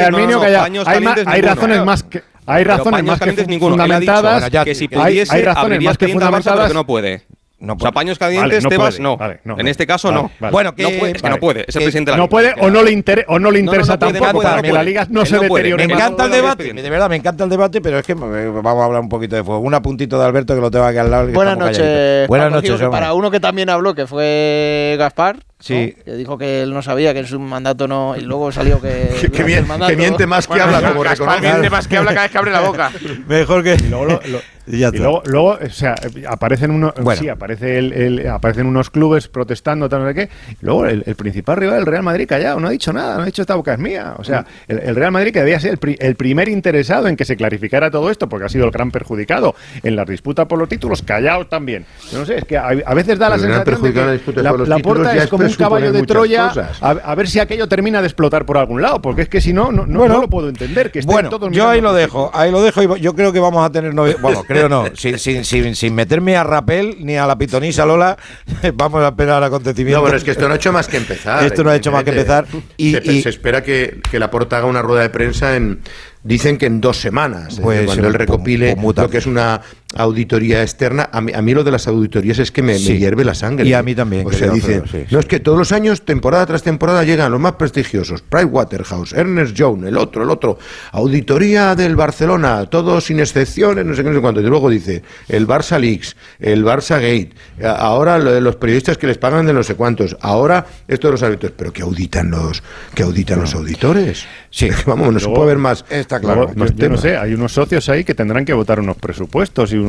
Arminio 0.04 0.36
no, 0.36 0.42
calla- 0.42 0.60
paños 0.62 0.86
hay, 1.26 1.40
razones 1.42 1.84
más 1.84 2.02
que 2.02 2.22
hay 2.46 2.64
razones 2.64 3.04
más 3.04 3.20
que 3.20 3.32
fundamentadas 3.58 4.50
que 4.64 4.74
si 4.74 4.84
hay- 4.84 4.88
pudiese, 4.88 5.34
hay 5.36 5.42
razones 5.42 5.82
más 5.82 5.96
que 5.98 6.08
fundamentadas. 6.08 6.68
que 6.68 6.74
no 6.74 6.86
puede. 6.86 7.22
No 7.64 7.74
o 7.74 7.78
sea, 7.78 7.92
paños 7.92 8.18
calientes, 8.18 8.50
Vale, 8.50 8.60
no 8.62 8.68
Tebas, 8.68 8.94
puede. 8.96 9.02
no. 9.04 9.16
Vale, 9.16 9.40
no, 9.44 9.56
En 9.58 9.68
este 9.68 9.86
caso, 9.86 10.08
vale, 10.08 10.22
no. 10.22 10.30
vale. 10.40 10.52
Bueno, 10.52 10.74
que, 10.74 10.82
no 10.82 10.88
puede, 10.98 11.12
es 11.12 11.22
que 11.22 11.30
no 11.30 11.36
puede, 11.36 11.60
es 11.60 11.76
el 11.76 11.78
que 11.78 11.84
presidente 11.84 12.10
de 12.10 12.16
la 12.16 12.22
no 12.24 12.28
puede 12.28 12.54
o 12.60 12.70
no 12.70 12.82
le 12.82 12.90
inter- 12.90 13.24
o 13.28 13.38
no 13.38 13.52
le 13.52 13.62
No, 13.62 13.66
no, 13.66 13.70
interesa 13.70 13.92
no 13.92 13.98
puede, 14.00 14.12
tampoco 14.14 14.32
puede, 14.32 14.48
para 14.48 14.56
no 14.56 14.62
que 14.64 14.72
la 14.72 14.82
liga 14.82 15.06
no 15.08 15.24
se 15.24 15.38
deteriore 15.38 15.86
Me 15.86 15.94
encanta 15.94 16.24
el 16.24 16.32
debate, 16.32 16.72
de 16.72 16.90
verdad, 16.90 17.08
me 17.08 17.16
encanta 17.16 17.44
el 17.44 17.50
debate, 17.50 17.80
pero 17.80 17.98
es 18.00 18.04
que 18.06 18.12
eh, 18.12 18.16
vamos 18.16 18.82
a 18.82 18.84
hablar 18.84 19.00
un 19.00 19.08
poquito 19.08 19.36
de 19.36 19.44
fuego. 19.44 19.60
Un 19.60 19.74
apuntito 19.74 20.18
de 20.18 20.24
Alberto 20.26 20.54
que 20.56 20.60
lo 20.60 20.70
tengo 20.72 20.84
aquí 20.86 20.98
al 20.98 21.10
lado. 21.10 21.26
que 21.28 21.32
Buenas 21.34 21.56
noches. 21.56 22.26
Buenas 22.26 22.50
noches. 22.50 22.80
Para 22.90 23.14
uno 23.14 23.30
que 23.30 23.38
también 23.38 23.70
habló, 23.70 23.94
que 23.94 24.08
fue 24.08 24.96
Gaspar, 24.98 25.36
Sí. 25.62 25.94
Que 26.04 26.14
dijo 26.14 26.36
que 26.36 26.62
él 26.62 26.74
no 26.74 26.82
sabía 26.82 27.12
que 27.12 27.20
en 27.20 27.26
su 27.26 27.38
mandato 27.38 27.86
no. 27.86 28.16
Y 28.16 28.22
luego 28.22 28.50
salió 28.50 28.80
que. 28.80 29.30
que, 29.32 29.44
miente 29.44 30.26
más 30.26 30.48
que 30.48 30.60
habla, 30.60 30.92
como 30.92 31.04
miente 31.40 31.70
más 31.70 31.86
que 31.86 31.96
habla 31.96 32.10
cada 32.10 32.22
vez 32.22 32.32
que 32.32 32.38
abre 32.38 32.50
la 32.50 32.60
boca. 32.60 32.90
Mejor 33.28 33.62
que. 33.62 33.74
Y 33.74 33.88
luego, 33.88 34.20
y 34.66 34.78
luego, 34.98 35.22
luego, 35.26 35.58
o 35.64 35.70
sea, 35.70 35.94
aparecen 36.28 36.70
unos, 36.70 36.94
sí, 37.16 37.28
aparece 37.28 37.78
el, 37.78 38.28
aparecen 38.28 38.66
unos 38.66 38.90
clubes 38.90 39.28
protestando, 39.28 39.88
tal, 39.88 40.02
no 40.02 40.08
sé 40.08 40.14
qué. 40.14 40.28
Y 40.60 40.66
luego 40.66 40.86
el, 40.86 41.02
principal 41.16 41.56
rival 41.56 41.76
del 41.76 41.86
Real 41.86 42.02
Madrid 42.02 42.26
callado, 42.28 42.58
no 42.58 42.68
ha 42.68 42.70
dicho 42.70 42.92
nada, 42.92 43.16
no 43.16 43.22
ha 43.22 43.26
dicho 43.26 43.42
esta 43.42 43.54
boca 43.54 43.74
es 43.74 43.78
mía. 43.78 44.14
O 44.18 44.24
sea, 44.24 44.44
el, 44.66 44.96
Real 44.96 45.12
Madrid 45.12 45.32
que 45.32 45.40
debía 45.40 45.60
ser 45.60 45.78
el, 45.98 46.16
primer 46.16 46.48
interesado 46.48 47.06
en 47.06 47.16
que 47.16 47.24
se 47.24 47.36
clarificara 47.36 47.90
todo 47.90 48.10
esto, 48.10 48.28
porque 48.28 48.46
ha 48.46 48.48
sido 48.48 48.64
el 48.64 48.72
gran 48.72 48.90
perjudicado 48.90 49.54
en 49.82 49.94
la 49.94 50.04
disputa 50.04 50.48
por 50.48 50.58
los 50.58 50.68
títulos, 50.68 51.02
callado 51.02 51.46
también. 51.46 51.84
Yo 52.10 52.18
no 52.18 52.26
sé, 52.26 52.38
es 52.38 52.44
que 52.44 52.56
a, 52.56 52.94
veces 52.94 53.18
da 53.18 53.28
la 53.28 53.38
sensación 53.38 53.82
de 53.82 54.20
que 54.20 54.42
la, 54.42 54.52
la 54.52 54.78
puerta 54.78 55.16
es 55.16 55.28
como 55.28 55.44
un 55.52 55.64
caballo 55.64 55.92
de 55.92 56.02
Troya, 56.02 56.52
a, 56.80 57.14
ver 57.14 57.28
si 57.28 57.40
aquello 57.40 57.68
termina 57.68 58.00
de 58.00 58.06
explotar 58.06 58.44
por 58.44 58.58
algún 58.58 58.82
lado, 58.82 59.00
porque 59.00 59.22
es 59.22 59.28
que 59.28 59.40
si 59.40 59.52
no, 59.52 59.72
no, 59.72 59.86
no, 59.86 60.06
lo 60.06 60.28
puedo 60.28 60.48
entender. 60.48 60.90
Que 60.90 61.00
bueno, 61.02 61.30
yo 61.50 61.68
ahí 61.68 61.80
lo 61.80 61.92
dejo, 61.92 62.30
ahí 62.34 62.50
lo 62.50 62.62
dejo 62.62 62.82
y 62.82 63.00
yo 63.00 63.14
creo 63.14 63.32
que 63.32 63.40
vamos 63.40 63.64
a 63.64 63.70
tener... 63.70 63.92
Bueno, 63.92 64.44
creo 64.46 64.68
no, 64.68 64.84
sin, 64.94 65.18
sin, 65.18 65.44
sin, 65.44 65.74
sin, 65.74 65.94
meterme 65.94 66.36
a 66.36 66.44
Rapel 66.44 66.96
ni 67.00 67.16
a 67.16 67.26
la 67.26 67.36
pitonisa 67.36 67.86
Lola, 67.86 68.16
vamos 68.74 69.02
a 69.02 69.08
esperar 69.08 69.42
acontecimientos. 69.42 69.98
No, 69.98 70.02
bueno, 70.02 70.16
es 70.16 70.24
que 70.24 70.32
esto 70.32 70.46
no 70.48 70.54
ha 70.54 70.56
hecho 70.56 70.72
más 70.72 70.88
que 70.88 70.96
empezar. 70.96 71.44
Esto 71.44 71.64
no 71.64 71.70
ha 71.70 71.76
hecho 71.76 71.92
más 71.92 72.04
que 72.04 72.10
empezar. 72.10 72.46
Y, 72.76 72.92
se, 72.92 73.28
espera 73.28 73.62
que, 73.62 74.00
que 74.10 74.18
la 74.18 74.30
porta 74.30 74.58
haga 74.58 74.66
una 74.66 74.82
rueda 74.82 75.02
de 75.02 75.10
prensa 75.10 75.56
en, 75.56 75.80
dicen 76.24 76.58
que 76.58 76.66
en 76.66 76.80
dos 76.80 77.00
semanas, 77.00 77.58
eh, 77.58 77.62
pues, 77.62 77.86
cuando 77.86 78.08
él 78.08 78.14
recopile 78.14 78.76
lo 78.76 79.10
que 79.10 79.18
es 79.18 79.26
una 79.26 79.60
auditoría 79.94 80.62
externa. 80.62 81.08
A 81.12 81.20
mí, 81.20 81.32
a 81.34 81.42
mí, 81.42 81.52
lo 81.52 81.64
de 81.64 81.70
las 81.70 81.86
auditorías 81.86 82.38
es 82.38 82.50
que 82.50 82.62
me, 82.62 82.78
hierve 82.78 83.24
la 83.24 83.34
sangre. 83.34 83.68
Y 83.68 83.74
a 83.74 83.82
mí 83.82 83.94
también. 83.94 84.26
O 84.26 84.32
sea, 84.32 84.50
dicen, 84.50 84.84
no 85.10 85.18
es 85.18 85.26
que 85.26 85.40
todos 85.40 85.58
los 85.58 85.72
años, 85.72 86.02
temporada 86.02 86.46
tras 86.46 86.62
temporada, 86.62 87.04
llegan 87.04 87.30
los 87.30 87.40
más 87.40 87.52
prestigiosos. 87.52 88.22
Pricewaterhouse, 88.22 89.12
Ernest 89.12 89.54
Young, 89.54 89.84
el 89.84 89.96
otro, 89.96 90.22
el 90.22 90.30
otro. 90.30 90.58
Auditoría 90.92 91.74
del 91.74 91.96
Barcelona, 91.96 92.66
todos 92.66 93.04
sin 93.04 93.20
excepciones, 93.20 93.84
no 93.84 93.94
sé 93.94 94.02
qué, 94.02 94.08
no 94.08 94.14
sé 94.16 94.20
cuánto. 94.20 94.40
Y 94.40 94.44
luego 94.44 94.70
dice, 94.70 95.02
el 95.28 95.46
Barça 95.46 95.78
Leaks, 95.78 96.16
el 96.38 96.64
Barça 96.64 96.96
Gate, 96.96 97.30
ahora 97.64 98.18
lo 98.18 98.32
de 98.32 98.40
los 98.40 98.56
periodistas 98.56 98.98
que 98.98 99.06
les 99.06 99.18
pagan 99.18 99.46
de 99.46 99.52
no 99.52 99.62
sé 99.62 99.74
cuántos, 99.74 100.16
ahora 100.20 100.66
esto 100.88 101.08
de 101.08 101.12
los 101.12 101.22
árbitros. 101.22 101.52
Pero 101.56 101.72
que 101.72 101.82
auditan 101.82 102.30
los, 102.30 102.62
que 102.94 103.02
auditan 103.02 103.40
los 103.40 103.54
auditores. 103.54 104.24
Sí. 104.50 104.70
Vamos, 104.86 105.12
no 105.12 105.20
se 105.20 105.28
puede 105.28 105.46
ver 105.48 105.58
más. 105.58 105.84
Está 106.16 106.20
claro. 106.20 106.50
yo 106.76 106.88
no 106.90 106.98
sé, 106.98 107.16
hay 107.16 107.32
unos 107.32 107.52
socios 107.52 107.88
ahí 107.88 108.04
que 108.04 108.14
tendrán 108.14 108.44
que 108.44 108.52
votar 108.52 108.80
unos 108.80 108.96
presupuestos 108.96 109.72
y 109.72 109.82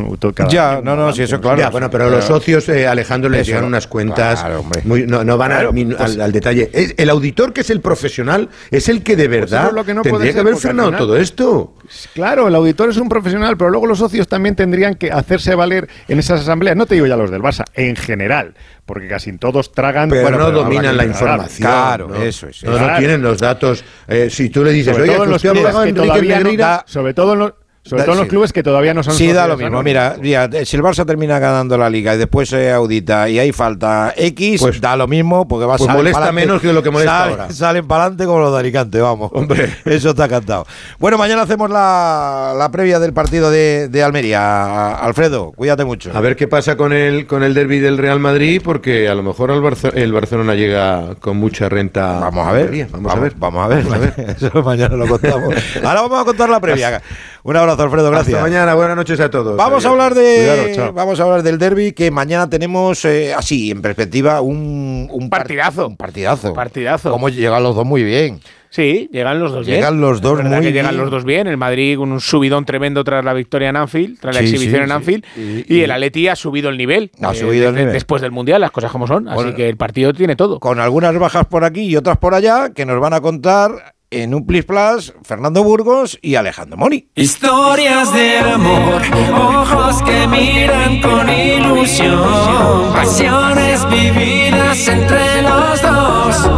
ya, 0.49 0.80
no, 0.82 0.95
no, 0.95 1.11
sí, 1.11 1.24
eso 1.24 1.41
claro. 1.41 1.69
bueno, 1.71 1.89
pero 1.89 2.09
los 2.09 2.24
socios, 2.24 2.69
eh, 2.69 2.88
Alejandro, 2.88 3.30
les 3.30 3.45
llegan 3.45 3.65
unas 3.65 3.88
cuentas, 3.88 4.45
no, 4.86 5.38
van 5.38 5.74
pues 5.74 6.19
al, 6.19 6.32
detalle. 6.32 6.69
el 6.74 7.09
auditor, 7.09 7.51
que 7.51 7.61
es 7.61 7.69
el 7.69 7.82
profesional, 7.82 8.49
es 8.71 8.88
el 8.88 9.03
que 9.03 9.15
de 9.15 9.28
pues 9.28 9.51
verdad 9.51 9.71
tendría 10.01 10.34
que 10.34 10.39
haber 10.39 10.55
frenado 10.55 10.91
todo 10.93 11.17
esto. 11.17 11.76
Claro, 12.13 12.47
el 12.47 12.55
auditor 12.55 12.89
es 12.89 12.97
un 12.97 13.09
profesional, 13.09 13.57
pero 13.57 13.69
luego 13.69 13.86
los 13.88 13.99
socios 13.99 14.28
también 14.28 14.55
tendrían 14.55 14.95
que 14.95 15.11
hacerse 15.11 15.53
valer 15.55 15.89
en 16.07 16.19
esas 16.19 16.41
asambleas. 16.41 16.78
No 16.78 16.86
te 16.86 16.95
digo 16.95 17.07
ya 17.07 17.17
los 17.17 17.30
del 17.30 17.41
Barça, 17.41 17.65
en 17.74 17.95
general, 17.95 18.53
porque 18.86 19.07
casi 19.07 19.38
todos 19.38 19.71
tragan. 19.71 20.09
Pero 20.09 20.31
no 20.31 20.51
dominan 20.51 20.97
la 20.97 21.05
información. 21.05 21.69
Claro, 21.69 22.15
eso 22.15 22.47
es. 22.47 22.63
No, 22.63 22.97
tienen 22.97 23.21
los 23.21 23.39
datos. 23.39 23.84
Eh, 24.07 24.29
si 24.29 24.49
tú 24.49 24.63
le 24.63 24.71
dices, 24.71 24.97
oye, 24.97 25.17
los 25.25 25.41
sobre 25.41 27.13
todo 27.13 27.34
en 27.34 27.39
los 27.39 27.53
sobre 27.84 28.03
todo 28.03 28.13
en 28.13 28.19
los 28.19 28.27
clubes 28.29 28.53
que 28.53 28.63
todavía 28.63 28.93
no 28.93 29.03
son 29.03 29.13
Sí, 29.13 29.31
da 29.34 29.45
lo 29.45 29.57
mismo. 29.57 29.84
Mira, 29.84 30.15
si 30.63 30.75
el 30.75 30.81
Barça 30.81 31.05
termina 31.05 31.38
ganando 31.39 31.77
la 31.77 31.89
liga 31.89 32.15
y 32.15 32.17
después 32.17 32.47
se 32.47 32.71
audita 32.71 33.27
y 33.29 33.39
hay 33.39 33.51
falta 33.51 34.13
X, 34.15 34.61
pues 34.61 34.79
da 34.79 34.95
lo 34.95 35.07
mismo 35.07 35.47
porque 35.47 35.65
va 35.65 35.75
a 35.75 35.77
pues 35.77 35.89
molesta 35.89 36.31
menos 36.31 36.61
que 36.61 36.71
lo 36.71 36.81
que 36.81 36.91
molesta 36.91 37.25
ahora. 37.25 37.49
Salen 37.51 37.86
para 37.86 38.03
adelante 38.03 38.25
como 38.25 38.39
los 38.39 38.53
de 38.53 38.59
Alicante, 38.59 39.01
vamos. 39.01 39.31
Hombre. 39.34 39.69
Eso 39.86 40.11
está 40.11 40.29
cantado. 40.29 40.65
Bueno, 40.97 41.17
mañana 41.17 41.41
hacemos 41.41 41.69
la, 41.69 42.53
la 42.57 42.71
previa 42.71 42.99
del 42.99 43.11
partido 43.11 43.51
de, 43.51 43.89
de, 43.89 44.03
Almería. 44.03 44.95
Alfredo, 44.95 45.51
cuídate 45.51 45.84
mucho. 45.84 46.11
A 46.13 46.21
ver 46.21 46.38
qué 46.38 46.47
pasa 46.47 46.77
con 46.77 46.93
el, 46.93 47.27
con 47.27 47.43
el 47.43 47.53
derby 47.53 47.79
del 47.79 47.97
Real 47.97 48.19
Madrid, 48.19 48.61
porque 48.63 49.09
a 49.09 49.15
lo 49.15 49.23
mejor 49.23 49.51
el, 49.51 49.97
el 50.01 50.13
Barcelona 50.13 50.55
llega 50.55 51.15
con 51.19 51.36
mucha 51.36 51.67
renta. 51.67 52.19
Vamos 52.19 52.47
a 52.47 52.53
ver. 52.53 52.88
Vamos, 52.91 53.13
a 53.13 53.19
ver. 53.19 53.34
Vamos 53.36 53.65
a 53.65 53.67
ver. 53.67 53.84
Vamos 53.84 53.95
a 53.95 53.99
ver. 53.99 54.36
Eso 54.38 54.63
mañana 54.63 54.95
lo 54.95 55.07
contamos. 55.07 55.53
Ahora 55.84 56.01
vamos 56.01 56.21
a 56.21 56.25
contar 56.25 56.49
la 56.49 56.61
previa. 56.61 57.01
Un 57.43 57.57
abrazo, 57.74 57.84
Alfredo, 57.84 58.11
gracias. 58.11 58.36
Hasta 58.36 58.49
mañana, 58.49 58.74
buenas 58.76 58.95
noches 58.95 59.19
a 59.19 59.30
todos. 59.30 59.57
Vamos 59.57 59.86
a 59.86 59.89
hablar 59.89 60.13
de 60.13 60.91
vamos 60.93 61.19
a 61.19 61.24
hablar 61.24 61.43
del 61.43 61.57
derby 61.57 61.91
que 61.91 62.11
mañana 62.11 62.49
tenemos 62.49 63.03
eh, 63.05 63.34
así 63.34 63.71
en 63.71 63.82
perspectiva 63.82 64.41
un, 64.41 65.07
un 65.11 65.30
partidazo, 65.30 65.88
un 65.88 65.97
partidazo. 65.97 66.53
Partidazo. 66.53 67.11
Cómo 67.11 67.30
llegan 67.30 67.63
los 67.63 67.76
dos 67.76 67.86
muy 67.86 68.03
bien. 68.03 68.39
Sí, 68.69 69.07
llegan 69.11 69.39
los 69.39 69.51
dos 69.51 69.67
bien. 69.67 69.78
Llegan 69.78 70.01
los 70.01 70.19
dos 70.19 70.43
muy 70.43 70.61
que 70.61 70.71
llegan 70.71 70.97
los 70.97 71.11
dos 71.11 71.26
bien. 71.26 71.45
El 71.45 71.57
Madrid 71.57 71.95
con 71.95 72.11
un 72.11 72.19
subidón 72.19 72.65
tremendo 72.65 73.03
tras 73.03 73.24
la 73.24 73.34
victoria 73.34 73.69
en 73.69 73.76
Anfield, 73.76 74.19
tras 74.19 74.34
la 74.34 74.41
exhibición 74.41 74.82
en 74.82 74.91
Anfield. 74.91 75.24
Y, 75.36 75.82
el 75.82 75.91
Atleti 75.91 76.28
ha 76.28 76.36
subido 76.36 76.69
el 76.69 76.78
nivel. 76.78 77.11
Ha 77.21 77.36
subido 77.36 77.69
el 77.69 77.76
nivel. 77.76 77.93
Después 77.93 78.24
del 78.24 78.32
Mundial, 78.32 78.61
las 78.61 78.71
cosas 78.71 78.91
como 78.91 79.05
son. 79.05 79.28
Así 79.28 79.53
que 79.53 79.69
el 79.69 79.78
partido 79.78 80.11
tiene 80.11 80.36
todo. 80.36 80.59
Con 80.59 80.80
algunas 80.80 81.15
bajas 81.19 81.45
por 81.45 81.63
aquí 81.63 81.82
y 81.82 81.95
otras 81.95 82.17
por 82.17 82.34
allá 82.34 82.71
que 82.74 82.84
nos 82.86 82.99
van 82.99 83.13
a 83.13 83.21
contar 83.21 83.93
en 84.14 84.36
un 84.36 84.45
Plis 84.45 84.64
Plus, 84.66 85.14
Fernando 85.24 85.64
Burgos 85.64 86.20
y 86.22 86.36
Alejandro 86.36 86.78
Moni. 86.78 87.07
Historias 87.16 88.14
de 88.14 88.38
amor, 88.39 89.01
ojos 89.34 90.03
que 90.03 90.28
miran 90.28 91.01
con 91.01 91.28
ilusión, 91.30 92.93
pasiones 92.93 93.89
vividas 93.89 94.88
entre 94.88 95.41
los 95.41 95.82
dos, 95.82 96.51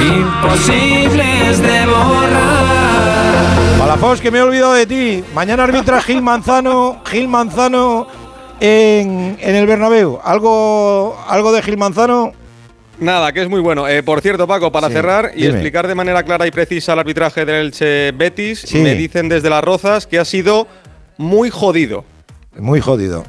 imposibles 0.00 1.62
de 1.62 1.86
borrar. 1.86 3.78
Palafos, 3.78 4.20
que 4.20 4.30
me 4.30 4.38
he 4.38 4.42
olvidado 4.42 4.72
de 4.72 4.86
ti. 4.86 5.24
Mañana 5.34 5.64
arbitra 5.64 6.02
Gil 6.02 6.20
Manzano, 6.20 7.00
Gil 7.04 7.28
Manzano 7.28 8.08
en, 8.58 9.36
en 9.40 9.54
el 9.54 9.66
Bernabéu. 9.66 10.18
¿Algo, 10.24 11.16
¿Algo 11.28 11.52
de 11.52 11.62
Gil 11.62 11.78
Manzano? 11.78 12.32
Nada, 12.98 13.32
que 13.32 13.42
es 13.42 13.48
muy 13.48 13.60
bueno. 13.60 13.86
Eh, 13.88 14.02
por 14.02 14.20
cierto, 14.20 14.46
Paco, 14.46 14.72
para 14.72 14.88
cerrar 14.88 15.32
y 15.34 15.46
explicar 15.46 15.86
de 15.86 15.94
manera 15.94 16.22
clara 16.22 16.46
y 16.46 16.50
precisa 16.50 16.94
el 16.94 16.98
arbitraje 17.00 17.44
del 17.44 17.66
Elche 17.66 18.12
Betis, 18.12 18.72
me 18.74 18.94
dicen 18.94 19.28
desde 19.28 19.50
las 19.50 19.62
Rozas 19.62 20.06
que 20.06 20.18
ha 20.18 20.24
sido 20.24 20.66
muy 21.18 21.50
jodido. 21.50 22.04
Muy 22.58 22.80
jodido. 22.80 23.24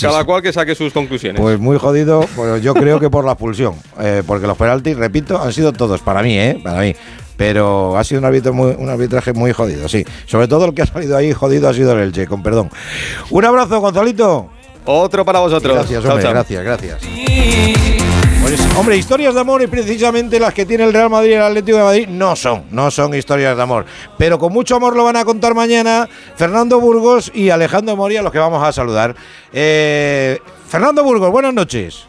Cada 0.00 0.24
cual 0.24 0.42
que 0.42 0.52
saque 0.52 0.74
sus 0.74 0.92
conclusiones. 0.92 1.40
Pues 1.40 1.58
muy 1.58 1.78
jodido, 1.78 2.26
pues 2.34 2.62
yo 2.62 2.74
creo 2.74 2.98
que 2.98 3.10
por 3.10 3.24
la 3.24 3.32
expulsión. 3.32 3.74
Eh, 4.00 4.24
porque 4.26 4.46
los 4.46 4.56
penaltis, 4.56 4.96
repito, 4.96 5.40
han 5.40 5.52
sido 5.52 5.72
todos 5.72 6.00
para 6.00 6.22
mí, 6.22 6.36
¿eh? 6.36 6.60
Para 6.62 6.80
mí. 6.80 6.94
Pero 7.36 7.96
ha 7.96 8.02
sido 8.02 8.20
un, 8.20 8.56
muy, 8.56 8.74
un 8.76 8.88
arbitraje 8.88 9.32
muy 9.32 9.52
jodido, 9.52 9.88
sí. 9.88 10.04
Sobre 10.26 10.48
todo 10.48 10.64
el 10.66 10.74
que 10.74 10.82
ha 10.82 10.86
salido 10.86 11.16
ahí 11.16 11.32
jodido 11.32 11.68
ha 11.68 11.74
sido 11.74 11.92
el 11.92 12.00
Elche, 12.00 12.26
con 12.26 12.42
perdón. 12.42 12.70
Un 13.30 13.44
abrazo, 13.44 13.80
Gonzalito. 13.80 14.50
Otro 14.84 15.24
para 15.24 15.38
vosotros. 15.38 15.74
Gracias, 15.74 16.04
hombre, 16.04 16.28
gracias, 16.28 16.64
gracias. 16.64 18.01
Pues, 18.54 18.76
hombre, 18.76 18.98
historias 18.98 19.32
de 19.32 19.40
amor 19.40 19.62
y 19.62 19.66
precisamente 19.66 20.38
las 20.38 20.52
que 20.52 20.66
tiene 20.66 20.84
el 20.84 20.92
Real 20.92 21.08
Madrid 21.08 21.30
y 21.30 21.32
el 21.32 21.40
Atlético 21.40 21.78
de 21.78 21.84
Madrid 21.84 22.06
no 22.06 22.36
son, 22.36 22.64
no 22.70 22.90
son 22.90 23.14
historias 23.14 23.56
de 23.56 23.62
amor. 23.62 23.86
Pero 24.18 24.38
con 24.38 24.52
mucho 24.52 24.76
amor 24.76 24.94
lo 24.94 25.04
van 25.04 25.16
a 25.16 25.24
contar 25.24 25.54
mañana 25.54 26.06
Fernando 26.36 26.78
Burgos 26.78 27.32
y 27.34 27.48
Alejandro 27.48 27.96
Moria, 27.96 28.20
los 28.20 28.30
que 28.30 28.38
vamos 28.38 28.62
a 28.62 28.70
saludar. 28.70 29.16
Eh, 29.54 30.38
Fernando 30.68 31.02
Burgos, 31.02 31.30
buenas 31.30 31.54
noches. 31.54 32.04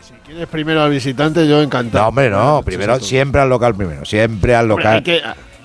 Si 0.00 0.12
quieres 0.24 0.46
primero 0.46 0.80
al 0.80 0.92
visitante, 0.92 1.44
yo 1.48 1.60
encantado. 1.60 2.04
No, 2.04 2.08
hombre, 2.10 2.30
no, 2.30 2.62
primero, 2.64 3.00
siempre 3.00 3.40
al 3.40 3.48
local 3.48 3.74
primero, 3.74 4.04
siempre 4.04 4.54
al 4.54 4.68
local. 4.68 5.02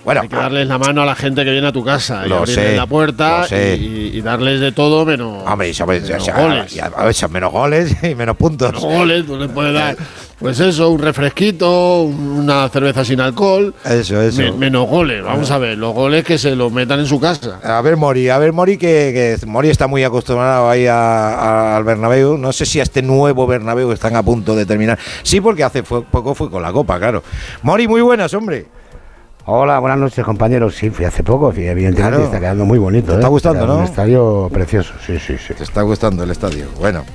Bueno, 0.08 0.22
hay 0.22 0.30
que 0.30 0.38
darles 0.38 0.70
la 0.70 0.78
mano 0.78 1.02
a 1.02 1.06
la 1.06 1.16
gente 1.16 1.44
que 1.44 1.52
viene 1.52 1.68
a 1.68 1.74
tu 1.74 1.84
casa 1.84 2.26
y 2.26 2.32
abrirles 2.32 2.78
la 2.78 2.86
puerta 2.86 3.46
y, 3.52 4.22
darles 4.22 4.62
de 4.62 4.72
todo 4.72 5.06
menos, 5.06 5.44
Hombre, 5.46 5.74
menos 5.78 6.30
goles. 6.34 6.82
a 6.82 7.04
veces 7.04 7.30
menos 7.30 7.52
goles 7.52 7.94
y 8.02 8.16
menos 8.16 8.38
puntos. 8.38 8.72
Menos 8.72 8.84
goles, 8.86 9.26
tú 9.26 9.38
les 9.38 9.52
puedes 9.52 9.74
dar, 9.74 9.98
pues 10.40 10.62
eso, 10.62 10.92
un 10.92 11.02
refresquito, 11.02 12.04
una 12.04 12.70
cerveza 12.70 13.04
sin 13.04 13.20
alcohol. 13.20 13.76
Eso, 13.84 14.22
eso. 14.22 14.54
menos 14.54 14.88
goles, 14.88 15.22
vamos 15.26 15.52
a 15.52 15.58
ver, 15.58 15.78
los 15.78 15.94
goles 15.94 16.24
que 16.24 16.38
se 16.38 16.56
los 16.56 16.72
metan 16.72 17.02
en 17.02 17.06
su 17.06 17.20
casa. 17.20 17.60
A 17.62 17.82
ver, 17.82 17.98
Mori, 17.98 18.30
a 18.30 18.38
ver, 18.38 18.54
Mori, 18.54 18.78
que, 18.78 19.38
Mori 19.46 19.68
está 19.68 19.88
muy 19.88 20.06
acostumbrado 20.06 20.70
ahí 20.70 20.88
al 20.88 21.84
Bernabéu. 21.84 22.38
No 22.38 22.54
sé 22.54 22.66
si 22.66 22.80
a 22.80 22.84
este 22.84 23.02
nuevo 23.02 23.46
Bernabéu 23.46 23.92
están 23.92 24.16
a 24.16 24.24
punto 24.24 24.56
de 24.56 24.66
terminar. 24.66 24.98
Sí, 25.24 25.42
porque 25.42 25.66
hace 25.66 25.84
poco 25.84 26.34
fue 26.34 26.50
con 26.50 26.62
la 26.62 26.72
Copa, 26.72 26.98
claro. 26.98 27.24
Mori, 27.62 27.90
muy 27.90 28.00
buenas, 28.00 28.34
hombre. 28.34 28.77
Hola, 29.50 29.80
buenas 29.80 29.98
noches, 29.98 30.26
compañeros. 30.26 30.76
Sí, 30.76 30.90
fui 30.90 31.06
hace 31.06 31.24
poco, 31.24 31.54
evidentemente 31.56 32.22
está 32.22 32.38
quedando 32.38 32.66
muy 32.66 32.78
bonito. 32.80 33.08
¿Te 33.08 33.14
está 33.14 33.28
¿eh? 33.28 33.30
gustando, 33.30 33.66
no? 33.66 33.78
Un 33.78 33.86
estadio 33.86 34.50
precioso, 34.52 34.94
sí, 35.06 35.18
sí, 35.20 35.38
sí. 35.38 35.54
Te 35.54 35.64
está 35.64 35.84
gustando 35.84 36.26
el 36.26 36.32
estadio. 36.32 36.66
Bueno, 36.78 37.06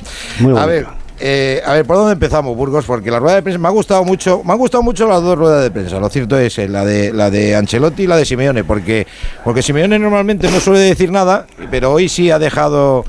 muy 0.41 0.59
a 0.59 0.64
ver, 0.64 0.87
eh, 1.20 1.61
a 1.62 1.74
ver, 1.74 1.85
¿por 1.85 1.99
dónde 1.99 2.14
empezamos, 2.14 2.57
Burgos? 2.57 2.87
Porque 2.87 3.11
la 3.11 3.18
rueda 3.18 3.35
de 3.35 3.43
prensa 3.43 3.59
me 3.59 3.68
ha 3.68 3.70
gustado 3.70 4.03
mucho, 4.05 4.43
me 4.45 4.53
han 4.53 4.59
gustado 4.59 4.83
mucho 4.83 5.07
las 5.07 5.20
dos 5.20 5.37
ruedas 5.37 5.62
de 5.62 5.70
prensa. 5.70 6.01
Lo 6.01 6.09
cierto 6.09 6.39
es 6.39 6.57
eh, 6.59 6.70
la 6.70 6.87
de 6.87 7.12
la 7.12 7.28
de 7.28 7.55
Ancelotti 7.55 8.05
y 8.05 8.07
la 8.07 8.16
de 8.16 8.24
Simeone, 8.24 8.64
porque 8.64 9.07
porque 9.45 9.61
Simeone 9.61 9.99
normalmente 9.99 10.51
no 10.51 10.59
suele 10.59 10.80
decir 10.80 11.12
nada, 11.12 11.47
pero 11.70 11.93
hoy 11.93 12.09
sí 12.09 12.30
ha 12.30 12.39
dejado 12.39 13.05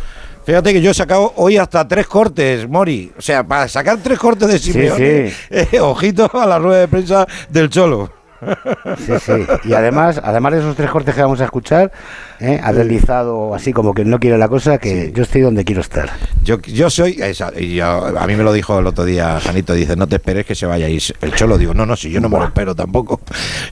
Fíjate 0.46 0.74
que 0.74 0.82
yo 0.82 0.92
he 0.92 0.94
sacado 0.94 1.32
hoy 1.38 1.56
hasta 1.56 1.88
tres 1.88 2.08
cortes, 2.08 2.68
Mori. 2.68 3.14
O 3.18 3.22
sea, 3.22 3.48
para 3.48 3.70
sacar 3.70 4.00
tres 4.04 4.20
cortes 4.20 4.50
de 4.50 4.60
Simeone, 4.60 5.30
sí. 5.30 5.36
eh, 5.50 5.80
ojito 5.80 6.30
a 6.34 6.46
la 6.46 6.60
rueda 6.60 6.82
de 6.82 6.88
prensa 6.90 7.26
del 7.48 7.70
Cholo. 7.70 8.23
Sí, 9.06 9.14
sí. 9.20 9.32
Y 9.66 9.74
además, 9.74 10.20
además 10.24 10.54
de 10.54 10.60
esos 10.60 10.76
tres 10.76 10.90
cortes 10.90 11.14
que 11.16 11.22
vamos 11.22 11.42
a 11.42 11.46
escuchar, 11.46 11.92
¿eh? 12.40 12.60
ha 12.64 12.74
deslizado 12.74 13.54
así 13.56 13.74
como 13.74 13.94
que 13.94 14.06
no 14.06 14.20
quiere 14.20 14.38
la 14.38 14.48
cosa, 14.48 14.78
que 14.78 15.12
yo 15.14 15.24
estoy 15.24 15.42
donde 15.42 15.64
quiero 15.66 15.82
estar. 15.82 16.10
Yo, 16.44 16.60
yo 16.62 16.90
soy, 16.90 17.18
esa- 17.22 17.52
y 17.58 17.76
yo- 17.76 18.18
a 18.18 18.28
mí 18.28 18.36
me 18.36 18.44
lo 18.44 18.54
dijo 18.54 18.78
el 18.80 18.88
otro 18.88 19.06
día 19.06 19.40
Janito, 19.40 19.74
dice, 19.74 19.96
no 19.96 20.08
te 20.08 20.16
esperes 20.18 20.46
que 20.46 20.56
se 20.56 20.66
vaya. 20.66 20.88
Y 20.90 21.00
el 21.22 21.34
Cholo 21.36 21.58
digo, 21.58 21.74
no, 21.74 21.86
no, 21.86 21.96
si 21.96 22.10
yo 22.12 22.20
no 22.22 22.30
me 22.30 22.38
lo 22.40 22.46
espero 22.46 22.76
tampoco. 22.76 23.20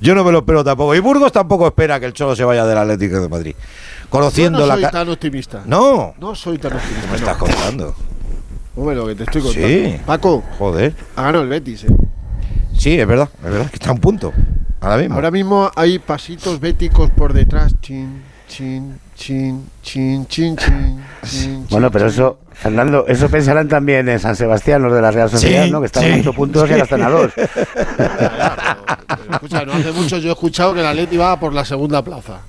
Yo 0.01 0.15
no 0.15 0.23
me 0.23 0.31
lo 0.31 0.39
espero 0.39 0.63
tampoco. 0.63 0.95
Y 0.95 0.99
Burgos 0.99 1.31
tampoco 1.31 1.67
espera 1.67 1.99
que 1.99 2.05
el 2.05 2.13
Cholo 2.13 2.35
se 2.35 2.43
vaya 2.43 2.65
del 2.65 2.77
Atlético 2.77 3.19
de 3.21 3.29
Madrid. 3.29 3.55
Conociendo 4.09 4.59
Yo 4.59 4.65
no 4.65 4.67
la... 4.67 4.73
soy 4.75 4.83
ca- 4.83 4.91
tan 4.91 5.09
optimista. 5.09 5.61
No. 5.65 6.13
No 6.19 6.35
soy 6.35 6.57
tan 6.57 6.73
optimista. 6.73 7.01
¿Qué 7.05 7.11
me 7.11 7.15
estás 7.17 7.37
contando? 7.37 7.95
Hombre, 8.75 8.95
lo 8.95 9.05
que 9.07 9.15
te 9.15 9.23
estoy 9.23 9.41
contando. 9.41 9.67
Sí. 9.67 9.95
Paco, 10.05 10.43
Joder. 10.57 10.93
ha 11.15 11.23
ganado 11.23 11.43
el 11.43 11.49
Betis. 11.49 11.83
eh. 11.83 11.87
Sí, 12.77 12.99
es 12.99 13.05
verdad, 13.07 13.29
es 13.37 13.51
verdad, 13.51 13.69
que 13.69 13.75
está 13.75 13.89
a 13.89 13.93
un 13.93 13.99
punto. 13.99 14.33
Ahora 14.81 14.97
mismo. 14.97 15.15
Ahora 15.15 15.31
mismo 15.31 15.71
hay 15.75 15.99
pasitos 15.99 16.59
béticos 16.59 17.11
por 17.11 17.33
detrás. 17.33 17.75
Chin, 17.81 18.23
chin, 18.47 18.99
chin, 19.15 19.69
chin, 19.81 20.25
chin, 20.27 20.55
chin. 20.57 21.03
chin, 21.23 21.67
Bueno, 21.69 21.91
pero 21.91 22.07
eso, 22.07 22.39
Fernando, 22.51 23.05
eso 23.07 23.29
pensarán 23.29 23.67
también 23.67 24.09
en 24.09 24.19
San 24.19 24.35
Sebastián, 24.35 24.81
los 24.81 24.91
de 24.91 25.01
la 25.01 25.11
Real 25.11 25.29
Sociedad, 25.29 25.65
Sí, 25.65 25.71
¿no? 25.71 25.79
Que 25.81 25.85
están 25.85 26.03
sí, 26.03 26.09
a 26.11 26.15
8 26.21 26.33
puntos 26.33 26.67
y 26.67 26.71
ahora 26.73 26.83
están 26.83 27.03
a 27.03 27.09
2. 27.09 27.31
Escucha, 29.31 29.65
no 29.65 29.73
hace 29.73 29.91
mucho 29.91 30.17
yo 30.17 30.29
he 30.29 30.31
escuchado 30.33 30.73
que 30.73 30.81
la 30.81 30.93
Leti 30.93 31.15
va 31.15 31.39
por 31.39 31.53
la 31.53 31.63
segunda 31.63 32.03
plaza. 32.03 32.41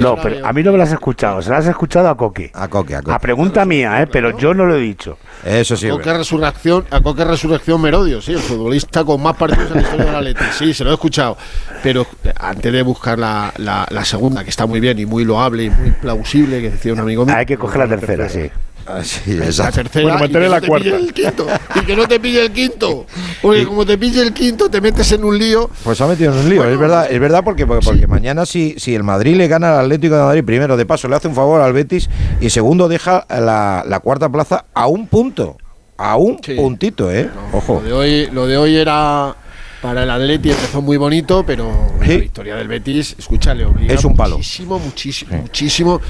No, 0.00 0.16
pero 0.16 0.44
a 0.46 0.52
mí 0.52 0.62
no 0.62 0.72
me 0.72 0.78
las 0.78 0.88
has 0.88 0.94
escuchado, 0.94 1.40
se 1.40 1.50
las 1.50 1.60
has 1.60 1.70
escuchado 1.70 2.08
a 2.08 2.16
Coque. 2.16 2.50
A 2.52 2.68
Coque, 2.68 2.96
a 2.96 3.02
Coque. 3.02 3.14
A 3.14 3.18
pregunta 3.18 3.64
mía, 3.64 4.02
¿eh? 4.02 4.06
Pero 4.06 4.36
yo 4.36 4.52
no 4.54 4.66
lo 4.66 4.76
he 4.76 4.80
dicho. 4.80 5.18
Eso 5.46 5.76
sí. 5.76 5.86
A 5.86 5.90
Coque 5.90 6.12
Resurrección, 6.12 6.84
a 6.90 7.00
Coque 7.00 7.24
Resurrección 7.24 7.80
Merodio, 7.80 8.20
sí, 8.20 8.32
el 8.32 8.40
futbolista 8.40 9.04
con 9.04 9.22
más 9.22 9.36
partidos 9.36 9.70
en 9.70 9.76
la 9.76 9.82
historia 9.82 10.04
de 10.06 10.12
la 10.12 10.20
Leti. 10.20 10.44
Sí, 10.58 10.74
se 10.74 10.82
lo 10.82 10.90
he 10.90 10.94
escuchado. 10.94 11.36
Pero 11.82 12.06
eh, 12.24 12.32
antes 12.38 12.72
de 12.72 12.82
buscar 12.82 13.18
la, 13.18 13.52
la- 13.58 13.86
la 13.90 14.04
segunda, 14.04 14.42
que 14.42 14.50
está 14.50 14.66
muy 14.66 14.80
bien 14.80 14.98
y 14.98 15.06
muy 15.06 15.24
loable 15.24 15.64
y 15.64 15.70
muy 15.70 15.92
plausible, 15.92 16.60
que 16.60 16.70
decía 16.70 16.92
un 16.92 17.00
amigo 17.00 17.24
mío. 17.24 17.34
Hay 17.36 17.46
que 17.46 17.56
coger 17.56 17.78
la 17.78 17.88
tercera, 17.96 18.28
sí. 18.28 18.50
Ah, 18.86 19.02
sí, 19.02 19.32
La 19.34 19.72
tercera 19.72 20.16
Bueno, 20.16 20.26
y 20.26 20.32
no 20.32 20.48
la 20.48 20.60
te 20.60 20.68
cuarta. 20.68 20.84
pille 20.84 20.96
el 20.96 21.12
quinto. 21.12 21.46
Y 21.74 21.80
que 21.84 21.96
no 21.96 22.06
te 22.06 22.20
pille 22.20 22.42
el 22.42 22.52
quinto. 22.52 23.06
Porque 23.42 23.66
como 23.66 23.84
te 23.84 23.98
pille 23.98 24.22
el 24.22 24.32
quinto, 24.32 24.68
te 24.68 24.80
metes 24.80 25.10
en 25.12 25.24
un 25.24 25.36
lío. 25.38 25.68
Pues 25.82 25.98
se 25.98 26.04
ha 26.04 26.06
metido 26.06 26.32
en 26.32 26.38
un 26.38 26.48
lío, 26.48 26.64
es 26.64 26.78
verdad, 26.78 27.10
es 27.10 27.18
verdad 27.20 27.42
porque, 27.44 27.66
porque, 27.66 27.84
porque 27.84 28.06
mañana 28.06 28.46
si, 28.46 28.74
si 28.78 28.94
el 28.94 29.02
Madrid 29.02 29.36
le 29.36 29.48
gana 29.48 29.72
al 29.78 29.84
Atlético 29.86 30.14
de 30.16 30.22
Madrid, 30.22 30.44
primero 30.44 30.76
de 30.76 30.86
paso 30.86 31.08
le 31.08 31.16
hace 31.16 31.28
un 31.28 31.34
favor 31.34 31.60
al 31.60 31.72
Betis 31.72 32.08
y 32.40 32.50
segundo 32.50 32.88
deja 32.88 33.26
la, 33.28 33.84
la 33.86 34.00
cuarta 34.00 34.28
plaza 34.30 34.66
a 34.72 34.86
un 34.86 35.06
punto, 35.08 35.56
a 35.96 36.16
un 36.16 36.38
puntito, 36.38 37.10
¿eh? 37.12 37.28
Ojo. 37.52 37.80
Lo 37.82 37.88
de 37.88 37.92
hoy, 37.92 38.28
lo 38.32 38.46
de 38.46 38.56
hoy 38.56 38.76
era 38.76 39.34
para 39.82 40.02
el 40.04 40.10
Atleti 40.10 40.50
empezó 40.50 40.80
muy 40.82 40.96
bonito, 40.96 41.44
pero 41.46 41.70
la 42.00 42.06
victoria 42.06 42.56
del 42.56 42.66
Betis, 42.68 43.14
escucha, 43.18 43.52
le 43.54 43.64
obliga 43.66 43.94
Es 43.94 44.04
un 44.04 44.16
palo. 44.16 44.36
muchísimo, 44.36 44.78
muchísimo, 44.78 45.36
muchísimo, 45.36 46.00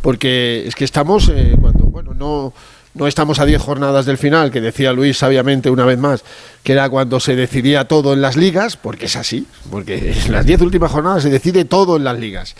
porque 0.00 0.64
es 0.66 0.74
que 0.74 0.84
estamos 0.84 1.30
eh, 1.34 1.54
cuando, 1.60 1.85
bueno, 1.96 2.12
no 2.12 2.52
no 2.92 3.06
estamos 3.06 3.38
a 3.38 3.46
10 3.46 3.60
jornadas 3.62 4.04
del 4.04 4.18
final, 4.18 4.50
que 4.50 4.60
decía 4.60 4.92
Luis 4.92 5.16
sabiamente 5.16 5.70
una 5.70 5.86
vez 5.86 5.96
más, 5.98 6.24
que 6.62 6.72
era 6.72 6.90
cuando 6.90 7.20
se 7.20 7.34
decidía 7.36 7.86
todo 7.88 8.12
en 8.12 8.20
las 8.20 8.36
ligas, 8.36 8.76
porque 8.76 9.06
es 9.06 9.16
así, 9.16 9.46
porque 9.70 10.12
en 10.26 10.30
las 10.32 10.44
10 10.44 10.60
últimas 10.60 10.90
jornadas 10.92 11.22
se 11.22 11.30
decide 11.30 11.64
todo 11.64 11.96
en 11.96 12.04
las 12.04 12.18
ligas. 12.18 12.54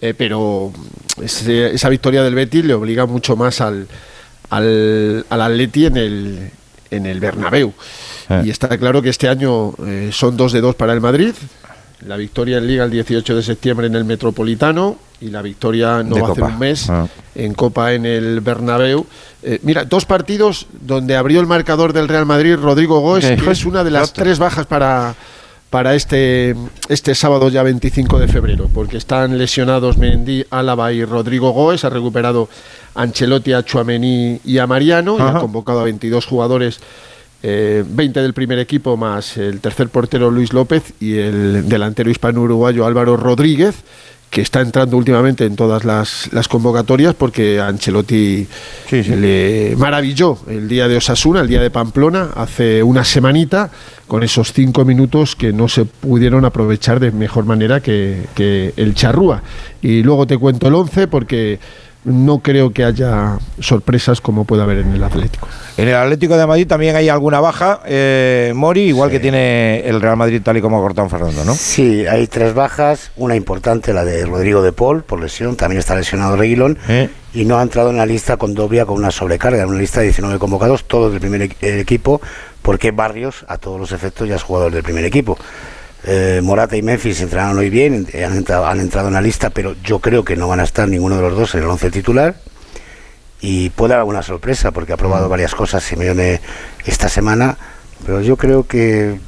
Eh, 0.00 0.14
pero 0.16 0.72
ese- 1.20 1.74
esa 1.74 1.88
victoria 1.88 2.22
del 2.22 2.36
Betis 2.36 2.64
le 2.64 2.74
obliga 2.74 3.04
mucho 3.06 3.34
más 3.34 3.60
al, 3.60 3.88
al, 4.50 5.26
al 5.28 5.40
Atleti 5.42 5.86
en 5.86 5.96
el, 5.96 6.50
en 6.92 7.06
el 7.06 7.18
Bernabéu. 7.18 7.72
Eh. 8.30 8.42
Y 8.44 8.50
está 8.50 8.68
claro 8.78 9.02
que 9.02 9.08
este 9.08 9.28
año 9.28 9.74
eh, 9.86 10.10
son 10.12 10.36
dos 10.36 10.52
de 10.52 10.60
dos 10.60 10.76
para 10.76 10.92
el 10.92 11.00
Madrid. 11.00 11.34
La 12.06 12.16
victoria 12.16 12.58
en 12.58 12.66
Liga 12.68 12.84
el 12.84 12.92
18 12.92 13.34
de 13.34 13.42
septiembre 13.42 13.88
en 13.88 13.96
el 13.96 14.04
Metropolitano 14.04 14.98
y 15.20 15.28
la 15.30 15.42
victoria 15.42 16.02
no 16.02 16.14
De 16.16 16.20
va 16.22 16.28
a 16.28 16.30
hacer 16.32 16.42
Copa. 16.42 16.54
un 16.54 16.58
mes 16.60 16.88
Ah. 16.90 17.06
en 17.34 17.54
Copa 17.54 17.92
en 17.92 18.06
el 18.06 18.40
Bernabéu. 18.40 19.04
Eh, 19.42 19.58
mira, 19.62 19.84
dos 19.84 20.04
partidos 20.04 20.66
donde 20.80 21.16
abrió 21.16 21.40
el 21.40 21.46
marcador 21.46 21.92
del 21.92 22.08
Real 22.08 22.26
Madrid 22.26 22.56
Rodrigo 22.56 23.00
Goes, 23.00 23.24
Que 23.24 23.36
que 23.36 23.50
es 23.50 23.64
una 23.64 23.84
de 23.84 23.90
las 23.90 24.12
tres 24.12 24.38
bajas 24.38 24.66
para, 24.66 25.14
para 25.70 25.94
este, 25.94 26.54
este 26.88 27.14
sábado 27.14 27.48
ya 27.48 27.62
25 27.62 28.18
de 28.18 28.28
febrero, 28.28 28.68
porque 28.72 28.96
están 28.96 29.36
lesionados 29.38 29.98
Mendy, 29.98 30.44
Álava 30.50 30.92
y 30.92 31.04
Rodrigo 31.04 31.50
Goes, 31.50 31.84
ha 31.84 31.90
recuperado 31.90 32.48
Ancelotti 32.94 33.52
a 33.52 33.62
Chuamení 33.62 34.40
y 34.44 34.58
a 34.58 34.66
Mariano, 34.66 35.16
y 35.18 35.22
ha 35.22 35.34
convocado 35.40 35.80
a 35.80 35.84
22 35.84 36.26
jugadores. 36.26 36.80
eh, 37.40 37.84
20 37.88 38.20
del 38.20 38.34
primer 38.34 38.58
equipo 38.58 38.96
más 38.96 39.36
el 39.36 39.60
tercer 39.60 39.88
portero 39.90 40.28
Luis 40.28 40.52
López 40.52 40.92
y 40.98 41.18
el 41.18 41.68
delantero 41.68 42.10
hispano-uruguayo 42.10 42.84
Álvaro 42.84 43.16
Rodríguez, 43.16 43.76
que 44.30 44.42
está 44.42 44.60
entrando 44.60 44.96
últimamente 44.96 45.46
en 45.46 45.56
todas 45.56 45.84
las, 45.84 46.32
las 46.32 46.48
convocatorias 46.48 47.14
porque 47.14 47.60
Ancelotti 47.60 48.46
le 48.90 49.74
maravilló 49.76 50.38
el 50.48 50.68
día 50.68 50.86
de 50.86 50.96
Osasuna, 50.96 51.40
el 51.40 51.48
día 51.48 51.62
de 51.62 51.70
Pamplona, 51.70 52.30
hace 52.34 52.82
una 52.82 53.04
semanita, 53.04 53.70
con 54.06 54.22
esos 54.22 54.52
cinco 54.52 54.84
minutos 54.84 55.36
que 55.36 55.52
no 55.52 55.68
se 55.68 55.84
pudieron 55.84 56.44
aprovechar 56.44 57.00
de 57.00 57.10
mejor 57.10 57.44
manera 57.44 57.80
que, 57.80 58.26
que 58.34 58.72
el 58.76 58.94
Charrúa. 58.94 59.42
Y 59.82 60.02
luego 60.02 60.26
te 60.26 60.36
cuento 60.36 60.68
el 60.68 60.74
11 60.74 61.08
porque 61.08 61.58
no 62.08 62.38
creo 62.40 62.72
que 62.72 62.84
haya 62.84 63.38
sorpresas 63.60 64.20
como 64.20 64.44
puede 64.44 64.62
haber 64.62 64.78
en 64.78 64.92
el 64.92 65.04
Atlético. 65.04 65.46
En 65.76 65.88
el 65.88 65.94
Atlético 65.94 66.36
de 66.36 66.46
Madrid 66.46 66.66
también 66.66 66.96
hay 66.96 67.08
alguna 67.08 67.40
baja, 67.40 67.80
eh, 67.86 68.52
Mori, 68.54 68.80
igual 68.82 69.10
que 69.10 69.20
tiene 69.20 69.80
el 69.86 70.00
Real 70.00 70.16
Madrid 70.16 70.40
tal 70.42 70.56
y 70.56 70.60
como 70.60 70.78
ha 70.78 70.80
cortado 70.80 71.08
Fernando, 71.08 71.44
¿no? 71.44 71.54
Sí, 71.54 72.06
hay 72.06 72.26
tres 72.26 72.54
bajas, 72.54 73.10
una 73.16 73.36
importante, 73.36 73.92
la 73.92 74.04
de 74.04 74.24
Rodrigo 74.26 74.62
de 74.62 74.72
Paul, 74.72 75.02
por 75.02 75.20
lesión, 75.20 75.56
también 75.56 75.78
está 75.78 75.94
lesionado 75.94 76.36
Reguilón, 76.36 76.78
Eh. 76.88 77.10
y 77.34 77.44
no 77.44 77.58
ha 77.58 77.62
entrado 77.62 77.90
en 77.90 77.98
la 77.98 78.06
lista 78.06 78.36
con 78.36 78.54
Dobia 78.54 78.86
con 78.86 78.96
una 78.96 79.10
sobrecarga, 79.10 79.62
en 79.62 79.68
una 79.68 79.78
lista 79.78 80.00
de 80.00 80.06
19 80.06 80.38
convocados, 80.38 80.84
todos 80.84 81.12
del 81.12 81.20
primer 81.20 81.42
eh, 81.42 81.80
equipo, 81.80 82.20
porque 82.62 82.90
Barrios, 82.90 83.44
a 83.48 83.58
todos 83.58 83.78
los 83.78 83.92
efectos, 83.92 84.28
ya 84.28 84.36
es 84.36 84.42
jugador 84.42 84.72
del 84.72 84.82
primer 84.82 85.04
equipo. 85.04 85.38
Eh, 86.04 86.40
Morata 86.42 86.76
y 86.76 86.82
Memphis 86.82 87.20
entrenaron 87.20 87.58
hoy 87.58 87.70
bien, 87.70 88.06
eh, 88.12 88.24
han 88.24 88.36
entrado, 88.36 88.66
han 88.66 88.80
entrado 88.80 89.08
en 89.08 89.14
la 89.14 89.20
lista, 89.20 89.50
pero 89.50 89.74
yo 89.82 89.98
creo 89.98 90.24
que 90.24 90.36
no 90.36 90.48
van 90.48 90.60
a 90.60 90.64
estar 90.64 90.88
ninguno 90.88 91.16
de 91.16 91.22
los 91.22 91.36
dos 91.36 91.54
en 91.54 91.62
el 91.62 91.68
11 91.68 91.90
titular. 91.90 92.34
Y 93.40 93.70
puede 93.70 93.92
haber 93.94 94.00
alguna 94.00 94.22
sorpresa, 94.22 94.70
porque 94.72 94.92
ha 94.92 94.96
probado 94.96 95.28
varias 95.28 95.54
cosas 95.54 95.82
Simeone 95.84 96.40
esta 96.84 97.08
semana, 97.08 97.56
pero 98.04 98.20
yo 98.20 98.36
creo 98.36 98.66
que 98.66 99.18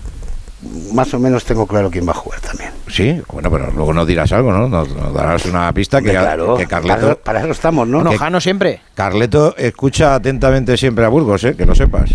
más 0.92 1.14
o 1.14 1.18
menos 1.18 1.44
tengo 1.44 1.66
claro 1.66 1.90
quién 1.90 2.06
va 2.06 2.10
a 2.12 2.16
jugar 2.16 2.40
también. 2.40 2.70
Sí, 2.88 3.20
bueno, 3.32 3.50
pero 3.50 3.70
luego 3.70 3.92
nos 3.92 4.06
dirás 4.06 4.30
algo, 4.32 4.52
¿no? 4.52 4.68
Nos, 4.68 4.88
nos 4.94 5.14
darás 5.14 5.44
una 5.46 5.72
pista 5.72 6.02
que, 6.02 6.10
claro, 6.10 6.56
que 6.56 6.66
para 6.66 6.82
Carleto, 6.82 7.06
eso- 7.12 7.18
para 7.20 7.40
eso 7.40 7.50
estamos, 7.52 7.86
¿no? 7.88 7.98
Bueno, 7.98 8.10
Que- 8.10 8.18
Jano 8.18 8.40
siempre. 8.40 8.80
Carleto 8.94 9.56
escucha 9.56 10.14
atentamente 10.16 10.76
siempre 10.76 11.04
a 11.04 11.08
Burgos, 11.08 11.44
¿eh? 11.44 11.54
que 11.56 11.64
lo 11.64 11.74
sepas. 11.74 12.10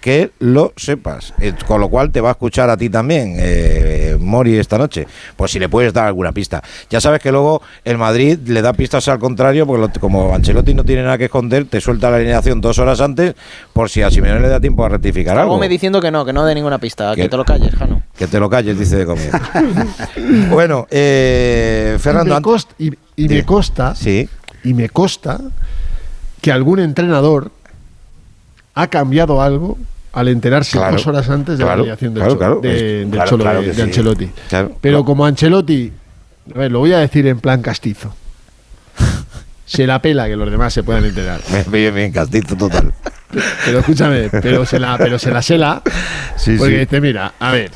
Que 0.00 0.30
lo 0.38 0.72
sepas. 0.76 1.34
Eh, 1.40 1.52
con 1.66 1.78
lo 1.80 1.88
cual 1.90 2.10
te 2.10 2.22
va 2.22 2.30
a 2.30 2.32
escuchar 2.32 2.70
a 2.70 2.76
ti 2.78 2.88
también, 2.88 3.36
eh, 3.38 4.16
Mori, 4.18 4.56
esta 4.56 4.78
noche. 4.78 5.06
Pues 5.36 5.50
si 5.50 5.58
le 5.58 5.68
puedes 5.68 5.92
dar 5.92 6.06
alguna 6.06 6.32
pista. 6.32 6.62
Ya 6.88 7.00
sabes 7.02 7.20
que 7.20 7.30
luego 7.30 7.60
el 7.84 7.98
Madrid 7.98 8.38
le 8.46 8.62
da 8.62 8.72
pistas 8.72 9.06
al 9.08 9.18
contrario, 9.18 9.66
porque 9.66 9.82
lo- 9.82 10.00
como 10.00 10.34
Ancelotti 10.34 10.72
no 10.72 10.84
tiene 10.84 11.02
nada 11.02 11.18
que 11.18 11.26
esconder, 11.26 11.66
te 11.66 11.82
suelta 11.82 12.08
la 12.10 12.16
alineación 12.16 12.62
dos 12.62 12.78
horas 12.78 13.00
antes 13.02 13.34
por 13.74 13.90
si 13.90 14.00
a 14.00 14.10
Simeone 14.10 14.40
le 14.40 14.48
da 14.48 14.58
tiempo 14.58 14.84
a 14.86 14.88
rectificar 14.88 15.36
algo. 15.38 15.58
Me 15.58 15.68
diciendo 15.68 16.00
que 16.00 16.10
no, 16.10 16.24
que 16.24 16.32
no 16.32 16.46
de 16.46 16.54
ninguna 16.54 16.78
pista. 16.78 17.14
Que- 17.14 17.22
Que 17.22 17.28
te 17.28 17.36
lo 17.36 17.44
calles, 17.44 17.74
Jano. 17.74 18.02
Que 18.16 18.26
te 18.26 18.40
lo 18.40 18.48
calles, 18.48 18.78
dice 18.78 18.96
de 18.96 19.04
comer. 19.06 19.30
bueno, 20.50 20.86
eh, 20.90 21.96
Fernando. 22.00 22.32
y 22.32 22.36
me, 22.36 22.42
costa, 22.42 22.74
y, 22.78 22.86
y 23.16 23.28
me 23.28 23.44
Sí. 23.96 24.28
y 24.64 24.74
me 24.74 24.88
consta 24.88 25.40
que 26.40 26.52
algún 26.52 26.80
entrenador 26.80 27.50
ha 28.74 28.86
cambiado 28.88 29.40
algo 29.42 29.78
al 30.12 30.28
enterarse 30.28 30.76
Claro, 30.76 30.92
dos 30.96 31.06
horas 31.06 31.28
antes 31.30 31.58
de 31.58 31.64
claro, 31.64 31.76
la 31.76 31.92
alineación 31.94 32.14
del, 32.14 32.36
claro, 32.36 32.60
de- 32.60 33.04
del 33.06 33.24
Cholo 33.24 33.44
de. 33.44 33.82
Ancelotti. 33.82 34.30
Pero 34.80 35.04
como 35.04 35.24
Ancelotti, 35.24 35.92
a 36.54 36.58
ver, 36.58 36.72
lo 36.72 36.80
voy 36.80 36.92
a 36.92 36.98
decir 36.98 37.26
en 37.26 37.38
plan 37.38 37.62
castizo. 37.62 38.14
Se 39.66 39.86
la 39.86 40.02
pela 40.02 40.26
que 40.26 40.34
los 40.34 40.50
demás 40.50 40.74
se 40.74 40.82
puedan 40.82 41.04
enterar. 41.04 41.40
Bien, 41.70 41.94
bien, 41.94 42.10
castizo 42.10 42.56
total. 42.56 42.92
Pero 43.64 43.78
escúchame, 43.78 44.28
pero 44.42 44.66
se 44.66 44.80
la, 44.80 44.98
pero 44.98 45.16
se 45.16 45.30
la 45.30 45.40
sela. 45.40 45.80
Sí, 46.36 46.56
porque 46.58 46.72
sí. 46.74 46.78
dice, 46.80 47.00
mira, 47.00 47.34
a 47.38 47.52
ver, 47.52 47.70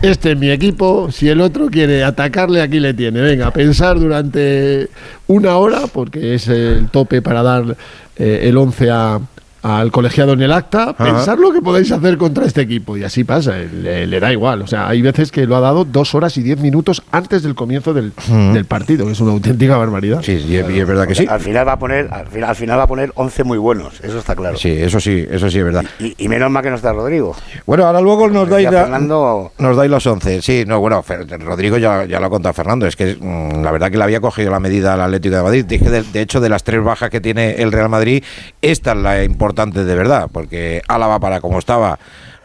este 0.00 0.32
es 0.32 0.38
mi 0.38 0.50
equipo, 0.50 1.12
si 1.12 1.28
el 1.28 1.42
otro 1.42 1.66
quiere 1.66 2.02
atacarle, 2.02 2.62
aquí 2.62 2.80
le 2.80 2.94
tiene. 2.94 3.20
Venga, 3.20 3.50
pensar 3.50 4.00
durante 4.00 4.88
una 5.26 5.56
hora, 5.56 5.82
porque 5.92 6.34
es 6.34 6.48
el 6.48 6.88
tope 6.88 7.20
para 7.20 7.42
dar 7.42 7.76
eh, 8.16 8.40
el 8.44 8.56
11 8.56 8.90
a, 8.90 9.20
al 9.64 9.90
colegiado 9.90 10.34
en 10.34 10.42
el 10.42 10.52
acta, 10.52 10.92
pensar 10.92 11.38
lo 11.38 11.50
que 11.50 11.62
podéis 11.62 11.90
hacer 11.90 12.18
contra 12.18 12.44
este 12.44 12.60
equipo. 12.60 12.98
Y 12.98 13.02
así 13.04 13.24
pasa, 13.24 13.56
le, 13.56 14.06
le, 14.06 14.20
da 14.20 14.30
igual. 14.30 14.60
O 14.60 14.66
sea, 14.66 14.86
hay 14.88 15.00
veces 15.00 15.32
que 15.32 15.46
lo 15.46 15.56
ha 15.56 15.60
dado 15.60 15.86
dos 15.86 16.14
horas 16.14 16.36
y 16.36 16.42
diez 16.42 16.60
minutos 16.60 17.02
antes 17.10 17.42
del 17.42 17.54
comienzo 17.54 17.94
del, 17.94 18.12
del 18.52 18.66
partido, 18.66 19.06
que 19.06 19.12
es 19.12 19.20
una 19.20 19.32
auténtica 19.32 19.78
barbaridad. 19.78 20.20
Sí, 20.22 20.32
y 20.46 20.56
es, 20.56 20.68
y 20.68 20.78
es 20.80 20.86
verdad 20.86 21.06
que 21.08 21.14
sí. 21.14 21.26
Al 21.26 21.40
final 21.40 21.66
va 21.66 21.72
a 21.72 21.78
poner, 21.78 22.08
al 22.12 22.26
final, 22.26 22.50
al 22.50 22.56
final 22.56 22.78
va 22.78 22.82
a 22.82 22.86
poner 22.86 23.10
11 23.14 23.44
muy 23.44 23.56
buenos, 23.56 24.00
eso 24.04 24.18
está 24.18 24.36
claro. 24.36 24.58
Sí, 24.58 24.68
eso 24.68 25.00
sí, 25.00 25.24
eso 25.30 25.48
sí 25.48 25.58
es 25.58 25.64
verdad. 25.64 25.84
Y, 25.98 26.14
y 26.18 26.28
menos 26.28 26.50
mal 26.50 26.62
que 26.62 26.68
no 26.68 26.76
está 26.76 26.92
Rodrigo. 26.92 27.34
Bueno, 27.64 27.86
ahora 27.86 28.02
luego 28.02 28.28
nos 28.28 28.46
dais, 28.50 28.70
la- 28.70 28.82
Fernando- 28.82 29.50
nos 29.58 29.76
dais 29.78 29.90
los 29.90 30.06
11. 30.06 30.42
Sí, 30.42 30.64
no, 30.66 30.78
bueno, 30.80 31.02
Fer- 31.02 31.26
Rodrigo 31.42 31.78
ya, 31.78 32.04
ya 32.04 32.20
lo 32.20 32.26
ha 32.26 32.30
contado 32.30 32.52
Fernando. 32.52 32.86
Es 32.86 32.96
que 32.96 33.16
mm, 33.18 33.62
la 33.64 33.70
verdad 33.70 33.90
que 33.90 33.96
le 33.96 34.04
había 34.04 34.20
cogido 34.20 34.50
la 34.50 34.60
medida 34.60 34.92
al 34.92 35.00
Atlético 35.00 35.36
de 35.36 35.42
Madrid. 35.42 35.64
Dije, 35.64 35.88
de, 35.88 36.02
de 36.02 36.20
hecho, 36.20 36.42
de 36.42 36.50
las 36.50 36.64
tres 36.64 36.84
bajas 36.84 37.08
que 37.08 37.22
tiene 37.22 37.52
el 37.62 37.72
Real 37.72 37.88
Madrid, 37.88 38.22
esta 38.60 38.92
es 38.92 38.98
la 38.98 39.24
importante 39.24 39.53
de 39.54 39.94
verdad, 39.94 40.28
porque 40.32 40.82
Álava, 40.88 41.20
para 41.20 41.40
como 41.40 41.58
estaba, 41.58 41.98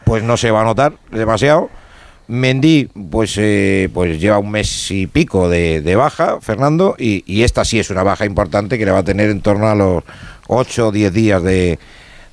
pues 0.05 0.24
no 0.24 0.38
se 0.38 0.51
va 0.51 0.62
a 0.62 0.64
notar 0.64 0.93
demasiado. 1.12 1.70
Mendy, 2.28 2.86
pues, 3.10 3.36
eh, 3.38 3.89
pues 3.91 4.20
lleva 4.22 4.38
un 4.38 4.51
mes 4.51 4.91
y 4.91 5.07
pico 5.07 5.49
de, 5.49 5.95
baja, 5.95 6.39
Fernando, 6.41 6.95
y, 6.97 7.24
y 7.26 7.43
esta 7.43 7.66
sí 7.66 7.80
es 7.80 7.89
una 7.89 8.03
baja 8.03 8.26
importante 8.26 8.78
que 8.78 8.86
le 8.86 8.91
va 8.91 8.99
a 8.99 9.03
tener 9.03 9.32
en 9.32 9.41
torno 9.41 9.68
a 9.68 9.74
los 9.74 10.03
8 10.47 10.88
o 10.88 10.91
10 10.91 11.12
días 11.12 11.41
de, 11.41 11.80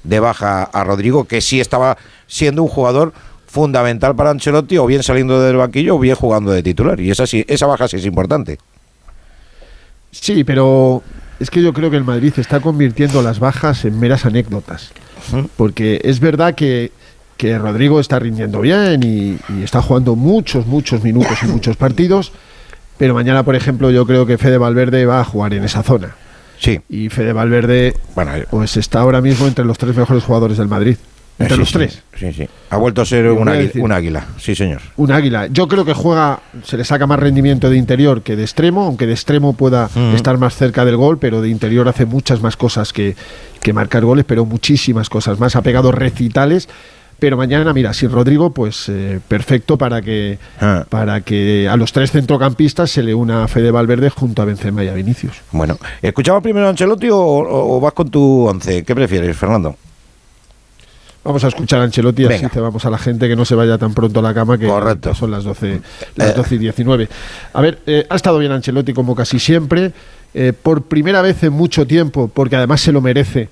de 0.04 0.20
baja 0.20 0.64
a 0.64 0.84
Rodrigo, 0.84 1.24
que 1.24 1.40
sí 1.40 1.60
estaba 1.60 1.96
siendo 2.26 2.62
un 2.62 2.68
jugador 2.68 3.14
fundamental 3.46 4.14
para 4.14 4.30
Ancelotti, 4.30 4.76
o 4.76 4.86
bien 4.86 5.02
saliendo 5.02 5.40
del 5.40 5.56
banquillo 5.56 5.96
o 5.96 5.98
bien 5.98 6.14
jugando 6.14 6.50
de 6.50 6.62
titular. 6.62 7.00
Y 7.00 7.10
esa, 7.10 7.26
sí, 7.26 7.44
esa 7.48 7.66
baja 7.66 7.88
sí 7.88 7.96
es 7.96 8.04
importante. 8.04 8.58
Sí, 10.10 10.44
pero 10.44 11.02
es 11.40 11.50
que 11.50 11.62
yo 11.62 11.72
creo 11.72 11.90
que 11.90 11.96
el 11.96 12.04
Madrid 12.04 12.32
está 12.36 12.60
convirtiendo 12.60 13.22
las 13.22 13.38
bajas 13.38 13.84
en 13.84 13.98
meras 13.98 14.26
anécdotas. 14.26 14.92
Porque 15.56 16.00
es 16.04 16.20
verdad 16.20 16.54
que, 16.54 16.92
que 17.36 17.58
Rodrigo 17.58 18.00
está 18.00 18.18
rindiendo 18.18 18.60
bien 18.60 19.02
y, 19.02 19.38
y 19.52 19.62
está 19.62 19.82
jugando 19.82 20.14
muchos, 20.14 20.66
muchos 20.66 21.02
minutos 21.02 21.38
y 21.42 21.46
muchos 21.46 21.76
partidos. 21.76 22.32
Pero 22.98 23.14
mañana, 23.14 23.42
por 23.42 23.56
ejemplo, 23.56 23.90
yo 23.90 24.06
creo 24.06 24.24
que 24.24 24.38
Fede 24.38 24.58
Valverde 24.58 25.04
va 25.04 25.20
a 25.20 25.24
jugar 25.24 25.52
en 25.54 25.64
esa 25.64 25.82
zona. 25.82 26.14
Sí. 26.58 26.80
Y 26.88 27.08
Fede 27.08 27.32
Valverde 27.32 27.94
pues 28.50 28.76
está 28.76 29.00
ahora 29.00 29.20
mismo 29.20 29.46
entre 29.46 29.64
los 29.64 29.78
tres 29.78 29.96
mejores 29.96 30.24
jugadores 30.24 30.58
del 30.58 30.68
Madrid. 30.68 30.96
Entre 31.38 31.54
Sí, 31.54 31.60
los 31.60 31.68
sí, 31.68 31.74
tres. 31.74 32.02
Sí, 32.18 32.32
sí. 32.32 32.48
Ha 32.70 32.76
vuelto 32.78 33.02
a 33.02 33.04
ser 33.04 33.30
un, 33.30 33.46
águila, 33.48 33.70
un 33.76 33.92
águila. 33.92 34.26
Sí, 34.38 34.54
señor. 34.54 34.80
Un 34.96 35.12
águila. 35.12 35.48
Yo 35.48 35.68
creo 35.68 35.84
que 35.84 35.92
juega, 35.92 36.40
se 36.64 36.76
le 36.78 36.84
saca 36.84 37.06
más 37.06 37.18
rendimiento 37.20 37.68
de 37.68 37.76
interior 37.76 38.22
que 38.22 38.36
de 38.36 38.42
extremo, 38.42 38.84
aunque 38.86 39.06
de 39.06 39.12
extremo 39.12 39.52
pueda 39.52 39.90
estar 40.14 40.38
más 40.38 40.56
cerca 40.56 40.84
del 40.86 40.96
gol, 40.96 41.18
pero 41.18 41.42
de 41.42 41.50
interior 41.50 41.88
hace 41.88 42.06
muchas 42.06 42.40
más 42.40 42.56
cosas 42.56 42.92
que, 42.94 43.16
que 43.60 43.72
marcar 43.74 44.02
goles, 44.04 44.24
pero 44.26 44.46
muchísimas 44.46 45.10
cosas 45.10 45.38
más. 45.38 45.56
Ha 45.56 45.62
pegado 45.62 45.92
recitales. 45.92 46.68
Pero 47.18 47.38
mañana, 47.38 47.72
mira, 47.72 47.94
sin 47.94 48.10
Rodrigo, 48.12 48.50
pues 48.50 48.90
eh, 48.90 49.20
perfecto 49.26 49.78
para 49.78 50.02
que, 50.02 50.38
Ah. 50.60 50.84
para 50.86 51.22
que 51.22 51.66
a 51.66 51.74
los 51.76 51.90
tres 51.90 52.10
centrocampistas 52.12 52.90
se 52.90 53.02
le 53.02 53.14
una 53.14 53.48
Fede 53.48 53.70
Valverde 53.70 54.10
junto 54.10 54.42
a 54.42 54.44
Benzema 54.44 54.84
y 54.84 54.88
a 54.88 54.92
Vinicius. 54.92 55.32
Bueno, 55.50 55.78
¿escuchamos 56.02 56.42
primero 56.42 56.66
a 56.66 56.70
Ancelotti 56.70 57.08
o, 57.08 57.16
o- 57.18 57.76
o 57.76 57.80
vas 57.80 57.94
con 57.94 58.10
tu 58.10 58.46
once? 58.46 58.84
¿Qué 58.84 58.94
prefieres, 58.94 59.34
Fernando? 59.34 59.76
Vamos 61.26 61.42
a 61.44 61.48
escuchar 61.48 61.80
a 61.80 61.84
Ancelotti 61.84 62.22
y 62.22 62.26
así 62.26 62.42
Venga. 62.46 62.60
vamos 62.60 62.84
a 62.84 62.90
la 62.90 62.98
gente 62.98 63.28
que 63.28 63.34
no 63.34 63.44
se 63.44 63.54
vaya 63.56 63.76
tan 63.78 63.92
pronto 63.94 64.20
a 64.20 64.22
la 64.22 64.32
cama 64.32 64.56
que 64.56 64.66
Correcto. 64.66 65.12
son 65.14 65.30
las 65.32 65.42
12, 65.44 65.80
las 66.14 66.28
Eh. 66.30 66.34
12 66.36 66.54
y 66.54 66.58
19. 66.58 67.08
A 67.52 67.60
ver, 67.60 67.80
eh, 67.86 68.06
ha 68.08 68.14
estado 68.16 68.38
bien 68.38 68.52
Ancelotti 68.52 68.92
como 68.92 69.14
casi 69.14 69.38
siempre. 69.38 69.92
eh, 70.38 70.52
por 70.52 70.82
primera 70.82 71.22
vez 71.22 71.42
en 71.44 71.52
mucho 71.54 71.86
tiempo, 71.86 72.28
porque 72.32 72.56
además 72.56 72.82
se 72.82 72.92
lo 72.92 73.00
merece. 73.00 73.48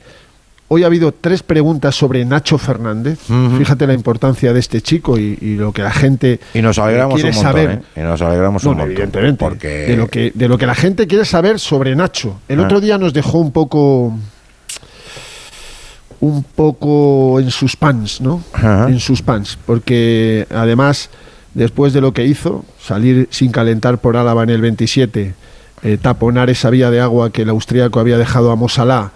Hoy 0.68 0.82
ha 0.82 0.86
habido 0.86 1.12
tres 1.12 1.42
preguntas 1.42 1.94
sobre 1.94 2.24
Nacho 2.26 2.58
Fernández. 2.58 3.20
Fíjate 3.58 3.86
la 3.86 3.94
importancia 3.94 4.52
de 4.52 4.60
este 4.60 4.82
chico 4.82 5.18
y, 5.18 5.38
y 5.40 5.54
lo 5.56 5.72
que 5.72 5.80
la 5.82 5.90
gente 5.90 6.40
Y 6.52 6.60
nos 6.60 6.78
alegramos 6.78 7.14
quiere 7.14 7.30
un 7.30 7.34
montón, 7.36 7.52
saber. 7.52 7.70
¿eh? 7.96 8.00
Y 8.00 8.04
nos 8.04 8.20
alegramos 8.20 8.64
No, 8.64 8.70
un 8.70 8.76
montón. 8.76 8.92
evidentemente. 8.92 9.38
Porque... 9.38 9.68
De 9.68 9.96
lo, 9.96 10.08
que, 10.08 10.30
de 10.34 10.46
lo 10.48 10.58
que 10.58 10.66
la 10.66 10.74
gente 10.74 11.06
quiere 11.06 11.24
saber 11.24 11.58
sobre 11.58 11.96
Nacho. 11.96 12.38
El 12.48 12.60
Ah. 12.60 12.64
otro 12.64 12.80
día 12.82 12.98
nos 12.98 13.12
dejó 13.14 13.38
un 13.38 13.50
poco. 13.52 14.12
Un 16.20 16.42
poco 16.42 17.38
en 17.40 17.50
suspens, 17.50 18.20
¿no? 18.20 18.42
Ajá. 18.52 18.86
En 18.88 19.00
suspens. 19.00 19.58
Porque 19.66 20.46
además, 20.50 21.10
después 21.54 21.92
de 21.92 22.00
lo 22.00 22.12
que 22.12 22.24
hizo, 22.26 22.64
salir 22.80 23.28
sin 23.30 23.50
calentar 23.52 23.98
por 23.98 24.16
Álava 24.16 24.42
en 24.42 24.50
el 24.50 24.60
27, 24.60 25.34
eh, 25.82 25.98
taponar 26.00 26.48
esa 26.50 26.70
vía 26.70 26.90
de 26.90 27.00
agua 27.00 27.30
que 27.30 27.42
el 27.42 27.50
austríaco 27.50 28.00
había 28.00 28.16
dejado 28.18 28.50
a 28.50 28.56
Mosalá 28.56 29.12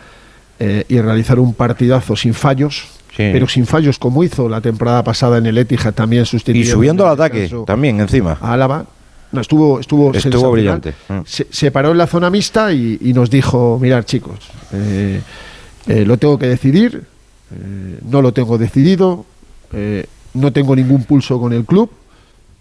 eh, 0.61 0.85
y 0.89 1.01
realizar 1.01 1.39
un 1.39 1.55
partidazo 1.55 2.17
sin 2.17 2.35
fallos. 2.35 2.85
Sí. 3.17 3.31
Pero 3.33 3.49
sin 3.49 3.67
fallos, 3.67 3.99
como 3.99 4.23
hizo 4.23 4.49
la 4.49 4.61
temporada 4.61 5.03
pasada 5.03 5.39
en 5.39 5.47
el 5.47 5.59
Etihad, 5.59 5.93
también 5.95 6.23
Y 6.23 6.27
sustituyendo. 6.27 6.73
subiendo 6.73 7.03
en 7.05 7.09
al 7.09 7.15
ataque 7.15 7.51
también 7.67 8.01
encima. 8.01 8.39
a 8.41 8.53
Álava. 8.53 8.85
No, 9.33 9.41
estuvo, 9.41 9.81
estuvo, 9.81 10.15
Estuvo 10.15 10.51
brillante. 10.53 10.95
Mm. 11.09 11.19
Se, 11.27 11.47
se 11.51 11.71
paró 11.71 11.91
en 11.91 11.99
la 11.99 12.07
zona 12.07 12.31
mixta 12.31 12.73
y, 12.73 12.97
y 13.01 13.13
nos 13.13 13.29
dijo, 13.29 13.79
mirad 13.81 14.05
chicos, 14.05 14.39
eh, 14.73 15.21
eh, 15.89 16.05
lo 16.05 16.18
tengo 16.18 16.39
que 16.39 16.47
decidir, 16.47 17.05
eh, 17.51 17.99
no 18.03 18.22
lo 18.22 18.32
tengo 18.32 18.59
decidido, 18.59 19.24
eh, 19.72 20.07
no 20.34 20.53
tengo 20.53 20.76
ningún 20.76 21.05
pulso 21.05 21.41
con 21.41 21.53
el 21.53 21.64
club, 21.64 21.91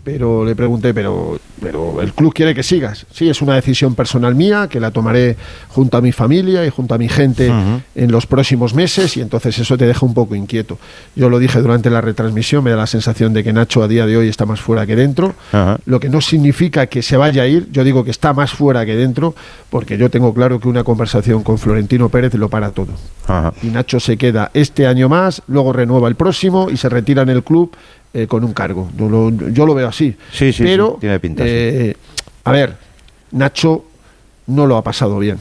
pero 0.08 0.46
le 0.46 0.56
pregunté, 0.56 0.94
pero, 0.94 1.38
pero 1.62 2.02
el 2.02 2.14
club 2.14 2.34
quiere 2.34 2.56
que 2.56 2.64
sigas. 2.64 3.06
Sí, 3.12 3.28
es 3.28 3.42
una 3.42 3.56
decisión 3.56 3.94
personal 3.94 4.36
mía, 4.36 4.70
que 4.70 4.80
la 4.80 4.92
tomaré 4.92 5.36
junto 5.68 5.98
a 5.98 6.02
mi 6.02 6.14
familia 6.14 6.66
y 6.66 6.70
junto 6.70 6.96
a 6.96 6.98
mi 6.98 7.10
gente 7.10 7.52
en 7.94 8.10
los 8.10 8.26
próximos 8.26 8.74
meses 8.74 9.18
y 9.18 9.22
entonces 9.22 9.60
eso 9.60 9.78
te 9.78 9.86
deja 9.86 10.06
un 10.06 10.14
poco 10.14 10.34
inquieto. 10.34 10.80
Yo 11.14 11.30
lo 11.30 11.40
dije 11.40 11.60
durante 11.60 11.90
la 11.90 12.00
retransmisión, 12.00 12.64
me 12.64 12.70
da 12.72 12.78
la 12.78 12.88
sensación 12.88 13.34
de 13.34 13.44
que 13.44 13.52
Nacho 13.52 13.84
a 13.84 13.90
día 13.90 14.06
de 14.06 14.16
hoy 14.16 14.30
está 14.30 14.46
más 14.46 14.62
fuera 14.62 14.86
que 14.86 14.96
dentro, 14.96 15.36
lo 15.86 16.00
que 16.00 16.08
no 16.08 16.22
significa 16.22 16.88
que 16.88 17.02
se 17.02 17.18
vaya 17.18 17.42
a 17.42 17.48
ir, 17.48 17.68
yo 17.74 17.84
digo 17.84 18.06
que 18.06 18.12
está 18.12 18.32
más 18.32 18.52
fuera 18.52 18.86
que 18.86 18.96
dentro, 18.96 19.36
porque 19.70 19.98
yo 19.98 20.10
tengo 20.10 20.34
claro 20.34 20.62
que 20.62 20.70
una 20.70 20.86
conversación 20.86 21.44
con 21.44 21.58
Florentino 21.58 22.08
Pérez 22.08 22.34
lo 22.36 22.48
para 22.48 22.72
todo. 22.72 22.94
Y 23.62 23.68
Nacho 23.68 24.00
se 24.00 24.16
queda 24.16 24.52
este 24.54 24.88
año 24.88 25.10
más, 25.10 25.42
luego 25.50 25.74
renueva 25.74 26.08
el 26.08 26.16
próximo 26.16 26.70
y 26.72 26.78
se 26.78 26.88
retira 26.88 27.24
en 27.24 27.30
el 27.30 27.44
club 27.44 27.76
eh, 28.18 28.26
con 28.26 28.44
un 28.44 28.52
cargo. 28.52 28.90
Yo 28.98 29.08
lo, 29.08 29.30
yo 29.30 29.64
lo 29.68 29.76
veo 29.76 29.88
así. 29.88 30.16
Sí, 30.32 30.52
sí, 30.52 30.64
Pero, 30.64 30.94
sí, 30.96 31.02
tiene 31.02 31.20
pinta, 31.20 31.44
eh, 31.46 31.96
a 32.44 32.52
ver, 32.52 32.76
Nacho 33.30 33.86
no 34.48 34.66
lo 34.66 34.76
ha 34.76 34.84
pasado 34.84 35.20
bien. 35.20 35.38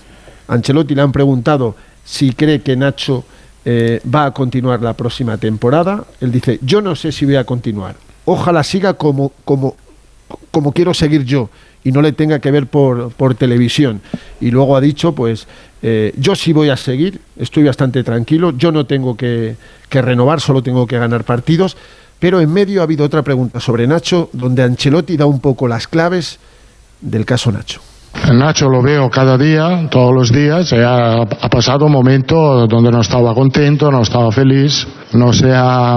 Ancelotti 0.49 0.95
le 0.95 1.01
han 1.01 1.11
preguntado 1.11 1.75
si 2.05 2.33
cree 2.33 2.61
que 2.61 2.77
Nacho 2.77 3.25
eh, 3.65 4.03
va 4.15 4.27
a 4.27 4.31
continuar 4.33 4.83
la 4.83 4.93
próxima 4.93 5.39
temporada. 5.39 6.05
Él 6.21 6.31
dice, 6.31 6.59
yo 6.61 6.83
no 6.83 6.95
sé 6.95 7.13
si 7.13 7.25
voy 7.25 7.37
a 7.37 7.45
continuar. 7.45 7.97
Ojalá 8.27 8.63
siga 8.63 8.93
como, 8.93 9.33
como, 9.47 9.75
como 10.51 10.73
quiero 10.73 10.93
seguir 10.93 11.25
yo 11.25 11.49
y 11.83 11.93
no 11.93 12.03
le 12.03 12.13
tenga 12.13 12.41
que 12.41 12.51
ver 12.51 12.67
por, 12.67 13.11
por 13.13 13.37
televisión. 13.37 14.03
Y 14.39 14.51
luego 14.51 14.77
ha 14.77 14.83
dicho, 14.83 15.15
pues, 15.15 15.47
eh, 15.81 16.13
yo 16.19 16.35
sí 16.35 16.53
voy 16.53 16.69
a 16.69 16.77
seguir, 16.77 17.23
estoy 17.39 17.65
bastante 17.65 18.05
tranquilo, 18.05 18.53
yo 18.59 18.71
no 18.71 18.85
tengo 18.85 19.17
que, 19.17 19.57
que 19.89 20.03
renovar, 20.03 20.43
solo 20.43 20.63
tengo 20.63 20.87
que 20.87 20.99
ganar 20.99 21.25
partidos. 21.25 21.79
Pero 22.19 22.41
en 22.41 22.53
medio 22.53 22.81
ha 22.81 22.85
habido 22.85 23.05
otra 23.05 23.23
pregunta 23.23 23.61
sobre 23.61 23.87
Nacho, 23.87 24.31
donde 24.33 24.63
Ancelotti 24.63 25.17
da 25.17 25.27
un 25.27 25.41
poco 25.41 25.69
las 25.69 25.87
claves 25.87 26.39
del 27.01 27.25
caso 27.25 27.53
Nacho. 27.53 27.81
Nacho 28.33 28.69
lo 28.69 28.83
veo 28.83 29.11
cada 29.11 29.37
día, 29.37 29.87
todos 29.91 30.15
los 30.15 30.33
días, 30.33 30.73
ha, 30.73 31.21
ha 31.21 31.49
pasado 31.51 31.87
un 31.87 31.93
momento 31.93 32.67
donde 32.67 32.91
no 32.91 33.01
estaba 33.01 33.35
contento, 33.35 33.91
no 33.91 34.01
estaba 34.01 34.33
feliz, 34.33 34.87
no 35.13 35.33
se 35.33 35.53
ha 35.53 35.97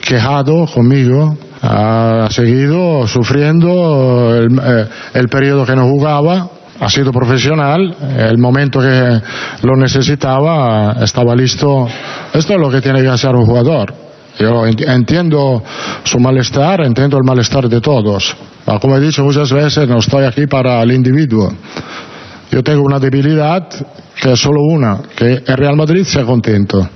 quejado 0.00 0.66
conmigo, 0.66 1.36
ha 1.62 2.26
seguido 2.30 3.06
sufriendo 3.06 4.34
eh, 4.42 4.88
el 5.14 5.28
periodo 5.28 5.64
que 5.64 5.76
no 5.76 5.86
jugaba, 5.86 6.48
ha 6.80 6.90
sido 6.90 7.12
profesional, 7.12 7.94
el 8.18 8.38
momento 8.38 8.80
que 8.80 9.20
lo 9.62 9.76
necesitaba 9.76 10.96
estaba 11.00 11.36
listo. 11.36 11.86
Esto 12.34 12.54
es 12.54 12.58
lo 12.58 12.70
que 12.70 12.80
tiene 12.80 13.02
que 13.02 13.08
hacer 13.08 13.36
un 13.36 13.46
jugador. 13.46 14.01
Yo 14.38 14.66
ent- 14.66 14.88
entiendo 14.88 15.62
su 16.04 16.18
malestar, 16.18 16.80
entiendo 16.84 17.16
el 17.18 17.24
malestar 17.24 17.68
de 17.68 17.80
todos. 17.80 18.34
Pero 18.64 18.80
como 18.80 18.96
he 18.96 19.00
dicho 19.00 19.22
muchas 19.24 19.52
veces, 19.52 19.88
no 19.88 19.98
estoy 19.98 20.24
aquí 20.24 20.46
para 20.46 20.82
el 20.82 20.92
individuo. 20.92 21.52
Yo 22.50 22.62
tengo 22.62 22.82
una 22.82 22.98
debilidad 22.98 23.68
que 24.20 24.32
es 24.32 24.40
solo 24.40 24.60
una, 24.62 25.00
que 25.16 25.42
el 25.46 25.56
Real 25.56 25.76
Madrid 25.76 26.04
sea 26.04 26.24
contento. 26.24 26.88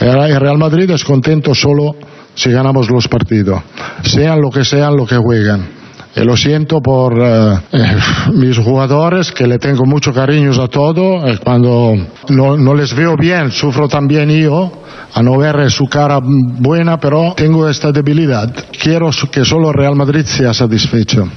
El 0.00 0.38
Real 0.38 0.58
Madrid 0.58 0.90
es 0.90 1.04
contento 1.04 1.54
solo 1.54 1.96
si 2.34 2.50
ganamos 2.52 2.88
los 2.90 3.08
partidos, 3.08 3.60
sean 4.02 4.40
lo 4.40 4.50
que 4.50 4.64
sean 4.64 4.94
lo 4.96 5.04
que 5.06 5.16
jueguen. 5.16 5.77
Y 6.20 6.24
lo 6.24 6.36
siento 6.36 6.80
por 6.80 7.18
eh, 7.20 7.54
eh, 7.72 7.96
mis 8.34 8.58
jugadores, 8.58 9.32
que 9.32 9.46
le 9.46 9.58
tengo 9.58 9.84
mucho 9.84 10.12
cariño 10.12 10.50
a 10.62 10.68
todo. 10.68 11.30
y 11.30 11.36
cuando 11.38 11.94
no, 12.28 12.56
no 12.56 12.74
les 12.74 12.94
veo 12.94 13.16
bien, 13.16 13.50
sufro 13.50 13.88
también 13.88 14.28
yo 14.30 14.72
a 15.14 15.22
no 15.22 15.36
ver 15.38 15.70
su 15.70 15.86
cara 15.86 16.20
buena, 16.22 16.98
pero 16.98 17.34
tengo 17.36 17.68
esta 17.68 17.92
debilidad. 17.92 18.52
Quiero 18.82 19.10
que 19.30 19.44
solo 19.44 19.72
Real 19.72 19.94
Madrid 19.96 20.24
sea 20.24 20.52
satisfecho. 20.52 21.28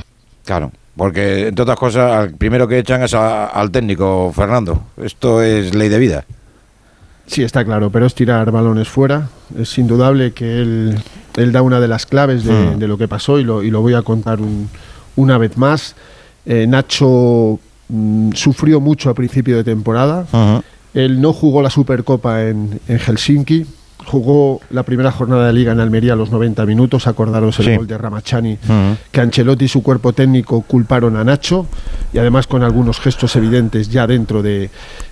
Claro, 0.45 0.71
porque 0.95 1.47
entre 1.47 1.63
otras 1.63 1.77
cosas, 1.77 2.31
primero 2.37 2.67
que 2.67 2.79
echan 2.79 3.03
es 3.03 3.13
a- 3.13 3.45
al 3.47 3.71
técnico, 3.71 4.31
Fernando. 4.33 4.83
Esto 5.01 5.41
es 5.41 5.73
ley 5.73 5.87
de 5.89 5.99
vida. 5.99 6.25
Sí, 7.31 7.43
está 7.43 7.63
claro, 7.63 7.89
pero 7.89 8.05
es 8.05 8.13
tirar 8.13 8.51
balones 8.51 8.89
fuera. 8.89 9.29
Es 9.57 9.77
indudable 9.77 10.33
que 10.33 10.61
él, 10.61 10.95
él 11.37 11.51
da 11.53 11.61
una 11.61 11.79
de 11.79 11.87
las 11.87 12.05
claves 12.05 12.43
de, 12.43 12.51
Mm. 12.75 12.79
de 12.79 12.87
lo 12.89 12.97
que 12.97 13.07
pasó 13.07 13.39
y 13.39 13.43
lo, 13.45 13.63
y 13.63 13.71
lo 13.71 13.81
voy 13.81 13.93
a 13.93 14.01
contar 14.01 14.41
un- 14.41 14.69
una 15.15 15.37
vez 15.37 15.57
más. 15.57 15.95
Eh, 16.45 16.65
Nacho 16.67 17.57
mm, 17.87 18.31
sufrió 18.33 18.79
mucho 18.81 19.09
a 19.09 19.13
principio 19.13 19.55
de 19.55 19.63
temporada. 19.63 20.25
Él 20.93 21.21
no 21.21 21.31
jugó 21.31 21.61
la 21.61 21.69
Supercopa 21.69 22.43
en, 22.43 22.79
en 22.87 22.99
Helsinki. 22.99 23.65
Jugó 24.05 24.59
la 24.71 24.83
primera 24.83 25.11
jornada 25.11 25.47
de 25.47 25.53
liga 25.53 25.71
en 25.71 25.79
Almería 25.79 26.13
a 26.13 26.15
los 26.17 26.31
90 26.31 26.65
minutos. 26.65 27.05
Acordaros 27.07 27.59
el 27.59 27.65
Sí. 27.65 27.75
gol 27.77 27.87
de 27.87 27.97
Ramachani 27.97 28.57
que 29.11 29.21
Ancelotti 29.21 29.65
y 29.65 29.67
su 29.69 29.83
cuerpo 29.83 30.11
técnico 30.11 30.61
culparon 30.63 31.15
a 31.15 31.23
Nacho 31.23 31.65
y 32.11 32.17
además 32.17 32.47
con 32.47 32.63
algunos 32.63 32.99
gestos 32.99 33.35
evidentes 33.37 33.87
ya 33.89 34.05
dentro 34.07 34.41
de, 34.41 34.69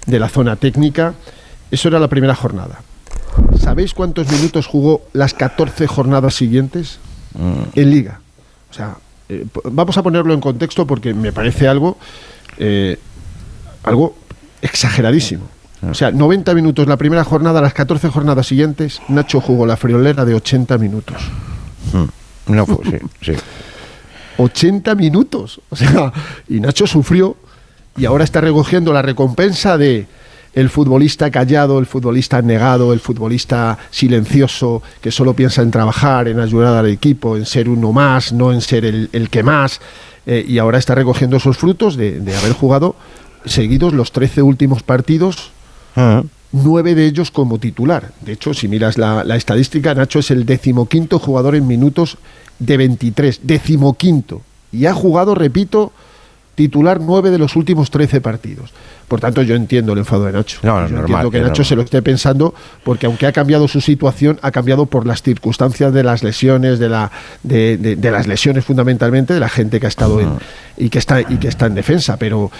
de 0.07 0.19
la 0.19 0.27
zona 0.27 0.55
técnica. 0.57 1.13
Eso 1.71 1.87
era 1.87 1.99
la 1.99 2.07
primera 2.07 2.35
jornada. 2.35 2.81
¿Sabéis 3.59 3.93
cuántos 3.93 4.31
minutos 4.31 4.67
jugó 4.67 5.03
las 5.13 5.33
14 5.33 5.87
jornadas 5.87 6.35
siguientes 6.35 6.99
en 7.75 7.89
liga? 7.89 8.19
O 8.69 8.73
sea, 8.73 8.97
eh, 9.29 9.45
vamos 9.65 9.97
a 9.97 10.03
ponerlo 10.03 10.33
en 10.33 10.41
contexto 10.41 10.85
porque 10.87 11.13
me 11.13 11.31
parece 11.31 11.67
algo, 11.67 11.97
eh, 12.57 12.97
algo 13.83 14.15
exageradísimo. 14.61 15.47
O 15.89 15.93
sea, 15.93 16.11
90 16.11 16.53
minutos 16.55 16.87
la 16.87 16.97
primera 16.97 17.23
jornada, 17.23 17.61
las 17.61 17.73
14 17.73 18.09
jornadas 18.09 18.47
siguientes, 18.47 19.01
Nacho 19.07 19.39
jugó 19.39 19.65
la 19.65 19.77
friolera 19.77 20.25
de 20.25 20.33
80 20.33 20.77
minutos. 20.77 21.17
Mm. 21.93 22.53
No 22.53 22.65
fue, 22.65 22.83
sí, 22.85 22.97
sí. 23.21 23.33
80 24.37 24.95
minutos. 24.95 25.61
O 25.69 25.75
sea, 25.75 26.11
y 26.47 26.59
Nacho 26.59 26.87
sufrió 26.87 27.37
y 27.97 28.05
ahora 28.05 28.23
está 28.23 28.41
recogiendo 28.41 28.91
la 28.93 29.01
recompensa 29.01 29.77
de 29.77 30.07
el 30.53 30.69
futbolista 30.69 31.29
callado, 31.29 31.79
el 31.79 31.85
futbolista 31.85 32.41
negado, 32.41 32.93
el 32.93 32.99
futbolista 32.99 33.77
silencioso, 33.91 34.81
que 35.01 35.11
solo 35.11 35.33
piensa 35.33 35.61
en 35.61 35.71
trabajar, 35.71 36.27
en 36.27 36.39
ayudar 36.39 36.75
al 36.75 36.87
equipo, 36.89 37.37
en 37.37 37.45
ser 37.45 37.69
uno 37.69 37.91
más, 37.91 38.33
no 38.33 38.51
en 38.51 38.61
ser 38.61 38.85
el, 38.85 39.09
el 39.13 39.29
que 39.29 39.43
más. 39.43 39.79
Eh, 40.25 40.45
y 40.47 40.57
ahora 40.57 40.77
está 40.77 40.95
recogiendo 40.95 41.37
esos 41.37 41.57
frutos 41.57 41.95
de, 41.95 42.19
de 42.19 42.35
haber 42.35 42.53
jugado 42.53 42.95
seguidos 43.45 43.93
los 43.93 44.11
13 44.11 44.41
últimos 44.41 44.83
partidos 44.83 45.51
nueve 46.51 46.95
de 46.95 47.05
ellos 47.05 47.31
como 47.31 47.59
titular. 47.59 48.11
De 48.21 48.33
hecho, 48.33 48.53
si 48.53 48.67
miras 48.67 48.97
la, 48.97 49.23
la 49.23 49.35
estadística, 49.35 49.93
Nacho 49.93 50.19
es 50.19 50.31
el 50.31 50.45
decimoquinto 50.45 51.19
jugador 51.19 51.55
en 51.55 51.67
minutos 51.67 52.17
de 52.59 52.77
23. 52.77 53.41
Decimoquinto. 53.43 54.41
Y 54.71 54.85
ha 54.85 54.93
jugado, 54.93 55.35
repito, 55.35 55.91
titular 56.59 56.99
nueve 56.99 57.31
de 57.31 57.37
los 57.37 57.55
últimos 57.55 57.89
13 57.89 58.19
partidos. 58.19 58.71
Por 59.07 59.21
tanto, 59.21 59.41
yo 59.43 59.55
entiendo 59.55 59.93
el 59.93 59.99
enfado 59.99 60.25
de 60.25 60.33
Nacho. 60.33 60.59
No, 60.61 60.81
no, 60.81 60.87
yo 60.89 60.95
normal, 60.97 61.03
entiendo 61.05 61.31
que 61.31 61.39
Nacho 61.39 61.63
se 61.63 61.73
lo 61.77 61.83
esté 61.83 62.01
pensando 62.01 62.53
porque 62.83 63.05
aunque 63.05 63.27
ha 63.27 63.31
cambiado 63.31 63.69
su 63.69 63.79
situación, 63.79 64.37
ha 64.41 64.51
cambiado 64.51 64.85
por 64.87 65.07
las 65.07 65.23
circunstancias 65.23 65.93
de 65.93 66.03
las 66.03 66.21
lesiones, 66.21 66.77
de, 66.77 66.89
la, 66.89 67.11
de, 67.43 67.77
de- 67.77 67.95
de 67.95 68.11
las 68.11 68.27
lesiones 68.27 68.65
fundamentalmente, 68.65 69.33
de 69.33 69.39
la 69.39 69.47
gente 69.47 69.79
que 69.79 69.85
ha 69.85 69.89
estado 69.89 70.19
en, 70.19 70.31
y, 70.75 70.89
que 70.89 70.99
está, 70.99 71.21
y 71.21 71.37
que 71.37 71.47
está 71.47 71.67
en 71.67 71.75
defensa. 71.75 72.17
Pero 72.17 72.51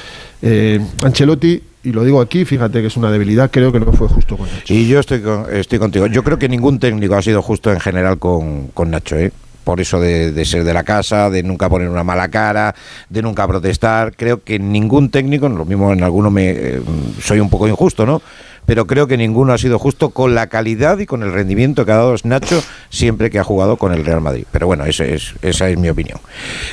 eh, 0.42 0.80
Ancelotti, 1.04 1.62
y 1.84 1.92
lo 1.92 2.06
digo 2.06 2.22
aquí, 2.22 2.46
fíjate 2.46 2.80
que 2.80 2.88
es 2.88 2.96
una 2.96 3.12
debilidad, 3.12 3.52
creo 3.52 3.74
que 3.74 3.82
no 3.82 3.92
fue 3.92 4.08
justo 4.08 4.38
con 4.38 4.48
Nacho. 4.48 4.74
Y 4.74 4.88
yo 4.88 5.02
estoy, 5.02 5.20
con- 5.20 5.46
estoy 5.54 5.78
contigo. 5.78 6.08
Yo 6.08 6.24
creo 6.24 6.40
que 6.40 6.48
ningún 6.48 6.80
técnico 6.80 7.16
ha 7.16 7.22
sido 7.22 7.42
justo 7.42 7.70
en 7.74 7.82
general 7.82 8.18
con, 8.18 8.68
con 8.70 8.92
Nacho, 8.92 9.18
¿eh? 9.18 9.34
Por 9.70 9.80
eso 9.82 10.00
de, 10.00 10.32
de 10.32 10.46
ser 10.46 10.64
de 10.64 10.74
la 10.74 10.84
casa, 10.84 11.30
de 11.30 11.44
nunca 11.44 11.70
poner 11.70 11.90
una 11.90 12.04
mala 12.04 12.30
cara, 12.30 12.74
de 13.08 13.22
nunca 13.22 13.48
protestar. 13.48 14.16
Creo 14.16 14.44
que 14.44 14.58
ningún 14.58 15.12
técnico, 15.12 15.48
lo 15.48 15.64
mismo 15.64 15.94
en 15.94 16.02
alguno 16.02 16.32
me 16.32 16.50
eh, 16.50 16.82
soy 17.22 17.40
un 17.40 17.52
poco 17.52 17.68
injusto, 17.68 18.04
¿no? 18.04 18.20
Pero 18.66 18.88
creo 18.88 19.06
que 19.06 19.16
ninguno 19.16 19.54
ha 19.54 19.60
sido 19.60 19.78
justo 19.78 20.10
con 20.10 20.34
la 20.34 20.48
calidad 20.48 20.98
y 20.98 21.06
con 21.06 21.22
el 21.22 21.32
rendimiento 21.32 21.86
que 21.86 21.92
ha 21.92 21.98
dado 21.98 22.16
Nacho 22.24 22.64
siempre 22.90 23.30
que 23.30 23.38
ha 23.38 23.44
jugado 23.44 23.78
con 23.78 23.94
el 23.94 24.04
Real 24.04 24.22
Madrid. 24.22 24.46
Pero 24.52 24.66
bueno, 24.66 24.86
ese 24.86 25.14
es, 25.14 25.36
esa 25.44 25.70
es 25.70 25.78
mi 25.78 25.90
opinión. 25.90 26.18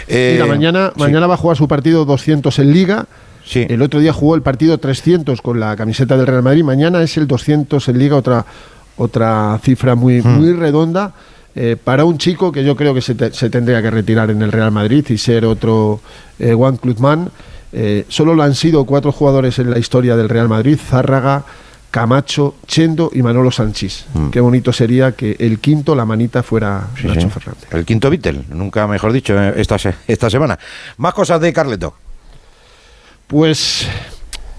Eh, 0.09 0.31
Mira, 0.41 0.47
mañana, 0.47 0.93
sí. 0.95 1.01
mañana 1.03 1.27
va 1.27 1.35
a 1.35 1.37
jugar 1.37 1.59
su 1.59 1.69
partido 1.69 2.07
200 2.07 2.59
en 2.61 2.73
Liga. 2.73 3.05
El 3.55 3.83
otro 3.83 4.01
día 4.01 4.15
jugó 4.15 4.37
el 4.37 4.41
partido 4.41 4.79
300 4.79 5.43
con 5.43 5.61
la 5.61 5.77
camiseta 5.77 6.17
del 6.17 6.27
Real 6.27 6.43
Madrid. 6.43 6.65
Mañana 6.65 7.03
es 7.03 7.15
el 7.19 7.27
200 7.27 7.87
en 7.91 7.99
Liga, 7.99 8.17
otra, 8.17 8.47
otra 8.97 9.61
cifra 9.63 9.95
muy, 9.95 10.23
Hmm. 10.23 10.29
muy 10.41 10.55
redonda. 10.55 11.13
Eh, 11.57 11.77
para 11.83 12.05
un 12.05 12.19
chico 12.19 12.53
que 12.53 12.63
yo 12.63 12.77
creo 12.77 12.95
que 12.95 13.01
se, 13.01 13.15
te- 13.17 13.33
se 13.33 13.51
tendría 13.51 13.83
que 13.83 13.91
retirar 13.91 14.31
en 14.31 14.43
el 14.43 14.53
Real 14.53 14.71
Madrid 14.71 15.05
y 15.09 15.19
ser 15.19 15.45
otro 15.47 16.01
eh, 16.39 16.53
Juan 16.55 16.77
Clubman. 16.77 17.31
Eh, 17.73 18.05
solo 18.09 18.35
lo 18.35 18.43
han 18.45 18.55
sido 18.55 18.85
cuatro 18.85 19.11
jugadores 19.11 19.59
en 19.59 19.71
la 19.71 19.79
historia 19.79 20.17
del 20.17 20.29
Real 20.29 20.49
Madrid: 20.49 20.79
Zárraga, 20.79 21.45
Camacho, 21.91 22.57
Chendo 22.67 23.11
y 23.13 23.23
Manolo 23.23 23.51
Sanchís. 23.51 24.05
Qué 24.31 24.39
bonito 24.41 24.71
sería 24.73 25.13
que 25.13 25.35
el 25.39 25.59
quinto, 25.59 25.95
la 25.95 26.05
manita, 26.05 26.43
fuera. 26.43 26.89
Sí, 27.01 27.07
Nacho 27.07 27.23
sí. 27.23 27.31
Fernández. 27.31 27.69
El 27.73 27.85
quinto 27.87 28.11
Beatle, 28.11 28.45
nunca 28.51 28.87
mejor 28.87 29.13
dicho, 29.13 29.39
esta, 29.41 29.77
esta 30.07 30.29
semana. 30.31 30.59
Más 30.99 31.15
cosas 31.15 31.41
de 31.41 31.53
Carleto. 31.53 31.95
Pues 33.27 33.87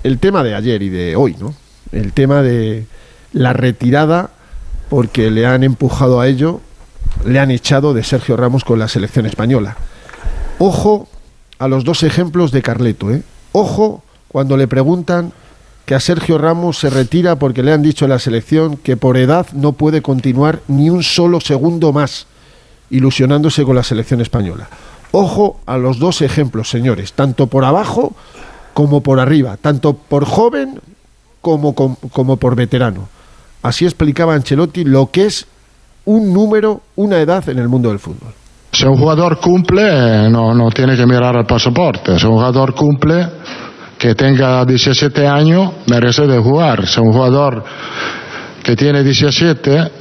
el 0.03 0.19
tema 0.19 0.43
de 0.43 0.55
ayer 0.55 0.81
y 0.81 0.89
de 0.89 1.15
hoy, 1.15 1.35
¿no? 1.39 1.53
El 1.91 2.11
tema 2.13 2.41
de 2.41 2.85
la 3.33 3.53
retirada 3.53 4.31
porque 4.89 5.31
le 5.31 5.45
han 5.45 5.63
empujado 5.63 6.19
a 6.19 6.27
ello, 6.27 6.61
le 7.25 7.39
han 7.39 7.51
echado 7.51 7.93
de 7.93 8.03
Sergio 8.03 8.37
Ramos 8.37 8.63
con 8.63 8.79
la 8.79 8.87
selección 8.87 9.25
española. 9.25 9.77
Ojo 10.59 11.07
a 11.59 11.67
los 11.67 11.83
dos 11.83 12.03
ejemplos 12.03 12.51
de 12.51 12.61
Carleto, 12.61 13.11
¿eh? 13.11 13.23
Ojo 13.51 14.03
cuando 14.27 14.57
le 14.57 14.67
preguntan 14.67 15.31
que 15.85 15.95
a 15.95 15.99
Sergio 15.99 16.37
Ramos 16.37 16.77
se 16.79 16.89
retira 16.89 17.37
porque 17.37 17.63
le 17.63 17.71
han 17.73 17.81
dicho 17.81 18.07
la 18.07 18.19
selección 18.19 18.77
que 18.77 18.97
por 18.97 19.17
edad 19.17 19.47
no 19.53 19.71
puede 19.73 20.01
continuar 20.01 20.59
ni 20.67 20.89
un 20.89 21.01
solo 21.03 21.39
segundo 21.39 21.93
más 21.93 22.27
ilusionándose 22.89 23.63
con 23.63 23.75
la 23.75 23.83
selección 23.83 24.21
española. 24.21 24.67
Ojo 25.11 25.59
a 25.65 25.77
los 25.77 25.99
dos 25.99 26.21
ejemplos, 26.21 26.69
señores, 26.69 27.13
tanto 27.13 27.47
por 27.47 27.63
abajo 27.63 28.13
como 28.73 29.01
por 29.01 29.19
arriba, 29.19 29.57
tanto 29.57 29.93
por 29.93 30.25
joven 30.25 30.81
como, 31.41 31.73
com- 31.73 31.95
como 32.11 32.37
por 32.37 32.55
veterano. 32.55 33.07
Así 33.63 33.85
explicaba 33.85 34.35
Ancelotti 34.35 34.83
lo 34.83 35.09
que 35.09 35.25
es 35.25 35.47
un 36.07 36.33
número, 36.33 36.81
una 36.95 37.19
edad 37.19 37.47
en 37.49 37.59
el 37.59 37.67
mundo 37.67 37.89
del 37.89 37.99
fútbol. 37.99 38.33
Si 38.71 38.85
un 38.85 38.97
jugador 38.97 39.39
cumple, 39.39 39.83
eh, 39.83 40.29
no, 40.29 40.53
no 40.53 40.69
tiene 40.69 40.95
que 40.95 41.05
mirar 41.05 41.35
al 41.35 41.45
pasaporte. 41.45 42.17
Si 42.17 42.25
un 42.25 42.33
jugador 42.33 42.73
cumple, 42.73 43.27
que 43.97 44.15
tenga 44.15 44.63
17 44.63 45.27
años, 45.27 45.71
merece 45.87 46.25
de 46.27 46.37
jugar. 46.39 46.87
Si 46.87 46.99
un 46.99 47.11
jugador 47.11 47.63
que 48.63 48.75
tiene 48.75 49.03
17, 49.03 49.91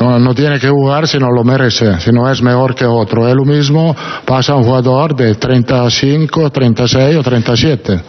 no, 0.00 0.18
no 0.18 0.34
tiene 0.34 0.58
que 0.58 0.68
jugar 0.68 1.06
si 1.06 1.18
no 1.18 1.28
lo 1.30 1.44
merece, 1.44 2.00
si 2.00 2.10
no 2.10 2.28
es 2.28 2.42
mejor 2.42 2.74
que 2.74 2.84
otro. 2.84 3.28
Es 3.28 3.34
lo 3.34 3.44
mismo 3.44 3.94
pasa 4.24 4.56
un 4.56 4.64
jugador 4.64 5.14
de 5.14 5.34
35, 5.36 6.50
36 6.50 7.16
o 7.16 7.22
37. 7.22 8.00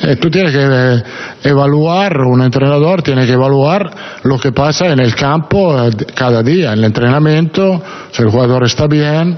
Eh, 0.00 0.16
tú 0.16 0.30
tienes 0.30 0.52
que 0.52 0.62
eh, 0.62 1.02
evaluar, 1.42 2.20
un 2.20 2.42
entrenador 2.42 3.02
tiene 3.02 3.26
que 3.26 3.32
evaluar 3.32 3.90
lo 4.22 4.38
que 4.38 4.52
pasa 4.52 4.86
en 4.86 5.00
el 5.00 5.14
campo 5.14 5.76
eh, 5.76 5.90
cada 6.14 6.40
día, 6.42 6.72
en 6.72 6.78
el 6.78 6.84
entrenamiento, 6.84 7.82
si 8.12 8.22
el 8.22 8.30
jugador 8.30 8.64
está 8.64 8.86
bien, 8.86 9.36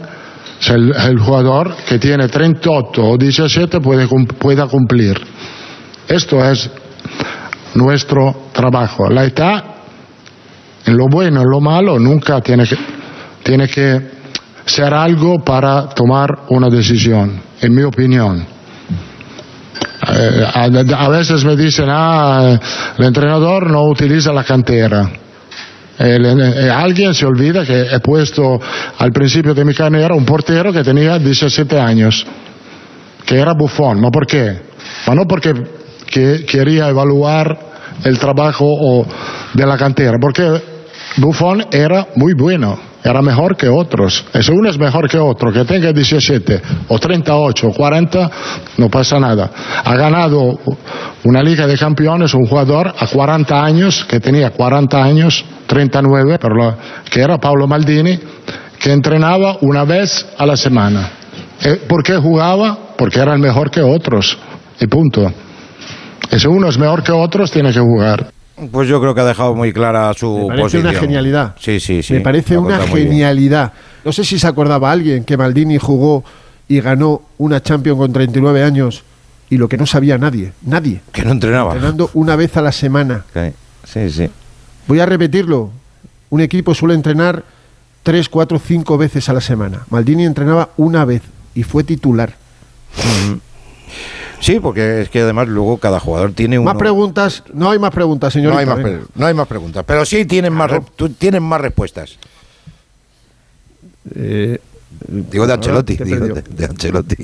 si 0.58 0.72
el, 0.72 1.18
jugador 1.18 1.74
que 1.88 1.98
tiene 1.98 2.28
38 2.28 3.02
o 3.02 3.16
17 3.16 3.80
puede, 3.80 4.06
pueda 4.38 4.66
cumplir. 4.66 5.18
Esto 6.06 6.44
es 6.44 6.70
nuestro 7.74 8.48
trabajo. 8.52 9.08
La 9.08 9.24
edad, 9.24 9.64
en 10.84 10.94
lo 10.94 11.06
bueno, 11.10 11.40
en 11.40 11.48
lo 11.48 11.60
malo, 11.62 11.98
nunca 11.98 12.42
tiene 12.42 12.66
que, 12.66 12.76
tiene 13.42 13.66
que 13.66 14.10
ser 14.66 14.92
algo 14.92 15.38
para 15.38 15.88
tomar 15.88 16.40
una 16.50 16.68
decisión, 16.68 17.40
en 17.62 17.74
mi 17.74 17.82
opinión. 17.82 18.59
Eh, 20.08 20.44
a, 20.54 20.64
a 21.04 21.08
veces 21.08 21.44
me 21.44 21.56
dicen, 21.56 21.86
ah, 21.88 22.58
el 22.98 23.04
entrenador 23.04 23.70
no 23.70 23.82
utiliza 23.84 24.32
la 24.32 24.44
cantera. 24.44 25.10
El- 25.98 26.24
eh, 26.40 26.70
alguien 26.70 27.12
se 27.14 27.26
olvida 27.26 27.64
que 27.66 27.82
he 27.82 28.00
puesto 28.00 28.58
al 28.98 29.12
principio 29.12 29.52
de 29.52 29.64
mi 29.64 29.74
carrera 29.74 30.14
un 30.14 30.24
portero 30.24 30.72
que 30.72 30.82
tenía 30.82 31.18
17 31.18 31.78
años, 31.78 32.26
que 33.26 33.38
era 33.38 33.52
bufón. 33.52 34.00
¿No 34.00 34.10
por 34.10 34.26
qué? 34.26 34.58
No 35.14 35.26
porque 35.28 35.52
que 36.06 36.44
quería 36.46 36.88
evaluar 36.88 37.58
el 38.02 38.18
trabajo 38.18 38.64
o 38.66 39.06
de 39.52 39.66
la 39.66 39.76
cantera, 39.76 40.16
porque 40.20 40.79
Buffon 41.16 41.64
era 41.72 42.08
muy 42.14 42.34
bueno, 42.34 42.78
era 43.02 43.20
mejor 43.22 43.56
que 43.56 43.68
otros. 43.68 44.24
Si 44.40 44.52
uno 44.52 44.70
es 44.70 44.78
mejor 44.78 45.08
que 45.08 45.18
otro, 45.18 45.52
que 45.52 45.64
tenga 45.64 45.92
17 45.92 46.62
o 46.88 46.98
38 46.98 47.66
o 47.68 47.72
40, 47.72 48.30
no 48.78 48.88
pasa 48.88 49.18
nada. 49.18 49.50
Ha 49.84 49.94
ganado 49.96 50.58
una 51.24 51.42
Liga 51.42 51.66
de 51.66 51.76
Campeones 51.76 52.32
un 52.34 52.46
jugador 52.46 52.94
a 52.98 53.06
40 53.06 53.64
años, 53.64 54.04
que 54.04 54.20
tenía 54.20 54.50
40 54.50 55.02
años, 55.02 55.44
39, 55.66 56.38
pero 56.40 56.54
la- 56.54 56.76
que 57.10 57.20
era 57.20 57.38
Paolo 57.38 57.66
Maldini, 57.66 58.18
que 58.78 58.92
entrenaba 58.92 59.58
una 59.62 59.84
vez 59.84 60.26
a 60.38 60.46
la 60.46 60.56
semana. 60.56 61.10
Eh, 61.62 61.82
¿Por 61.88 62.02
qué 62.02 62.16
jugaba? 62.16 62.78
Porque 62.96 63.20
era 63.20 63.34
el 63.34 63.40
mejor 63.40 63.70
que 63.70 63.82
otros. 63.82 64.38
Y 64.80 64.86
punto. 64.86 65.30
Y 66.32 66.38
si 66.38 66.46
uno 66.46 66.68
es 66.68 66.78
mejor 66.78 67.02
que 67.02 67.12
otros, 67.12 67.50
tiene 67.50 67.72
que 67.72 67.80
jugar. 67.80 68.30
Pues 68.70 68.88
yo 68.88 69.00
creo 69.00 69.14
que 69.14 69.20
ha 69.20 69.24
dejado 69.24 69.54
muy 69.54 69.72
clara 69.72 70.12
su 70.14 70.36
Me 70.38 70.46
parece 70.48 70.62
posición. 70.62 70.86
una 70.88 70.98
genialidad. 71.00 71.54
Sí, 71.58 71.80
sí, 71.80 72.02
sí. 72.02 72.14
Me 72.14 72.20
parece 72.20 72.58
una 72.58 72.80
genialidad. 72.80 73.72
No 74.04 74.12
sé 74.12 74.24
si 74.24 74.38
se 74.38 74.46
acordaba 74.46 74.90
alguien 74.90 75.24
que 75.24 75.36
Maldini 75.36 75.78
jugó 75.78 76.24
y 76.68 76.80
ganó 76.80 77.22
una 77.38 77.62
Champions 77.62 77.98
con 77.98 78.12
39 78.12 78.62
años 78.62 79.02
y 79.48 79.56
lo 79.56 79.68
que 79.68 79.76
no 79.76 79.86
sabía 79.86 80.16
nadie, 80.18 80.52
nadie. 80.62 81.00
Que 81.12 81.24
no 81.24 81.32
entrenaba. 81.32 81.72
Entrenando 81.72 82.10
una 82.14 82.36
vez 82.36 82.56
a 82.56 82.62
la 82.62 82.72
semana. 82.72 83.24
Sí, 83.34 83.52
sí, 83.84 84.10
sí. 84.10 84.30
Voy 84.86 85.00
a 85.00 85.06
repetirlo. 85.06 85.70
Un 86.30 86.40
equipo 86.40 86.74
suele 86.74 86.94
entrenar 86.94 87.42
tres, 88.02 88.28
cuatro, 88.28 88.60
cinco 88.64 88.96
veces 88.96 89.28
a 89.28 89.32
la 89.32 89.40
semana. 89.40 89.80
Maldini 89.90 90.24
entrenaba 90.24 90.70
una 90.76 91.04
vez 91.04 91.22
y 91.54 91.64
fue 91.64 91.82
titular. 91.82 92.34
Sí, 94.40 94.58
porque 94.58 95.02
es 95.02 95.08
que 95.10 95.20
además 95.20 95.48
luego 95.48 95.78
cada 95.78 96.00
jugador 96.00 96.32
tiene 96.32 96.58
un. 96.58 96.64
Más 96.64 96.76
preguntas. 96.76 97.44
No 97.52 97.70
hay 97.70 97.78
más 97.78 97.90
preguntas, 97.92 98.32
señorita. 98.32 98.54
No 98.54 98.58
hay, 98.60 98.66
más 98.66 98.76
venga. 98.84 98.98
pre- 99.04 99.08
no 99.14 99.26
hay 99.26 99.34
más 99.34 99.46
preguntas. 99.46 99.84
Pero 99.86 100.04
sí 100.04 100.24
tienen 100.24 100.52
más, 100.52 100.70
re- 100.70 100.82
tú 100.96 101.10
tienes 101.10 101.40
más 101.42 101.60
respuestas. 101.60 102.16
Eh, 104.14 104.58
Digo 105.08 105.46
de 105.46 105.52
Ancelotti. 105.54 105.96
digo 105.96 106.26
de, 106.26 106.64
Ancelotti. 106.64 107.16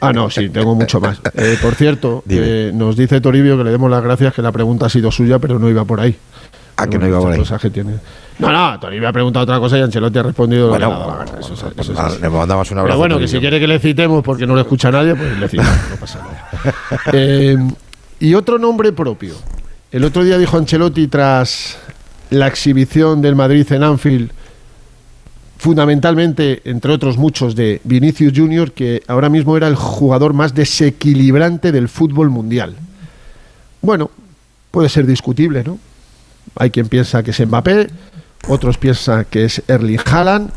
Ah, 0.00 0.12
no, 0.12 0.28
sí, 0.30 0.48
tengo 0.50 0.74
mucho 0.74 1.00
más. 1.00 1.20
Eh, 1.34 1.56
por 1.62 1.74
cierto, 1.74 2.22
eh, 2.28 2.70
nos 2.74 2.96
dice 2.96 3.20
Toribio 3.20 3.56
que 3.56 3.64
le 3.64 3.70
demos 3.70 3.90
las 3.90 4.02
gracias, 4.02 4.34
que 4.34 4.42
la 4.42 4.52
pregunta 4.52 4.86
ha 4.86 4.88
sido 4.90 5.10
suya, 5.10 5.38
pero 5.38 5.58
no 5.58 5.68
iba 5.70 5.84
por 5.84 6.00
ahí. 6.00 6.16
Ah, 6.76 6.84
que 6.86 6.98
Pero 6.98 7.02
no 7.02 7.08
iba 7.08 7.18
por 7.20 7.28
ahí. 7.32 7.34
esas 7.34 7.48
cosas 7.48 7.62
que 7.62 7.70
tiene. 7.70 7.94
No, 8.38 8.50
no, 8.50 8.80
Toribio 8.80 9.08
ha 9.08 9.12
preguntado 9.12 9.44
otra 9.44 9.58
cosa 9.58 9.78
y 9.78 9.82
Ancelotti 9.82 10.18
ha 10.18 10.22
respondido 10.22 10.68
lo 10.68 10.78
que 10.78 10.84
Bueno, 10.84 11.06
la 11.06 11.24
gana. 11.24 11.40
Eso. 11.40 12.18
Le 12.20 12.28
mandamos 12.28 12.70
un 12.70 12.78
abrazo. 12.78 12.88
Pero 12.88 12.98
bueno, 12.98 13.18
que 13.18 13.28
si 13.28 13.38
quiere 13.38 13.60
que 13.60 13.66
le 13.66 13.78
citemos 13.78 14.22
porque 14.24 14.46
no 14.46 14.54
le 14.54 14.62
escucha 14.62 14.90
nadie, 14.90 15.14
pues 15.14 15.38
le 15.38 15.48
citamos, 15.48 15.90
no 15.90 15.96
pasa 15.96 16.18
nada. 16.18 16.48
Eh, 17.12 17.56
y 18.20 18.34
otro 18.34 18.58
nombre 18.58 18.92
propio. 18.92 19.34
El 19.90 20.04
otro 20.04 20.24
día 20.24 20.38
dijo 20.38 20.56
Ancelotti 20.56 21.08
tras 21.08 21.76
la 22.30 22.46
exhibición 22.46 23.20
del 23.20 23.34
Madrid 23.34 23.70
en 23.72 23.82
Anfield, 23.82 24.30
fundamentalmente, 25.58 26.62
entre 26.64 26.92
otros 26.92 27.18
muchos, 27.18 27.54
de 27.54 27.80
Vinicius 27.84 28.32
Junior, 28.34 28.72
que 28.72 29.02
ahora 29.06 29.28
mismo 29.28 29.56
era 29.56 29.68
el 29.68 29.76
jugador 29.76 30.32
más 30.32 30.54
desequilibrante 30.54 31.72
del 31.72 31.88
fútbol 31.88 32.30
mundial. 32.30 32.76
Bueno, 33.82 34.10
puede 34.70 34.88
ser 34.88 35.06
discutible, 35.06 35.62
¿no? 35.62 35.78
Hay 36.56 36.70
quien 36.70 36.88
piensa 36.88 37.22
que 37.22 37.32
es 37.32 37.46
Mbappé, 37.46 37.88
otros 38.48 38.78
piensan 38.78 39.26
que 39.30 39.44
es 39.44 39.62
Erling 39.68 40.00
Haaland, 40.04 40.50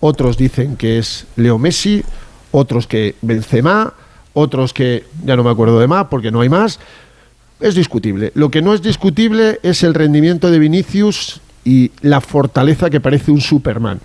otros 0.00 0.36
dicen 0.36 0.76
que 0.76 0.98
es 0.98 1.26
Leo 1.36 1.58
Messi, 1.58 2.02
otros 2.50 2.86
que 2.86 3.16
Benzema, 3.22 3.92
otros 4.32 4.72
que 4.72 5.04
ya 5.24 5.36
no 5.36 5.44
me 5.44 5.50
acuerdo 5.50 5.80
de 5.80 5.88
más 5.88 6.06
porque 6.06 6.30
no 6.30 6.40
hay 6.40 6.48
más. 6.48 6.78
Es 7.60 7.74
discutible. 7.74 8.30
Lo 8.34 8.50
que 8.50 8.62
no 8.62 8.72
es 8.72 8.82
discutible 8.82 9.58
es 9.62 9.82
el 9.82 9.94
rendimiento 9.94 10.50
de 10.50 10.58
Vinicius 10.58 11.40
y 11.64 11.90
la 12.00 12.20
fortaleza 12.20 12.88
que 12.88 13.00
parece 13.00 13.32
un 13.32 13.40
Superman. 13.40 14.00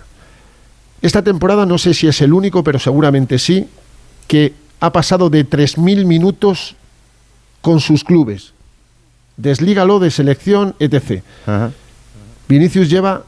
Esta 1.02 1.22
temporada 1.22 1.66
no 1.66 1.78
sé 1.78 1.94
si 1.94 2.08
es 2.08 2.22
el 2.22 2.34
único, 2.34 2.64
pero 2.64 2.80
seguramente 2.80 3.38
sí, 3.38 3.68
que 4.28 4.54
ha 4.80 4.92
pasado 4.92 5.30
de 5.30 5.48
3.000 5.48 6.06
minutos 6.06 6.76
con 7.62 7.80
sus 7.80 8.04
clubes. 8.04 8.54
Deslígalo 9.38 10.00
de 10.00 10.12
selección, 10.12 10.76
etc. 10.80 11.24
Vinicius 12.48 12.90
lleva 12.90 13.24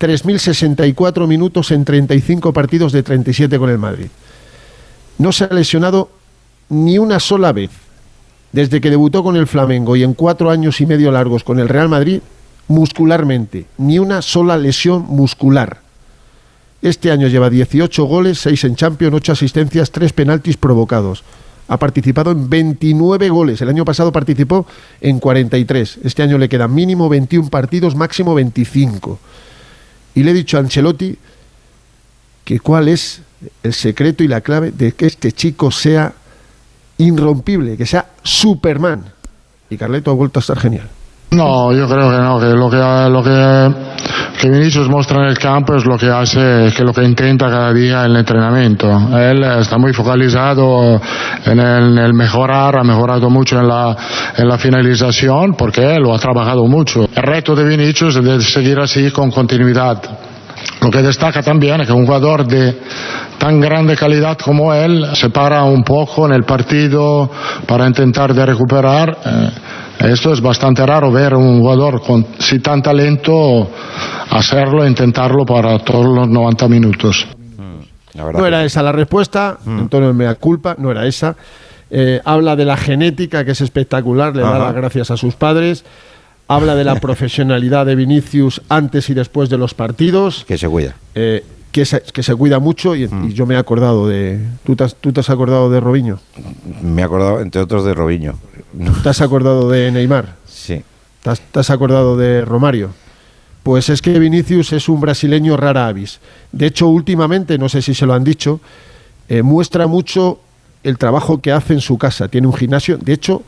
3.064 0.00 1.26
minutos 1.26 1.70
en 1.70 1.84
35 1.84 2.52
partidos 2.52 2.92
de 2.92 3.02
37 3.02 3.58
con 3.58 3.70
el 3.70 3.78
Madrid. 3.78 4.08
No 5.18 5.32
se 5.32 5.44
ha 5.44 5.52
lesionado 5.52 6.10
ni 6.70 6.98
una 6.98 7.20
sola 7.20 7.52
vez 7.52 7.70
desde 8.52 8.80
que 8.80 8.90
debutó 8.90 9.22
con 9.22 9.36
el 9.36 9.46
Flamengo 9.46 9.96
y 9.96 10.02
en 10.02 10.14
cuatro 10.14 10.50
años 10.50 10.80
y 10.80 10.86
medio 10.86 11.12
largos 11.12 11.44
con 11.44 11.60
el 11.60 11.68
Real 11.68 11.88
Madrid, 11.88 12.20
muscularmente, 12.68 13.66
ni 13.78 13.98
una 13.98 14.22
sola 14.22 14.56
lesión 14.56 15.04
muscular. 15.06 15.80
Este 16.82 17.10
año 17.10 17.28
lleva 17.28 17.50
18 17.50 18.04
goles, 18.04 18.38
6 18.40 18.64
en 18.64 18.76
Champions, 18.76 19.14
8 19.14 19.32
asistencias, 19.32 19.90
3 19.90 20.12
penaltis 20.12 20.56
provocados. 20.56 21.22
Ha 21.70 21.76
participado 21.76 22.32
en 22.32 22.50
29 22.50 23.30
goles. 23.30 23.62
El 23.62 23.68
año 23.68 23.84
pasado 23.84 24.10
participó 24.10 24.66
en 25.00 25.20
43. 25.20 26.00
Este 26.02 26.24
año 26.24 26.36
le 26.36 26.48
quedan 26.48 26.74
mínimo 26.74 27.08
21 27.08 27.48
partidos, 27.48 27.94
máximo 27.94 28.34
25. 28.34 29.20
Y 30.16 30.24
le 30.24 30.32
he 30.32 30.34
dicho 30.34 30.56
a 30.56 30.60
Ancelotti 30.60 31.16
que 32.44 32.58
cuál 32.58 32.88
es 32.88 33.22
el 33.62 33.72
secreto 33.72 34.24
y 34.24 34.28
la 34.28 34.40
clave 34.40 34.72
de 34.72 34.90
que 34.92 35.06
este 35.06 35.30
chico 35.30 35.70
sea 35.70 36.12
irrompible, 36.98 37.76
que 37.76 37.86
sea 37.86 38.10
Superman. 38.24 39.04
Y 39.70 39.76
Carleto 39.76 40.10
ha 40.10 40.14
vuelto 40.14 40.40
a 40.40 40.42
estar 40.42 40.58
genial. 40.58 40.90
No, 41.32 41.72
yo 41.72 41.86
creo 41.86 42.10
que 42.10 42.16
no, 42.16 42.40
que 42.40 42.46
lo 42.46 42.68
que, 42.68 43.08
lo 43.08 43.22
que, 43.22 43.74
que 44.40 44.50
Vinicius 44.50 44.88
muestra 44.88 45.22
en 45.22 45.28
el 45.28 45.38
campo 45.38 45.76
es 45.76 45.84
lo 45.86 45.96
que 45.96 46.08
hace, 46.08 46.72
que 46.76 46.82
lo 46.82 46.92
que 46.92 47.04
intenta 47.04 47.48
cada 47.48 47.72
día 47.72 48.00
en 48.04 48.10
el 48.10 48.16
entrenamiento. 48.16 48.88
Él 49.16 49.44
está 49.44 49.78
muy 49.78 49.92
focalizado 49.92 51.00
en 51.44 51.60
el, 51.60 51.92
en 51.92 51.98
el 51.98 52.14
mejorar, 52.14 52.76
ha 52.76 52.82
mejorado 52.82 53.30
mucho 53.30 53.60
en 53.60 53.68
la, 53.68 53.96
en 54.36 54.48
la 54.48 54.58
finalización 54.58 55.54
porque 55.54 56.00
lo 56.00 56.12
ha 56.12 56.18
trabajado 56.18 56.66
mucho. 56.66 57.08
El 57.14 57.22
reto 57.22 57.54
de 57.54 57.62
Vinicius 57.62 58.16
es 58.16 58.24
de 58.24 58.40
seguir 58.40 58.80
así 58.80 59.12
con 59.12 59.30
continuidad. 59.30 60.02
Lo 60.82 60.90
que 60.90 61.00
destaca 61.00 61.42
también 61.42 61.80
es 61.80 61.86
que 61.86 61.92
un 61.92 62.06
jugador 62.06 62.44
de 62.44 62.76
tan 63.38 63.60
grande 63.60 63.96
calidad 63.96 64.36
como 64.36 64.74
él 64.74 65.06
se 65.14 65.30
para 65.30 65.62
un 65.62 65.84
poco 65.84 66.26
en 66.26 66.32
el 66.32 66.42
partido 66.42 67.30
para 67.66 67.86
intentar 67.86 68.34
de 68.34 68.44
recuperar. 68.44 69.16
Eh, 69.24 69.50
esto 70.00 70.32
es 70.32 70.40
bastante 70.40 70.84
raro 70.86 71.10
ver 71.12 71.34
un 71.34 71.60
jugador 71.60 72.00
con 72.02 72.26
si 72.38 72.58
tan 72.60 72.82
talento 72.82 73.68
hacerlo, 74.30 74.86
intentarlo 74.86 75.44
para 75.44 75.78
todos 75.80 76.06
los 76.06 76.28
90 76.28 76.68
minutos. 76.68 77.26
No 78.14 78.44
era 78.46 78.64
esa 78.64 78.82
la 78.82 78.92
respuesta, 78.92 79.58
Antonio 79.66 80.12
me 80.12 80.24
da 80.24 80.34
culpa, 80.34 80.74
no 80.78 80.90
era 80.90 81.06
esa. 81.06 81.36
Eh, 81.90 82.20
habla 82.24 82.56
de 82.56 82.64
la 82.64 82.76
genética, 82.76 83.44
que 83.44 83.52
es 83.52 83.60
espectacular, 83.60 84.34
le 84.34 84.42
da 84.42 84.58
las 84.58 84.74
gracias 84.74 85.10
a 85.10 85.16
sus 85.16 85.34
padres. 85.34 85.84
Habla 86.48 86.74
de 86.74 86.84
la 86.84 86.96
profesionalidad 87.00 87.86
de 87.86 87.94
Vinicius 87.94 88.62
antes 88.68 89.08
y 89.10 89.14
después 89.14 89.48
de 89.48 89.58
los 89.58 89.74
partidos. 89.74 90.44
Que 90.46 90.58
se 90.58 90.68
cuida. 90.68 90.94
eh, 91.14 91.44
que, 91.70 91.84
se, 91.84 92.02
que 92.02 92.24
se 92.24 92.34
cuida 92.34 92.58
mucho 92.58 92.96
y, 92.96 93.04
y 93.04 93.32
yo 93.32 93.46
me 93.46 93.54
he 93.54 93.56
acordado 93.56 94.08
de... 94.08 94.40
¿tú 94.64 94.74
te, 94.74 94.82
has, 94.82 94.96
¿Tú 94.96 95.12
te 95.12 95.20
has 95.20 95.30
acordado 95.30 95.70
de 95.70 95.78
Robinho? 95.78 96.18
Me 96.82 97.02
he 97.02 97.04
acordado, 97.04 97.40
entre 97.40 97.60
otros, 97.62 97.84
de 97.84 97.94
Robinho. 97.94 98.34
¿Te 99.02 99.08
has 99.08 99.20
acordado 99.20 99.70
de 99.70 99.90
Neymar? 99.90 100.36
Sí. 100.46 100.82
¿Te 101.22 101.30
has, 101.30 101.40
te 101.40 101.60
has 101.60 101.70
acordado 101.70 102.16
de 102.16 102.44
Romario? 102.44 102.90
Pues 103.62 103.88
es 103.90 104.00
que 104.00 104.18
Vinicius 104.18 104.72
es 104.72 104.88
un 104.88 105.00
brasileño 105.00 105.56
rara 105.56 105.86
avis. 105.86 106.20
De 106.52 106.66
hecho, 106.66 106.88
últimamente, 106.88 107.58
no 107.58 107.68
sé 107.68 107.82
si 107.82 107.94
se 107.94 108.06
lo 108.06 108.14
han 108.14 108.24
dicho, 108.24 108.60
eh, 109.28 109.42
muestra 109.42 109.86
mucho 109.86 110.40
el 110.82 110.98
trabajo 110.98 111.40
que 111.40 111.52
hace 111.52 111.74
en 111.74 111.80
su 111.80 111.98
casa. 111.98 112.28
Tiene 112.28 112.46
un 112.46 112.54
gimnasio. 112.54 112.96
De 112.96 113.12
hecho, 113.12 113.42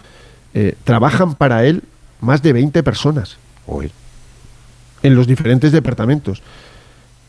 eh, 0.54 0.76
trabajan 0.84 1.34
para 1.34 1.64
él 1.64 1.82
más 2.20 2.42
de 2.42 2.52
20 2.52 2.82
personas. 2.82 3.36
En 5.02 5.14
los 5.14 5.26
diferentes 5.26 5.72
departamentos. 5.72 6.42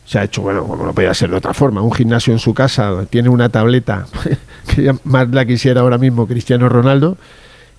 Se 0.05 0.19
ha 0.19 0.23
hecho, 0.25 0.41
bueno, 0.41 0.65
como 0.65 0.85
no 0.85 0.93
podía 0.93 1.13
ser 1.13 1.29
de 1.29 1.37
otra 1.37 1.53
forma, 1.53 1.81
un 1.81 1.93
gimnasio 1.93 2.33
en 2.33 2.39
su 2.39 2.53
casa, 2.53 3.05
tiene 3.09 3.29
una 3.29 3.47
tableta 3.47 4.05
que 4.75 4.83
ya 4.83 4.95
más 5.05 5.29
la 5.29 5.45
quisiera 5.45 5.79
ahora 5.79 5.97
mismo 5.97 6.27
Cristiano 6.27 6.67
Ronaldo, 6.67 7.17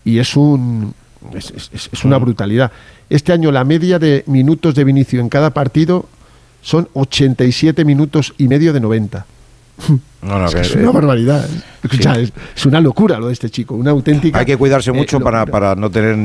y 0.05 0.19
es 0.19 0.37
un 0.37 0.95
es, 1.35 1.53
es- 1.73 1.89
es 1.93 2.05
una 2.05 2.19
brutalidad. 2.19 2.71
Este 3.09 3.33
año 3.33 3.51
la 3.51 3.65
media 3.65 3.99
de 3.99 4.25
minutos 4.27 4.75
de 4.75 4.85
Vinicio 4.85 5.21
en 5.21 5.29
cada 5.29 5.51
partido 5.51 6.07
son 6.63 6.89
87 6.95 7.85
minutos 7.85 8.35
y 8.39 8.49
medio 8.49 8.73
de 8.73 8.81
90. 8.81 9.27
No, 10.25 10.39
no, 10.39 10.47
Es, 10.47 10.55
que 10.55 10.61
es 10.63 10.75
una 10.77 10.91
barbaridad. 10.91 11.45
¿eh? 11.45 11.61
Escucha, 11.85 12.19
es, 12.19 12.33
es 12.57 12.65
una 12.67 12.81
locura 12.81 13.19
lo 13.19 13.27
de 13.27 13.35
este 13.35 13.51
chico, 13.51 13.75
una 13.75 13.91
auténtica. 13.91 14.39
Hay 14.39 14.47
que 14.47 14.57
cuidarse 14.57 14.91
eh, 14.91 14.95
mucho 14.95 15.21
para, 15.21 15.41
locura. 15.41 15.53
para 15.53 15.75
no 15.75 15.91
tener 15.91 16.17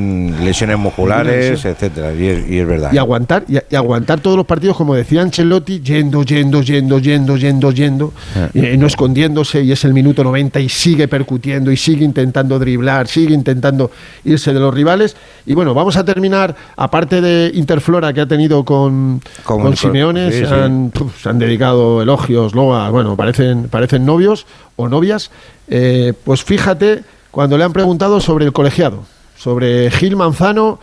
lesiones 0.41 0.77
musculares, 0.79 1.59
Sí. 1.59 1.67
etcétera. 1.67 2.13
Y 2.13 2.25
es, 2.27 2.49
y 2.49 2.59
es 2.59 2.67
verdad. 2.67 2.93
y 2.93 2.97
aguantar 2.97 3.43
y, 3.47 3.57
y 3.69 3.75
aguantar 3.75 4.21
todos 4.21 4.37
los 4.37 4.45
partidos 4.45 4.77
como 4.77 4.95
decía 4.95 5.21
Ancelotti 5.21 5.81
yendo 5.81 6.23
yendo 6.23 6.61
yendo 6.61 6.99
yendo 6.99 7.35
yendo 7.37 7.71
yendo 7.71 8.13
eh, 8.53 8.77
no 8.79 8.87
escondiéndose 8.87 9.61
y 9.63 9.71
es 9.73 9.83
el 9.83 9.93
minuto 9.93 10.23
90 10.23 10.59
y 10.61 10.69
sigue 10.69 11.07
percutiendo 11.09 11.69
y 11.71 11.75
sigue 11.77 12.05
intentando 12.05 12.57
driblar 12.57 13.07
sigue 13.07 13.33
intentando 13.33 13.91
irse 14.23 14.53
de 14.53 14.59
los 14.59 14.73
rivales 14.73 15.17
y 15.45 15.53
bueno 15.55 15.73
vamos 15.73 15.97
a 15.97 16.05
terminar 16.05 16.55
aparte 16.77 17.19
de 17.21 17.51
Interflora 17.53 18.13
que 18.13 18.21
ha 18.21 18.27
tenido 18.27 18.63
con 18.63 19.21
Con- 19.43 19.57
con, 19.57 19.61
con- 19.63 19.75
Simeone 19.77 20.31
sí, 20.31 20.39
se, 20.39 20.45
sí. 20.45 20.53
Han, 20.53 20.91
puf, 20.91 21.21
se 21.21 21.29
han 21.29 21.39
dedicado 21.39 22.01
elogios 22.01 22.53
loas 22.55 22.91
bueno 22.91 23.15
parecen 23.17 23.67
parecen 23.69 23.88
novios 23.97 24.45
o 24.75 24.87
novias 24.87 25.31
eh, 25.69 26.13
pues 26.23 26.43
fíjate 26.43 27.03
cuando 27.31 27.57
le 27.57 27.63
han 27.63 27.73
preguntado 27.73 28.19
sobre 28.19 28.45
el 28.45 28.51
colegiado 28.53 29.05
sobre 29.37 29.89
Gil 29.89 30.15
Manzano 30.17 30.79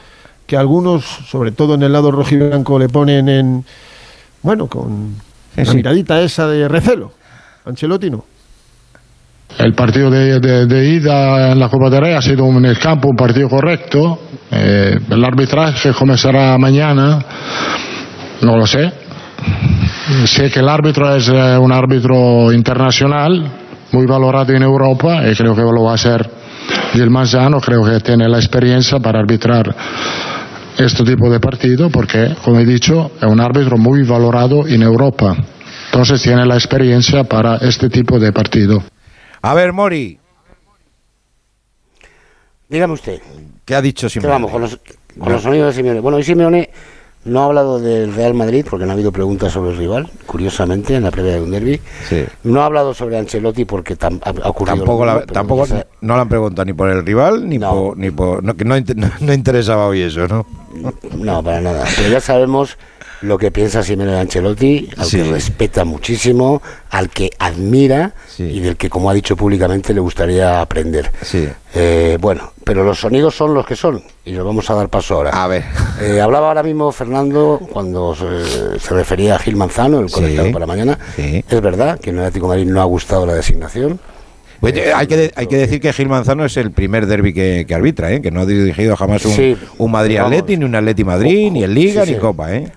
que 0.47 0.57
algunos, 0.57 1.05
sobre 1.05 1.51
todo 1.53 1.75
en 1.75 1.83
el 1.83 1.93
lado 1.93 2.11
rojiblanco, 2.13 2.79
le 2.79 2.89
ponen 2.89 3.29
en, 3.29 3.65
bueno, 4.43 4.69
con 4.69 5.17
la 5.57 5.65
sí. 5.65 5.77
miradita 5.77 6.21
esa 6.23 6.47
de 6.47 6.69
recelo. 6.69 7.11
Ancelotti 7.65 8.11
no. 8.11 8.25
El 9.59 9.75
partido 9.75 10.09
de, 10.09 10.39
de- 10.39 10.67
de 10.67 10.85
ida 10.89 11.51
en 11.51 11.59
la 11.59 11.69
Copa 11.69 11.91
del 11.91 12.01
Rey 12.01 12.15
ha 12.15 12.23
sido 12.23 12.45
un- 12.45 12.59
en 12.59 12.67
el 12.67 12.79
campo 12.79 13.09
un 13.09 13.17
partido 13.17 13.49
correcto, 13.49 14.21
Eh, 14.53 14.97
el 15.11 15.25
arbitraje 15.25 15.93
comenzará 15.93 16.57
mañana, 16.57 17.19
no 18.43 18.57
lo 18.57 18.65
sé. 18.69 18.93
Sé 20.25 20.51
que 20.51 20.61
el 20.61 20.69
árbitro 20.69 21.17
es 21.17 21.29
eh, 21.29 21.59
un 21.59 21.73
árbitro 21.73 22.53
internacional, 22.53 23.51
muy 23.91 24.07
valorado 24.07 24.53
en 24.53 24.63
Europa 24.63 25.29
y 25.29 25.35
creo 25.35 25.53
que 25.53 25.63
lo 25.63 25.83
va 25.83 25.93
a 25.93 25.95
hacer 25.95 26.31
Gil 26.93 27.11
Manzano, 27.11 27.61
creo 27.61 27.83
que 27.83 27.99
tiene 27.99 28.29
la 28.29 28.39
experiencia 28.39 29.01
para 29.01 29.19
arbitrar 29.19 29.75
este 30.79 31.03
tipo 31.03 31.29
de 31.29 31.41
partido 31.41 31.91
porque, 31.91 32.37
como 32.45 32.61
he 32.61 32.65
dicho, 32.65 33.11
es 33.21 33.27
un 33.27 33.41
árbitro 33.41 33.79
muy 33.79 34.05
valorado 34.05 34.69
en 34.69 34.83
Europa. 34.83 35.35
Entonces 35.87 36.23
tiene 36.23 36.47
la 36.47 36.55
experiencia 36.55 37.25
para 37.25 37.57
este 37.57 37.89
tipo 37.89 38.21
de 38.21 38.33
partido. 38.33 38.85
A 39.43 39.55
ver, 39.55 39.73
Mori. 39.73 40.21
Dígame 42.69 42.95
usted. 42.95 43.21
¿Qué 43.65 43.75
ha 43.75 43.83
dicho 43.83 44.09
Simeone? 44.09 44.33
vamos, 44.35 44.53
con 44.53 44.63
los, 44.63 44.79
con 45.19 45.33
los 45.33 45.43
sonidos 45.43 45.69
de 45.69 45.73
Simeone. 45.73 45.99
Bueno, 46.01 46.19
y 46.21 46.23
Simeone 46.23 46.71
no 47.27 47.43
ha 47.43 47.45
hablado 47.47 47.79
del 47.81 48.14
Real 48.14 48.35
Madrid 48.35 48.64
porque 48.68 48.85
no 48.87 48.93
ha 48.93 48.95
habido 48.95 49.12
preguntas 49.12 49.53
sobre 49.53 49.72
el 49.72 49.77
rival, 49.77 50.09
curiosamente, 50.27 50.95
en 50.95 51.03
la 51.05 51.11
previa 51.11 51.33
de 51.35 51.41
un 51.43 51.51
derby. 51.51 51.81
No 52.45 52.62
ha 52.62 52.66
hablado 52.66 52.95
sobre 52.95 53.18
Ancelotti 53.18 53.64
porque 53.64 53.99
tam- 53.99 54.20
ha, 54.24 54.49
ocurrido. 54.49 54.77
Tampoco, 54.79 55.05
la- 55.05 55.27
tampoco 55.27 55.66
no 56.01 56.14
le 56.14 56.20
han 56.20 56.29
preguntado 56.29 56.64
ni 56.64 56.72
por 56.72 56.89
el 56.89 57.05
rival 57.05 57.49
ni 57.49 57.59
por 57.59 57.97
ni 57.99 58.11
por 58.11 58.43
no, 58.43 58.57
que 58.57 58.64
no, 58.64 58.77
inter- 58.77 58.97
no- 58.97 59.11
no 59.20 59.33
interesaba 59.33 59.87
hoy 59.87 60.03
eso, 60.03 60.27
¿no? 60.29 60.47
No, 61.18 61.43
para 61.43 61.61
nada. 61.61 61.85
Pero 61.97 62.09
ya 62.11 62.20
sabemos 62.20 62.77
lo 63.23 63.39
que 63.39 63.51
piensa 63.51 63.83
Simeone 63.83 64.17
Ancelotti, 64.19 64.89
al 64.97 65.07
Sí. 65.07 65.17
que 65.19 65.25
respeta 65.31 65.85
muchísimo, 65.85 66.62
al 66.91 67.09
que 67.11 67.31
admira 67.39 68.12
y 68.39 68.61
del 68.61 68.77
que, 68.77 68.91
como 68.91 69.09
ha 69.11 69.14
dicho 69.14 69.37
públicamente, 69.37 69.95
le 69.95 70.01
gustaría 70.01 70.61
aprender. 70.61 71.11
Sí. 71.23 71.49
Eh, 71.75 72.19
bueno, 72.21 72.53
pero 72.64 72.85
los 72.85 72.99
sonidos 73.01 73.35
son 73.35 73.55
los 73.55 73.67
que 73.67 73.77
son 73.77 74.03
y 74.25 74.33
los 74.33 74.45
vamos 74.45 74.69
a 74.71 74.75
dar 74.75 74.89
paso 74.89 75.14
ahora. 75.14 75.31
A 75.31 75.47
ver. 75.47 75.64
Eh, 76.01 76.21
hablaba 76.21 76.49
ahora 76.49 76.62
mismo 76.62 76.91
Fernando 76.93 77.61
cuando 77.73 78.14
se, 78.14 78.79
se 78.79 78.95
refería 78.95 79.37
a 79.37 79.39
Gil 79.39 79.57
Manzano, 79.57 80.01
el 80.01 80.11
conectado 80.11 80.51
para 80.53 80.67
mañana. 80.67 80.99
Es 81.17 81.61
verdad 81.61 81.99
que 81.99 82.11
en 82.11 82.17
el 82.19 82.23
Atlético 82.25 82.47
de 82.51 82.57
Madrid 82.59 82.73
no 82.73 82.81
ha 82.81 82.85
gustado 82.85 83.25
la 83.27 83.35
designación. 83.35 83.99
Hay, 84.62 85.07
que 85.07 85.17
de- 85.17 85.33
hay 85.37 85.47
que 85.47 85.57
decir 85.59 85.81
que 85.81 85.93
Gil 85.93 86.09
Manzano 86.09 86.45
es 86.45 86.57
el 86.57 86.73
primer 86.73 87.07
derby 87.07 87.33
que, 87.35 87.67
que 87.69 87.75
arbitra, 87.75 88.11
¿eh? 88.12 88.21
que 88.23 88.31
no 88.31 88.41
ha 88.41 88.47
dirigido 88.47 88.97
jamás 88.97 89.25
un, 89.27 89.33
Sí, 89.33 89.57
un 89.79 89.91
Madrid 89.91 90.17
vamos. 90.17 90.33
Atleti, 90.33 90.57
ni 90.57 90.64
un 90.64 90.75
Atleti 90.75 91.05
Madrid, 91.05 91.51
ni 91.53 91.62
en 91.62 91.75
Liga, 91.75 92.05
Sí, 92.07 92.12
ni. 92.14 92.19
Copa. 92.19 92.53
¿eh? 92.55 92.73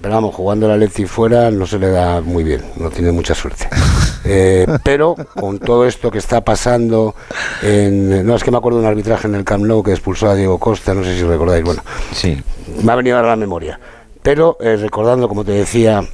Pero 0.00 0.14
vamos, 0.14 0.34
jugando 0.34 0.66
el 0.66 0.72
Atleti 0.72 1.06
fuera 1.06 1.50
no 1.50 1.66
se 1.66 1.78
le 1.78 1.90
da 1.90 2.20
muy 2.20 2.44
bien, 2.44 2.62
no 2.76 2.90
tiene 2.90 3.12
mucha 3.12 3.34
suerte. 3.34 3.68
Eh, 4.24 4.68
pero 4.84 5.16
con 5.16 5.58
todo 5.58 5.84
esto 5.84 6.08
que 6.08 6.18
está 6.18 6.42
pasando, 6.42 7.16
en, 7.60 8.24
no 8.24 8.36
es 8.36 8.44
que 8.44 8.52
me 8.52 8.56
acuerdo 8.56 8.78
de 8.78 8.84
un 8.84 8.88
arbitraje 8.88 9.26
en 9.26 9.34
el 9.34 9.42
Camp 9.42 9.64
Nou 9.64 9.82
que 9.82 9.90
expulsó 9.90 10.30
a 10.30 10.36
Diego 10.36 10.58
Costa, 10.58 10.94
no 10.94 11.02
sé 11.02 11.16
si 11.18 11.24
recordáis, 11.24 11.64
bueno, 11.64 11.82
sí. 12.14 12.40
me 12.84 12.92
ha 12.92 12.94
venido 12.94 13.18
a 13.18 13.22
la 13.22 13.34
memoria. 13.34 13.80
Pero 14.22 14.58
eh, 14.60 14.76
recordando, 14.76 15.28
como 15.28 15.44
te 15.44 15.50
decía, 15.50 16.06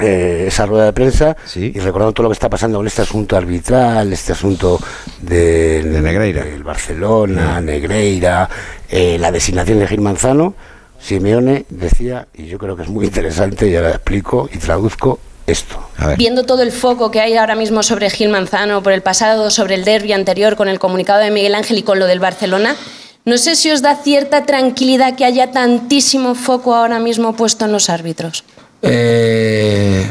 eh, 0.00 0.44
esa 0.46 0.66
rueda 0.66 0.84
de 0.84 0.92
prensa 0.92 1.36
y 1.56 1.78
recordando 1.80 2.12
todo 2.12 2.24
lo 2.24 2.28
que 2.28 2.34
está 2.34 2.48
pasando 2.48 2.78
con 2.78 2.86
este 2.86 3.02
asunto 3.02 3.36
arbitral, 3.36 4.12
este 4.12 4.32
asunto 4.32 4.78
de, 5.22 5.82
Negreira. 5.84 6.44
del 6.44 6.62
Barcelona, 6.62 7.60
Negreira, 7.60 8.48
eh, 8.88 9.16
la 9.18 9.32
designación 9.32 9.78
de 9.78 9.88
Gil 9.88 10.00
Manzano, 10.00 10.54
Simeone 11.00 11.64
decía, 11.68 12.28
y 12.34 12.46
yo 12.46 12.58
creo 12.58 12.76
que 12.76 12.82
es 12.82 12.88
muy 12.88 13.06
interesante, 13.06 13.68
y 13.68 13.76
ahora 13.76 13.90
explico 13.90 14.48
y 14.52 14.58
traduzco 14.58 15.18
esto. 15.46 15.88
Viendo 16.16 16.44
todo 16.44 16.62
el 16.62 16.72
foco 16.72 17.10
que 17.10 17.20
hay 17.20 17.34
ahora 17.36 17.54
mismo 17.54 17.82
sobre 17.82 18.10
Gil 18.10 18.28
Manzano, 18.28 18.82
por 18.82 18.92
el 18.92 19.02
pasado, 19.02 19.50
sobre 19.50 19.74
el 19.74 19.84
derby 19.84 20.12
anterior, 20.12 20.56
con 20.56 20.68
el 20.68 20.78
comunicado 20.78 21.20
de 21.20 21.30
Miguel 21.30 21.54
Ángel 21.54 21.78
y 21.78 21.82
con 21.82 21.98
lo 21.98 22.06
del 22.06 22.20
Barcelona, 22.20 22.76
no 23.24 23.38
sé 23.38 23.56
si 23.56 23.70
os 23.70 23.82
da 23.82 23.96
cierta 23.96 24.44
tranquilidad 24.46 25.16
que 25.16 25.24
haya 25.24 25.50
tantísimo 25.50 26.34
foco 26.34 26.74
ahora 26.74 26.98
mismo 26.98 27.34
puesto 27.34 27.64
en 27.64 27.72
los 27.72 27.90
árbitros. 27.90 28.44
Eh, 28.82 30.10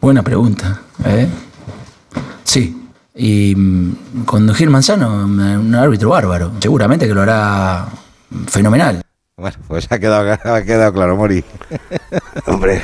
buena 0.00 0.22
pregunta. 0.22 0.82
¿eh? 1.04 1.26
Sí. 2.44 2.76
Y 3.20 3.52
mm, 3.56 4.24
con 4.24 4.54
Gil 4.54 4.70
Manzano, 4.70 5.24
un 5.24 5.74
árbitro 5.74 6.10
bárbaro. 6.10 6.52
Seguramente 6.60 7.08
que 7.08 7.14
lo 7.14 7.22
hará 7.22 7.88
fenomenal. 8.46 9.02
Bueno, 9.36 9.56
pues 9.66 9.90
ha 9.90 9.98
quedado, 9.98 10.32
ha 10.44 10.62
quedado 10.62 10.92
claro, 10.92 11.16
Mori. 11.16 11.44
Hombre, 12.46 12.80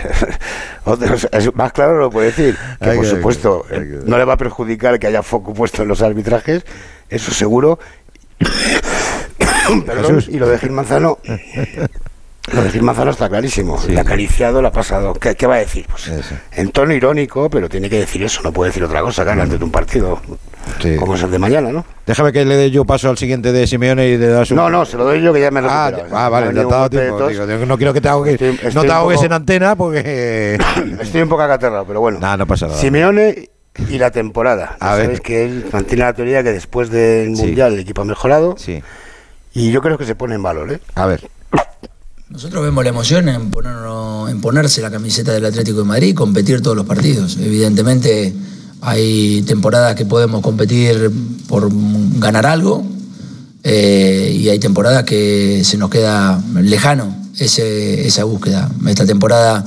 más 1.55 1.73
claro 1.73 1.99
lo 1.99 2.11
puedo 2.11 2.27
decir. 2.27 2.57
Que 2.81 2.95
por 2.95 3.07
supuesto 3.07 3.65
no 4.07 4.19
le 4.19 4.25
va 4.25 4.33
a 4.33 4.37
perjudicar 4.37 4.99
que 4.99 5.07
haya 5.07 5.23
foco 5.23 5.55
puesto 5.55 5.83
en 5.83 5.89
los 5.89 6.03
arbitrajes, 6.03 6.65
eso 7.09 7.33
seguro. 7.33 7.79
Perdón, 9.87 10.23
y 10.29 10.39
lo 10.39 10.49
de 10.49 10.59
Gil 10.59 10.73
Manzano, 10.73 11.19
lo 12.53 12.63
de 12.63 12.71
Gil 12.71 12.83
Manzano 12.83 13.11
está 13.11 13.29
clarísimo. 13.29 13.79
Le 13.89 13.99
ha 13.99 14.03
acariciado, 14.03 14.61
le 14.61 14.69
ha 14.69 14.73
pasado. 14.73 15.15
¿Qué, 15.15 15.35
qué 15.35 15.47
va 15.47 15.55
a 15.55 15.59
decir? 15.59 15.87
Pues, 15.89 16.11
en 16.53 16.71
tono 16.73 16.93
irónico, 16.93 17.49
pero 17.49 17.69
tiene 17.69 17.89
que 17.89 17.99
decir 18.01 18.23
eso, 18.23 18.43
no 18.43 18.53
puede 18.53 18.71
decir 18.71 18.85
otra 18.85 19.01
cosa, 19.01 19.25
claro, 19.25 19.43
antes 19.43 19.59
de 19.59 19.65
un 19.65 19.71
partido. 19.71 20.21
Como 20.99 21.15
es 21.15 21.23
el 21.23 21.31
de 21.31 21.39
mañana, 21.39 21.71
¿no? 21.73 21.85
Déjame 22.07 22.33
que 22.33 22.45
le 22.45 22.57
dé 22.57 22.71
yo 22.71 22.85
paso 22.85 23.09
al 23.09 23.17
siguiente 23.19 23.53
de 23.53 23.67
Simeone 23.67 24.09
y 24.09 24.19
le 24.19 24.27
das 24.29 24.51
un... 24.51 24.57
No, 24.59 24.69
no, 24.71 24.85
se 24.85 24.97
lo 24.97 25.05
doy 25.05 25.23
yo 25.23 25.33
que 25.33 25.41
ya 25.41 25.51
me 25.51 25.61
he 25.61 25.65
Ah, 25.67 25.91
ah, 26.13 26.29
vale, 26.29 26.49
te 26.49 26.55
dado 26.65 26.91
tiempo. 26.91 27.29
digo, 27.29 27.47
no 27.67 27.77
quiero 27.77 27.93
que 27.95 28.01
te 28.01 28.09
ahogues, 28.09 28.41
Estoy- 28.41 28.75
no 28.75 28.83
te 28.83 28.91
ahogues 28.93 29.17
poco- 29.17 29.27
en 29.27 29.33
antena 29.33 29.77
porque... 29.77 30.59
Estoy 31.01 31.23
un 31.23 31.29
poco 31.29 31.43
acaterrado, 31.43 31.85
pero 31.87 32.01
bueno. 32.01 32.19
no 32.37 32.47
pasa 32.47 32.67
nada. 32.67 32.79
Simeone 32.79 33.49
y 33.89 33.99
la 33.99 34.11
temporada. 34.11 34.77
A 34.81 34.95
ver. 34.95 35.05
Sabéis 35.05 35.21
que 35.21 35.45
él 35.45 35.67
mantiene 35.73 36.05
la 36.05 36.13
teoría 36.13 36.43
que 36.43 36.53
después 36.53 36.91
del 36.91 37.35
Sí. 37.37 37.43
Mundial 37.43 37.73
el 37.75 37.81
equipo 37.81 38.03
ha 38.03 38.05
mejorado. 38.07 38.55
Sí. 38.59 38.83
Y 39.55 39.71
yo 39.71 39.81
creo 39.83 39.97
que 39.99 40.05
se 40.05 40.15
pone 40.15 40.35
en 40.35 40.43
valor, 40.43 40.73
¿eh? 40.73 40.81
A 40.95 41.07
ver. 41.07 41.29
Nosotros 42.31 42.63
vemos 42.65 42.83
la 42.85 42.91
emoción 42.91 43.29
en, 43.29 43.51
ponernos- 43.51 44.31
en 44.31 44.41
ponerse 44.41 44.81
la 44.81 44.91
camiseta 44.91 45.33
del 45.33 45.45
Atlético 45.45 45.79
de 45.79 45.85
Madrid 45.85 46.09
y 46.09 46.15
competir 46.15 46.63
todos 46.63 46.77
los 46.77 46.87
partidos. 46.87 47.37
Evidentemente 47.41 48.35
hay 48.81 49.43
temporadas 49.43 49.95
que 49.95 50.05
podemos 50.07 50.41
competir 50.43 51.11
por 51.49 51.71
ganar 52.19 52.47
algo 52.47 52.85
eh, 53.63 54.37
y 54.39 54.49
hay 54.49 54.59
temporadas 54.59 55.05
que 55.05 55.63
se 55.65 55.77
nos 55.79 55.91
queda 55.91 56.43
lejano 56.61 57.15
ese- 57.39 58.07
esa 58.07 58.25
búsqueda. 58.25 58.71
Esta 58.87 59.07
temporada 59.07 59.65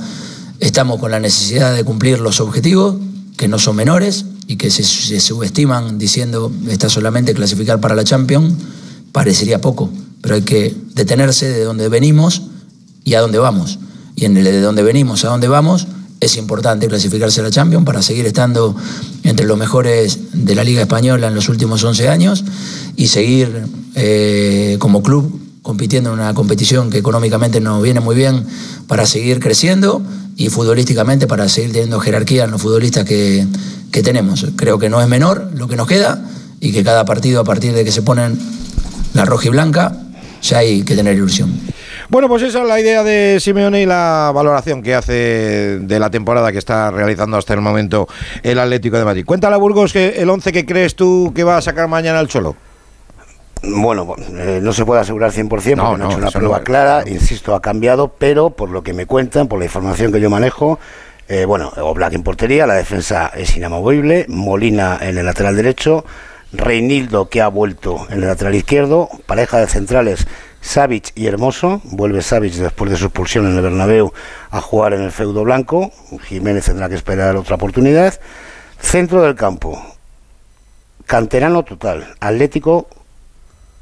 estamos 0.60 0.98
con 1.00 1.10
la 1.10 1.20
necesidad 1.20 1.74
de 1.74 1.84
cumplir 1.84 2.18
los 2.20 2.40
objetivos, 2.40 2.96
que 3.36 3.48
no 3.48 3.58
son 3.58 3.76
menores 3.76 4.24
y 4.48 4.56
que 4.56 4.70
se, 4.70 4.82
se 4.82 5.20
subestiman 5.20 5.98
diciendo 5.98 6.52
está 6.68 6.88
solamente 6.88 7.34
clasificar 7.34 7.80
para 7.80 7.94
la 7.94 8.02
Champions, 8.04 8.54
parecería 9.12 9.60
poco, 9.60 9.90
pero 10.20 10.34
hay 10.34 10.42
que 10.42 10.74
detenerse 10.94 11.48
de 11.48 11.64
donde 11.64 11.88
venimos 11.88 12.42
y 13.04 13.14
a 13.14 13.20
dónde 13.20 13.38
vamos. 13.38 13.78
Y 14.16 14.24
en 14.24 14.36
el 14.36 14.44
de 14.44 14.60
donde 14.60 14.82
venimos 14.82 15.24
a 15.24 15.28
dónde 15.28 15.48
vamos 15.48 15.86
es 16.20 16.36
importante 16.36 16.88
clasificarse 16.88 17.40
a 17.40 17.44
la 17.44 17.50
Champions 17.50 17.84
para 17.84 18.02
seguir 18.02 18.26
estando 18.26 18.74
entre 19.22 19.46
los 19.46 19.56
mejores 19.56 20.18
de 20.32 20.54
la 20.54 20.64
Liga 20.64 20.82
Española 20.82 21.28
en 21.28 21.34
los 21.34 21.48
últimos 21.48 21.84
11 21.84 22.08
años 22.08 22.44
y 22.96 23.08
seguir 23.08 23.66
eh, 23.94 24.76
como 24.80 25.02
club 25.02 25.40
compitiendo 25.62 26.12
en 26.12 26.18
una 26.18 26.34
competición 26.34 26.90
que 26.90 26.98
económicamente 26.98 27.60
nos 27.60 27.82
viene 27.82 28.00
muy 28.00 28.16
bien 28.16 28.44
para 28.86 29.06
seguir 29.06 29.38
creciendo 29.38 30.02
y 30.36 30.48
futbolísticamente 30.48 31.26
para 31.26 31.48
seguir 31.48 31.72
teniendo 31.72 32.00
jerarquía 32.00 32.44
en 32.44 32.50
los 32.50 32.62
futbolistas 32.62 33.04
que, 33.04 33.46
que 33.92 34.02
tenemos. 34.02 34.46
Creo 34.56 34.78
que 34.78 34.88
no 34.88 35.00
es 35.00 35.08
menor 35.08 35.50
lo 35.54 35.68
que 35.68 35.76
nos 35.76 35.86
queda 35.86 36.24
y 36.60 36.72
que 36.72 36.82
cada 36.82 37.04
partido 37.04 37.40
a 37.40 37.44
partir 37.44 37.74
de 37.74 37.84
que 37.84 37.92
se 37.92 38.02
ponen 38.02 38.38
la 39.14 39.24
roja 39.24 39.46
y 39.46 39.50
blanca 39.50 40.07
ya 40.42 40.58
hay 40.58 40.82
que 40.84 40.94
tener 40.96 41.14
ilusión. 41.16 41.52
Bueno, 42.08 42.28
pues 42.28 42.42
esa 42.42 42.62
es 42.62 42.68
la 42.68 42.80
idea 42.80 43.02
de 43.02 43.38
Simeone 43.40 43.82
y 43.82 43.86
la 43.86 44.30
valoración 44.34 44.82
que 44.82 44.94
hace 44.94 45.78
de 45.80 45.98
la 46.00 46.10
temporada 46.10 46.52
que 46.52 46.58
está 46.58 46.90
realizando 46.90 47.36
hasta 47.36 47.54
el 47.54 47.60
momento 47.60 48.08
el 48.42 48.58
Atlético 48.58 48.96
de 48.98 49.04
Madrid. 49.04 49.24
Cuéntale 49.26 49.54
a 49.54 49.58
Burgos 49.58 49.92
que 49.92 50.08
el 50.20 50.30
11 50.30 50.52
que 50.52 50.64
crees 50.64 50.94
tú 50.96 51.32
que 51.34 51.44
va 51.44 51.58
a 51.58 51.60
sacar 51.62 51.86
mañana 51.88 52.20
el 52.20 52.28
Cholo. 52.28 52.56
Bueno, 53.62 54.14
eh, 54.36 54.60
no 54.62 54.72
se 54.72 54.84
puede 54.84 55.00
asegurar 55.00 55.32
100% 55.32 55.48
porque 55.48 55.74
No, 55.76 55.82
no, 55.84 55.94
ha 55.94 55.98
no, 55.98 56.10
hecho 56.10 56.18
una 56.18 56.30
prueba 56.30 56.58
no. 56.58 56.64
clara, 56.64 57.02
insisto, 57.06 57.54
ha 57.54 57.60
cambiado, 57.60 58.08
pero 58.16 58.50
por 58.50 58.70
lo 58.70 58.82
que 58.82 58.92
me 58.92 59.04
cuentan, 59.06 59.48
por 59.48 59.58
la 59.58 59.64
información 59.64 60.12
que 60.12 60.20
yo 60.20 60.30
manejo, 60.30 60.78
eh, 61.28 61.44
bueno, 61.44 61.72
Oblak 61.76 62.12
en 62.14 62.22
portería, 62.22 62.66
la 62.68 62.74
defensa 62.74 63.32
es 63.36 63.56
inamovible, 63.56 64.26
Molina 64.28 64.98
en 65.02 65.18
el 65.18 65.26
lateral 65.26 65.56
derecho, 65.56 66.04
Reinildo 66.52 67.28
que 67.28 67.42
ha 67.42 67.48
vuelto 67.48 68.06
en 68.10 68.22
el 68.22 68.28
lateral 68.28 68.54
izquierdo, 68.54 69.08
pareja 69.26 69.58
de 69.58 69.66
centrales 69.66 70.26
Savic 70.60 71.12
y 71.14 71.26
Hermoso, 71.26 71.80
vuelve 71.84 72.22
Savic 72.22 72.54
después 72.54 72.90
de 72.90 72.96
su 72.96 73.06
expulsión 73.06 73.46
en 73.46 73.56
el 73.56 73.62
Bernabéu 73.62 74.12
a 74.50 74.60
jugar 74.60 74.94
en 74.94 75.02
el 75.02 75.12
feudo 75.12 75.44
blanco, 75.44 75.92
Jiménez 76.24 76.64
tendrá 76.64 76.88
que 76.88 76.94
esperar 76.94 77.36
otra 77.36 77.56
oportunidad, 77.56 78.18
centro 78.80 79.22
del 79.22 79.34
campo, 79.34 79.80
canterano 81.06 81.64
total, 81.64 82.14
Atlético 82.20 82.88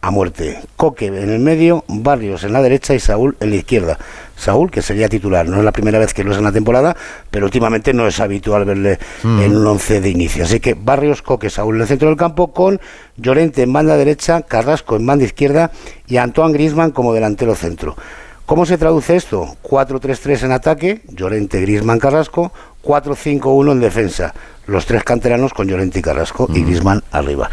a 0.07 0.11
muerte. 0.11 0.61
Coque 0.77 1.07
en 1.07 1.17
el 1.17 1.41
medio, 1.41 1.85
Barrios 1.89 2.45
en 2.45 2.53
la 2.53 2.63
derecha 2.63 2.95
y 2.95 3.01
Saúl 3.01 3.37
en 3.41 3.51
la 3.51 3.57
izquierda. 3.57 3.99
Saúl, 4.37 4.71
que 4.71 4.83
sería 4.83 5.09
titular, 5.09 5.49
no 5.49 5.57
es 5.59 5.65
la 5.65 5.73
primera 5.73 5.99
vez 5.99 6.13
que 6.15 6.23
lo 6.23 6.31
es 6.33 6.39
en 6.39 6.45
la 6.45 6.53
temporada, 6.53 6.97
pero 7.31 7.47
últimamente 7.47 7.93
no 7.93 8.07
es 8.07 8.21
habitual 8.21 8.65
verle 8.65 8.99
Mm. 9.23 9.41
en 9.41 9.57
un 9.57 9.67
once 9.67 10.01
de 10.01 10.09
inicio. 10.11 10.45
Así 10.45 10.61
que 10.61 10.75
Barrios, 10.75 11.23
Coque, 11.23 11.51
Saúl 11.51 11.77
en 11.77 11.83
el 11.83 11.89
centro 11.89 12.09
del 12.09 12.17
campo, 12.17 12.53
con 12.53 12.81
Llorente 13.17 13.63
en 13.63 13.73
banda 13.73 13.97
derecha, 13.97 14.43
Carrasco 14.43 14.95
en 14.97 15.07
banda 15.07 15.25
izquierda 15.25 15.71
y 16.07 16.19
Antoine 16.19 16.53
Grisman 16.53 16.91
como 16.93 17.13
delantero 17.15 17.55
centro. 17.55 17.97
¿Cómo 18.45 18.65
se 18.65 18.79
traduce 18.79 19.17
esto? 19.17 19.57
4-3-3 19.63 20.45
en 20.45 20.53
ataque, 20.53 21.01
Llorente, 21.09 21.61
Grisman, 21.63 21.99
Carrasco, 21.99 22.53
4-5-1 22.85 23.73
en 23.73 23.81
defensa. 23.81 24.33
Los 24.69 24.87
tres 24.87 25.03
canteranos 25.03 25.53
con 25.53 25.67
Llorente 25.67 25.99
y 25.99 26.03
Carrasco 26.03 26.49
y 26.55 26.63
Grisman 26.63 27.03
arriba. 27.11 27.49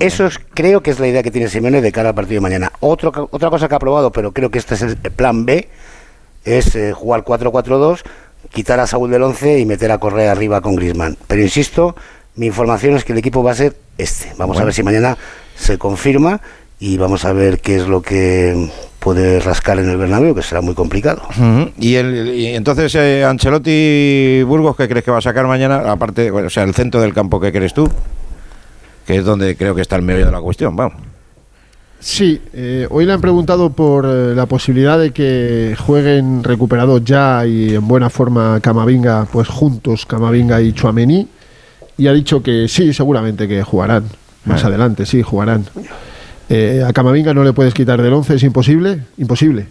Eso 0.00 0.26
es, 0.26 0.38
creo 0.54 0.80
que 0.80 0.92
es 0.92 1.00
la 1.00 1.08
idea 1.08 1.22
que 1.22 1.30
tiene 1.32 1.48
Simeone 1.48 1.80
de 1.80 1.90
cara 1.90 2.10
al 2.10 2.14
partido 2.14 2.36
de 2.36 2.42
mañana. 2.42 2.72
Otro, 2.80 3.28
otra 3.32 3.50
cosa 3.50 3.68
que 3.68 3.74
ha 3.74 3.78
probado, 3.80 4.12
pero 4.12 4.32
creo 4.32 4.50
que 4.50 4.58
este 4.58 4.74
es 4.74 4.82
el 4.82 4.96
plan 4.96 5.44
B, 5.44 5.68
es 6.44 6.76
eh, 6.76 6.92
jugar 6.92 7.24
4-4-2, 7.24 8.02
quitar 8.52 8.78
a 8.78 8.86
Saúl 8.86 9.10
del 9.10 9.22
11 9.24 9.58
y 9.58 9.66
meter 9.66 9.90
a 9.90 9.98
Correa 9.98 10.30
arriba 10.30 10.60
con 10.60 10.76
Grisman. 10.76 11.16
Pero 11.26 11.42
insisto, 11.42 11.96
mi 12.36 12.46
información 12.46 12.94
es 12.94 13.04
que 13.04 13.12
el 13.12 13.18
equipo 13.18 13.42
va 13.42 13.50
a 13.50 13.54
ser 13.56 13.76
este. 13.98 14.32
Vamos 14.38 14.58
a 14.58 14.64
ver 14.64 14.72
si 14.72 14.84
mañana 14.84 15.18
se 15.56 15.78
confirma 15.78 16.40
y 16.78 16.96
vamos 16.96 17.24
a 17.24 17.32
ver 17.32 17.60
qué 17.60 17.76
es 17.76 17.88
lo 17.88 18.00
que 18.00 18.70
puede 19.00 19.40
rascar 19.40 19.80
en 19.80 19.90
el 19.90 19.96
Bernabéu, 19.96 20.32
que 20.34 20.42
será 20.42 20.60
muy 20.60 20.74
complicado. 20.74 21.22
Y, 21.76 21.96
el, 21.96 22.34
y 22.36 22.54
entonces, 22.54 22.94
eh, 22.94 23.24
Ancelotti 23.24 24.44
Burgos, 24.44 24.76
¿qué 24.76 24.88
crees 24.88 25.04
que 25.04 25.10
va 25.10 25.18
a 25.18 25.22
sacar 25.22 25.48
mañana? 25.48 25.90
Aparte, 25.90 26.30
bueno, 26.30 26.46
o 26.46 26.50
sea, 26.50 26.62
el 26.62 26.74
centro 26.74 27.00
del 27.00 27.12
campo, 27.12 27.40
¿qué 27.40 27.50
crees 27.50 27.74
tú? 27.74 27.90
Que 29.08 29.16
es 29.16 29.24
donde 29.24 29.56
creo 29.56 29.74
que 29.74 29.80
está 29.80 29.96
el 29.96 30.02
medio 30.02 30.26
de 30.26 30.32
la 30.32 30.40
cuestión, 30.42 30.76
vamos. 30.76 31.00
Sí, 31.98 32.42
eh, 32.52 32.86
hoy 32.90 33.06
le 33.06 33.14
han 33.14 33.22
preguntado 33.22 33.70
por 33.70 34.04
eh, 34.06 34.34
la 34.34 34.44
posibilidad 34.44 34.98
de 34.98 35.12
que 35.12 35.74
jueguen 35.78 36.44
recuperados 36.44 37.02
ya 37.06 37.46
y 37.46 37.74
en 37.74 37.88
buena 37.88 38.10
forma 38.10 38.60
Camavinga, 38.60 39.26
pues 39.32 39.48
juntos 39.48 40.04
Camavinga 40.04 40.60
y 40.60 40.74
Chuamení, 40.74 41.26
y 41.96 42.06
ha 42.06 42.12
dicho 42.12 42.42
que 42.42 42.68
sí, 42.68 42.92
seguramente 42.92 43.48
que 43.48 43.62
jugarán 43.62 44.04
más 44.44 44.62
Ah. 44.62 44.66
adelante, 44.66 45.06
sí, 45.06 45.22
jugarán. 45.22 45.64
Eh, 46.50 46.84
a 46.86 46.92
Camavinga 46.92 47.32
no 47.32 47.44
le 47.44 47.54
puedes 47.54 47.72
quitar 47.72 48.02
del 48.02 48.12
11, 48.12 48.34
es 48.34 48.42
imposible, 48.42 49.04
imposible. 49.16 49.68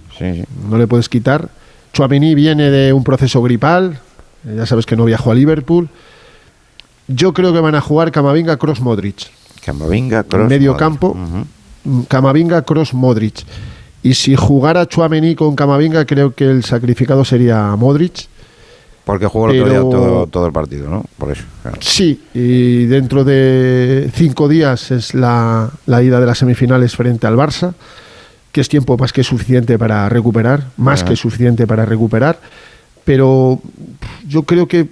No 0.68 0.80
le 0.80 0.88
puedes 0.88 1.10
quitar. 1.10 1.50
Chuamení 1.94 2.34
viene 2.34 2.72
de 2.72 2.92
un 2.92 3.04
proceso 3.04 3.40
gripal, 3.44 4.00
ya 4.44 4.66
sabes 4.66 4.88
que 4.88 4.96
no 4.96 5.06
viajó 5.06 5.30
a 5.30 5.36
Liverpool. 5.36 5.90
Yo 7.08 7.34
creo 7.34 7.54
que 7.54 7.60
van 7.60 7.76
a 7.76 7.82
jugar 7.82 8.12
Camavinga, 8.12 8.58
Cross, 8.58 8.82
Modric. 8.82 9.28
Camavinga, 9.66 10.24
Kroos, 10.24 10.50
Medio 10.50 10.72
Modric. 10.72 10.80
campo, 10.80 11.16
mm, 11.16 12.02
Camavinga, 12.04 12.62
Cross, 12.64 12.94
Modric. 12.94 13.44
Y 14.04 14.14
si 14.14 14.36
jugara 14.36 14.86
Chuamení 14.88 15.36
con 15.36 15.56
Camavinga, 15.56 16.06
creo 16.06 16.34
que 16.34 16.46
el 16.50 16.64
sacrificado 16.64 17.26
sería 17.26 17.76
Modric. 17.76 18.28
Porque 19.04 19.26
jugó 19.26 19.50
el 19.50 19.62
otro 19.62 19.72
día 19.72 19.80
todo, 19.80 20.28
todo 20.28 20.46
el 20.48 20.52
partido, 20.52 20.90
¿no? 20.90 21.06
Por 21.18 21.32
eso. 21.32 21.44
claro. 21.62 21.78
Sí, 21.80 22.22
y 22.34 22.86
dentro 22.86 23.24
de 23.24 24.12
cinco 24.14 24.50
días 24.50 24.92
es 24.92 25.14
la, 25.14 25.70
la 25.86 26.04
ida 26.04 26.20
de 26.20 26.26
las 26.26 26.40
semifinales 26.40 26.94
frente 26.96 27.26
al 27.26 27.38
Barça, 27.38 27.74
que 28.52 28.60
es 28.60 28.68
tiempo 28.68 28.98
más 28.98 29.14
que 29.14 29.24
suficiente 29.24 29.80
para 29.80 30.10
recuperar, 30.10 30.66
más 30.76 31.02
Ajá. 31.02 31.10
que 31.12 31.16
suficiente 31.16 31.66
para 31.66 31.86
recuperar. 31.86 32.40
Pero 33.06 33.62
yo 34.28 34.44
creo 34.44 34.68
que 34.68 34.90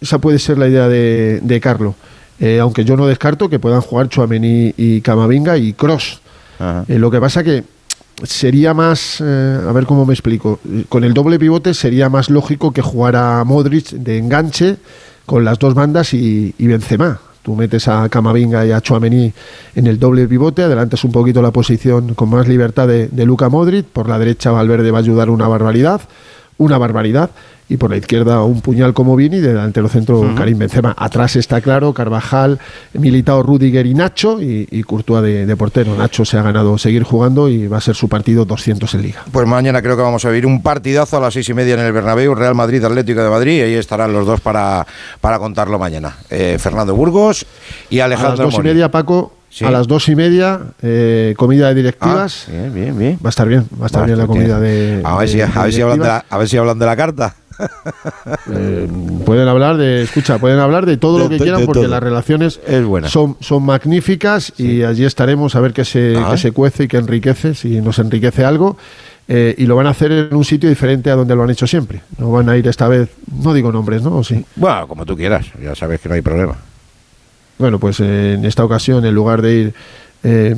esa 0.00 0.18
puede 0.18 0.38
ser 0.38 0.58
la 0.58 0.68
idea 0.68 0.88
de, 0.88 1.40
de 1.42 1.60
Carlo. 1.60 1.94
Eh, 2.38 2.58
aunque 2.58 2.84
yo 2.84 2.96
no 2.96 3.06
descarto 3.06 3.50
que 3.50 3.58
puedan 3.58 3.82
jugar 3.82 4.08
Chuamení 4.08 4.72
y 4.76 5.02
Camavinga 5.02 5.58
y 5.58 5.74
Cross. 5.74 6.20
Eh, 6.88 6.98
lo 6.98 7.10
que 7.10 7.20
pasa 7.20 7.42
que 7.42 7.64
sería 8.22 8.74
más, 8.74 9.20
eh, 9.20 9.60
a 9.66 9.72
ver 9.72 9.84
cómo 9.84 10.06
me 10.06 10.14
explico, 10.14 10.58
con 10.88 11.04
el 11.04 11.14
doble 11.14 11.38
pivote 11.38 11.74
sería 11.74 12.08
más 12.08 12.30
lógico 12.30 12.72
que 12.72 12.82
jugara 12.82 13.44
Modric 13.44 13.90
de 13.90 14.18
enganche 14.18 14.76
con 15.26 15.44
las 15.44 15.58
dos 15.58 15.74
bandas 15.74 16.14
y, 16.14 16.54
y 16.58 16.66
Benzema. 16.66 17.20
Tú 17.42 17.56
metes 17.56 17.88
a 17.88 18.08
Camavinga 18.10 18.66
y 18.66 18.72
a 18.72 18.80
Chouameni 18.82 19.32
en 19.74 19.86
el 19.86 19.98
doble 19.98 20.26
pivote, 20.26 20.62
adelantas 20.62 21.04
un 21.04 21.12
poquito 21.12 21.40
la 21.40 21.50
posición 21.50 22.14
con 22.14 22.28
más 22.28 22.46
libertad 22.46 22.86
de, 22.86 23.08
de 23.08 23.24
Luca 23.24 23.48
Modric, 23.48 23.86
por 23.86 24.08
la 24.08 24.18
derecha 24.18 24.50
Valverde 24.50 24.90
va 24.90 24.98
a 24.98 25.00
ayudar 25.00 25.30
una 25.30 25.48
barbaridad, 25.48 26.02
una 26.58 26.76
barbaridad, 26.76 27.30
y 27.70 27.76
por 27.76 27.88
la 27.90 27.96
izquierda 27.96 28.42
un 28.42 28.60
puñal 28.60 28.92
como 28.92 29.14
Vini, 29.14 29.38
de 29.38 29.48
delantero 29.48 29.88
centro 29.88 30.18
Ujú. 30.18 30.34
Karim 30.34 30.58
Benzema. 30.58 30.92
Atrás 30.98 31.36
está 31.36 31.60
claro, 31.60 31.94
Carvajal, 31.94 32.58
Militao, 32.94 33.42
Rudiger 33.44 33.86
y 33.86 33.94
Nacho, 33.94 34.42
y, 34.42 34.66
y 34.70 34.82
Courtois 34.82 35.22
de, 35.22 35.46
de 35.46 35.56
portero. 35.56 35.94
Nacho 35.96 36.24
se 36.24 36.36
ha 36.36 36.42
ganado 36.42 36.76
seguir 36.78 37.04
jugando 37.04 37.48
y 37.48 37.68
va 37.68 37.78
a 37.78 37.80
ser 37.80 37.94
su 37.94 38.08
partido 38.08 38.44
200 38.44 38.92
en 38.94 39.02
Liga. 39.02 39.22
Pues 39.30 39.46
mañana 39.46 39.80
creo 39.80 39.96
que 39.96 40.02
vamos 40.02 40.24
a 40.24 40.28
vivir 40.30 40.46
un 40.46 40.62
partidazo 40.62 41.16
a 41.16 41.20
las 41.20 41.32
seis 41.32 41.48
y 41.48 41.54
media 41.54 41.74
en 41.74 41.80
el 41.80 41.92
Bernabéu, 41.92 42.34
Real 42.34 42.56
Madrid 42.56 42.82
Atlético 42.84 43.22
de 43.22 43.30
Madrid, 43.30 43.58
y 43.58 43.60
ahí 43.60 43.74
estarán 43.74 44.12
los 44.12 44.26
dos 44.26 44.40
para, 44.40 44.84
para 45.20 45.38
contarlo 45.38 45.78
mañana. 45.78 46.16
Eh, 46.28 46.56
Fernando 46.58 46.94
Burgos 46.96 47.46
y 47.88 48.00
A 48.00 48.08
las 48.08 48.18
Alejandro 48.18 48.44
dos 48.46 48.54
y 48.58 48.62
media, 48.62 48.90
Paco, 48.90 49.34
Sí. 49.52 49.64
a 49.64 49.70
las 49.72 49.88
dos 49.88 50.08
y 50.08 50.14
media, 50.14 50.60
eh, 50.80 51.34
comida 51.36 51.68
de 51.68 51.74
directivas. 51.74 52.46
Ah, 52.46 52.52
bien, 52.52 52.72
bien, 52.74 52.98
bien. 52.98 53.18
Va 53.24 53.28
a 53.28 53.30
estar 53.30 53.48
bien, 53.48 53.66
va 53.80 53.84
a 53.84 53.86
estar 53.86 54.02
Va, 54.02 54.06
bien 54.06 54.18
la 54.18 54.26
comida 54.28 54.60
de. 54.60 55.00
A 55.04 55.16
ver, 55.18 55.28
si, 55.28 55.38
de- 55.38 55.42
a, 55.42 55.46
de 55.48 55.60
ver 55.64 55.72
si 55.72 55.80
hablan 55.82 55.98
de 55.98 56.04
la, 56.06 56.12
directivas. 56.12 56.32
a 56.32 56.38
ver 56.38 56.48
si 56.48 56.56
hablan 56.56 56.78
de 56.78 56.86
la 56.86 56.96
carta. 56.96 57.34
Eh, 58.52 58.88
pueden 59.24 59.48
hablar 59.48 59.76
de, 59.76 60.02
escucha, 60.02 60.38
pueden 60.38 60.58
hablar 60.58 60.86
de 60.86 60.96
todo 60.96 61.18
De- 61.18 61.24
lo 61.24 61.30
que 61.30 61.38
quieran 61.38 61.64
porque 61.66 61.80
todo. 61.80 61.88
las 61.90 62.02
relaciones 62.02 62.60
Es 62.66 62.84
buena. 62.84 63.08
son, 63.08 63.36
son 63.40 63.62
magníficas 63.64 64.52
y 64.58 64.82
allí 64.82 65.04
estaremos 65.04 65.54
a 65.56 65.60
ver 65.60 65.72
qué 65.72 65.84
se, 65.84 66.16
Ah. 66.16 66.28
qué 66.32 66.38
se 66.38 66.52
cuece 66.52 66.84
y 66.84 66.88
qué 66.88 66.96
enriquece, 66.98 67.54
si 67.54 67.80
nos 67.80 67.98
enriquece 67.98 68.44
algo. 68.44 68.76
eh, 69.32 69.54
y 69.58 69.66
lo 69.66 69.76
van 69.76 69.86
a 69.86 69.90
hacer 69.90 70.10
en 70.10 70.34
un 70.34 70.44
sitio 70.44 70.68
diferente 70.68 71.08
a 71.08 71.14
donde 71.14 71.36
lo 71.36 71.44
han 71.44 71.50
hecho 71.50 71.64
siempre. 71.64 72.00
No 72.18 72.32
van 72.32 72.48
a 72.48 72.56
ir 72.56 72.66
esta 72.66 72.88
vez, 72.88 73.10
no 73.40 73.54
digo 73.54 73.70
nombres, 73.70 74.02
¿no? 74.02 74.16
¿O 74.16 74.24
sí? 74.24 74.44
Bueno, 74.56 74.88
como 74.88 75.06
tú 75.06 75.16
quieras, 75.16 75.46
ya 75.62 75.72
sabes 75.76 76.00
que 76.00 76.08
no 76.08 76.16
hay 76.16 76.20
problema. 76.20 76.56
Bueno, 77.56 77.78
pues 77.78 78.00
en 78.00 78.44
esta 78.44 78.64
ocasión, 78.64 79.04
en 79.04 79.14
lugar 79.14 79.40
de 79.40 79.54
ir 79.54 79.74
eh, 80.22 80.54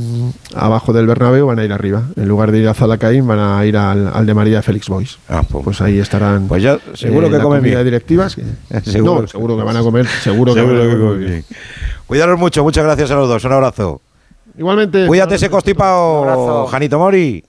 abajo 0.54 0.92
del 0.92 1.06
Bernabéu, 1.06 1.46
van 1.46 1.58
a 1.58 1.64
ir 1.64 1.72
arriba. 1.72 2.02
En 2.16 2.28
lugar 2.28 2.50
de 2.52 2.58
ir 2.58 2.68
a 2.68 2.74
Zalacaín, 2.74 3.26
van 3.26 3.38
a 3.38 3.64
ir 3.64 3.76
al, 3.76 4.08
al 4.12 4.26
de 4.26 4.34
María 4.34 4.62
Félix 4.62 4.88
Boys. 4.88 5.18
pues, 5.64 5.80
ahí 5.80 5.98
estarán. 5.98 6.48
Pues 6.48 6.62
ya, 6.62 6.78
seguro 6.94 7.26
eh, 7.26 7.30
que 7.30 7.36
la 7.38 7.42
comen 7.42 7.62
bien. 7.62 7.84
directivas. 7.84 8.34
que- 8.36 8.80
Seguro. 8.90 9.22
no, 9.22 9.28
seguro 9.28 9.56
que 9.56 9.62
van 9.62 9.76
a 9.76 9.82
comer. 9.82 10.06
Seguro, 10.06 10.54
que, 10.54 10.60
Seguro 10.60 10.78
van 10.80 10.88
a 10.88 10.92
que 10.94 10.98
comer 11.00 11.18
bien. 11.18 11.30
bien. 11.30 11.44
Cuidaros 12.06 12.38
mucho, 12.38 12.62
muchas 12.62 12.84
gracias 12.84 13.10
a 13.10 13.14
los 13.14 13.28
dos. 13.28 13.44
Un 13.44 13.52
abrazo. 13.52 14.00
Igualmente. 14.58 15.06
Cuídate 15.06 15.36
ese 15.36 15.48
constipado, 15.48 16.66
Janito 16.66 16.98
Mori. 16.98 17.42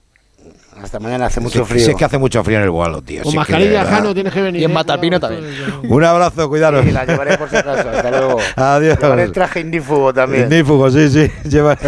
Hasta 0.84 1.00
mañana 1.00 1.26
hace 1.26 1.40
mucho 1.40 1.60
Si- 1.60 1.70
frío. 1.72 1.84
Si 1.84 1.90
es 1.92 1.96
que 1.96 2.04
hace 2.04 2.18
mucho 2.18 2.44
frío 2.44 2.58
en 2.58 2.64
el 2.64 2.70
Gualo, 2.70 3.00
tío. 3.02 3.22
Con 3.22 3.32
si 3.32 3.38
es 3.38 3.46
que 3.46 3.52
de 3.52 3.58
mascarilla, 3.58 3.82
verdad. 3.84 3.96
Jano, 3.98 4.14
tienes 4.14 4.32
que 4.34 4.42
venir. 4.42 4.60
Y 4.60 4.64
en 4.64 4.70
eh, 4.70 4.74
Matalpino 4.74 5.18
cuidado, 5.18 5.42
también. 5.42 5.92
Un 5.92 6.04
abrazo, 6.04 6.48
cuidaros. 6.48 6.84
Sí, 6.84 6.90
la 6.92 7.04
llevaré 7.06 7.38
por 7.38 7.48
si 7.48 7.56
acaso. 7.56 7.88
Hasta 7.88 8.10
luego. 8.18 8.38
Adiós. 8.56 8.98
Llevaré 9.00 9.22
el 9.22 9.32
traje 9.32 9.60
indífugo 9.60 10.12
también. 10.12 10.44
Ignífugo, 10.44 10.90
sí, 10.90 11.08
sí. 11.08 11.30
Lleva- 11.48 11.78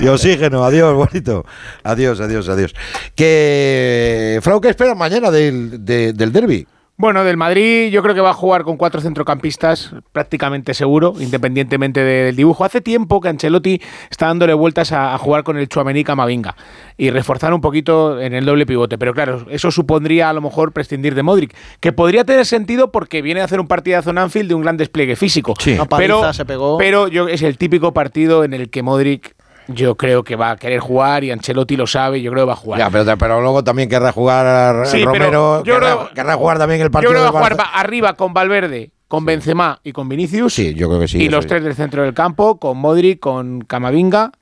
y 0.00 0.08
oxígeno, 0.08 0.64
adiós, 0.64 0.94
bonito. 0.94 1.44
Adiós, 1.84 2.18
adiós, 2.20 2.48
adiós. 2.48 2.74
Que 3.14 4.40
Frau, 4.42 4.60
¿qué 4.60 4.68
esperas 4.70 4.96
mañana 4.96 5.30
del, 5.30 5.84
de- 5.84 6.12
del 6.12 6.32
derby? 6.32 6.66
Bueno, 6.98 7.24
del 7.24 7.36
Madrid 7.36 7.90
yo 7.90 8.02
creo 8.02 8.14
que 8.14 8.22
va 8.22 8.30
a 8.30 8.34
jugar 8.34 8.62
con 8.64 8.78
cuatro 8.78 9.02
centrocampistas 9.02 9.94
prácticamente 10.12 10.72
seguro, 10.72 11.12
independientemente 11.20 12.02
del 12.02 12.34
dibujo. 12.34 12.64
Hace 12.64 12.80
tiempo 12.80 13.20
que 13.20 13.28
Ancelotti 13.28 13.82
está 14.10 14.28
dándole 14.28 14.54
vueltas 14.54 14.92
a, 14.92 15.14
a 15.14 15.18
jugar 15.18 15.44
con 15.44 15.58
el 15.58 15.68
Chuamení 15.68 16.04
Camavinga 16.04 16.56
y 16.96 17.10
reforzar 17.10 17.52
un 17.52 17.60
poquito 17.60 18.18
en 18.18 18.32
el 18.32 18.46
doble 18.46 18.64
pivote. 18.64 18.96
Pero 18.96 19.12
claro, 19.12 19.44
eso 19.50 19.70
supondría 19.70 20.30
a 20.30 20.32
lo 20.32 20.40
mejor 20.40 20.72
prescindir 20.72 21.14
de 21.14 21.22
Modric, 21.22 21.54
que 21.80 21.92
podría 21.92 22.24
tener 22.24 22.46
sentido 22.46 22.90
porque 22.90 23.20
viene 23.20 23.42
a 23.42 23.44
hacer 23.44 23.60
un 23.60 23.66
partidazo 23.66 24.08
en 24.08 24.16
Anfield 24.16 24.48
de 24.48 24.54
un 24.54 24.62
gran 24.62 24.78
despliegue 24.78 25.16
físico. 25.16 25.52
Paliza 25.54 25.86
Pero, 25.98 26.32
se 26.32 26.46
pegó. 26.46 26.78
pero 26.78 27.08
yo, 27.08 27.28
es 27.28 27.42
el 27.42 27.58
típico 27.58 27.92
partido 27.92 28.42
en 28.42 28.54
el 28.54 28.70
que 28.70 28.82
Modric 28.82 29.36
yo 29.68 29.96
creo 29.96 30.22
que 30.24 30.36
va 30.36 30.52
a 30.52 30.56
querer 30.56 30.80
jugar 30.80 31.24
y 31.24 31.30
Ancelotti 31.30 31.76
lo 31.76 31.86
sabe, 31.86 32.20
yo 32.22 32.30
creo 32.30 32.44
que 32.44 32.48
va 32.48 32.52
a 32.52 32.56
jugar. 32.56 32.78
Ya, 32.80 32.90
pero, 32.90 33.16
pero 33.18 33.40
luego 33.40 33.64
también 33.64 33.88
querrá 33.88 34.12
jugar 34.12 34.86
Sí, 34.86 35.04
Romero, 35.04 35.62
yo 35.64 35.74
querrá, 35.74 35.94
creo- 35.96 36.10
querrá 36.14 36.34
jugar 36.36 36.58
también 36.58 36.80
el 36.80 36.86
Yo 36.88 36.92
partido 36.92 37.10
creo 37.12 37.24
que 37.26 37.30
va 37.32 37.40
a 37.40 37.42
jugar 37.50 37.66
arriba 37.74 38.12
con 38.14 38.32
Valverde, 38.34 38.90
con 39.08 39.24
Benzema 39.24 39.80
y 39.84 39.92
con 39.92 40.08
Vinicius. 40.08 40.54
Sí, 40.54 40.74
yo 40.74 40.88
creo 40.88 41.00
que 41.00 41.08
sí. 41.08 41.18
y 41.22 41.28
los 41.28 41.44
sí. 41.44 41.48
tres 41.48 41.64
del 41.64 41.74
centro 41.74 42.02
del 42.02 42.14
campo, 42.14 42.58
con 42.58 42.76
Modric, 42.78 43.20
con 43.20 43.60
Camavinga 43.62 44.32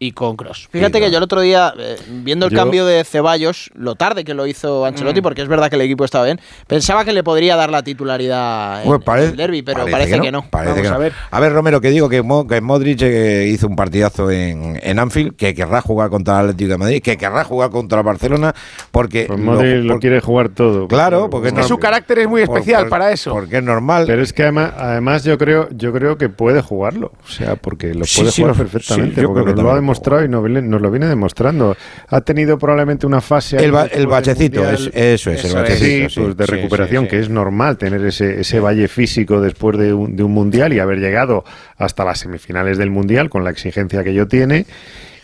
y 0.00 0.12
con 0.12 0.36
Cross. 0.36 0.68
Fíjate 0.70 1.00
que 1.00 1.10
yo 1.10 1.18
el 1.18 1.24
otro 1.24 1.40
día, 1.40 1.74
eh, 1.76 1.96
viendo 2.08 2.46
el 2.46 2.52
Yo- 2.52 2.58
cambio 2.58 2.86
de 2.86 3.02
Ceballos, 3.04 3.70
lo 3.74 3.96
tarde 3.96 4.22
que 4.24 4.32
lo 4.34 4.46
hizo 4.46 4.84
Ancelotti, 4.84 5.20
Mm. 5.20 5.22
porque 5.24 5.42
es 5.42 5.48
verdad 5.48 5.68
que 5.70 5.76
el 5.76 5.82
equipo 5.82 6.04
estaba 6.04 6.24
bien, 6.24 6.40
pensaba 6.68 7.04
que 7.04 7.12
le 7.12 7.24
podría 7.24 7.56
dar 7.56 7.70
la 7.70 7.82
titularidad 7.82 8.82
en, 8.82 8.88
Pues 8.88 9.02
parece- 9.02 9.24
en 9.26 9.30
el 9.32 9.36
derby, 9.36 9.62
pero 9.62 9.86
parece, 9.90 10.20
que 10.20 10.30
no. 10.32 10.44
Parece 10.50 10.70
Vamos 10.70 10.82
que 10.82 10.88
no. 10.90 10.94
a 10.94 10.98
ver. 10.98 11.12
A 11.30 11.40
ver, 11.40 11.52
Romero, 11.52 11.80
que 11.80 11.90
digo 11.90 12.08
que, 12.08 12.22
Mo- 12.22 12.46
que 12.46 12.60
Modric 12.60 13.00
eh, 13.02 13.48
hizo 13.52 13.66
un 13.66 13.76
partidazo 13.76 14.30
en, 14.30 14.78
en 14.82 14.98
Anfield, 14.98 15.34
que 15.36 15.54
querrá 15.54 15.80
jugar 15.82 16.10
contra 16.10 16.34
el 16.40 16.40
Atlético 16.50 16.70
de 16.70 16.78
Madrid, 16.78 17.02
que 17.02 17.16
querrá 17.16 17.44
jugar 17.44 17.70
contra 17.70 17.98
el 17.98 18.04
Barcelona, 18.04 18.54
porque... 18.90 19.24
Pues 19.26 19.38
Modric 19.40 19.84
lo, 19.84 19.94
por- 19.94 20.00
quiere 20.00 20.20
jugar 20.20 20.48
todo. 20.50 20.88
Claro, 20.88 21.28
porque 21.30 21.48
Es 21.48 21.54
que 21.54 21.60
no- 21.62 21.66
su 21.68 21.78
carácter 21.78 22.20
es 22.20 22.28
muy 22.28 22.42
especial 22.42 22.82
por- 22.82 22.90
para 22.90 23.12
eso. 23.12 23.32
Porque 23.32 23.58
es 23.58 23.62
normal. 23.62 24.04
Pero 24.06 24.22
es 24.22 24.32
que 24.32 24.42
además, 24.42 24.72
además 24.76 25.24
yo 25.24 25.36
creo 25.38 25.68
yo 25.70 25.92
creo 25.92 26.16
que 26.18 26.28
puede 26.28 26.62
jugarlo. 26.62 27.12
O 27.24 27.28
sea, 27.28 27.56
porque 27.56 27.88
lo 27.94 28.00
puede 28.16 28.30
sí, 28.30 28.42
jugar 28.42 28.56
perfectamente. 28.56 29.14
sí, 29.16 29.20
yo 29.22 29.28
porque 29.28 29.42
creo 29.44 29.56
que 29.56 29.62
lo 29.62 29.68
demostrado 29.88 30.24
y 30.24 30.28
nos, 30.28 30.48
nos 30.48 30.80
lo 30.82 30.90
viene 30.90 31.06
demostrando. 31.06 31.76
Ha 32.08 32.20
tenido 32.20 32.58
probablemente 32.58 33.06
una 33.06 33.20
fase... 33.22 33.56
El, 33.56 33.72
ba- 33.72 33.86
el 33.86 34.06
bachecito, 34.06 34.60
Mundial. 34.62 34.90
es- 34.94 34.96
eso 35.14 35.30
es, 35.30 35.44
el 35.44 35.54
bachecito. 35.54 36.08
sí, 36.10 36.20
pues 36.20 36.36
de 36.36 36.46
recuperación, 36.46 37.04
sí, 37.04 37.06
sí. 37.06 37.10
que 37.16 37.22
es 37.22 37.28
normal 37.30 37.78
tener 37.78 38.04
ese, 38.04 38.40
ese 38.40 38.60
valle 38.60 38.86
físico 38.88 39.40
después 39.40 39.78
de 39.78 39.92
un, 39.94 40.14
de 40.14 40.22
un 40.22 40.32
mundial 40.32 40.72
y 40.74 40.78
haber 40.80 40.98
llegado 40.98 41.44
hasta 41.78 42.04
las 42.04 42.18
semifinales 42.18 42.76
del 42.76 42.90
mundial 42.90 43.30
con 43.30 43.44
la 43.44 43.50
exigencia 43.50 44.04
que 44.04 44.12
yo 44.12 44.28
tiene. 44.28 44.66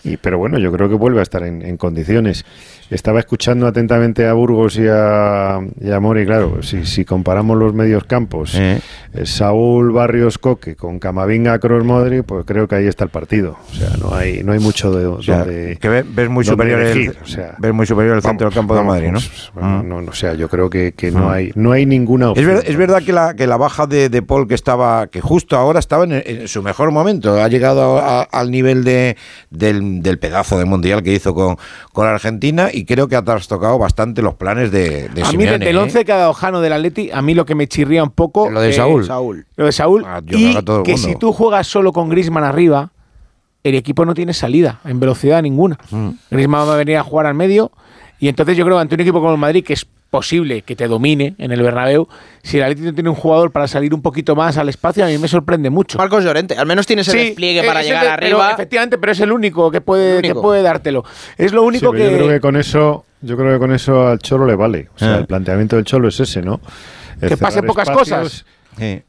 Y, 0.05 0.19
pero 0.19 0.37
bueno, 0.39 0.59
yo 0.59 0.71
creo 0.71 0.89
que 0.89 0.95
vuelve 0.97 1.21
a 1.21 1.23
estar 1.23 1.43
en, 1.45 1.63
en 1.63 1.77
condiciones. 1.79 2.45
Estaba 2.91 3.19
escuchando 3.19 3.67
atentamente 3.67 4.27
a 4.27 4.35
Burgos 4.35 4.77
y 4.77 4.87
a, 4.87 5.59
y 5.81 5.91
a 5.91 5.99
Mori, 6.01 6.27
claro, 6.27 6.63
si, 6.63 6.85
si 6.85 7.07
comparamos 7.07 7.57
los 7.57 7.73
medios 7.73 8.05
campos, 8.05 8.55
eh, 8.55 8.81
Saúl 9.25 9.93
Barrios 9.93 10.37
Coque 10.39 10.77
con 10.77 10.99
Camavinga 10.99 11.59
Cross 11.59 11.85
Modri, 11.85 12.21
pues 12.23 12.45
creo 12.45 12.69
que 12.69 12.75
ahí 12.75 12.87
está 12.87 13.05
el 13.05 13.11
partido. 13.11 13.57
O 13.71 13.75
sea, 13.75 13.91
no 14.01 14.15
hay, 14.15 14.43
no 14.45 14.53
hay 14.53 14.59
mucho 14.59 14.93
de, 14.93 15.07
O 15.07 15.23
sea, 15.23 15.39
donde- 15.41 15.79
que 15.81 15.89
ve- 15.89 16.03
ves 16.07 16.29
muy 16.29 16.45
donde 16.45 16.63
superior 16.65 16.81
el, 16.81 16.87
elegir, 16.89 17.17
o 17.23 17.27
sea, 17.27 17.55
ves 17.59 17.73
muy 17.73 17.87
superior 17.87 18.17
el 18.17 18.23
centro 18.23 18.47
del 18.49 18.55
campo 18.55 18.75
de 18.77 18.83
Madrid, 18.83 19.09
¿no? 19.13 19.21
bueno, 19.55 19.83
no, 19.83 20.03
no, 20.03 20.11
o 20.11 20.15
sea, 20.15 20.35
yo 20.35 20.49
creo 20.49 20.69
que, 20.69 20.93
que 20.93 21.11
no 21.11 21.29
Mm. 21.29 21.31
hay 21.31 21.53
no 21.55 21.73
hay 21.73 21.87
ninguna 21.87 22.27
Es, 22.27 22.31
opción. 22.33 22.47
ver- 22.57 22.65
es 22.67 22.77
verdad 22.77 23.03
que 23.03 23.13
la, 23.15 23.35
que 23.35 23.47
la 23.47 23.57
baja 23.57 23.87
de, 23.87 24.09
de 24.11 24.21
Paul 24.23 24.47
que 24.47 24.55
estaba, 24.55 25.07
que 25.07 25.21
justo 25.23 25.57
ahora 25.57 25.79
estaba 25.79 26.05
en, 26.05 26.13
en 26.13 26.49
su 26.49 26.63
mejor 26.63 26.91
momento, 26.91 27.41
ha 27.43 27.49
llegado 27.49 27.99
a- 27.99 28.23
al 28.25 28.51
nivel 28.51 28.85
de, 28.85 29.17
del, 29.51 29.94
del 30.03 30.19
pedazo 30.19 30.59
de 30.59 30.65
mundial 30.65 31.03
que 31.03 31.13
hizo 31.13 31.35
con, 31.35 31.57
con 31.93 32.07
Argentina 32.07 32.69
y 32.73 32.85
creo 32.85 33.09
que 33.09 33.17
ha 33.17 33.23
trastocado 33.23 33.79
bastante 33.79 34.23
los 34.23 34.35
planes 34.35 34.71
de, 34.71 35.09
de 35.09 35.23
a 35.23 35.27
mí 35.27 35.31
Simeone, 35.31 35.59
del 35.59 35.77
¿eh? 35.77 35.81
11 35.81 36.05
que 36.05 36.13
ha 36.13 36.17
dado 36.17 36.33
Jano 36.33 36.61
del 36.61 36.73
Atleti, 36.73 37.11
a 37.13 37.23
mí 37.23 37.35
lo 37.35 37.45
que 37.45 37.55
me 37.55 37.67
chirría 37.67 38.03
un 38.03 38.11
poco... 38.11 38.51
Lo 38.51 38.61
de 38.61 38.71
eh, 38.71 38.73
Saúl. 38.73 39.07
Lo 39.57 39.67
de 39.67 39.73
Saúl. 39.73 40.05
Ah, 40.07 40.21
yo 40.25 40.39
y 40.39 40.55
que 40.55 40.63
todo 40.63 40.85
si 40.97 41.17
tú 41.17 41.33
juegas 41.33 41.67
solo 41.67 41.93
con 41.93 42.09
Griezmann 42.09 42.45
arriba, 42.45 42.91
el 43.63 43.75
equipo 43.75 44.05
no 44.05 44.15
tiene 44.15 44.35
salida 44.35 44.81
en 44.85 45.01
velocidad 45.01 45.43
ninguna. 45.43 45.79
Mm. 45.91 46.11
Griezmann 46.31 46.69
va 46.69 46.75
a 46.75 46.77
venir 46.77 46.97
a 46.97 47.03
jugar 47.03 47.27
al 47.27 47.35
medio 47.35 47.73
y 48.19 48.29
entonces 48.29 48.57
yo 48.57 48.65
creo 48.65 48.77
que 48.77 48.83
ante 48.83 48.95
un 48.95 49.01
equipo 49.01 49.21
como 49.21 49.33
el 49.33 49.39
Madrid, 49.39 49.65
que 49.65 49.73
es 49.73 49.87
posible 50.19 50.63
que 50.63 50.77
te 50.77 50.87
domine 50.87 51.35
en 51.39 51.51
el 51.51 51.61
Bernabéu, 51.63 52.07
si 52.43 52.59
el 52.59 52.63
Atleti 52.65 52.83
no 52.83 52.95
tiene 52.95 53.09
un 53.11 53.17
jugador 53.17 53.51
para 53.51 53.67
salir 53.67 53.93
un 53.93 54.01
poquito 54.03 54.37
más 54.37 54.57
al 54.59 54.69
espacio, 54.69 55.05
a 55.05 55.09
mí 55.09 55.19
me 55.19 55.27
sorprende 55.29 55.71
mucho. 55.71 55.99
Marcos 55.99 56.23
Llorente, 56.23 56.55
al 56.57 56.67
menos 56.67 56.87
tiene 56.87 57.03
ese 57.03 57.11
Sí, 57.11 57.19
despliegue 57.19 57.65
para 57.65 57.81
es 57.81 57.87
llegar 57.89 58.05
el 58.05 58.11
de- 58.11 58.17
pero 58.27 58.37
arriba. 58.41 58.53
efectivamente, 58.53 58.99
pero 58.99 59.13
es 59.13 59.21
el 59.21 59.33
único 59.33 59.71
que 59.71 59.81
puede, 59.81 60.23
que 60.23 60.35
puede 60.35 60.63
dártelo. 60.63 61.05
Es 61.37 61.53
lo 61.53 61.63
único 61.65 61.91
que... 61.93 62.11
yo 62.11 62.17
creo 62.17 62.29
que 62.29 62.41
con 62.41 62.57
eso 62.57 63.05
yo 63.23 63.37
creo 63.37 63.55
que 63.55 63.59
con 63.59 63.73
eso 63.73 64.07
al 64.07 64.19
Cholo 64.19 64.47
le 64.47 64.55
vale. 64.55 64.89
O 64.95 64.99
sea, 64.99 65.15
Ah. 65.15 65.19
el 65.19 65.27
planteamiento 65.27 65.77
del 65.77 65.85
Cholo 65.85 66.09
es 66.09 66.21
ese, 66.21 66.43
¿no? 66.43 66.61
Es 67.21 67.31
Que 67.31 67.37
pasen 67.37 67.65
pocas 67.65 67.89
espacios. 67.89 68.19
cosas. 68.19 68.45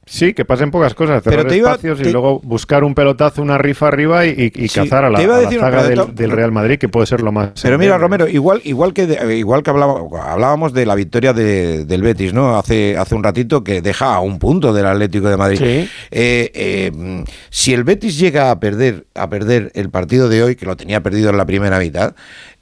Sí, 0.05 0.33
que 0.33 0.45
pasen 0.45 0.69
pocas 0.71 0.93
cosas, 0.93 1.21
Pero 1.23 1.37
cerrar 1.37 1.51
te 1.51 1.57
iba- 1.57 1.69
espacios 1.71 1.99
te- 1.99 2.09
y 2.09 2.11
luego 2.11 2.39
buscar 2.41 2.83
un 2.83 2.93
pelotazo, 2.93 3.41
una 3.41 3.57
rifa 3.57 3.87
arriba 3.87 4.25
y, 4.25 4.51
y- 4.55 4.63
y 4.65 4.67
Sí, 4.67 4.79
cazar 4.81 5.05
a 5.05 5.09
la, 5.09 5.17
te 5.17 5.23
iba 5.23 5.33
a 5.35 5.37
a 5.37 5.41
la 5.41 5.45
decir, 5.47 5.59
zaga 5.59 5.83
pero 5.87 6.05
de 6.05 6.13
del, 6.13 6.31
Real 6.31 6.51
Madrid, 6.51 6.77
que 6.77 6.89
puede 6.89 7.07
ser 7.07 7.21
lo 7.21 7.31
más... 7.31 7.49
Pero 7.61 7.77
mira. 7.79 7.97
Romero, 7.97 8.27
igual, 8.27 8.61
igual 8.65 8.93
que 8.93 9.07
de- 9.07 9.37
igual 9.37 9.63
que 9.63 9.71
hablaba- 9.71 10.01
hablábamos 10.31 10.73
de 10.73 10.85
la 10.85 10.95
victoria 10.95 11.33
de- 11.33 11.85
del 11.85 12.01
Betis, 12.01 12.33
¿no? 12.33 12.57
Hace, 12.57 12.97
hace 12.97 13.15
un 13.15 13.23
ratito 13.23 13.63
que 13.63 13.81
deja 13.81 14.13
a 14.15 14.19
un 14.19 14.37
punto 14.39 14.73
del 14.73 14.85
Atlético 14.85 15.29
de 15.29 15.37
Madrid. 15.37 15.57
Sí. 15.57 15.89
Eh, 16.11 16.51
eh, 16.53 17.23
si 17.49 17.73
el 17.73 17.83
Betis 17.83 18.17
llega 18.19 18.51
a 18.51 18.59
perder, 18.59 19.07
a 19.15 19.29
perder 19.29 19.71
el 19.73 19.89
partido 19.89 20.29
de 20.29 20.43
hoy, 20.43 20.55
que 20.55 20.65
lo 20.65 20.75
tenía 20.77 21.01
perdido 21.01 21.29
en 21.31 21.37
la 21.37 21.45
primera 21.45 21.79
mitad, 21.79 22.13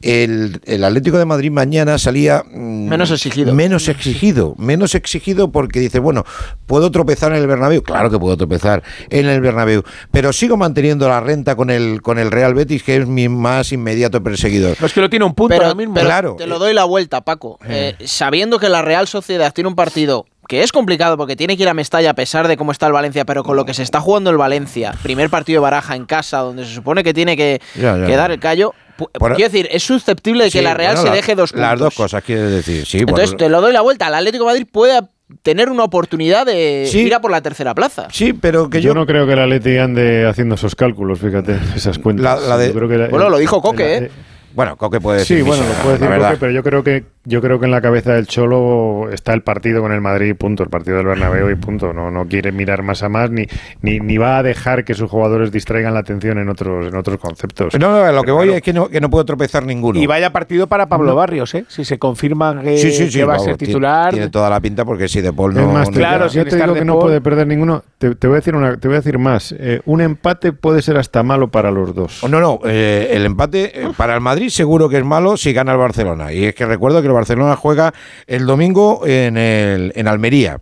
el, 0.01 0.59
el 0.65 0.83
Atlético 0.83 1.17
de 1.17 1.25
Madrid 1.25 1.49
mañana 1.51 1.97
salía 1.97 2.43
mm, 2.51 2.89
Menos 2.89 3.11
exigido. 3.11 3.53
Menos 3.53 3.87
exigido, 3.87 4.53
menos 4.57 4.95
exigido 4.95 5.51
porque 5.51 5.79
dice, 5.79 5.99
bueno, 5.99 6.25
puedo 6.65 6.91
tropezar 6.93 7.33
en 7.33 7.39
el 7.39 7.47
Bernabéu, 7.47 7.83
claro 7.83 8.09
que 8.09 8.17
puedo 8.17 8.37
tropezar 8.37 8.81
en 9.09 9.25
el 9.27 9.41
Bernabéu, 9.41 9.83
pero 10.11 10.31
sigo 10.31 10.55
manteniendo 10.55 11.09
la 11.09 11.19
renta 11.19 11.57
con 11.57 11.69
el 11.69 12.01
con 12.01 12.17
el 12.19 12.31
Real 12.31 12.53
Betis, 12.53 12.83
que 12.83 12.95
es 12.95 13.05
mi 13.07 13.27
más 13.27 13.73
inmediato 13.73 14.23
perseguidor. 14.23 14.77
No 14.79 14.87
es 14.87 14.93
que 14.93 15.01
lo 15.01 15.09
tiene 15.09 15.25
un 15.25 15.33
punto 15.35 15.49
pero, 15.55 15.63
ahora 15.65 15.75
mismo. 15.75 15.93
pero 15.95 16.05
Claro. 16.05 16.35
te 16.37 16.47
lo 16.47 16.57
doy 16.59 16.73
la 16.73 16.85
vuelta, 16.85 17.19
Paco. 17.21 17.59
Eh, 17.67 17.95
sabiendo 18.05 18.57
que 18.59 18.69
la 18.69 18.81
Real 18.81 19.07
Sociedad 19.09 19.51
tiene 19.53 19.67
un 19.67 19.75
partido 19.75 20.25
que 20.47 20.61
es 20.61 20.71
complicado 20.71 21.17
porque 21.17 21.35
tiene 21.35 21.57
que 21.57 21.63
ir 21.63 21.69
a 21.69 21.73
Mestalla 21.73 22.11
a 22.11 22.13
pesar 22.13 22.47
de 22.47 22.55
cómo 22.57 22.71
está 22.71 22.87
el 22.87 22.93
Valencia, 22.93 23.25
pero 23.25 23.43
con 23.43 23.55
lo 23.57 23.65
que 23.65 23.73
se 23.73 23.81
está 23.83 23.99
jugando 23.99 24.29
el 24.29 24.37
Valencia, 24.37 24.93
primer 25.01 25.29
partido 25.29 25.57
de 25.59 25.63
baraja 25.63 25.95
en 25.95 26.05
casa, 26.05 26.39
donde 26.39 26.65
se 26.65 26.73
supone 26.73 27.03
que 27.03 27.13
tiene 27.13 27.35
que, 27.37 27.61
Ya, 27.75 27.97
ya. 27.97 28.05
que 28.05 28.15
dar 28.15 28.31
el 28.31 28.39
callo, 28.39 28.73
Por- 28.97 29.35
quiero 29.35 29.49
decir, 29.51 29.67
es 29.71 29.81
susceptible 29.83 30.43
de 30.43 30.51
que 30.51 30.59
Sí, 30.59 30.63
la 30.63 30.73
Real 30.75 30.93
bueno, 30.95 31.01
se 31.03 31.09
la- 31.09 31.15
deje 31.15 31.33
dos 31.35 31.51
puntos. 31.51 31.67
Las 31.69 31.79
dos 31.79 31.95
cosas, 31.95 32.23
quiere 32.23 32.43
decir, 32.43 32.85
sí. 32.85 32.99
Entonces 32.99 33.31
por- 33.31 33.37
te 33.39 33.49
lo 33.49 33.59
doy 33.61 33.73
la 33.73 33.81
vuelta. 33.81 34.07
El 34.07 34.13
Atlético 34.13 34.43
de 34.43 34.49
Madrid 34.51 34.67
puede 34.71 35.01
tener 35.41 35.69
una 35.69 35.83
oportunidad 35.83 36.45
de 36.45 36.87
Sí. 36.89 36.99
ir 37.01 37.13
a 37.15 37.21
por 37.21 37.31
la 37.31 37.41
tercera 37.41 37.73
plaza. 37.73 38.07
Sí, 38.11 38.33
pero 38.33 38.69
que 38.69 38.81
yo, 38.81 38.89
yo... 38.89 38.93
no 38.93 39.05
creo 39.05 39.25
que 39.25 39.33
el 39.33 39.39
Atleti 39.39 39.77
ande 39.77 40.25
haciendo 40.27 40.55
esos 40.55 40.75
cálculos, 40.75 41.19
fíjate, 41.19 41.57
esas 41.75 41.97
cuentas. 41.99 42.41
La- 42.41 42.47
la 42.47 42.57
de- 42.57 42.67
Yo 42.67 42.73
creo 42.75 42.89
que 42.89 42.97
la- 42.97 43.07
Bueno, 43.07 43.29
lo 43.29 43.37
dijo 43.37 43.57
el- 43.57 43.61
Coque, 43.61 43.97
el- 43.97 44.03
¿eh? 44.05 44.11
Bueno, 44.55 44.75
Coque 44.77 44.99
puede 44.99 45.19
decir 45.19 45.37
Sí, 45.37 45.43
bueno, 45.43 45.63
lo 45.63 45.73
puede 45.83 45.97
decir. 45.97 46.17
Coque, 46.17 46.37
pero 46.39 46.51
yo 46.51 46.63
creo 46.63 46.83
que 46.83 47.05
yo 47.25 47.41
creo 47.41 47.57
que 47.59 47.65
en 47.65 47.71
la 47.71 47.81
cabeza 47.81 48.13
del 48.13 48.27
Cholo 48.27 49.09
está 49.11 49.33
el 49.33 49.43
partido 49.43 49.81
con 49.81 49.93
el 49.93 50.01
Madrid, 50.01 50.35
punto, 50.35 50.61
el 50.63 50.69
partido 50.69 50.97
del 50.97 51.05
Bernabéu 51.05 51.49
y 51.49 51.55
punto. 51.55 51.93
No, 51.93 52.11
no 52.11 52.27
quiere 52.27 52.51
mirar 52.51 52.83
más 52.83 53.01
a 53.03 53.09
más 53.09 53.31
ni, 53.31 53.45
ni, 53.81 53.99
ni 53.99 54.17
va 54.17 54.37
a 54.39 54.43
dejar 54.43 54.83
que 54.83 54.93
sus 54.93 55.09
jugadores 55.09 55.51
distraigan 55.51 55.93
la 55.93 56.01
atención 56.01 56.37
en 56.37 56.49
otros 56.49 56.87
en 56.87 56.95
otros 56.95 57.17
conceptos. 57.19 57.73
No, 57.79 57.91
no, 57.91 58.11
lo 58.11 58.21
que 58.21 58.25
Pero 58.25 58.35
voy 58.35 58.45
claro, 58.47 58.57
es 58.57 58.63
que 58.63 58.73
no, 58.73 58.89
que 58.89 58.99
no 58.99 59.09
puedo 59.09 59.25
tropezar 59.25 59.65
ninguno. 59.65 59.99
Y 59.99 60.05
vaya 60.05 60.31
partido 60.31 60.67
para 60.67 60.87
Pablo 60.87 61.15
Barrios, 61.15 61.53
¿eh? 61.55 61.65
Si 61.67 61.85
se 61.85 61.97
confirma 61.97 62.61
que, 62.61 62.77
sí, 62.77 62.91
sí, 62.91 63.09
sí, 63.09 63.19
que 63.19 63.25
va 63.25 63.35
a 63.35 63.39
ser 63.39 63.57
titular. 63.57 64.11
Tiene, 64.11 64.29
toda 64.29 64.49
la 64.49 64.59
pinta 64.59 64.83
porque 64.85 65.07
si 65.07 65.21
De 65.21 65.31
Paul 65.31 65.53
no... 65.53 65.61
es 65.61 65.67
más, 65.67 65.89
no- 65.89 65.97
Claro, 65.97 66.29
sin 66.29 66.43
te 66.45 66.55
digo 66.57 66.73
que 66.73 66.85
no 66.85 66.99
puede 66.99 67.21
perder 67.21 67.47
ninguno. 67.47 67.83
Te, 67.97 68.15
te 68.15 68.27
voy 68.27 68.35
a 68.35 68.39
decir 68.39 68.55
una, 68.55 68.77
te 68.77 68.87
voy 68.87 68.95
a 68.95 68.99
decir 68.99 69.17
más. 69.17 69.53
Eh, 69.57 69.81
un 69.85 70.01
empate 70.01 70.51
puede 70.51 70.81
ser 70.81 70.97
hasta 70.97 71.23
malo 71.23 71.47
para 71.47 71.71
los 71.71 71.95
dos. 71.95 72.21
No, 72.29 72.39
no, 72.39 72.59
eh, 72.65 73.09
el 73.11 73.25
empate 73.25 73.83
eh, 73.83 73.87
para 73.95 74.15
el 74.15 74.21
Madrid 74.21 74.42
seguro 74.49 74.89
que 74.89 74.97
es 74.97 75.05
malo 75.05 75.37
si 75.37 75.53
gana 75.53 75.71
el 75.71 75.77
Barcelona. 75.77 76.33
Y 76.33 76.45
es 76.45 76.55
que 76.55 76.65
recuerdo 76.65 77.01
que 77.01 77.07
el 77.07 77.13
Barcelona 77.13 77.55
juega 77.55 77.93
el 78.27 78.45
domingo 78.45 79.01
en, 79.05 79.37
el, 79.37 79.93
en 79.95 80.07
Almería. 80.07 80.61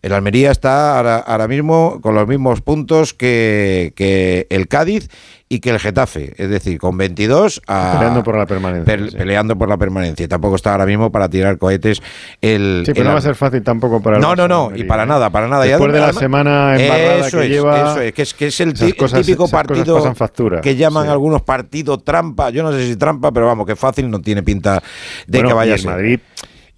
El 0.00 0.12
Almería 0.12 0.52
está 0.52 0.96
ahora, 0.96 1.18
ahora 1.18 1.48
mismo 1.48 2.00
con 2.00 2.14
los 2.14 2.28
mismos 2.28 2.60
puntos 2.60 3.14
que, 3.14 3.92
que 3.96 4.46
el 4.50 4.68
Cádiz 4.68 5.08
y 5.48 5.60
que 5.60 5.70
el 5.70 5.78
Getafe. 5.78 6.34
Es 6.36 6.50
decir, 6.50 6.78
con 6.78 6.96
22 6.98 7.62
a- 7.66 7.94
Peleando 7.98 8.22
por 8.22 8.36
la 8.36 8.44
permanencia. 8.46 8.84
per- 8.96 9.16
peleando 9.16 9.56
por 9.56 9.68
la 9.68 9.76
permanencia. 9.78 10.24
Y 10.24 10.28
Tampoco 10.28 10.56
está 10.56 10.72
ahora 10.72 10.84
mismo 10.86 11.10
para 11.10 11.28
tirar 11.28 11.56
cohetes 11.58 12.02
el... 12.40 12.82
Sí, 12.84 12.92
pero 12.92 13.02
el 13.02 13.06
no 13.08 13.12
va 13.14 13.18
a 13.18 13.22
ser 13.22 13.34
fácil 13.34 13.62
tampoco 13.62 14.02
para 14.02 14.16
el 14.16 14.22
No, 14.22 14.36
no, 14.36 14.46
no, 14.46 14.70
y 14.76 14.84
para 14.84 15.06
nada, 15.06 15.30
para 15.30 15.48
nada. 15.48 15.64
Después 15.64 15.92
de 15.92 15.98
la 15.98 16.04
además- 16.06 16.20
semana 16.20 16.76
embarrada 16.80 17.26
eso 17.26 17.38
que 17.38 17.44
es, 17.44 17.50
lleva. 17.50 17.90
Eso 17.92 18.00
es, 18.02 18.12
que 18.12 18.22
es, 18.22 18.34
que 18.34 18.46
es 18.48 18.60
el, 18.60 18.74
cosas- 18.96 19.22
típico 19.26 19.48
partido 19.48 20.14
que 20.62 20.76
llaman 20.76 21.04
Sí. 21.06 21.10
algunos 21.10 21.42
partido 21.42 21.98
trampa. 21.98 22.50
Yo 22.50 22.62
no 22.62 22.72
sé 22.72 22.86
si 22.86 22.96
trampa, 22.96 23.32
pero 23.32 23.46
vamos, 23.46 23.66
que 23.66 23.76
fácil 23.76 24.10
no 24.10 24.20
tiene 24.20 24.42
pinta 24.42 24.82
de 25.26 25.38
Bueno, 25.38 25.48
que 25.48 25.54
vaya 25.54 25.74
a 25.74 25.78
ser. 25.78 25.86
Madrid 25.90 26.20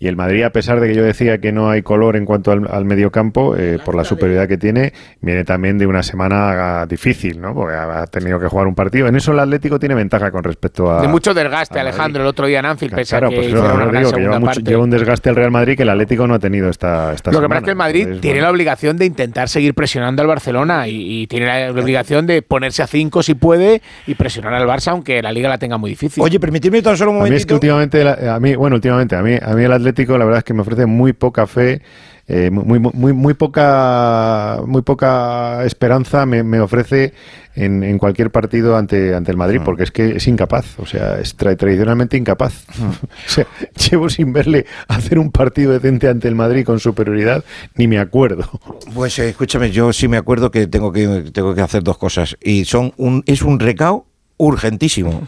y 0.01 0.09
el 0.09 0.17
Madrid 0.17 0.43
a 0.43 0.51
pesar 0.51 0.81
de 0.81 0.89
que 0.89 0.95
yo 0.95 1.05
decía 1.05 1.39
que 1.39 1.53
no 1.53 1.71
hay 1.71 1.83
color 1.83 2.17
en 2.17 2.25
cuanto 2.25 2.51
al, 2.51 2.67
al 2.69 2.85
mediocampo 2.87 3.55
eh, 3.57 3.79
por 3.85 3.95
la 3.95 4.03
superioridad 4.03 4.49
que 4.49 4.57
tiene 4.59 4.93
viene 5.21 5.45
también 5.45 5.77
de 5.79 5.87
una 5.87 6.03
semana 6.03 6.81
ah, 6.81 6.87
difícil 6.87 7.41
no 7.41 7.55
porque 7.55 7.77
ha 7.77 8.07
tenido 8.07 8.41
que 8.41 8.47
jugar 8.49 8.67
un 8.67 8.75
partido 8.75 9.07
en 9.09 9.17
eso 9.17 9.33
el 9.33 9.39
Atlético 9.41 9.79
tiene 9.79 9.95
ventaja 9.95 10.31
con 10.31 10.43
respecto 10.43 10.91
a 10.91 11.03
De 11.03 11.09
mucho 11.09 11.35
desgaste, 11.35 11.79
a. 11.79 11.83
Alejandro, 11.83 12.23
el 12.23 12.29
otro 12.29 12.47
día 12.47 12.61
en 12.61 12.67
Anfield, 12.67 12.95
pese 12.95 13.11
claro 13.11 13.27
a 13.27 13.31
que 13.31 13.37
pues 13.37 13.49
claro, 13.49 13.75
una 13.75 13.85
no 13.85 13.99
digo 13.99 14.11
que 14.13 14.21
lleva, 14.21 14.39
mucho- 14.41 14.61
lleva 14.61 14.83
un 14.83 14.91
desgaste 14.91 15.29
el 15.31 15.37
Real 15.37 15.51
Madrid 15.51 15.77
que 15.77 15.83
el 15.83 15.89
Atlético 15.91 16.27
no 16.27 16.35
ha 16.35 16.39
tenido 16.39 16.71
esta, 16.71 17.13
esta 17.13 17.31
Lo 17.31 17.41
que 17.43 17.49
pasa 17.49 17.59
es 17.59 17.65
que 17.65 17.71
el 17.71 17.77
Madrid 17.77 18.01
Entonces, 18.01 18.21
tiene 18.23 18.37
bueno. 18.39 18.47
la 18.47 18.51
obligación 18.53 18.97
de 18.97 19.05
intentar 19.05 19.49
seguir 19.51 19.75
presionando 19.75 20.23
al 20.23 20.29
Barcelona 20.29 20.89
y, 20.89 21.23
y 21.23 21.27
tiene 21.27 21.45
la 21.47 21.71
obligación 21.79 22.27
de 22.27 22.41
ponerse 22.41 22.83
a 22.83 22.87
cinco 22.87 23.23
si 23.23 23.35
puede 23.35 23.83
y 24.07 24.15
presionar 24.15 24.55
al 24.55 24.67
Barça, 24.67 24.93
aunque 24.93 25.21
la 25.21 25.31
liga 25.31 25.49
la 25.51 25.59
tenga 25.59 25.77
muy 25.77 25.91
difícil. 25.91 26.23
Oye, 26.23 26.41
permitidme 26.41 26.81
tan 26.81 26.97
solo 26.97 27.11
un 27.11 27.19
A 27.21 27.25
mí 27.25 27.35
es 27.37 27.45
que 27.45 27.53
momentito. 27.53 27.55
últimamente, 27.57 28.03
la- 28.05 28.35
a 28.37 28.41
mí, 28.41 28.55
bueno, 28.55 28.77
últimamente, 28.77 29.15
a 29.15 29.23
mí, 29.23 29.37
a 29.41 29.55
mí 29.55 29.63
el 29.65 29.73
Atlético, 29.73 29.90
la 30.19 30.25
verdad 30.25 30.39
es 30.39 30.45
que 30.45 30.55
me 30.55 30.63
ofrece 30.63 30.87
muy 30.87 31.13
poca 31.13 31.47
fe, 31.47 31.83
eh, 32.29 32.51
muy, 32.51 32.79
muy, 32.79 32.91
muy, 32.95 33.13
muy 33.13 33.35
poca, 33.35 34.61
muy 34.67 34.83
poca 34.83 35.65
esperanza 35.65 36.27
me, 36.27 36.43
me 36.45 36.61
ofrece 36.61 37.13
en, 37.57 37.83
en 37.83 37.99
cualquier 37.99 38.31
partido 38.31 38.77
ante, 38.77 39.15
ante 39.15 39.31
el 39.33 39.37
Madrid, 39.37 39.61
Mm. 39.61 39.65
porque 39.65 39.83
es 39.83 39.91
que 39.91 40.17
es 40.17 40.29
incapaz, 40.29 40.79
o 40.79 40.87
sea, 40.87 41.19
es 41.19 41.37
tra- 41.37 41.57
tradicionalmente 41.57 42.17
incapaz. 42.17 42.65
o 42.79 43.29
sea, 43.29 43.47
llevo 43.91 44.09
sin 44.09 44.33
verle 44.33 44.65
hacer 44.89 45.19
un 45.19 45.33
partido 45.33 45.73
decente 45.73 46.09
ante 46.09 46.29
el 46.29 46.37
Madrid 46.37 46.65
con 46.65 46.79
superioridad, 46.79 47.45
ni 47.75 47.89
me 47.89 47.99
acuerdo. 47.99 48.49
Pues 48.95 49.19
eh, 49.19 49.31
escúchame, 49.31 49.71
yo 49.73 49.93
sí 49.93 50.07
me 50.07 50.17
acuerdo 50.17 50.51
que 50.53 50.67
tengo 50.69 50.93
que 50.93 51.31
tengo 51.33 51.55
que 51.55 51.63
hacer 51.63 51.83
dos 51.83 51.99
cosas 51.99 52.37
y 52.41 52.65
son 52.65 52.93
un 52.97 53.23
es 53.27 53.43
un 53.43 53.59
recao 53.59 54.07
urgentísimo. 54.37 55.27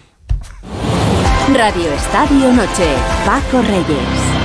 Radio 1.53 1.93
Estadio 1.93 2.53
Noche. 2.53 2.87
Paco 3.27 3.61
Reyes. 3.63 4.42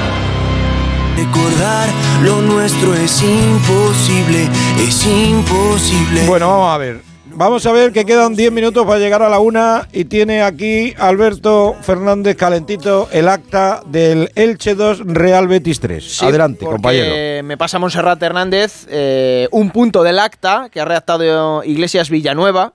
Recordar 1.18 1.90
lo 2.24 2.44
nuestro 2.44 2.94
es 2.94 3.24
imposible, 3.24 4.48
es 4.80 5.04
imposible. 5.08 6.28
Bueno, 6.28 6.48
vamos 6.48 6.76
a 6.76 6.78
ver. 6.78 7.02
Vamos 7.26 7.66
a 7.66 7.72
ver 7.72 7.92
que 7.92 8.06
quedan 8.06 8.36
10 8.36 8.52
minutos 8.52 8.86
para 8.86 9.00
llegar 9.00 9.24
a 9.24 9.30
la 9.30 9.40
una 9.40 9.88
y 9.92 10.06
tiene 10.06 10.44
aquí 10.44 10.94
Alberto 10.96 11.76
Fernández 11.82 12.36
calentito 12.36 13.10
el 13.12 13.30
acta 13.30 13.82
del 13.88 14.30
Elche 14.36 14.76
2 14.76 15.06
Real 15.06 15.48
Betis 15.48 15.80
3. 15.80 16.04
Sí, 16.04 16.26
Adelante, 16.26 16.66
compañero. 16.66 17.44
Me 17.44 17.58
pasa 17.58 17.80
Monserrat 17.80 18.22
Hernández 18.22 18.86
eh, 18.88 19.48
un 19.52 19.72
punto 19.72 20.04
del 20.04 20.20
acta 20.20 20.70
que 20.72 20.80
ha 20.80 20.86
redactado 20.86 21.64
Iglesias 21.64 22.12
Villanueva, 22.12 22.74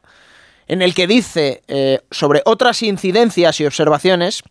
en 0.73 0.81
el 0.81 0.95
que 0.95 1.07
dice 1.07 1.63
eh, 1.69 2.01
sobre 2.11 2.41
otras 2.47 2.83
incidencias 2.83 3.61
y 3.61 3.67
observaciones, 3.67 4.43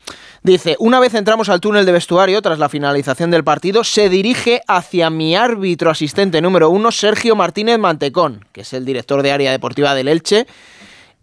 dice, 0.43 0.75
una 0.77 0.99
vez 0.99 1.15
entramos 1.15 1.49
al 1.49 1.59
túnel 1.59 1.83
de 1.83 1.93
vestuario 1.93 2.43
tras 2.43 2.59
la 2.59 2.69
finalización 2.69 3.31
del 3.31 3.43
partido, 3.43 3.83
se 3.83 4.07
dirige 4.07 4.61
hacia 4.67 5.09
mi 5.09 5.35
árbitro 5.35 5.89
asistente 5.89 6.39
número 6.39 6.69
uno, 6.69 6.91
Sergio 6.91 7.35
Martínez 7.35 7.79
Mantecón, 7.79 8.45
que 8.51 8.61
es 8.61 8.71
el 8.73 8.85
director 8.85 9.23
de 9.23 9.31
área 9.31 9.49
deportiva 9.49 9.95
del 9.95 10.09
Elche, 10.09 10.45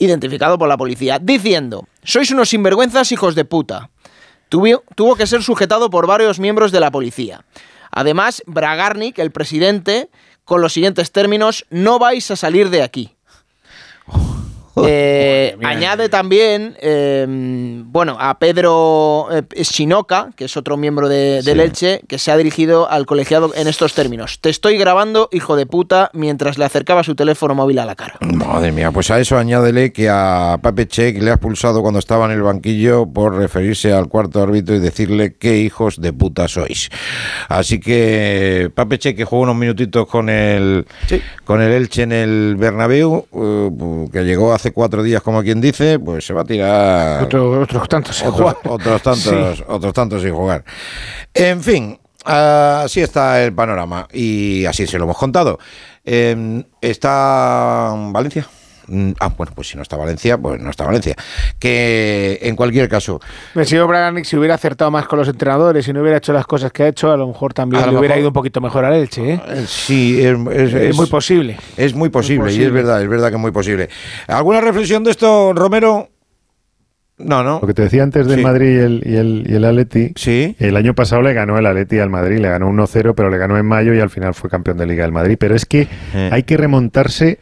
identificado 0.01 0.59
por 0.59 0.69
la 0.69 0.77
policía, 0.77 1.21
diciendo, 1.21 1.87
sois 2.03 2.33
unos 2.33 2.49
sinvergüenzas 2.49 3.13
hijos 3.13 3.37
de 3.37 3.45
puta. 3.45 3.91
Tuvo, 4.49 4.83
tuvo 4.97 5.15
que 5.15 5.29
ser 5.29 5.45
sujetado 5.45 5.91
por 5.91 6.09
varios 6.09 6.41
miembros 6.41 6.73
de 6.73 6.81
la 6.81 6.91
policía. 6.91 7.45
Además, 7.93 8.43
Bragarnik, 8.47 9.21
el 9.21 9.31
presidente, 9.31 10.11
con 10.45 10.61
los 10.61 10.73
siguientes 10.73 11.13
términos, 11.13 11.67
no 11.71 12.01
vais 12.01 12.29
a 12.33 12.37
salir 12.37 12.71
de 12.71 12.83
aquí. 12.83 13.15
Eh, 14.91 15.57
añade 15.65 16.09
también, 16.09 16.77
eh, 16.81 17.27
bueno, 17.29 18.17
a 18.19 18.39
Pedro 18.39 19.29
eh, 19.31 19.43
Shinoka, 19.63 20.31
que 20.35 20.47
es 20.47 20.57
otro 20.57 20.77
miembro 20.77 21.09
de, 21.09 21.43
de 21.43 21.55
Leche, 21.55 22.01
que 22.09 22.19
se 22.19 22.31
ha 22.31 22.37
dirigido 22.37 22.91
al 22.91 23.07
colegiado 23.07 23.53
en 23.55 23.69
estos 23.69 23.95
términos. 23.95 24.41
Te 24.41 24.51
estoy 24.51 24.79
grabando, 24.79 25.29
hijo 25.33 25.57
de 25.57 25.67
puta, 25.67 26.11
mientras 26.15 26.59
le 26.59 26.65
acercaba 26.65 27.05
su 27.05 27.15
teléfono 27.15 27.55
móvil 27.55 27.79
a 27.79 27.85
la 27.85 27.95
cara. 27.95 28.15
Madre 28.21 28.73
mía, 28.73 28.91
pues 28.91 29.11
a 29.11 29.21
eso 29.21 29.37
añádele 29.39 29.93
que 29.93 30.09
a 30.09 30.59
Pape 30.63 30.87
Check 30.87 31.23
le 31.23 31.31
ha 31.31 31.35
expulsado 31.35 31.83
cuando 31.83 31.99
estaba 31.99 32.27
en 32.27 32.33
el 32.33 32.43
banquillo 32.43 33.07
por 33.07 33.37
referirse 33.37 33.93
al 33.93 34.09
cuarto 34.09 34.43
árbitro 34.43 34.75
y 34.75 34.79
decirle 34.81 35.35
qué 35.35 35.59
hijos 35.59 36.01
de 36.01 36.13
puta 36.13 36.49
sois. 36.49 36.91
Así 37.49 37.81
que 37.81 38.71
Pape 38.75 38.99
Check, 38.99 39.17
que 39.17 39.25
jugó 39.25 39.43
unos 39.43 39.57
minutitos 39.57 40.07
con 40.07 40.29
el, 40.29 40.87
con 41.45 41.61
el 41.61 41.73
Elche 41.73 42.03
en 42.03 42.13
el 42.13 42.57
Bernabéu, 42.57 43.27
eh, 43.33 44.09
que 44.13 44.25
llegó 44.25 44.53
hace 44.53 44.68
cuatro 44.73 45.03
días, 45.03 45.23
como 45.23 45.43
quien 45.43 45.61
dice, 45.61 45.99
pues 45.99 46.25
se 46.27 46.33
va 46.35 46.43
a 46.43 46.45
tirar 46.45 47.23
Otro- 47.25 47.61
otros 47.63 47.89
tantos 47.89 48.17
sin 48.17 48.29
otros, 48.29 48.55
jugar. 48.55 48.73
otros 48.73 49.03
tantos, 49.03 49.57
Sí. 49.59 49.65
otros 49.69 49.93
tantos 49.93 50.23
sin 50.23 50.33
jugar. 50.35 50.65
En 51.35 51.63
fin, 51.63 51.99
así 52.25 53.01
está 53.01 53.43
el 53.43 53.53
panorama 53.53 54.07
y 54.13 54.65
así 54.67 54.87
se 54.87 54.99
lo 54.99 55.05
hemos 55.05 55.19
contado. 55.19 55.59
Eh, 56.05 56.63
¿Está 56.81 57.95
Valencia? 58.13 58.47
Mm, 58.89 59.13
Ah, 59.21 59.33
bueno, 59.37 59.53
pues 59.55 59.69
si 59.69 59.77
no 59.77 59.83
está 59.83 59.97
Valencia, 59.97 60.39
pues 60.39 60.61
no 60.61 60.71
está 60.71 60.85
Valencia. 60.85 61.15
Que 61.59 62.39
en 62.43 62.57
cualquier 62.57 62.89
caso, 62.89 63.21
Me 63.55 63.65
sido 63.65 63.87
Bragarnik 63.87 64.25
si 64.25 64.37
hubiera 64.37 64.55
acertado 64.55 64.91
más 64.91 65.07
con 65.07 65.19
los 65.19 65.29
entrenadores 65.29 65.87
y 65.89 65.93
no 65.93 66.01
hubiera 66.01 66.17
hecho 66.19 66.33
las 66.33 66.47
cosas 66.47 66.73
que 66.73 66.85
ha 66.85 66.89
hecho, 66.89 67.11
a 67.13 67.17
lo 67.17 67.27
mejor 67.29 67.53
también 67.55 67.83
A 67.83 67.87
le 67.87 67.93
lo 67.93 67.99
hubiera 67.99 68.15
mejor- 68.15 68.21
ido 68.23 68.29
un 68.29 68.35
poquito 68.35 68.61
mejor 68.61 68.85
al 68.85 68.95
Elche. 68.95 69.35
¿eh? 69.35 69.41
sí, 69.67 70.19
es, 70.25 70.39
es- 70.53 70.75
Es 70.75 70.97
muy 70.97 71.07
posible. 71.07 71.57
Es 71.77 71.95
muy 71.95 72.09
posible, 72.09 72.53
y 72.53 72.63
es 72.63 72.73
verdad, 72.73 73.03
es 73.03 73.09
verdad 73.09 73.29
que 73.29 73.35
es 73.37 73.41
muy 73.41 73.51
posible. 73.53 73.89
¿Alguna 74.27 74.61
reflexión 74.61 75.05
de 75.05 75.11
esto, 75.11 75.53
Romero? 75.55 76.09
No, 77.19 77.43
no. 77.43 77.59
Lo 77.61 77.67
que 77.67 77.75
te 77.75 77.83
decía 77.83 78.05
antes 78.05 78.29
del 78.29 78.39
Sí. 78.39 78.45
Madrid 78.45 78.77
y 78.77 78.79
el, 78.79 79.03
y 79.05 79.17
el, 79.17 79.45
y 79.49 79.55
el 79.57 79.65
Atleti, 79.65 80.13
Sí. 80.15 80.55
el 80.61 80.77
año 80.77 80.95
pasado 80.95 81.21
le 81.21 81.33
ganó 81.35 81.59
el 81.59 81.67
Atleti 81.67 81.99
al 81.99 82.11
Madrid, 82.11 82.39
le 82.39 82.49
ganó 82.49 82.69
1-0, 82.69 83.15
pero 83.17 83.29
le 83.29 83.39
ganó 83.39 83.59
en 83.59 83.67
mayo 83.67 83.93
y 83.93 83.99
al 83.99 84.09
final 84.09 84.35
fue 84.35 84.49
campeón 84.49 84.77
de 84.79 84.87
Liga 84.87 85.03
del 85.03 85.11
Madrid. 85.13 85.37
Pero 85.39 85.57
es 85.57 85.67
que 85.67 85.89
Eh. 86.15 86.31
hay 86.33 86.45
que 86.45 86.57
remontarse 86.57 87.41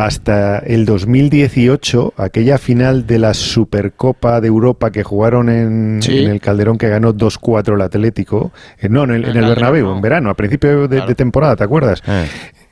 hasta 0.00 0.60
el 0.60 0.86
2018, 0.86 2.14
aquella 2.16 2.56
final 2.56 3.06
de 3.06 3.18
la 3.18 3.34
Supercopa 3.34 4.40
de 4.40 4.48
Europa 4.48 4.90
que 4.90 5.02
jugaron 5.02 5.50
en, 5.50 5.98
Sí. 6.02 6.24
en 6.24 6.30
el 6.30 6.40
Calderón 6.40 6.78
que 6.78 6.88
ganó 6.88 7.12
2-4 7.12 7.74
el 7.74 7.82
Atlético, 7.82 8.50
eh, 8.78 8.88
no, 8.88 9.04
en 9.04 9.10
el, 9.10 9.24
en 9.26 9.36
el 9.36 9.44
Bernabéu, 9.44 9.88
no. 9.88 9.96
en 9.96 10.00
verano, 10.00 10.30
a 10.30 10.34
principio 10.34 10.88
de, 10.88 11.02
de 11.02 11.14
temporada, 11.14 11.54
¿te 11.56 11.64
acuerdas? 11.64 12.02
Eh. 12.06 12.26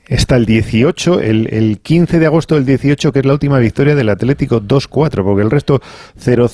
Está 0.09 0.37
el 0.37 0.47
18, 0.47 1.21
el, 1.21 1.49
el 1.53 1.81
15 1.81 2.19
de 2.19 2.25
agosto 2.27 2.55
del 2.55 2.65
18, 2.65 3.13
que 3.13 3.19
es 3.19 3.27
la 3.27 3.35
última 3.35 3.59
victoria 3.59 3.95
del 3.95 4.09
Atlético 4.09 4.61
2-4, 4.63 5.23
porque 5.23 5.43
el 5.43 5.51
resto 5.51 5.81
0-0, 6.19 6.49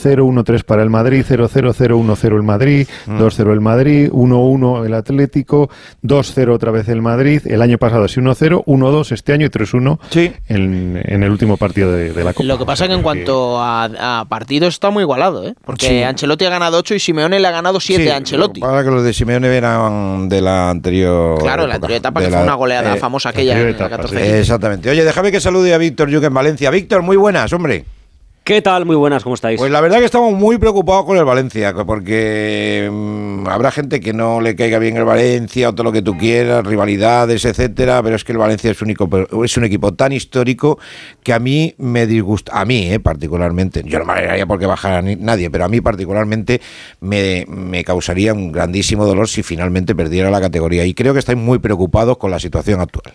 1-3 0.45 0.65
para 0.65 0.83
el 0.83 0.91
Madrid, 0.91 1.25
0-0, 1.29 1.49
0-1-0 1.73 2.37
el 2.37 2.43
Madrid, 2.43 2.89
Mm. 3.07 3.19
2-0 3.21 3.53
el 3.53 3.61
Madrid, 3.61 4.11
1-1 4.13 4.85
el 4.87 4.95
Atlético, 4.95 5.71
2-0 6.03 6.49
otra 6.53 6.73
vez 6.73 6.89
el 6.89 7.01
Madrid, 7.01 7.43
el 7.47 7.63
año 7.63 7.79
pasado 7.79 8.09
sí 8.09 8.21
1-0, 8.21 8.65
1-2 8.67 9.13
este 9.13 9.33
año 9.33 9.47
y 9.47 9.51
3-1 9.51 9.99
en, 10.49 11.01
en 11.05 11.23
el 11.23 11.31
último 11.31 11.57
partido 11.57 11.93
de, 11.93 12.13
de 12.13 12.25
la 12.25 12.33
Copa. 12.33 12.45
Lo 12.47 12.59
que 12.59 12.65
pasa 12.67 12.89
que 12.89 12.95
en 12.95 13.03
cuanto 13.03 13.61
a, 13.61 14.21
a 14.21 14.25
partidos 14.25 14.75
está 14.75 14.91
muy 14.91 15.03
igualado, 15.03 15.47
¿eh? 15.47 15.55
Porque 15.65 15.87
Sí. 15.87 16.03
Ancelotti 16.03 16.45
ha 16.47 16.51
ganado 16.51 16.79
8 16.79 16.95
y 16.97 16.99
Simeone 16.99 17.39
le 17.39 17.47
ha 17.47 17.51
ganado 17.53 17.79
7 17.79 18.03
Sí, 18.03 18.09
a 18.09 18.17
Ancelotti. 18.17 18.61
Para 18.61 18.83
que 18.83 18.91
los 18.91 19.05
de 19.05 19.13
Simeone 19.13 19.47
eran 19.49 20.29
de 20.29 20.41
la 20.41 20.71
anterior. 20.71 21.39
Claro, 21.41 21.67
la 21.69 21.77
anterior 21.77 21.99
etapa 21.99 22.21
que 22.21 22.31
fue 22.31 22.43
una 22.43 22.55
goleada 22.55 22.97
famosa 22.97 23.33
aquella 23.53 23.69
en 23.71 23.79
la 23.79 23.89
14. 23.91 24.41
Exactamente. 24.41 24.91
Oye, 24.91 25.05
déjame 25.05 25.31
que 25.33 25.41
salude 25.41 25.75
a 25.75 25.79
Víctor 25.79 26.09
Yuque 26.11 26.27
en 26.27 26.35
Valencia. 26.35 26.71
Víctor, 26.71 27.03
muy 27.03 27.16
buenas, 27.16 27.53
hombre. 27.53 27.85
¿Qué 28.45 28.61
tal? 28.61 28.85
Muy 28.85 28.95
buenas, 28.95 29.23
¿cómo 29.23 29.37
estáis? 29.37 29.59
Pues 29.59 29.73
la 29.73 29.81
verdad 29.81 30.01
que 30.01 30.05
estamos 30.05 30.35
muy 30.35 30.59
preocupados 30.59 31.07
con 31.07 31.16
el 31.16 31.25
Valencia, 31.25 31.73
porque 31.87 32.91
mm, 32.93 33.49
habrá 33.49 33.71
gente 33.71 34.01
que 34.01 34.12
no 34.12 34.43
le 34.43 34.55
caiga 34.55 34.79
bien 34.79 34.99
el 34.99 35.05
Valencia, 35.07 35.71
o 35.71 35.73
todo 35.75 35.85
lo 35.85 35.93
que 35.93 36.03
tú 36.03 36.19
quieras, 36.19 36.62
rivalidades, 36.66 37.47
etcétera, 37.47 38.03
pero 38.03 38.16
es 38.16 38.23
que 38.23 38.33
el 38.33 38.39
Valencia 38.39 38.71
es 38.71 38.83
un, 38.83 38.91
equipo, 38.91 39.43
es 39.43 39.57
un 39.57 39.65
equipo 39.65 39.95
tan 39.95 40.12
histórico 40.12 40.79
que 41.23 41.33
a 41.33 41.39
mí 41.39 41.75
me 41.79 42.07
disgusta, 42.07 42.53
a 42.61 42.66
mí 42.66 42.93
eh, 42.93 43.01
particularmente, 43.01 43.83
yo 43.83 43.99
no 43.99 44.05
me 44.05 44.12
alegraría 44.12 44.45
porque 44.45 44.66
bajara 44.66 45.01
ni- 45.01 45.16
nadie, 45.16 45.49
pero 45.49 45.65
a 45.65 45.69
mí 45.69 45.81
particularmente 45.81 46.61
me, 47.01 47.47
me 47.49 47.83
causaría 47.83 48.35
un 48.35 48.53
grandísimo 48.53 49.07
dolor 49.07 49.27
si 49.27 49.43
finalmente 49.43 49.95
perdiera 49.95 50.31
la 50.31 50.43
categoría 50.43 50.85
y 50.85 50.93
creo 50.93 51.15
que 51.15 51.21
estáis 51.21 51.39
muy 51.39 51.61
preocupados 51.61 52.19
con 52.19 52.31
la 52.31 52.39
situación 52.39 52.83
actual. 52.83 53.15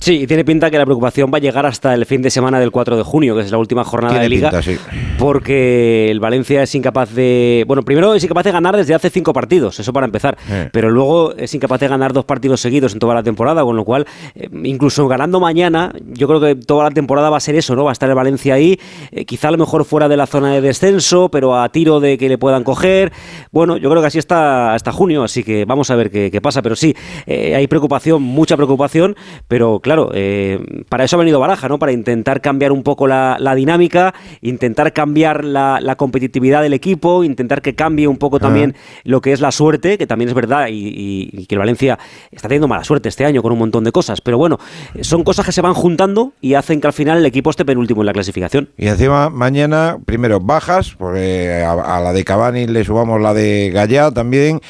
Sí, 0.00 0.22
y 0.22 0.26
tiene 0.28 0.44
pinta 0.44 0.70
que 0.70 0.78
la 0.78 0.84
preocupación 0.84 1.30
va 1.32 1.38
a 1.38 1.40
llegar 1.40 1.66
hasta 1.66 1.92
el 1.92 2.06
fin 2.06 2.22
de 2.22 2.30
semana 2.30 2.60
del 2.60 2.70
4 2.70 2.96
de 2.96 3.02
junio, 3.02 3.34
que 3.34 3.42
es 3.42 3.50
la 3.50 3.58
última 3.58 3.82
jornada 3.84 4.14
Tiene 4.14 4.24
de 4.24 4.28
liga, 4.28 4.50
pinta, 4.50 4.62
sí. 4.62 4.76
porque 5.18 6.08
el 6.10 6.20
Valencia 6.20 6.62
es 6.62 6.72
incapaz 6.74 7.12
de... 7.14 7.64
Bueno, 7.66 7.82
primero 7.82 8.14
es 8.14 8.22
incapaz 8.22 8.44
de 8.44 8.52
ganar 8.52 8.76
desde 8.76 8.94
hace 8.94 9.10
cinco 9.10 9.32
partidos, 9.32 9.80
eso 9.80 9.92
para 9.92 10.06
empezar, 10.06 10.38
Eh. 10.48 10.68
pero 10.72 10.88
luego 10.90 11.34
es 11.36 11.52
incapaz 11.54 11.80
de 11.80 11.88
ganar 11.88 12.12
dos 12.12 12.24
partidos 12.24 12.60
seguidos 12.60 12.92
en 12.92 13.00
toda 13.00 13.14
la 13.14 13.22
temporada, 13.24 13.62
con 13.64 13.74
lo 13.76 13.84
cual, 13.84 14.06
eh, 14.36 14.48
incluso 14.62 15.08
ganando 15.08 15.40
mañana, 15.40 15.92
yo 16.06 16.28
creo 16.28 16.40
que 16.40 16.54
toda 16.54 16.84
la 16.84 16.90
temporada 16.90 17.28
va 17.28 17.38
a 17.38 17.40
ser 17.40 17.56
eso, 17.56 17.74
¿no? 17.74 17.84
Va 17.84 17.90
a 17.90 17.92
estar 17.92 18.08
el 18.08 18.14
Valencia 18.14 18.54
ahí, 18.54 18.78
eh, 19.10 19.24
quizá 19.24 19.48
a 19.48 19.50
lo 19.50 19.58
mejor 19.58 19.84
fuera 19.84 20.08
de 20.08 20.16
la 20.16 20.26
zona 20.26 20.52
de 20.54 20.60
descenso, 20.60 21.28
pero 21.28 21.56
a 21.60 21.68
tiro 21.70 21.98
de 21.98 22.16
que 22.18 22.28
le 22.28 22.38
puedan 22.38 22.62
coger. 22.62 23.12
Bueno, 23.50 23.76
yo 23.76 23.90
creo 23.90 24.00
que 24.00 24.06
así 24.08 24.18
está 24.20 24.74
hasta 24.74 24.92
junio, 24.92 25.24
así 25.24 25.42
que 25.42 25.64
vamos 25.64 25.90
a 25.90 25.96
ver 25.96 26.10
qué, 26.10 26.30
qué 26.30 26.40
pasa, 26.40 26.62
pero 26.62 26.76
sí, 26.76 26.94
eh, 27.26 27.56
hay 27.56 27.66
preocupación, 27.66 28.22
mucha 28.22 28.54
preocupación, 28.56 29.16
pero 29.48 29.80
claro, 29.88 30.10
eh, 30.12 30.60
para 30.90 31.04
eso 31.04 31.16
ha 31.16 31.18
venido 31.18 31.40
Baraja, 31.40 31.66
¿no? 31.68 31.78
Para 31.78 31.92
intentar 31.92 32.42
cambiar 32.42 32.72
un 32.72 32.82
poco 32.82 33.06
la, 33.06 33.36
la 33.40 33.54
dinámica, 33.54 34.12
intentar 34.42 34.92
cambiar 34.92 35.44
la, 35.44 35.78
la 35.80 35.96
competitividad 35.96 36.60
del 36.60 36.74
equipo, 36.74 37.24
intentar 37.24 37.62
que 37.62 37.74
cambie 37.74 38.06
un 38.06 38.18
poco 38.18 38.38
también 38.38 38.74
lo 39.04 39.20
que 39.22 39.32
es 39.32 39.40
la 39.40 39.50
suerte, 39.50 39.96
que 39.96 40.06
también 40.06 40.28
es 40.28 40.34
verdad, 40.34 40.68
y, 40.68 40.74
y- 40.74 41.30
y 41.32 41.46
que 41.46 41.54
el 41.54 41.58
Valencia 41.60 41.98
está 42.30 42.48
teniendo 42.48 42.68
mala 42.68 42.84
suerte 42.84 43.08
este 43.08 43.24
año 43.24 43.40
con 43.42 43.50
un 43.52 43.58
montón 43.58 43.82
de 43.84 43.90
cosas, 43.92 44.20
pero 44.20 44.36
bueno, 44.36 44.58
eh, 44.94 45.04
son 45.04 45.24
cosas 45.24 45.46
que 45.46 45.52
se 45.52 45.62
van 45.62 45.72
juntando 45.74 46.32
y 46.42 46.52
hacen 46.54 46.80
que 46.80 46.86
al 46.86 46.92
final 46.92 47.18
el 47.18 47.26
equipo 47.26 47.48
esté 47.48 47.64
penúltimo 47.64 48.02
en 48.02 48.06
la 48.06 48.12
clasificación. 48.12 48.68
Y 48.76 48.88
encima 48.88 49.30
mañana, 49.30 49.96
primero 50.04 50.38
bajas, 50.40 50.94
porque 50.98 51.62
a, 51.64 51.72
a 51.96 52.00
la 52.00 52.12
de 52.12 52.24
Cavani 52.24 52.66
le 52.66 52.84
subamos 52.84 53.20
la 53.20 53.32
de 53.32 53.70
Gallá 53.72 54.10
también. 54.10 54.60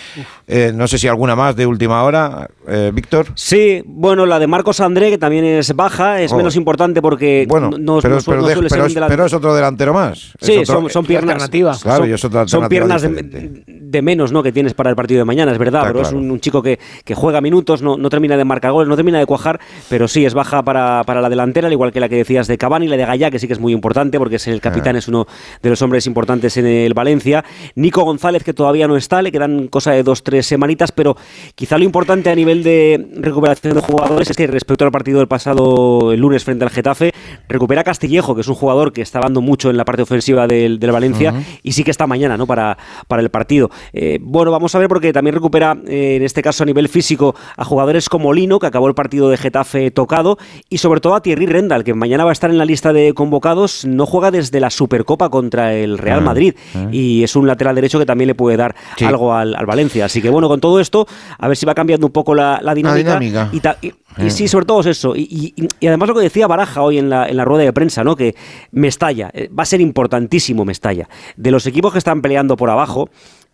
Eh, 0.50 0.72
no 0.74 0.88
sé 0.88 0.96
si 0.96 1.06
alguna 1.06 1.36
más 1.36 1.54
de 1.56 1.66
última 1.66 2.02
hora, 2.04 2.48
eh, 2.66 2.90
Víctor. 2.94 3.26
Sí, 3.34 3.82
bueno, 3.84 4.24
la 4.24 4.38
de 4.38 4.46
Marcos 4.46 4.80
André, 4.80 5.10
que 5.10 5.18
también 5.18 5.44
es 5.44 5.76
baja, 5.76 6.22
es 6.22 6.32
Oh. 6.32 6.36
menos 6.38 6.56
importante 6.56 7.02
porque 7.02 7.44
Bueno, 7.46 7.68
no, 7.78 7.98
pero, 8.00 8.16
no 8.16 8.22
pero 8.24 8.40
no 8.40 8.46
de- 8.48 8.54
suele 8.54 8.68
ser 8.70 8.94
pero 8.94 9.06
pero 9.08 9.26
es 9.26 9.32
otro 9.34 9.54
delantero 9.54 9.92
más. 9.92 10.32
Es 10.40 10.46
Sí, 10.46 10.52
otro- 10.56 10.64
son, 10.80 10.90
son 10.90 11.04
piernas. 11.04 11.50
Claro, 11.50 11.74
son, 11.98 12.08
y 12.08 12.12
es 12.14 12.24
otra 12.24 12.48
son 12.48 12.66
piernas 12.68 13.02
de, 13.02 14.02
menos 14.02 14.32
¿no? 14.32 14.42
que 14.42 14.52
tienes 14.52 14.72
para 14.74 14.88
el 14.90 14.96
partido 14.96 15.18
de 15.18 15.24
mañana, 15.26 15.52
es 15.52 15.58
verdad, 15.58 15.82
Está 15.82 15.92
pero 15.92 16.02
es 16.06 16.12
un, 16.12 16.30
un 16.30 16.40
chico 16.40 16.62
que, 16.62 16.78
que 17.04 17.14
juega 17.14 17.40
minutos, 17.42 17.82
no, 17.82 17.96
no 17.98 18.08
termina 18.08 18.36
de 18.38 18.44
marcar 18.44 18.72
goles, 18.72 18.88
no 18.88 18.96
termina 18.96 19.18
de 19.18 19.26
cuajar, 19.26 19.60
pero 19.90 20.08
sí 20.08 20.24
es 20.24 20.32
baja 20.34 20.62
para, 20.62 21.02
para 21.04 21.20
la 21.20 21.28
delantera, 21.28 21.66
al 21.66 21.72
igual 21.72 21.92
que 21.92 22.00
la 22.00 22.08
que 22.08 22.16
decías 22.16 22.46
de 22.46 22.56
Cavani, 22.56 22.86
la 22.88 22.96
de 22.96 23.04
Gallá, 23.04 23.30
que 23.30 23.38
sí 23.38 23.46
que 23.46 23.52
es 23.54 23.60
muy 23.60 23.72
importante 23.74 24.18
porque 24.18 24.36
es 24.36 24.46
el 24.48 24.60
capitán, 24.62 24.96
Ah. 24.96 24.98
es 24.98 25.08
uno 25.08 25.26
de 25.62 25.70
los 25.70 25.82
hombres 25.82 26.06
importantes 26.06 26.56
en 26.56 26.66
el 26.66 26.94
Valencia. 26.94 27.44
Nico 27.74 28.02
González, 28.02 28.44
que 28.44 28.54
todavía 28.54 28.86
no 28.88 28.96
está, 28.96 29.20
le 29.20 29.30
quedan 29.32 29.68
cosa 29.68 29.90
de 29.92 30.02
dos, 30.02 30.22
tres 30.22 30.37
semanitas, 30.42 30.92
pero 30.92 31.16
quizá 31.54 31.78
lo 31.78 31.84
importante 31.84 32.30
a 32.30 32.34
nivel 32.34 32.62
de 32.62 33.08
recuperación 33.16 33.74
de 33.74 33.80
jugadores 33.80 34.30
es 34.30 34.36
que 34.36 34.46
respecto 34.46 34.84
al 34.84 34.90
partido 34.90 35.18
del 35.18 35.28
pasado 35.28 36.12
el 36.12 36.20
lunes 36.20 36.44
frente 36.44 36.64
al 36.64 36.70
Getafe, 36.70 37.12
recupera 37.48 37.84
Castillejo, 37.84 38.34
que 38.34 38.40
es 38.42 38.48
un 38.48 38.54
jugador 38.54 38.92
que 38.92 39.02
está 39.02 39.20
dando 39.20 39.40
mucho 39.40 39.70
en 39.70 39.76
la 39.76 39.84
parte 39.84 40.02
ofensiva 40.02 40.46
del, 40.46 40.78
del 40.78 40.92
Valencia 40.92 41.34
y 41.62 41.72
sí 41.72 41.84
que 41.84 41.90
está 41.90 42.06
mañana 42.06 42.36
¿no? 42.36 42.46
para, 42.46 42.76
para 43.06 43.22
el 43.22 43.30
partido. 43.30 43.70
Eh, 43.92 44.18
bueno, 44.20 44.50
vamos 44.50 44.74
a 44.74 44.78
ver 44.78 44.88
porque 44.88 45.12
también 45.12 45.34
recupera, 45.34 45.76
eh, 45.86 46.16
en 46.16 46.22
este 46.22 46.42
caso 46.42 46.62
a 46.62 46.66
nivel 46.66 46.88
físico, 46.88 47.34
a 47.56 47.64
jugadores 47.64 48.08
como 48.08 48.32
Lino, 48.32 48.58
que 48.58 48.66
acabó 48.66 48.88
el 48.88 48.94
partido 48.94 49.28
de 49.30 49.36
Getafe 49.36 49.90
tocado, 49.90 50.38
y 50.68 50.78
sobre 50.78 51.00
todo 51.00 51.14
a 51.14 51.22
Thierry 51.22 51.46
Rendal, 51.46 51.84
que 51.84 51.94
mañana 51.94 52.24
va 52.24 52.30
a 52.30 52.32
estar 52.32 52.50
en 52.50 52.58
la 52.58 52.64
lista 52.64 52.92
de 52.92 53.12
convocados, 53.14 53.84
no 53.84 54.06
juega 54.06 54.30
desde 54.30 54.60
la 54.60 54.70
Supercopa 54.70 55.28
contra 55.30 55.74
el 55.74 55.98
Real 55.98 56.18
Ah, 56.18 56.22
Madrid 56.22 56.54
ah. 56.74 56.88
y 56.90 57.22
es 57.22 57.36
un 57.36 57.46
lateral 57.46 57.74
derecho 57.74 57.98
que 57.98 58.06
también 58.06 58.26
le 58.28 58.34
puede 58.34 58.56
dar 58.56 58.74
Sí. 58.96 59.04
algo 59.04 59.32
al, 59.34 59.54
al 59.54 59.66
Valencia. 59.66 60.04
Así 60.06 60.20
que 60.20 60.27
que 60.28 60.32
bueno, 60.32 60.48
con 60.48 60.60
todo 60.60 60.78
esto, 60.80 61.06
a 61.38 61.48
ver 61.48 61.56
si 61.56 61.66
va 61.66 61.74
cambiando 61.74 62.06
un 62.06 62.12
poco 62.12 62.34
la, 62.34 62.60
la 62.62 62.74
dinámica. 62.74 63.18
dinámica. 63.18 63.48
Y, 63.52 63.60
ta- 63.60 63.76
y- 63.82 63.88
y 64.18 64.26
Eh. 64.26 64.30
sí, 64.30 64.48
sobre 64.48 64.66
todo 64.66 64.80
es 64.80 64.86
eso. 64.86 65.14
Y, 65.16 65.54
y- 65.56 65.68
y 65.80 65.86
además 65.86 66.08
lo 66.08 66.14
que 66.14 66.20
decía 66.22 66.46
Baraja 66.46 66.82
hoy 66.82 66.98
en 66.98 67.08
la, 67.10 67.28
en 67.28 67.36
la 67.36 67.44
rueda 67.44 67.64
de 67.64 67.72
prensa, 67.72 68.04
¿no? 68.04 68.16
Que 68.16 68.34
Mestalla, 68.72 69.30
eh, 69.32 69.48
va 69.56 69.62
a 69.62 69.66
ser 69.66 69.80
importantísimo 69.80 70.64
Mestalla. 70.64 71.08
De 71.36 71.50
los 71.50 71.66
equipos 71.66 71.92
que 71.92 71.98
están 71.98 72.20
peleando 72.22 72.56
por 72.56 72.70
abajo, 72.70 73.08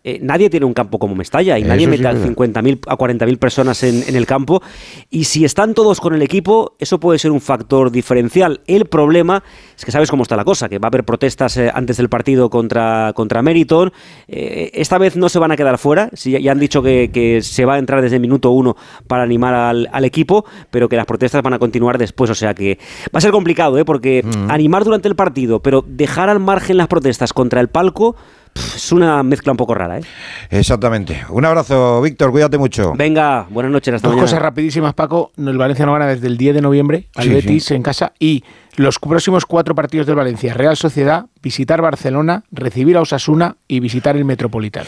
eh, 0.07 0.19
nadie 0.21 0.51
tiene 0.51 0.67
un 0.67 0.73
campo 0.75 0.99
como 0.99 1.15
Mestalla 1.15 1.57
y 1.57 1.61
Eso 1.63 1.67
nadie 1.69 1.85
sí 1.85 1.87
mete 1.87 2.07
a 2.07 2.11
es 2.11 2.19
verdad. 2.21 2.35
50.000 2.63 2.79
a 2.87 2.95
40.000 2.95 3.37
personas 3.39 3.81
en, 3.81 4.03
en 4.07 4.15
el 4.15 4.27
campo. 4.27 4.61
Y 5.09 5.23
si 5.23 5.43
están 5.45 5.73
todos 5.73 5.99
con 5.99 6.13
el 6.13 6.21
equipo, 6.21 6.75
eso 6.77 6.99
puede 6.99 7.17
ser 7.17 7.31
un 7.31 7.41
factor 7.41 7.89
diferencial. 7.91 8.61
El 8.67 8.85
problema 8.85 9.43
es 9.75 9.83
que 9.83 9.91
sabes 9.91 10.11
cómo 10.11 10.21
está 10.21 10.35
la 10.35 10.45
cosa, 10.45 10.69
que 10.69 10.77
va 10.77 10.85
a 10.87 10.89
haber 10.89 11.03
protestas 11.05 11.57
eh, 11.57 11.71
antes 11.73 11.97
del 11.97 12.07
partido 12.07 12.51
contra, 12.51 13.13
contra 13.15 13.41
Meriton. 13.41 13.91
Eh, 14.27 14.69
esta 14.75 14.99
vez 14.99 15.15
no 15.15 15.27
se 15.27 15.39
van 15.39 15.51
a 15.51 15.57
quedar 15.57 15.79
fuera. 15.79 16.09
Ya- 16.13 16.39
ya 16.39 16.51
han 16.51 16.59
dicho 16.59 16.83
que, 16.83 17.09
que 17.11 17.41
se 17.41 17.65
va 17.65 17.73
a 17.73 17.79
entrar 17.79 18.01
desde 18.03 18.17
el 18.17 18.21
minuto 18.21 18.51
uno 18.51 18.75
para 19.07 19.23
animar 19.23 19.55
al, 19.55 19.89
al 19.91 20.05
equipo, 20.05 20.45
pero 20.69 20.87
que 20.87 20.97
las 20.97 21.07
protestas 21.07 21.41
van 21.41 21.53
a 21.53 21.59
continuar 21.59 21.97
después. 21.97 22.29
O 22.29 22.35
sea 22.35 22.53
que 22.53 22.77
va 23.05 23.17
a 23.17 23.21
ser 23.21 23.31
complicado, 23.31 23.79
¿eh? 23.79 23.85
porque 23.85 24.23
animar 24.49 24.83
durante 24.83 25.07
el 25.07 25.15
partido, 25.15 25.61
pero 25.63 25.83
dejar 25.87 26.29
al 26.29 26.39
margen 26.39 26.77
las 26.77 26.87
protestas 26.87 27.33
contra 27.33 27.59
el 27.59 27.69
palco. 27.69 28.15
Es 28.55 28.91
una 28.91 29.21
mezcla 29.23 29.51
un 29.51 29.57
poco 29.57 29.73
rara, 29.73 29.99
¿eh? 29.99 30.01
Exactamente. 30.49 31.25
Un 31.29 31.43
abrazo, 31.43 32.01
Víctor, 32.01 32.31
cuídate 32.31 32.57
mucho. 32.57 32.93
Venga, 32.95 33.45
buenas 33.49 33.71
noches, 33.71 33.93
hasta 33.95 34.07
Dos 34.07 34.15
mañana. 34.15 34.27
cosas 34.29 34.41
rapidísimas, 34.41 34.93
Paco. 34.93 35.31
El 35.37 35.57
Valencia 35.57 35.85
no 35.85 35.93
gana 35.93 36.07
desde 36.07 36.27
el 36.27 36.37
10 36.37 36.55
de 36.55 36.61
noviembre 36.61 37.07
al 37.15 37.23
Sí, 37.25 37.29
Betis 37.31 37.65
sí. 37.65 37.73
en 37.75 37.83
casa 37.83 38.13
y 38.17 38.43
los 38.77 38.99
próximos 38.99 39.45
cuatro 39.45 39.75
partidos 39.75 40.07
del 40.07 40.15
Valencia. 40.15 40.53
Real 40.53 40.77
Sociedad, 40.77 41.25
visitar 41.41 41.81
Barcelona, 41.81 42.43
recibir 42.51 42.95
a 42.97 43.01
Osasuna 43.01 43.57
y 43.67 43.79
visitar 43.81 44.15
el 44.15 44.23
Metropolitano. 44.25 44.87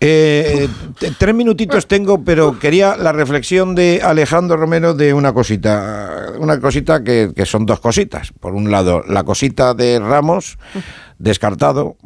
Eh, 0.00 0.68
t- 0.98 1.12
tres 1.18 1.34
minutitos 1.34 1.86
tengo, 1.88 2.22
pero 2.24 2.58
quería 2.58 2.96
la 2.96 3.12
reflexión 3.12 3.74
de 3.74 4.00
Alejandro 4.04 4.56
Romero 4.56 4.94
de 4.94 5.14
una 5.14 5.32
cosita. 5.32 6.32
Una 6.38 6.60
cosita 6.60 7.02
que, 7.02 7.30
que 7.34 7.46
son 7.46 7.66
dos 7.66 7.80
cositas. 7.80 8.32
Por 8.38 8.54
un 8.54 8.70
lado, 8.70 9.02
la 9.08 9.24
cosita 9.24 9.74
de 9.74 9.98
Ramos, 10.00 10.58
descartado 11.18 11.96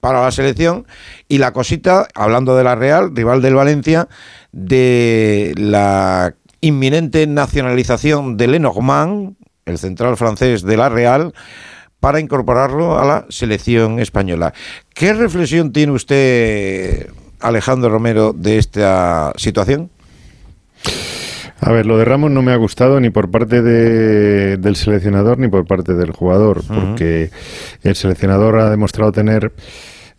para 0.00 0.22
la 0.22 0.30
selección, 0.30 0.86
y 1.28 1.38
la 1.38 1.52
cosita, 1.52 2.06
hablando 2.14 2.56
de 2.56 2.64
la 2.64 2.74
Real, 2.74 3.14
rival 3.14 3.42
del 3.42 3.54
Valencia, 3.54 4.08
de 4.52 5.54
la 5.56 6.34
inminente 6.60 7.26
nacionalización 7.26 8.36
de 8.36 8.48
Lenormand, 8.48 9.36
el 9.66 9.78
central 9.78 10.16
francés 10.16 10.62
de 10.62 10.76
la 10.76 10.88
Real, 10.88 11.32
para 12.00 12.20
incorporarlo 12.20 12.98
a 12.98 13.04
la 13.04 13.26
selección 13.28 13.98
española. 13.98 14.54
¿Qué 14.94 15.12
reflexión 15.12 15.72
tiene 15.72 15.92
usted, 15.92 17.10
Alejandro 17.40 17.90
Romero, 17.90 18.32
de 18.32 18.58
esta 18.58 19.32
situación? 19.36 19.90
A 21.60 21.72
ver, 21.72 21.86
lo 21.86 21.98
de 21.98 22.04
Ramos 22.04 22.30
no 22.30 22.40
me 22.42 22.52
ha 22.52 22.56
gustado 22.56 23.00
ni 23.00 23.10
por 23.10 23.30
parte 23.30 23.62
de- 23.62 24.56
del 24.58 24.76
seleccionador 24.76 25.38
ni 25.38 25.48
por 25.48 25.66
parte 25.66 25.94
del 25.94 26.12
jugador, 26.12 26.62
porque 26.68 27.30
el 27.82 27.94
seleccionador 27.96 28.58
ha 28.58 28.70
demostrado 28.70 29.10
tener 29.12 29.52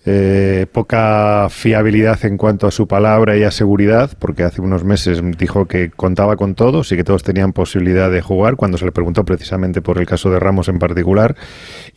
eh, 0.06 0.66
poca 0.72 1.48
fiabilidad 1.50 2.24
en 2.26 2.38
cuanto 2.38 2.68
a 2.68 2.72
su 2.72 2.88
palabra 2.88 3.36
y 3.38 3.44
a 3.44 3.52
seguridad, 3.52 4.10
porque 4.18 4.44
hace 4.44 4.62
unos 4.62 4.84
meses 4.86 5.22
dijo 5.38 5.66
que 5.66 5.92
contaba 5.92 6.38
con 6.38 6.56
todos 6.56 6.92
y 6.92 6.96
que 6.96 7.04
todos 7.04 7.22
tenían 7.22 7.52
posibilidad 7.52 8.10
de 8.10 8.22
jugar, 8.22 8.56
cuando 8.56 8.78
se 8.78 8.86
le 8.86 8.94
preguntó 8.94 9.26
precisamente 9.26 9.82
por 9.82 9.98
el 9.98 10.06
caso 10.06 10.32
de 10.32 10.40
Ramos 10.40 10.70
en 10.70 10.80
particular, 10.80 11.36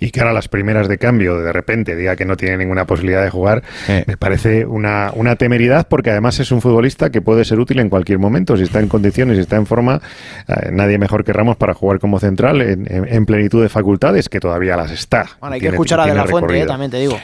y 0.05 0.11
que 0.11 0.21
ahora 0.21 0.33
las 0.33 0.49
primeras 0.49 0.89
de 0.89 0.99
cambio 0.99 1.39
de 1.39 1.53
repente 1.53 1.95
diga 1.97 2.17
que 2.17 2.25
no 2.25 2.37
tiene 2.37 2.57
ninguna 2.57 2.87
posibilidad 2.87 3.23
de 3.23 3.31
jugar, 3.31 3.63
me 4.07 4.17
parece 4.17 4.67
una, 4.67 5.11
una 5.15 5.37
temeridad, 5.37 5.87
porque 5.89 6.11
además 6.11 6.41
es 6.41 6.51
un 6.53 6.61
futbolista 6.61 7.11
que 7.11 7.21
puede 7.23 7.45
ser 7.45 7.61
útil 7.61 7.79
en 7.79 7.89
cualquier 7.89 8.19
momento, 8.19 8.57
si 8.57 8.65
está 8.65 8.81
en 8.81 8.89
condiciones, 8.89 9.37
si 9.37 9.43
está 9.43 9.57
en 9.57 9.67
forma, 9.67 10.01
eh, 10.49 10.71
nadie 10.73 10.99
mejor 10.99 11.25
que 11.25 11.33
Ramos 11.33 11.57
para 11.57 11.75
jugar 11.75 11.99
como 11.99 12.19
central 12.21 12.61
en, 12.63 12.87
en- 12.93 13.07
en 13.13 13.27
plenitud 13.27 13.63
de 13.63 13.69
facultades, 13.69 14.29
que 14.29 14.41
todavía 14.41 14.77
las 14.77 14.91
está. 14.91 15.27
Bueno, 15.41 15.55
hay 15.55 15.61
que 15.61 15.69
escuchar 15.69 16.01
a 16.01 16.07
De 16.07 16.15
la 16.15 16.27
Fuente, 16.27 16.61
eh, 16.61 16.67
también 16.67 16.91
te 16.91 16.99
digo. 16.99 17.17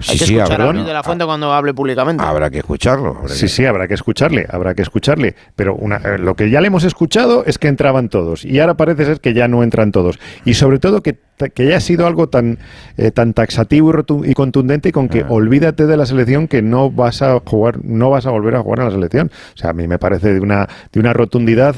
Sí, 0.00 0.12
Hay 0.12 0.18
que 0.18 0.24
sí, 0.26 0.34
escuchar 0.36 0.60
a 0.60 0.64
habrá- 0.70 0.84
de 0.84 0.92
la 0.92 1.02
Fuente 1.04 1.24
cuando 1.24 1.52
hable 1.52 1.72
públicamente. 1.72 2.22
Habrá 2.24 2.50
que 2.50 2.58
escucharlo. 2.58 3.22
Sí, 3.28 3.46
sí, 3.46 3.64
habrá 3.64 3.86
que 3.86 3.94
escucharle, 3.94 4.44
habrá 4.50 4.74
que 4.74 4.82
escucharle. 4.82 5.36
Pero 5.54 5.76
una- 5.76 5.96
eh, 5.98 6.18
lo 6.18 6.34
que 6.34 6.50
ya 6.50 6.60
le 6.60 6.66
hemos 6.66 6.82
escuchado 6.82 7.44
es 7.46 7.58
que 7.58 7.68
entraban 7.68 8.08
todos 8.08 8.44
y 8.44 8.58
ahora 8.58 8.74
parece 8.74 9.04
ser 9.04 9.20
que 9.20 9.32
ya 9.34 9.46
no 9.46 9.62
entran 9.62 9.92
todos. 9.92 10.18
Y 10.44 10.54
sobre 10.54 10.80
todo 10.80 11.00
que, 11.00 11.16
que 11.54 11.66
ya 11.68 11.76
ha 11.76 11.80
sido 11.80 12.06
algo 12.08 12.23
tan, 12.28 12.58
eh, 12.96 13.10
tan 13.10 13.32
taxativo 13.34 13.92
y, 14.24 14.30
y 14.30 14.34
contundente 14.34 14.92
con 14.92 15.08
que 15.08 15.24
olvídate 15.28 15.86
de 15.86 15.96
la 15.96 16.06
selección 16.06 16.48
que 16.48 16.62
no 16.62 16.90
vas 16.90 17.22
a 17.22 17.40
jugar, 17.44 17.84
no 17.84 18.10
vas 18.10 18.26
a 18.26 18.30
volver 18.30 18.54
a 18.56 18.60
jugar 18.60 18.80
a 18.80 18.84
la 18.84 18.90
selección. 18.90 19.30
O 19.54 19.56
sea, 19.56 19.70
a 19.70 19.72
mí 19.72 19.86
me 19.88 19.98
parece 19.98 20.32
de 20.32 20.40
una, 20.40 20.68
de 20.92 21.00
una 21.00 21.12
rotundidad 21.12 21.74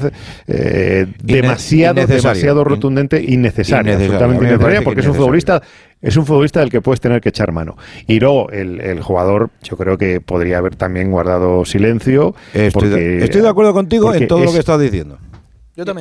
eh, 0.47 1.07
demasiado, 1.21 2.05
demasiado 2.05 2.63
rotundante, 2.63 3.21
innecesaria, 3.21 3.93
Innecesario. 3.93 4.15
absolutamente 4.15 4.45
innecesaria, 4.45 4.81
porque 4.81 5.01
es 5.01 5.07
un 5.07 5.15
futbolista 5.15 5.61
es 5.99 6.15
un 6.15 6.25
futbolista 6.27 6.59
del 6.59 6.69
que 6.69 6.79
puedes 6.79 7.01
tener 7.01 7.21
que 7.21 7.29
echar 7.29 7.51
mano. 7.51 7.75
Y 8.05 8.19
luego 8.19 8.51
el, 8.51 8.79
el 8.81 9.01
jugador, 9.01 9.49
yo 9.63 9.77
creo 9.77 9.97
que 9.97 10.21
podría 10.21 10.59
haber 10.59 10.75
también 10.75 11.09
guardado 11.09 11.65
silencio. 11.65 12.35
Estoy, 12.53 12.69
porque- 12.71 12.89
de, 12.89 13.23
estoy 13.23 13.41
de 13.41 13.49
acuerdo 13.49 13.73
contigo 13.73 14.13
en 14.13 14.27
todo 14.27 14.43
lo 14.45 14.51
que 14.53 14.59
estás 14.59 14.79
diciendo. 14.79 15.17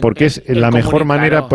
Porque 0.01 0.27
es 0.27 0.43
la 0.49 0.71
mejor 0.71 1.05
manera 1.05 1.41
¿no? 1.43 1.49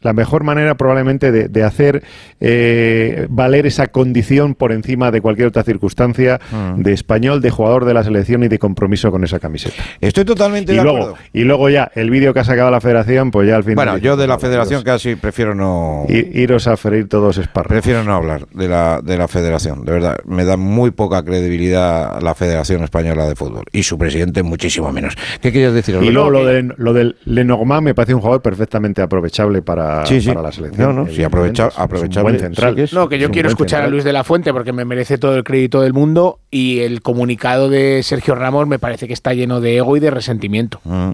La 0.00 0.12
mejor 0.12 0.44
manera 0.44 0.76
probablemente 0.76 1.32
de, 1.32 1.48
de 1.48 1.62
hacer 1.64 2.02
eh, 2.40 3.26
valer 3.30 3.66
esa 3.66 3.88
condición 3.88 4.54
por 4.54 4.72
encima 4.72 5.10
de 5.10 5.20
cualquier 5.20 5.48
otra 5.48 5.62
circunstancia 5.64 6.40
Mm. 6.52 6.82
de 6.82 6.92
español, 6.92 7.40
de 7.42 7.50
jugador 7.50 7.84
de 7.84 7.94
la 7.94 8.02
selección 8.04 8.42
y 8.42 8.48
de 8.48 8.58
compromiso 8.58 9.10
con 9.10 9.24
esa 9.24 9.38
camiseta. 9.38 9.76
Estoy 10.00 10.24
totalmente 10.24 10.72
Y 10.72 10.76
de 10.76 10.82
luego, 10.82 10.98
acuerdo. 10.98 11.16
y 11.32 11.42
luego 11.44 11.68
ya, 11.68 11.90
el 11.94 12.10
vídeo 12.10 12.32
que 12.32 12.40
ha 12.40 12.44
sacado 12.44 12.70
la 12.70 12.80
federación, 12.80 13.30
pues 13.30 13.48
ya 13.48 13.56
al 13.56 13.64
final... 13.64 13.76
Bueno, 13.76 13.98
yo 13.98 14.16
de 14.16 14.26
la 14.26 14.34
"Bueno, 14.36 14.48
federación 14.48 14.82
Dios". 14.82 14.84
casi 14.94 15.16
prefiero 15.16 15.54
no... 15.54 16.04
I- 16.08 16.40
iros 16.42 16.66
a 16.68 16.76
freír 16.76 17.08
todos 17.08 17.38
espárragos. 17.38 17.72
Prefiero 17.82 18.04
no 18.04 18.14
hablar 18.14 18.46
de 18.54 18.68
la, 18.68 19.00
de 19.02 19.18
la 19.18 19.28
federación, 19.28 19.84
de 19.84 19.92
verdad. 19.92 20.18
Me 20.26 20.44
da 20.44 20.56
muy 20.56 20.90
poca 20.90 21.22
credibilidad 21.24 22.20
la 22.22 22.34
Federación 22.34 22.82
Española 22.84 23.26
de 23.28 23.34
Fútbol. 23.34 23.64
Y 23.72 23.82
su 23.82 23.98
presidente 23.98 24.42
muchísimo 24.42 24.90
menos. 24.92 25.14
¿Qué 25.40 25.52
querías 25.52 25.72
decir? 25.74 25.98
Y 26.02 26.10
luego 26.10 26.30
lo, 26.30 26.44
de, 26.46 26.62
lo 26.76 26.92
del 26.92 27.16
Lenormand 27.24 27.82
me 27.82 27.94
parece 27.94 28.14
un 28.14 28.20
jugador 28.20 28.42
perfectamente 28.42 29.02
aprovechable 29.02 29.62
para, 29.62 29.87
Sí, 30.04 30.20
sí. 30.20 30.28
para 30.28 30.42
la 30.42 30.52
selección. 30.52 30.86
No, 30.86 30.92
no, 30.92 31.06
sí, 31.06 31.14
evidentemente. 31.22 31.62
aprovecha- 31.62 31.68
Es 31.68 31.76
un 31.76 31.82
aprovechable, 31.82 32.22
buen 32.30 32.38
central. 32.40 32.70
sí 32.70 32.76
que 32.76 32.82
es. 32.84 32.92
No, 32.92 33.08
que 33.08 33.18
yo 33.18 33.30
quiero 33.30 33.48
escuchar 33.48 33.82
a. 33.82 33.88
Luis 33.88 34.04
de 34.04 34.12
la 34.12 34.24
Fuente 34.24 34.52
porque 34.52 34.72
me 34.72 34.84
merece 34.84 35.18
todo 35.18 35.36
el 35.36 35.44
crédito 35.44 35.80
del 35.80 35.92
mundo 35.92 36.38
y 36.50 36.80
el 36.80 37.02
comunicado 37.02 37.68
de 37.68 38.02
Sergio 38.02 38.34
Ramos 38.34 38.66
me 38.66 38.78
parece 38.78 39.06
que 39.06 39.12
está 39.12 39.34
lleno 39.34 39.60
de 39.60 39.76
ego 39.76 39.96
y 39.96 40.00
de 40.00 40.10
resentimiento. 40.10 40.80
Mm. 40.84 41.10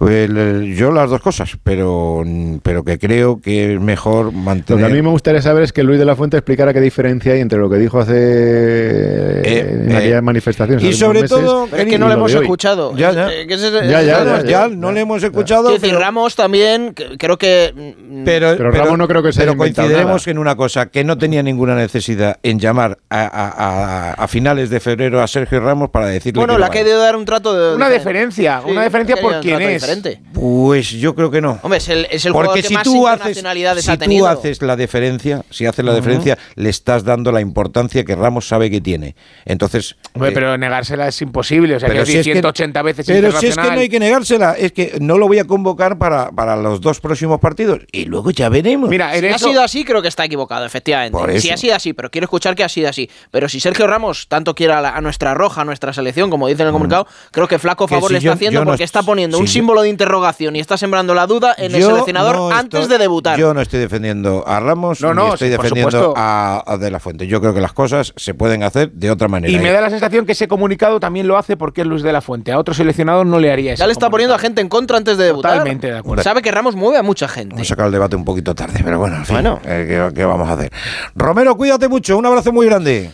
El- 0.00 0.36
el- 0.36 0.74
yo 0.76 0.90
las 0.90 1.08
dos 1.08 1.20
cosas, 1.22 1.56
pero, 1.62 2.22
pero 2.62 2.84
que 2.84 2.98
creo 2.98 3.40
que 3.40 3.74
es 3.74 3.80
mejor 3.80 4.26
Lo 4.26 4.30
que 4.32 4.36
mantener... 4.36 4.84
a 4.84 4.88
mí 4.88 5.00
me 5.02 5.08
gustaría 5.10 5.40
saber 5.40 5.62
es 5.62 5.72
que 5.72 5.82
Luis 5.82 5.98
de 5.98 6.04
la 6.04 6.16
Fuente 6.16 6.36
explicara 6.36 6.72
qué 6.74 6.80
diferencia 6.80 7.32
hay 7.32 7.40
entre 7.40 7.58
lo 7.58 7.70
que 7.70 7.76
dijo 7.76 8.00
hace 8.00 8.14
en 9.44 9.90
eh, 9.90 9.96
aquellas 9.96 10.22
manifestaciones. 10.22 10.82
y 10.84 10.92
sobre 10.92 11.22
meses 11.22 11.30
todo, 11.38 11.64
es 11.66 11.84
que 11.86 11.98
no 11.98 12.06
lo 12.06 12.12
le 12.12 12.18
hemos 12.18 12.34
escuchado. 12.34 12.96
Ya, 12.96 13.12
ya. 13.12 13.32
Eh, 13.32 13.46
que 13.46 13.56
Ya, 13.56 14.02
ya, 14.02 14.42
ya, 14.44 14.68
no 14.68 14.92
le 14.92 15.00
hemos 15.00 15.22
escuchado, 15.22 15.70
decir, 15.70 15.90
pero- 15.90 16.00
Ramos 16.00 16.34
también, 16.36 16.92
que- 16.94 17.16
creo 17.18 17.38
que. 17.38 17.72
mm, 17.74 18.24
Pero, 18.24 18.54
Pero 18.56 18.70
Ramos 18.70 18.98
no 18.98 19.08
creo 19.08 19.22
que 19.22 19.32
se 19.32 19.40
pero 19.40 19.56
coincidiremos 19.56 20.22
nada. 20.26 20.30
en 20.32 20.38
una 20.38 20.56
cosa, 20.56 20.86
que 20.86 21.04
no 21.04 21.16
tenía 21.18 21.42
ninguna 21.42 21.74
necesidad 21.74 22.38
en 22.42 22.58
llamar 22.58 22.98
a, 23.10 23.20
a- 23.24 23.48
a- 23.48 24.12
a 24.14 24.28
finales 24.28 24.70
de 24.70 24.80
febrero 24.80 25.22
a 25.22 25.26
Sergio 25.26 25.60
Ramos 25.60 25.90
para 25.90 26.06
decirle 26.06 26.38
Bueno, 26.40 26.54
que 26.54 26.58
le 26.58 26.64
no 26.64 26.66
ha 26.66 26.70
querido 26.70 26.98
dar 27.00 27.16
un 27.16 27.24
trato 27.24 27.54
de. 27.54 27.76
Una 27.76 27.88
Sí, 28.64 28.70
una 28.70 28.82
deferencia 28.82 29.14
quería 29.16 29.30
por 29.30 29.40
quién 29.40 29.62
es. 29.62 29.83
Diferente. 29.86 30.20
Pues 30.32 30.90
yo 30.90 31.14
creo 31.14 31.30
que 31.30 31.40
no. 31.40 31.58
Hombre, 31.62 31.78
es 31.78 31.88
el, 31.88 32.06
es 32.10 32.24
el 32.26 32.32
Porque 32.32 32.46
jugador 32.48 32.62
que 32.62 32.68
si 32.68 32.74
más 32.74 32.82
tú 32.84 33.06
haces, 33.06 33.18
internacionalidades 33.18 33.84
si 33.84 33.90
ha 33.90 33.94
tú 33.94 34.00
tenido. 34.00 34.28
haces 34.28 34.62
la 34.62 34.76
deferencia, 34.76 35.44
si 35.50 35.66
haces 35.66 35.84
la 35.84 35.92
Ujú. 35.92 36.00
deferencia, 36.00 36.38
le 36.56 36.68
estás 36.70 37.04
dando 37.04 37.32
la 37.32 37.40
importancia 37.40 38.04
que 38.04 38.14
Ramos 38.14 38.46
sabe 38.48 38.70
que 38.70 38.80
tiene. 38.80 39.14
Entonces, 39.44 39.96
Hombre, 40.14 40.30
eh, 40.30 40.32
pero 40.34 40.56
negársela 40.58 41.08
es 41.08 41.20
imposible. 41.22 41.76
O 41.76 41.80
sea, 41.80 41.88
pero 41.88 42.04
que 42.04 42.10
si 42.12 42.18
es 42.18 42.24
que- 42.26 42.32
180 42.32 42.82
veces 42.82 43.06
pero 43.06 43.30
si 43.38 43.46
es 43.46 43.56
que 43.56 43.62
no 43.70 43.80
hay 43.80 43.88
que 43.88 44.00
negársela, 44.00 44.52
es 44.52 44.72
que 44.72 44.96
no 45.00 45.18
lo 45.18 45.26
voy 45.28 45.38
a 45.38 45.44
convocar 45.44 45.98
para, 45.98 46.30
para 46.30 46.56
los 46.56 46.80
dos 46.80 47.00
próximos 47.00 47.40
partidos 47.40 47.80
y 47.92 48.04
luego 48.06 48.30
ya 48.30 48.48
veremos. 48.48 48.88
Mira, 48.90 49.14
en 49.16 49.20
Si 49.22 49.28
ha 49.28 49.38
sido 49.38 49.62
así, 49.62 49.84
creo 49.84 50.02
que 50.02 50.08
está 50.08 50.24
equivocado, 50.24 50.64
efectivamente. 50.64 51.12
Por 51.18 51.40
Si 51.40 51.50
ha 51.50 51.56
sido 51.56 51.74
así, 51.74 51.92
pero 51.92 52.10
quiero 52.10 52.24
escuchar 52.24 52.54
que 52.54 52.64
ha 52.64 52.68
sido 52.68 52.88
así. 52.88 53.08
Pero 53.30 53.48
si 53.48 53.60
Sergio 53.60 53.86
Ramos 53.86 54.26
tanto 54.28 54.54
quiere 54.54 54.72
a, 54.74 54.80
la- 54.80 54.90
a 54.96 55.00
nuestra 55.00 55.34
roja, 55.34 55.62
a 55.62 55.64
nuestra 55.64 55.92
selección, 55.92 56.30
como 56.30 56.48
dice 56.48 56.62
en 56.62 56.68
el 56.68 56.72
comunicado, 56.72 57.06
creo 57.30 57.48
que 57.48 57.58
flaco 57.58 57.84
Mm. 57.84 57.88
Que 57.88 57.94
favor 57.96 58.08
si 58.08 58.12
le 58.14 58.18
está 58.18 58.26
yo- 58.26 58.32
haciendo 58.32 58.60
yo 58.60 58.64
porque 58.64 58.84
est- 58.84 58.94
está 58.96 59.02
poniendo 59.02 59.36
si 59.36 59.40
un 59.42 59.46
yo- 59.46 59.52
símbolo 59.74 59.82
de 59.82 59.88
interrogación 59.88 60.54
y 60.56 60.60
está 60.60 60.76
sembrando 60.76 61.14
la 61.14 61.26
duda 61.26 61.54
en 61.58 61.74
el 61.74 61.80
Yo 61.80 61.88
seleccionador 61.90 62.36
no 62.36 62.50
antes 62.50 62.80
estoy- 62.82 62.92
de 62.92 63.02
debutar. 63.02 63.38
Yo 63.38 63.52
no 63.54 63.60
estoy 63.60 63.80
defendiendo 63.80 64.44
a 64.46 64.60
Ramos, 64.60 65.00
No, 65.00 65.08
ni 65.10 65.16
no, 65.16 65.32
estoy 65.34 65.48
sí, 65.48 65.52
defendiendo 65.56 66.14
a, 66.16 66.62
a 66.66 66.76
De 66.76 66.90
La 66.90 67.00
Fuente. 67.00 67.26
Yo 67.26 67.40
creo 67.40 67.52
que 67.54 67.60
las 67.60 67.72
cosas 67.72 68.12
se 68.16 68.34
pueden 68.34 68.62
hacer 68.62 68.92
de 68.92 69.10
otra 69.10 69.26
manera. 69.28 69.52
Y 69.52 69.58
me 69.58 69.72
da 69.72 69.80
la 69.80 69.90
sensación 69.90 70.26
que 70.26 70.32
ese 70.32 70.46
comunicado 70.48 71.00
también 71.00 71.26
lo 71.26 71.36
hace 71.36 71.56
porque 71.56 71.80
es 71.80 71.86
Luis 71.86 72.02
de 72.02 72.12
la 72.12 72.20
Fuente. 72.20 72.52
A 72.52 72.58
otro 72.58 72.72
seleccionado 72.74 73.24
no 73.24 73.38
le 73.40 73.50
haría 73.50 73.72
eso. 73.72 73.80
ya 73.80 73.86
le 73.86 73.92
está 73.92 74.10
poniendo 74.10 74.34
a 74.34 74.38
gente 74.38 74.60
en 74.60 74.68
contra 74.68 74.96
antes 74.96 75.18
de 75.18 75.24
debutar. 75.24 75.52
Totalmente 75.52 75.88
de 75.88 75.98
acuerdo. 75.98 76.22
Sabe 76.22 76.40
que 76.42 76.50
Ramos 76.52 76.76
mueve 76.76 76.98
a 76.98 77.02
mucha 77.02 77.26
gente. 77.26 77.54
Hemos 77.56 77.66
sacado 77.68 77.86
el 77.88 77.92
debate 77.92 78.14
un 78.16 78.24
poquito 78.24 78.54
tarde, 78.54 78.80
pero 78.84 78.98
bueno, 78.98 79.16
en 79.16 79.24
fin, 79.26 79.34
Bueno. 79.36 79.60
eh, 79.64 79.86
¿qué, 80.10 80.14
qué 80.14 80.24
vamos 80.24 80.48
a 80.48 80.52
hacer? 80.52 80.70
Romero, 81.16 81.56
cuídate 81.56 81.88
mucho, 81.88 82.16
un 82.16 82.26
abrazo 82.26 82.52
muy 82.52 82.66
grande. 82.66 83.10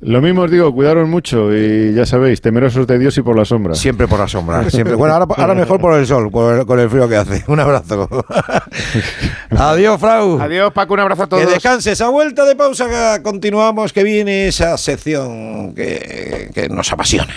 Lo 0.00 0.22
mismo 0.22 0.42
os 0.42 0.50
digo, 0.50 0.72
cuidaros 0.72 1.08
mucho 1.08 1.52
y 1.52 1.92
ya 1.92 2.06
sabéis, 2.06 2.40
temerosos 2.40 2.86
de 2.86 3.00
Dios 3.00 3.18
y 3.18 3.22
por 3.22 3.36
la 3.36 3.44
sombra. 3.44 3.74
Siempre 3.74 4.06
por 4.06 4.20
la 4.20 4.28
sombra. 4.28 4.70
Siempre. 4.70 4.94
Bueno, 4.94 5.14
ahora, 5.14 5.26
ahora 5.36 5.54
mejor 5.56 5.80
por 5.80 5.94
el 5.98 6.06
sol, 6.06 6.30
por 6.30 6.60
el- 6.60 6.66
con 6.66 6.78
el 6.78 6.88
frío 6.88 7.08
que 7.08 7.16
hace. 7.16 7.44
Un 7.48 7.58
abrazo. 7.58 8.08
Adiós, 9.50 9.98
Frau. 10.00 10.40
Adiós, 10.40 10.72
Paco, 10.72 10.94
un 10.94 11.00
abrazo 11.00 11.24
a 11.24 11.26
todos. 11.26 11.44
Que 11.44 11.50
descanses. 11.50 12.00
A 12.00 12.10
vuelta 12.10 12.44
de 12.44 12.54
pausa 12.54 13.22
continuamos, 13.24 13.92
que 13.92 14.04
viene 14.04 14.46
esa 14.46 14.76
sección 14.78 15.74
que, 15.74 16.50
que 16.54 16.68
nos 16.68 16.92
apasiona. 16.92 17.34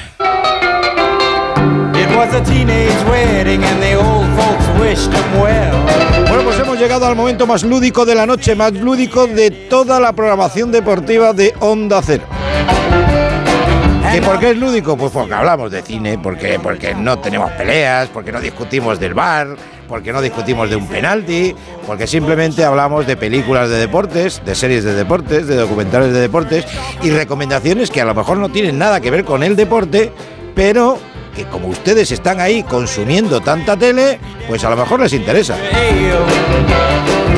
It 2.01 2.09
was 2.17 2.33
a 2.33 2.43
teenage 2.43 3.03
wedding 3.07 3.63
and 3.63 3.79
the 3.79 3.93
old 3.93 4.25
folks 4.35 4.65
wished 4.79 5.13
him 5.13 5.39
well. 5.39 6.25
Bueno, 6.27 6.43
pues 6.45 6.57
hemos 6.57 6.79
llegado 6.79 7.05
al 7.05 7.15
momento 7.15 7.45
más 7.45 7.61
lúdico 7.61 8.05
de 8.05 8.15
la 8.15 8.25
noche, 8.25 8.55
más 8.55 8.73
lúdico 8.73 9.27
de 9.27 9.51
toda 9.51 9.99
la 9.99 10.11
programación 10.11 10.71
deportiva 10.71 11.31
de 11.33 11.53
Onda 11.59 12.01
Cero. 12.03 12.23
¿Y 14.17 14.19
por 14.21 14.39
qué 14.39 14.51
es 14.51 14.57
lúdico? 14.57 14.97
Pues 14.97 15.11
porque 15.11 15.35
hablamos 15.35 15.69
de 15.69 15.83
cine, 15.83 16.17
porque, 16.17 16.59
porque 16.59 16.95
no 16.95 17.19
tenemos 17.19 17.51
peleas, 17.51 18.09
porque 18.09 18.31
no 18.31 18.41
discutimos 18.41 18.99
del 18.99 19.13
bar, 19.13 19.55
porque 19.87 20.11
no 20.11 20.23
discutimos 20.23 20.71
de 20.71 20.77
un 20.77 20.87
penalti, 20.87 21.55
porque 21.85 22.07
simplemente 22.07 22.65
hablamos 22.65 23.05
de 23.05 23.15
películas 23.15 23.69
de 23.69 23.77
deportes, 23.77 24.41
de 24.43 24.55
series 24.55 24.83
de 24.83 24.95
deportes, 24.95 25.45
de 25.45 25.55
documentales 25.55 26.11
de 26.11 26.19
deportes 26.19 26.65
y 27.03 27.11
recomendaciones 27.11 27.91
que 27.91 28.01
a 28.01 28.05
lo 28.05 28.15
mejor 28.15 28.37
no 28.37 28.49
tienen 28.49 28.79
nada 28.79 28.99
que 28.99 29.11
ver 29.11 29.23
con 29.23 29.43
el 29.43 29.55
deporte, 29.55 30.11
pero 30.55 30.97
que 31.35 31.45
como 31.45 31.67
ustedes 31.67 32.11
están 32.11 32.39
ahí 32.39 32.63
consumiendo 32.63 33.41
tanta 33.41 33.77
tele, 33.77 34.19
pues 34.47 34.63
a 34.63 34.69
lo 34.69 34.77
mejor 34.77 34.99
les 34.99 35.13
interesa. 35.13 35.55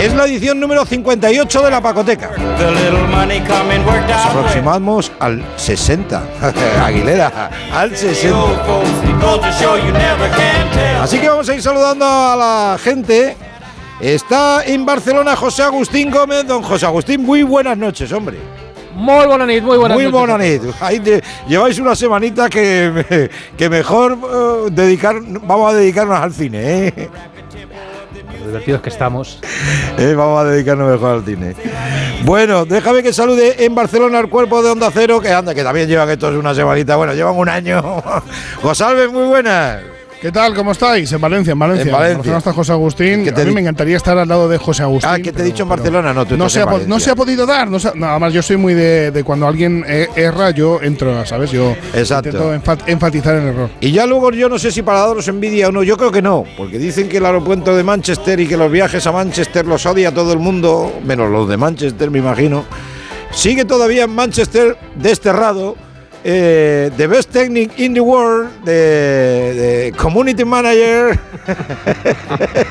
Es 0.02 0.14
la 0.14 0.26
edición 0.26 0.60
número 0.60 0.86
58 0.86 1.62
de 1.62 1.72
la 1.72 1.82
Pacoteca. 1.82 2.32
Nos 4.08 4.26
aproximamos 4.26 5.12
al 5.20 5.44
60. 5.56 6.24
Aguilera, 6.84 7.50
al 7.74 7.96
60. 7.96 8.30
Goes 9.22 9.40
to 9.40 9.52
show 9.52 9.78
you 9.78 9.92
never 9.94 10.30
can 10.32 10.70
tell. 10.72 11.02
Así 11.02 11.20
que 11.20 11.30
vamos 11.30 11.48
a 11.48 11.56
ir 11.56 11.62
saludando 11.62 12.06
a 12.06 12.36
la 12.36 12.78
gente. 12.78 13.38
Está 14.02 14.66
en 14.66 14.86
Barcelona 14.86 15.36
José 15.36 15.64
Agustín 15.64 16.12
Gómez. 16.12 16.46
Don 16.46 16.62
José 16.62 16.86
Agustín, 16.86 17.24
muy 17.24 17.44
buenas 17.44 17.78
noches, 17.78 18.12
hombre. 18.12 18.40
Muy 18.96 19.26
buena 19.26 19.46
nit, 19.46 19.64
muy 19.64 19.78
buenas 19.78 19.98
muy 19.98 20.08
buena 20.08 20.38
nit. 20.38 20.62
Ahí 20.80 21.02
lleváis 21.48 21.80
una 21.80 21.96
semanita 21.96 22.50
que, 22.50 23.30
que 23.58 23.70
mejor 23.70 24.18
eh, 24.24 24.70
dedicar, 24.72 25.16
vamos 25.22 25.74
a 25.74 25.76
dedicarnos 25.76 26.20
al 26.20 26.34
cine, 26.34 26.88
¿eh? 26.88 27.10
Lo 28.40 28.48
divertidos 28.48 28.82
que 28.82 28.90
estamos. 28.90 29.40
Eh, 29.96 30.16
vamos 30.16 30.42
a 30.42 30.46
dedicarnos 30.46 30.92
mejor 30.92 31.18
al 31.18 31.24
cine. 31.24 31.56
Bueno, 32.24 32.66
déjame 32.66 33.04
que 33.04 33.14
salude 33.14 33.64
en 33.64 33.76
Barcelona 33.76 34.18
al 34.18 34.28
cuerpo 34.28 34.64
de 34.64 34.72
Onda 34.72 34.90
Cero, 34.92 35.22
que 35.22 35.32
anda, 35.32 35.54
que 35.54 35.64
también 35.64 35.88
llevan 35.88 36.10
estos 36.10 36.36
una 36.36 36.56
semanita, 36.56 36.96
bueno, 36.96 37.14
llevan 37.14 37.38
un 37.38 37.48
año. 37.48 37.82
Josalve, 38.64 39.08
muy 39.08 39.28
buenas. 39.28 39.93
¿Qué 40.24 40.32
tal? 40.32 40.56
¿Cómo 40.56 40.72
estáis? 40.72 41.12
En 41.12 41.20
Valencia, 41.20 41.52
en 41.52 41.60
Valencia. 41.60 41.84
En 41.84 41.92
Valencia. 41.92 42.16
Barcelona 42.16 42.38
está 42.38 42.54
José 42.54 42.72
Agustín. 42.72 43.26
¿Qué 43.26 43.34
te 43.34 43.42
A 43.42 43.46
mí 43.46 43.52
me 43.52 43.60
encantaría 43.60 43.98
estar 43.98 44.18
al 44.18 44.26
lado 44.26 44.48
de 44.48 44.58
José 44.58 44.84
Agustín. 44.84 45.10
Ah, 45.12 45.20
que 45.20 45.34
te 45.34 45.42
he 45.42 45.46
dicho 45.46 45.64
en 45.64 45.70
Barcelona, 45.70 46.14
no, 46.14 46.26
tú 46.26 46.38
no 46.38 46.48
se, 46.50 46.62
ha, 46.62 46.66
no 46.66 46.98
se 47.02 47.12
ha 47.12 47.16
podido 47.16 47.46
dar. 47.46 47.70
No 47.70 47.78
no, 47.96 48.06
además, 48.08 48.32
yo 48.32 48.42
soy 48.42 48.56
muy 48.56 48.74
de, 48.74 49.12
de 49.12 49.24
cuando 49.26 49.50
alguien 49.50 49.84
eh, 49.86 50.08
erra, 50.16 50.52
yo 50.52 50.82
entro, 50.82 51.26
¿sabes? 51.26 51.52
Yo 51.52 51.76
Exacto. 51.94 52.30
intento 52.30 52.56
enfa- 52.56 52.84
enfatizar 52.88 53.36
el 53.36 53.48
error. 53.48 53.70
Y 53.82 53.92
ya 53.92 54.06
luego 54.06 54.32
yo 54.32 54.48
no 54.48 54.58
sé 54.58 54.72
si 54.72 54.82
para 54.82 55.00
daros 55.00 55.28
envidia 55.28 55.68
o 55.68 55.74
no, 55.74 55.84
yo 55.84 55.98
creo 55.98 56.14
que 56.14 56.22
no, 56.22 56.46
porque 56.56 56.80
dicen 56.80 57.10
que 57.10 57.18
el 57.18 57.26
aeropuerto 57.26 57.76
de 57.76 57.84
Manchester 57.84 58.40
y 58.40 58.48
que 58.48 58.56
los 58.56 58.72
viajes 58.72 59.06
a 59.06 59.12
Manchester 59.12 59.66
los 59.68 59.86
odia 59.86 60.14
todo 60.14 60.32
el 60.32 60.40
mundo, 60.40 61.02
menos 61.04 61.30
los 61.30 61.50
de 61.50 61.58
Manchester, 61.58 62.10
me 62.10 62.20
imagino. 62.20 62.64
Sigue 63.32 63.66
todavía 63.66 64.06
en 64.06 64.16
Manchester 64.16 64.78
desterrado. 64.96 65.76
Eh, 66.24 66.90
the 66.98 67.08
best 67.08 67.32
technique 67.32 67.72
in 67.78 67.94
the 67.94 68.00
world, 68.00 68.50
de, 68.64 68.72
de 68.74 69.94
community 69.98 70.46
manager 70.46 71.20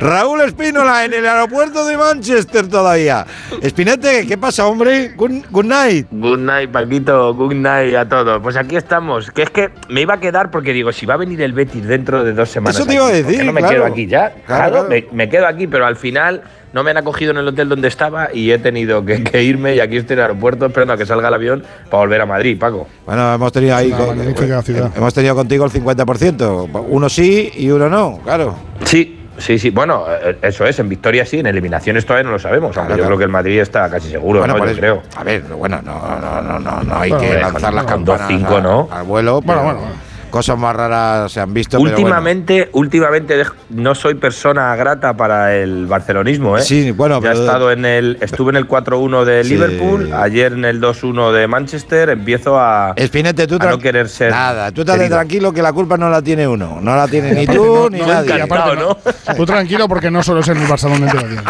Raúl 0.00 0.40
Espínola 0.42 1.04
en 1.04 1.14
el 1.14 1.26
aeropuerto 1.26 1.86
de 1.86 1.96
Manchester 1.96 2.68
todavía. 2.68 3.26
Espinete, 3.60 4.26
¿qué 4.26 4.36
pasa, 4.36 4.66
hombre? 4.66 5.12
Good, 5.16 5.44
good 5.50 5.64
night. 5.64 6.06
Good 6.10 6.38
night, 6.38 6.70
Paquito, 6.70 7.34
good 7.34 7.54
night 7.54 7.94
a 7.94 8.08
todos. 8.08 8.40
Pues 8.42 8.56
aquí 8.56 8.76
estamos. 8.76 9.30
Que 9.30 9.42
es 9.42 9.50
que 9.50 9.70
me 9.88 10.00
iba 10.00 10.14
a 10.14 10.20
quedar 10.20 10.50
porque 10.50 10.72
digo, 10.72 10.92
si 10.92 11.06
va 11.06 11.14
a 11.14 11.18
venir 11.18 11.40
el 11.42 11.52
Betis 11.52 11.86
dentro 11.86 12.24
de 12.24 12.32
dos 12.32 12.48
semanas. 12.48 12.76
Eso 12.76 12.86
te 12.86 12.94
iba 12.94 13.06
a 13.06 13.08
aquí, 13.08 13.18
¿por 13.22 13.26
qué 13.26 13.32
decir, 13.32 13.46
no 13.46 13.52
me 13.52 13.60
claro. 13.60 13.74
quedo 13.76 13.86
aquí 13.86 14.06
ya. 14.06 14.30
Claro, 14.30 14.42
Claro, 14.46 14.72
claro. 14.72 14.88
Me, 14.88 15.06
me 15.12 15.28
quedo 15.28 15.46
aquí, 15.46 15.66
pero 15.66 15.86
al 15.86 15.96
final 15.96 16.42
no 16.72 16.82
me 16.82 16.90
han 16.90 16.96
acogido 16.96 17.30
en 17.32 17.38
el 17.38 17.48
hotel 17.48 17.68
donde 17.68 17.88
estaba 17.88 18.28
y 18.32 18.50
he 18.52 18.58
tenido 18.58 19.04
que, 19.04 19.22
que 19.24 19.42
irme 19.42 19.74
y 19.76 19.80
aquí 19.80 19.96
estoy 19.96 20.14
en 20.14 20.20
el 20.20 20.22
aeropuerto 20.26 20.66
esperando 20.66 20.94
a 20.94 20.96
que 20.96 21.06
salga 21.06 21.28
el 21.28 21.34
avión 21.34 21.62
para 21.90 21.98
volver 22.02 22.20
a 22.20 22.26
Madrid, 22.26 22.58
Paco. 22.58 22.86
Bueno, 23.06 23.34
hemos 23.34 23.52
tenido 23.52 23.76
ahí. 23.76 23.90
Con- 23.90 24.62
ciudad. 24.64 24.90
Hemos 24.96 25.14
tenido 25.14 25.34
contigo 25.34 25.64
el 25.64 25.70
50%. 25.70 26.84
Uno 26.88 27.08
sí 27.08 27.50
y 27.56 27.70
uno 27.70 27.88
no, 27.88 28.20
claro. 28.24 28.54
Sí. 28.84 29.18
Sí, 29.38 29.58
sí, 29.58 29.70
bueno, 29.70 30.04
eh, 30.22 30.36
eso 30.42 30.66
es, 30.66 30.78
en 30.78 30.90
victoria 30.90 31.24
sí, 31.24 31.38
en 31.40 31.46
eliminaciones 31.46 32.04
todavía 32.04 32.24
no 32.24 32.32
lo 32.32 32.38
sabemos, 32.38 32.76
aunque 32.76 32.92
yo 32.92 32.96
claro. 32.98 33.06
creo 33.08 33.18
que 33.18 33.24
el 33.24 33.30
Madrid 33.30 33.60
está 33.60 33.88
casi 33.88 34.10
seguro, 34.10 34.40
Bueno, 34.40 34.54
¿no? 34.58 34.64
Yo 34.66 34.70
eso- 34.70 34.78
creo. 34.78 35.02
A 35.16 35.24
ver, 35.24 35.42
bueno, 35.42 35.80
no, 35.82 36.20
no, 36.20 36.42
no, 36.42 36.58
no, 36.60 36.82
no 36.82 36.96
hay 36.98 37.10
Bueno, 37.10 37.26
que 37.26 37.40
lanzar 37.40 37.72
las 37.72 37.84
con 37.86 38.04
campanas 38.04 38.30
2-5, 38.30 38.56
a- 38.58 38.60
¿no? 38.60 38.88
al 38.92 39.04
vuelo. 39.06 39.40
Bueno, 39.40 39.62
pero 39.62 39.74
bueno. 39.78 39.92
Cosas 40.32 40.58
más 40.58 40.74
raras 40.74 41.30
se 41.30 41.40
han 41.40 41.52
visto. 41.52 41.72
pero 41.76 41.82
bueno. 41.82 41.96
Últimamente, 41.98 42.70
últimamente 42.72 43.44
dej- 43.44 43.52
no 43.68 43.94
soy 43.94 44.14
persona 44.14 44.74
grata 44.74 45.14
para 45.14 45.54
el 45.54 45.86
barcelonismo, 45.86 46.56
¿eh? 46.56 46.62
Sí, 46.62 46.90
bueno, 46.90 47.20
ya 47.20 47.28
he 47.28 47.32
pero- 47.32 47.44
estado 47.44 47.70
en 47.70 47.84
el, 47.84 48.16
estuve 48.20 48.50
en 48.50 48.56
el 48.56 48.66
4-1 48.66 49.24
de 49.26 49.44
Sí. 49.44 49.50
Liverpool, 49.50 50.10
ayer 50.14 50.54
en 50.54 50.64
el 50.64 50.80
2-1 50.80 51.32
de 51.32 51.46
Manchester, 51.46 52.08
empiezo 52.08 52.58
a, 52.58 52.94
Espinete, 52.96 53.46
tú 53.46 53.56
a 53.56 53.58
no 53.58 53.78
querer 53.78 54.08
ser. 54.08 54.30
Nada, 54.30 54.70
tú 54.72 54.84
querido. 55.00 55.16
tranquilo 55.18 55.52
que 55.52 55.60
la 55.60 55.72
culpa 55.74 55.98
no 55.98 56.08
la 56.08 56.22
tiene 56.22 56.48
uno. 56.48 56.78
No 56.80 56.96
la 56.96 57.06
tiene 57.06 57.32
ni 57.34 57.46
tú 57.54 57.90
ni 57.90 57.98
No, 58.00 58.06
nadie. 58.06 58.40
aparte 58.40 58.76
no. 58.76 58.96
Tú 59.36 59.44
tranquilo 59.44 59.86
porque 59.86 60.10
no 60.10 60.22
solo 60.22 60.40
es 60.40 60.48
en 60.48 60.56
el 60.56 60.66
tiene. 60.66 61.42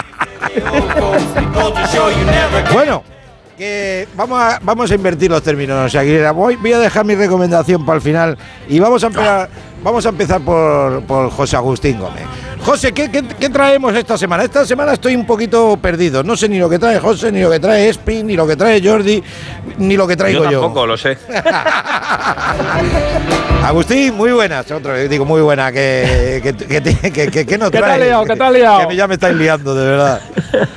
Bueno, 2.72 3.02
que 3.62 4.08
vamos 4.16 4.40
a, 4.40 4.58
vamos 4.62 4.90
a 4.90 4.94
invertir 4.96 5.30
los 5.30 5.40
términos. 5.42 5.86
O 5.86 5.88
sea, 5.88 6.02
que 6.02 6.28
voy, 6.30 6.56
voy 6.56 6.72
a 6.72 6.80
dejar 6.80 7.04
mi 7.04 7.14
recomendación 7.14 7.86
para 7.86 7.96
el 7.96 8.02
final 8.02 8.36
y 8.68 8.80
vamos 8.80 9.04
a 9.04 9.06
empezar, 9.06 9.48
vamos 9.84 10.04
a 10.04 10.08
empezar 10.08 10.40
por, 10.40 11.04
por 11.04 11.30
José 11.30 11.54
Agustín 11.56 12.00
Gómez. 12.00 12.24
José, 12.64 12.92
¿qué, 12.92 13.08
qué, 13.10 13.22
qué 13.38 13.48
traemos 13.50 13.94
esta 13.94 14.18
semana? 14.18 14.42
Esta 14.44 14.66
semana 14.66 14.94
estoy 14.94 15.14
un 15.14 15.24
poquito 15.26 15.76
perdido. 15.76 16.24
No 16.24 16.36
sé 16.36 16.48
ni 16.48 16.58
lo 16.58 16.68
que 16.68 16.78
trae 16.80 16.98
José, 16.98 17.30
ni 17.30 17.40
lo 17.40 17.50
que 17.50 17.60
trae 17.60 17.88
Espi, 17.88 18.22
ni 18.24 18.34
lo 18.34 18.46
que 18.48 18.56
trae 18.56 18.80
Jordi, 18.82 19.22
ni 19.78 19.96
lo 19.96 20.06
que 20.08 20.16
traigo 20.16 20.42
yo 20.44 20.50
yo. 20.50 20.60
tampoco 20.60 20.84
lo 20.86 20.96
sé. 20.96 21.16
Agustín, 23.64 24.14
muy 24.16 24.32
buenas. 24.32 24.68
Otro, 24.72 24.96
digo, 25.08 25.24
muy 25.24 25.40
buena. 25.40 25.70
Que, 25.70 26.40
que, 26.42 26.54
que, 26.54 26.82
que, 27.12 27.28
que- 27.30 27.46
que 27.46 27.58
nos 27.58 27.70
¿Qué 27.70 27.78
te 27.78 27.84
trae? 27.84 28.04
liado? 28.04 28.24
¿Qué 28.24 28.34
te 28.36 28.42
has 28.42 28.52
liado? 28.52 28.88
Que 28.88 28.96
ya 28.96 29.06
me 29.06 29.14
estáis 29.14 29.36
liando, 29.36 29.72
de 29.74 29.84
verdad. 29.88 30.20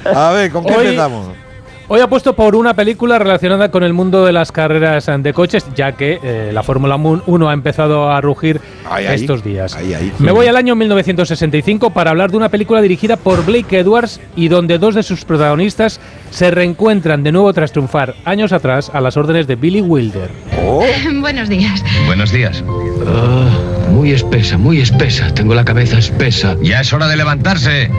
A 0.05 0.31
ver, 0.33 0.51
¿con 0.51 0.63
qué 0.65 0.75
Hoy- 0.75 0.85
empezamos? 0.87 1.44
Hoy 1.87 2.01
apuesto 2.01 2.35
por 2.35 2.55
una 2.55 2.73
película 2.73 3.19
relacionada 3.19 3.69
con 3.69 3.83
el 3.83 3.93
mundo 3.93 4.25
de 4.25 4.33
las 4.33 4.51
carreras 4.51 5.05
de 5.19 5.33
coches, 5.33 5.67
ya 5.75 5.91
que 5.91 6.19
eh, 6.23 6.49
la 6.51 6.63
Fórmula 6.63 6.95
1 6.95 7.49
ha 7.49 7.53
empezado 7.53 8.11
a 8.11 8.19
rugir 8.21 8.59
estos 9.07 9.43
días. 9.43 9.75
Ahí, 9.75 9.93
ahí. 9.93 10.11
Me 10.17 10.31
voy 10.31 10.47
al 10.47 10.55
año 10.55 10.75
1965 10.75 11.91
para 11.91 12.09
hablar 12.09 12.31
de 12.31 12.37
una 12.37 12.49
película 12.49 12.81
dirigida 12.81 13.17
por 13.17 13.45
Blake 13.45 13.79
Edwards 13.79 14.19
y 14.35 14.47
donde 14.47 14.79
dos 14.79 14.95
de 14.95 15.03
sus 15.03 15.25
protagonistas 15.25 15.99
se 16.31 16.49
reencuentran 16.49 17.21
de 17.21 17.31
nuevo 17.31 17.53
tras 17.53 17.71
triunfar 17.71 18.15
años 18.25 18.51
atrás 18.51 18.89
a 18.91 18.99
las 18.99 19.15
órdenes 19.15 19.45
de 19.45 19.55
Billy 19.55 19.81
Wilder. 19.81 20.31
Buenos 21.21 21.49
días. 21.49 21.83
Buenos 22.07 22.31
días. 22.31 22.63
Ah, 23.05 23.47
muy 23.91 24.11
espesa, 24.11 24.57
muy 24.57 24.81
espesa. 24.81 25.31
Tengo 25.35 25.53
la 25.53 25.63
cabeza 25.63 25.99
espesa. 25.99 26.57
Ya 26.63 26.81
es 26.81 26.91
hora 26.93 27.07
de 27.07 27.15
levantarse. 27.15 27.91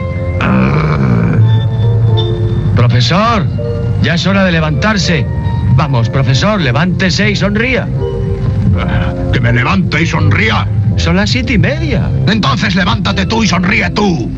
Profesor, 2.75 3.47
ya 4.07 4.15
es 4.15 4.25
hora 4.25 4.45
de 4.45 4.53
levantarse. 4.53 5.27
Vamos, 5.75 6.09
profesor, 6.09 6.61
levántese 6.61 7.29
y 7.29 7.35
sonría. 7.35 7.89
Que 9.33 9.41
me 9.41 9.53
levante 9.53 10.01
y 10.01 10.07
sonría. 10.07 10.65
Son 10.97 11.17
las 11.17 11.31
siete 11.31 11.55
y 11.55 11.59
media. 11.59 12.09
Entonces 12.29 12.77
levántate 12.77 13.27
tú 13.27 13.43
y 13.43 13.49
sonríe 13.49 13.91
tú. 13.91 14.31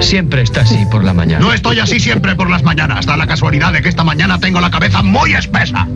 Siempre 0.00 0.42
está 0.42 0.62
así 0.62 0.84
por 0.90 1.04
la 1.04 1.14
mañana. 1.14 1.38
No 1.38 1.52
estoy 1.52 1.78
así 1.78 2.00
siempre 2.00 2.34
por 2.34 2.50
las 2.50 2.64
mañanas. 2.64 3.06
Da 3.06 3.16
la 3.16 3.28
casualidad 3.28 3.72
de 3.72 3.80
que 3.80 3.88
esta 3.88 4.02
mañana 4.02 4.40
tengo 4.40 4.60
la 4.60 4.72
cabeza 4.72 5.04
muy 5.04 5.34
espesa. 5.34 5.86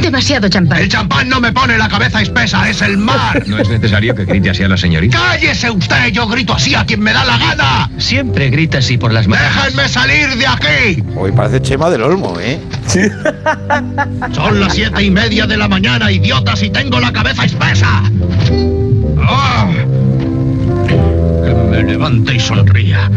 Demasiado 0.00 0.48
champán. 0.48 0.78
El 0.80 0.88
champán 0.88 1.28
no 1.28 1.40
me 1.40 1.52
pone 1.52 1.78
la 1.78 1.88
cabeza 1.88 2.20
espesa, 2.22 2.68
es 2.68 2.82
el 2.82 2.96
mar. 2.98 3.42
No 3.46 3.58
es 3.58 3.68
necesario 3.68 4.14
que 4.14 4.24
grite 4.24 4.50
así 4.50 4.62
a 4.62 4.68
la 4.68 4.76
señorita. 4.76 5.18
¡Cállese 5.18 5.70
usted! 5.70 6.08
Yo 6.12 6.26
grito 6.28 6.52
así 6.54 6.74
a 6.74 6.84
quien 6.84 7.00
me 7.00 7.12
da 7.12 7.24
la 7.24 7.38
gana. 7.38 7.90
Siempre 7.98 8.50
grita 8.50 8.78
así 8.78 8.98
por 8.98 9.12
las 9.12 9.26
mañanas. 9.26 9.64
¡Déjenme 9.64 9.88
salir 9.88 10.28
de 10.36 10.46
aquí! 10.46 11.02
Hoy 11.16 11.32
parece 11.32 11.62
Chema 11.62 11.88
del 11.90 12.02
Olmo, 12.02 12.38
¿eh? 12.38 12.60
Son 14.32 14.60
las 14.60 14.74
siete 14.74 15.02
y 15.02 15.10
media 15.10 15.46
de 15.46 15.56
la 15.56 15.68
mañana, 15.68 16.10
idiotas, 16.10 16.62
y 16.62 16.70
tengo 16.70 17.00
la 17.00 17.12
cabeza 17.12 17.44
espesa. 17.44 18.02
¡Ah! 19.26 19.66
Que 20.86 21.54
me 21.54 21.82
levante 21.82 22.34
y 22.34 22.40
sonría. 22.40 23.10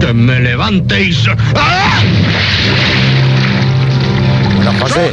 Que 0.00 0.12
me 0.14 0.40
levante 0.40 1.02
y... 1.04 1.12
so- 1.12 1.32
¡Ah! 1.56 2.00
Bueno, 4.56 4.72
José, 4.80 5.12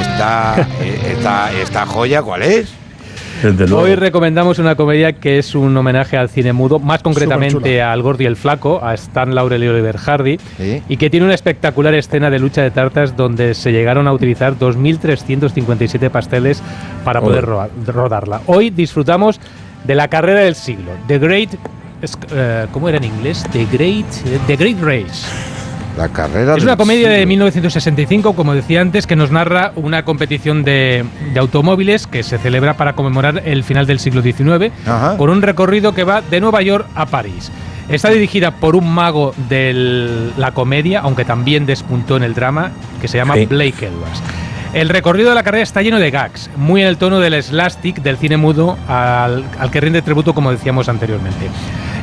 esta, 0.00 0.66
eh, 0.80 1.14
esta, 1.16 1.52
esta 1.52 1.86
joya, 1.86 2.22
¿cuál 2.22 2.42
es? 2.42 2.72
Hoy 3.72 3.94
recomendamos 3.94 4.58
una 4.58 4.74
comedia 4.74 5.12
que 5.12 5.38
es 5.38 5.54
un 5.54 5.76
homenaje 5.76 6.16
al 6.16 6.28
cine 6.28 6.52
mudo, 6.52 6.80
más 6.80 7.02
concretamente 7.02 7.80
al 7.80 8.02
Gordo 8.02 8.24
y 8.24 8.26
el 8.26 8.34
Flaco, 8.34 8.80
a 8.82 8.94
Stan 8.94 9.32
Laurel 9.32 9.62
y 9.62 9.68
Oliver 9.68 9.96
Hardy, 9.96 10.38
y 10.88 10.96
que 10.96 11.08
tiene 11.08 11.24
una 11.24 11.36
espectacular 11.36 11.94
escena 11.94 12.30
de 12.30 12.40
lucha 12.40 12.62
de 12.62 12.72
tartas 12.72 13.16
donde 13.16 13.54
se 13.54 13.70
llegaron 13.70 14.08
a 14.08 14.12
utilizar 14.12 14.58
2.357 14.58 16.10
pasteles 16.10 16.60
para 17.04 17.20
poder 17.20 17.46
rodarla. 17.46 18.40
Hoy 18.46 18.70
disfrutamos 18.70 19.40
de 19.84 19.94
la 19.94 20.08
carrera 20.08 20.40
del 20.40 20.56
siglo, 20.56 20.90
The 21.06 21.18
Great, 21.20 21.50
eh, 22.32 22.66
¿cómo 22.72 22.88
era 22.88 22.98
en 22.98 23.04
inglés? 23.04 23.44
The 23.52 23.66
Great, 23.66 24.06
The 24.48 24.56
Great 24.56 24.80
Race. 24.82 25.26
La 25.98 26.08
carrera 26.08 26.56
Es 26.56 26.62
una 26.62 26.76
comedia 26.76 27.08
de 27.08 27.16
siglo. 27.16 27.28
1965, 27.28 28.32
como 28.34 28.54
decía 28.54 28.80
antes, 28.80 29.06
que 29.06 29.16
nos 29.16 29.30
narra 29.32 29.72
una 29.74 30.04
competición 30.04 30.62
de, 30.62 31.04
de 31.34 31.40
automóviles 31.40 32.06
que 32.06 32.22
se 32.22 32.38
celebra 32.38 32.74
para 32.76 32.94
conmemorar 32.94 33.42
el 33.44 33.64
final 33.64 33.86
del 33.86 33.98
siglo 33.98 34.22
XIX, 34.22 34.72
Ajá. 34.86 35.16
con 35.16 35.28
un 35.28 35.42
recorrido 35.42 35.94
que 35.94 36.04
va 36.04 36.22
de 36.22 36.40
Nueva 36.40 36.62
York 36.62 36.86
a 36.94 37.06
París. 37.06 37.50
Está 37.88 38.10
dirigida 38.10 38.52
por 38.52 38.76
un 38.76 38.88
mago 38.92 39.34
de 39.48 40.30
la 40.36 40.52
comedia, 40.52 41.00
aunque 41.00 41.24
también 41.24 41.66
despuntó 41.66 42.16
en 42.16 42.22
el 42.22 42.34
drama, 42.34 42.70
que 43.00 43.08
se 43.08 43.16
llama 43.18 43.34
Sí. 43.34 43.46
Blake 43.46 43.86
Edwards. 43.86 44.22
El 44.74 44.90
recorrido 44.90 45.30
de 45.30 45.34
la 45.34 45.42
carrera 45.42 45.62
está 45.62 45.80
lleno 45.82 45.98
de 45.98 46.10
gags, 46.10 46.50
muy 46.56 46.82
en 46.82 46.88
el 46.88 46.98
tono 46.98 47.20
del 47.20 47.42
slastic 47.42 48.02
del 48.02 48.18
cine 48.18 48.36
mudo 48.36 48.76
al, 48.86 49.44
al 49.58 49.70
que 49.70 49.80
rinde 49.80 50.02
tributo, 50.02 50.34
como 50.34 50.50
decíamos 50.50 50.88
anteriormente. 50.88 51.48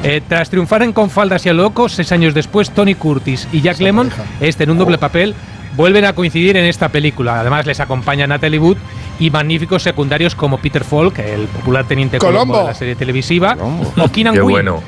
Eh, 0.04 0.22
tras 0.28 0.50
triunfar 0.50 0.82
en 0.84 0.92
Con 0.94 1.10
faldas 1.10 1.46
y 1.46 1.50
a 1.50 1.54
lo 1.54 1.64
loco, 1.64 1.90
seis 1.90 2.12
años 2.12 2.34
después, 2.34 2.72
Tony 2.72 2.96
Curtis 2.96 3.48
y 3.52 3.62
Jack 3.62 3.80
Lemmon, 3.80 4.12
este 4.40 4.64
en 4.64 4.72
un 4.72 4.78
doble 4.80 4.98
papel, 4.98 5.36
vuelven 5.76 6.06
a 6.06 6.14
coincidir 6.14 6.58
en 6.58 6.66
esta 6.66 6.90
película. 6.90 7.40
Además, 7.40 7.66
les 7.66 7.80
acompaña 7.80 8.26
Natalie 8.26 8.60
Wood 8.60 8.78
y 9.20 9.30
magníficos 9.30 9.84
secundarios 9.84 10.36
como 10.36 10.58
Peter 10.58 10.84
Falk, 10.84 11.20
el 11.20 11.48
popular 11.48 11.86
teniente 11.86 12.18
Colombo, 12.18 12.40
Colombo. 12.40 12.60
de 12.60 12.64
la 12.66 12.74
serie 12.74 12.96
televisiva, 12.96 13.56
o 13.98 14.10
Keenan 14.10 14.34
Quinn. 14.34 14.44
bueno. 14.44 14.82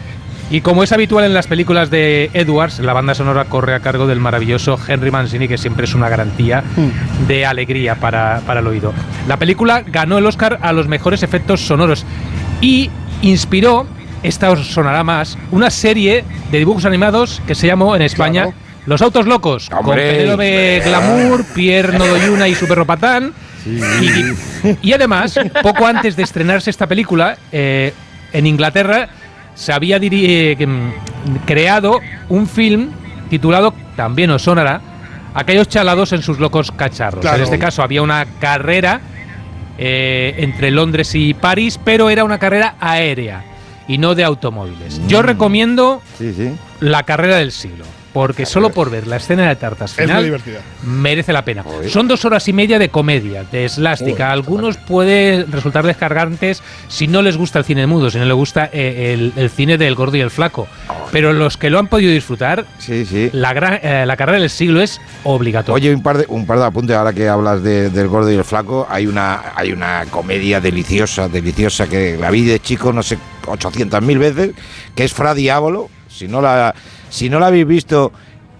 Y 0.50 0.62
como 0.62 0.82
es 0.84 0.94
habitual 0.94 1.26
en 1.26 1.34
las 1.34 1.46
películas 1.46 1.90
de 1.90 2.30
Edwards, 2.34 2.80
la 2.80 2.94
banda 2.94 3.14
sonora 3.14 3.46
corre 3.46 3.76
a 3.76 3.82
cargo 3.82 4.08
del 4.08 4.22
maravilloso 4.22 4.80
Henry 4.88 5.12
Mancini, 5.12 5.48
que 5.50 5.58
siempre 5.58 5.84
es 5.86 5.94
una 5.94 6.08
garantía 6.08 6.64
de 7.28 7.46
alegría 7.46 7.96
para, 7.96 8.42
para 8.46 8.62
el 8.62 8.68
oído. 8.68 8.94
La 9.28 9.36
película 9.38 9.84
ganó 9.86 10.18
el 10.18 10.26
Oscar 10.26 10.60
a 10.62 10.72
los 10.72 10.88
mejores 10.88 11.22
efectos 11.22 11.60
sonoros 11.60 12.06
y 12.62 12.90
inspiró, 13.22 13.88
esta 14.24 14.50
os 14.50 14.68
sonará 14.68 15.04
más, 15.04 15.38
una 15.52 15.70
serie 15.70 16.24
de 16.50 16.58
dibujos 16.60 16.86
animados 16.86 17.42
que 17.46 17.54
se 17.54 17.68
llamó 17.68 17.96
en 17.98 18.04
España 18.04 18.48
Los 18.86 19.02
Autos 19.02 19.28
Locos, 19.28 19.70
con 19.70 19.80
¡Hombre! 19.80 20.14
Penélope 20.14 20.82
Glamour, 20.86 21.46
Pierre 21.54 21.98
Nodoyuna 22.00 22.48
y 22.48 22.56
Super 22.56 22.78
Ropatán. 22.78 23.34
Y, 23.66 24.88
y 24.88 24.94
además, 24.94 25.38
poco 25.62 25.86
antes 25.86 26.16
de 26.16 26.24
estrenarse 26.24 26.70
esta 26.70 26.88
película, 26.88 27.38
eh, 27.52 27.94
en 28.32 28.48
Inglaterra 28.48 29.10
se 29.58 29.74
había 29.74 29.98
eh, 30.00 30.56
mm, 30.66 31.36
creado 31.46 32.00
un 32.30 32.48
film 32.48 32.92
titulado, 33.30 33.74
también 33.98 34.30
os 34.30 34.44
sonará, 34.44 34.80
Aquellos 35.34 35.68
chalados 35.68 36.14
en 36.14 36.24
sus 36.24 36.40
locos 36.40 36.72
cacharros. 36.72 37.22
Claro. 37.22 37.38
En 37.38 37.44
este 37.44 37.60
caso 37.60 37.84
había 37.84 38.02
una 38.02 38.26
carrera 38.40 39.02
eh, 39.78 40.34
entre 40.40 40.72
Londres 40.72 41.14
y 41.14 41.36
París, 41.36 41.80
pero 41.84 42.10
era 42.10 42.24
una 42.24 42.40
carrera 42.40 42.74
aérea 42.80 43.44
y 43.88 44.00
no 44.00 44.16
de 44.16 44.24
automóviles. 44.24 45.00
Yo 45.08 45.22
recomiendo 45.22 46.02
Sí, 46.18 46.34
sí. 46.34 46.56
la 46.80 47.04
carrera 47.04 47.36
del 47.36 47.52
siglo, 47.52 47.86
porque 48.14 48.46
solo 48.46 48.72
por 48.72 48.90
ver 48.90 49.06
la 49.08 49.18
escena 49.18 49.48
de 49.48 49.56
tartas 49.56 49.92
Es 49.92 49.98
muy 50.00 50.08
final 50.08 50.24
divertida. 50.24 50.60
merece 50.84 51.34
la 51.34 51.44
pena. 51.46 51.64
Son 51.90 52.08
dos 52.08 52.26
horas 52.26 52.48
y 52.48 52.54
media 52.54 52.80
de 52.80 52.90
comedia, 52.90 53.44
de 53.44 53.68
slástica. 53.70 54.30
A 54.30 54.32
algunos 54.32 54.78
puede 54.78 55.46
resultar 55.46 55.86
descargantes 55.86 56.64
si 56.88 57.08
no 57.08 57.22
les 57.22 57.38
gusta 57.38 57.60
el 57.60 57.66
cine 57.66 57.86
mudo, 57.88 58.10
si 58.10 58.18
no 58.18 58.26
les 58.26 58.34
gusta 58.36 58.70
eh, 58.74 59.14
el, 59.14 59.34
el 59.36 59.50
cine 59.50 59.78
del 59.78 59.96
gordo 59.96 60.18
y 60.18 60.22
el 60.22 60.32
flaco. 60.32 60.68
Pero 61.12 61.32
los 61.34 61.58
que 61.58 61.70
lo 61.70 61.80
han 61.80 61.88
podido 61.88 62.12
disfrutar, 62.12 62.66
Sí, 62.80 63.06
sí. 63.06 63.30
la, 63.34 63.54
gran- 63.54 63.80
eh, 63.84 64.06
la 64.06 64.18
carrera 64.18 64.40
del 64.40 64.50
siglo 64.50 64.82
es 64.82 65.00
obligatoria. 65.24 65.76
Oye, 65.76 65.94
un 65.96 66.02
par 66.04 66.18
de, 66.18 66.26
un 66.28 66.46
par 66.46 66.60
de 66.60 66.66
apuntes 66.66 66.96
ahora 66.96 67.14
que 67.14 67.28
hablas 67.30 67.62
de- 67.64 67.90
del 67.90 68.08
gordo 68.08 68.32
y 68.32 68.36
el 68.36 68.44
flaco. 68.44 68.88
Hay 68.90 69.06
una, 69.08 69.54
hay 69.56 69.72
una 69.72 70.06
comedia 70.10 70.60
deliciosa, 70.60 71.30
deliciosa, 71.30 71.88
que 71.88 72.18
la 72.18 72.32
vi 72.32 72.44
de 72.46 72.60
chico 72.60 72.92
no 72.92 73.04
sé 73.04 73.18
800.000 73.46 74.18
veces, 74.20 74.52
que 74.96 75.04
es 75.04 75.14
Fra 75.14 75.34
Diabolo. 75.34 75.90
Si 76.10 76.28
no 76.28 76.42
la, 76.42 76.74
si 77.10 77.30
no 77.30 77.40
la 77.40 77.48
habéis 77.48 77.68
visto, 77.68 78.12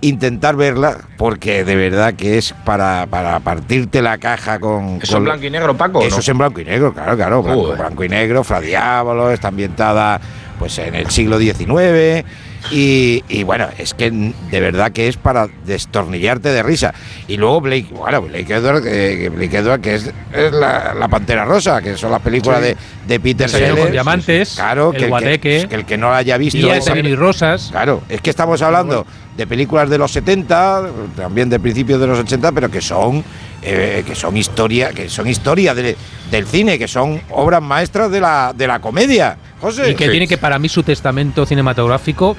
intentar 0.02 0.56
verla, 0.56 0.98
porque 1.18 1.64
de 1.64 1.76
verdad 1.76 2.14
que 2.14 2.38
es 2.38 2.54
para, 2.66 3.08
para 3.10 3.40
partirte 3.40 4.02
la 4.02 4.18
caja 4.18 4.60
con... 4.60 5.00
¿Eso 5.02 5.14
con- 5.14 5.22
en 5.22 5.26
blanco 5.26 5.46
y 5.46 5.50
negro, 5.50 5.76
Paco? 5.76 6.02
Eso 6.02 6.18
no? 6.18 6.20
es 6.22 6.30
en 6.30 6.38
blanco 6.38 6.60
y 6.62 6.66
negro, 6.66 6.94
claro, 6.94 7.16
claro. 7.16 7.44
Blanco 7.44 8.04
y 8.04 8.10
negro, 8.10 8.44
Fra 8.44 8.62
Diabolo, 8.62 9.32
está 9.32 9.48
ambientada 9.48 10.20
pues 10.60 10.78
en 10.80 10.96
el 10.96 11.10
siglo 11.10 11.40
XIX. 11.40 12.24
Y, 12.72 13.24
y 13.30 13.44
bueno, 13.44 13.68
es 13.78 13.94
que 13.94 14.12
de 14.12 14.60
verdad 14.60 14.92
que 14.92 15.08
es 15.08 15.18
para 15.18 15.48
destornillarte 15.66 16.50
de 16.50 16.64
risa. 16.64 16.94
Y 17.28 17.38
luego 17.38 17.62
Blake, 17.62 17.88
bueno, 17.92 18.22
Blake 18.22 18.54
Edward, 18.54 18.84
eh, 18.86 19.18
que 19.18 19.30
Blake 19.30 19.58
Edward, 19.58 19.82
que 19.82 19.96
es, 19.96 20.12
es 20.34 20.52
la, 20.52 20.94
la 20.94 21.08
Pantera 21.08 21.46
Rosa, 21.46 21.82
que 21.82 21.96
son 21.98 22.12
las 22.12 22.22
películas 22.22 22.60
Sí. 22.60 22.66
de, 22.66 22.78
de 23.08 23.20
Peter 23.20 23.50
Sellers. 23.50 23.80
con 23.80 23.92
diamantes, 23.92 24.54
Claro, 24.56 24.92
El 24.94 25.00
que, 25.02 25.08
Guateque, 25.08 25.40
que, 25.62 25.68
que 25.70 25.76
el 25.76 25.86
que 25.86 25.98
no 25.98 26.10
la 26.10 26.18
haya 26.18 26.38
visto. 26.38 26.58
Vino 26.58 27.10
y 27.10 27.16
rosas. 27.16 27.70
Claro, 27.72 28.02
es 28.10 28.22
que 28.22 28.30
estamos 28.30 28.62
hablando 28.62 29.06
de 29.38 29.48
películas 29.48 29.90
de 29.90 29.98
los 29.98 30.12
70, 30.12 30.84
también 31.16 31.50
de 31.50 31.60
principios 31.60 32.00
de 32.02 32.08
los 32.08 32.20
80, 32.20 32.52
pero 32.52 32.70
que 32.72 32.82
son 32.82 33.24
eh, 33.64 34.04
que 34.06 34.16
son 34.16 34.38
historia, 34.38 34.92
que 34.92 35.10
son 35.10 35.28
historia 35.28 35.74
de- 35.74 35.96
del 36.32 36.46
cine, 36.46 36.78
que 36.78 36.88
son 36.88 37.20
obras 37.32 37.62
maestras 37.62 38.10
de 38.12 38.20
la, 38.22 38.54
de 38.56 38.68
la 38.68 38.80
comedia. 38.80 39.38
José. 39.60 39.92
Y 39.92 39.96
que 39.96 40.10
tiene 40.10 40.28
que, 40.28 40.38
para 40.38 40.60
mí, 40.60 40.70
su 40.70 40.84
testamento 40.84 41.46
cinematográfico 41.46 42.38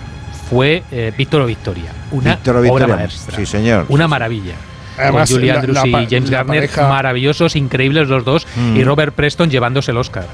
fue 0.48 0.82
eh, 0.90 1.12
Víctor 1.16 1.42
o 1.42 1.46
Victoria. 1.46 1.90
Una 2.10 2.34
Víctor 2.36 2.56
o 2.56 2.58
obra 2.60 2.70
Victoria. 2.70 2.96
maestra. 2.96 3.36
Sí, 3.36 3.46
señor. 3.46 3.86
Una 3.88 4.08
maravilla. 4.08 4.54
Además, 4.98 5.28
Con 5.30 5.36
Julie 5.38 5.52
la- 5.52 5.58
Andrews 5.60 5.78
la 5.78 5.86
y 5.86 5.92
pa- 5.92 6.06
James 6.10 6.30
la 6.30 6.36
Garner, 6.38 6.56
pareja- 6.56 6.88
maravillosos, 6.88 7.54
increíbles 7.56 8.08
los 8.08 8.24
dos. 8.24 8.46
Mm. 8.56 8.76
Y 8.76 8.84
Robert 8.84 9.14
Preston 9.14 9.48
llevándose 9.50 9.90
el 9.92 9.96
Oscar. 9.98 10.26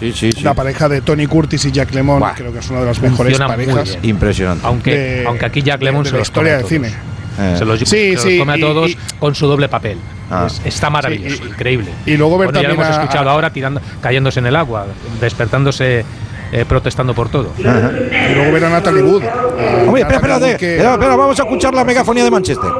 Sí, 0.00 0.12
sí, 0.12 0.32
La 0.42 0.52
pareja 0.54 0.88
de 0.88 1.00
Tony 1.00 1.26
Curtis 1.26 1.64
y 1.64 1.70
Jack 1.72 1.94
Lemmon 1.94 2.18
Buah. 2.18 2.34
creo 2.34 2.52
que 2.52 2.58
es 2.58 2.68
una 2.70 2.80
de 2.80 2.86
las 2.86 3.00
mejores 3.00 3.38
Funciona 3.38 3.46
parejas. 3.46 3.98
Impresionante. 4.02 4.66
Aunque, 4.66 4.90
de- 4.98 5.26
aunque 5.26 5.46
aquí 5.46 5.62
Jack 5.62 5.80
Lemmon 5.80 6.02
de 6.02 6.08
se 6.10 6.12
la 6.14 6.18
los 6.18 6.28
historia 6.28 6.52
come 6.54 6.54
a 6.54 6.58
del 6.58 6.66
cine. 6.66 7.12
Eh. 7.38 7.54
Se 7.56 7.64
los, 7.64 7.78
Sí, 7.78 7.86
se 7.86 8.12
los 8.14 8.22
sí, 8.22 8.38
come 8.38 8.52
a 8.52 8.56
y- 8.58 8.60
todos 8.60 8.90
y- 8.90 8.98
con 9.18 9.34
su 9.34 9.46
doble 9.46 9.68
papel. 9.68 9.96
Ah. 10.30 10.44
Es- 10.48 10.60
está 10.64 10.90
maravilloso, 10.90 11.36
Sí, 11.36 11.42
y- 11.44 11.48
increíble. 11.48 11.90
y 12.04 12.16
luego 12.16 12.36
ver 12.36 12.48
Bueno, 12.48 12.60
ya 12.60 12.68
lo 12.68 12.74
también 12.74 12.86
hemos 12.88 12.98
a- 12.98 13.02
escuchado 13.02 13.30
a- 13.30 13.32
ahora 13.32 13.50
tirando, 13.50 13.80
cayéndose 14.02 14.40
en 14.40 14.46
el 14.46 14.56
agua, 14.56 14.86
despertándose, 15.20 16.04
eh, 16.52 16.64
protestando 16.66 17.14
por 17.14 17.28
todo. 17.28 17.48
Y 17.58 18.34
luego 18.34 18.52
ver 18.52 18.64
a 18.66 18.70
Natalie 18.70 19.02
Wood. 19.02 19.22
a 19.24 19.84
Hombre, 19.86 20.02
espera, 20.02 20.02
Natalie 20.02 20.14
espérate. 20.14 20.46
Wood 20.52 20.56
que- 20.58 20.76
Espera, 20.76 20.92
espera, 20.94 21.16
vamos 21.16 21.40
a 21.40 21.42
escuchar 21.42 21.74
la 21.74 21.84
megafonía 21.84 22.24
de 22.24 22.30
Manchester. 22.30 22.70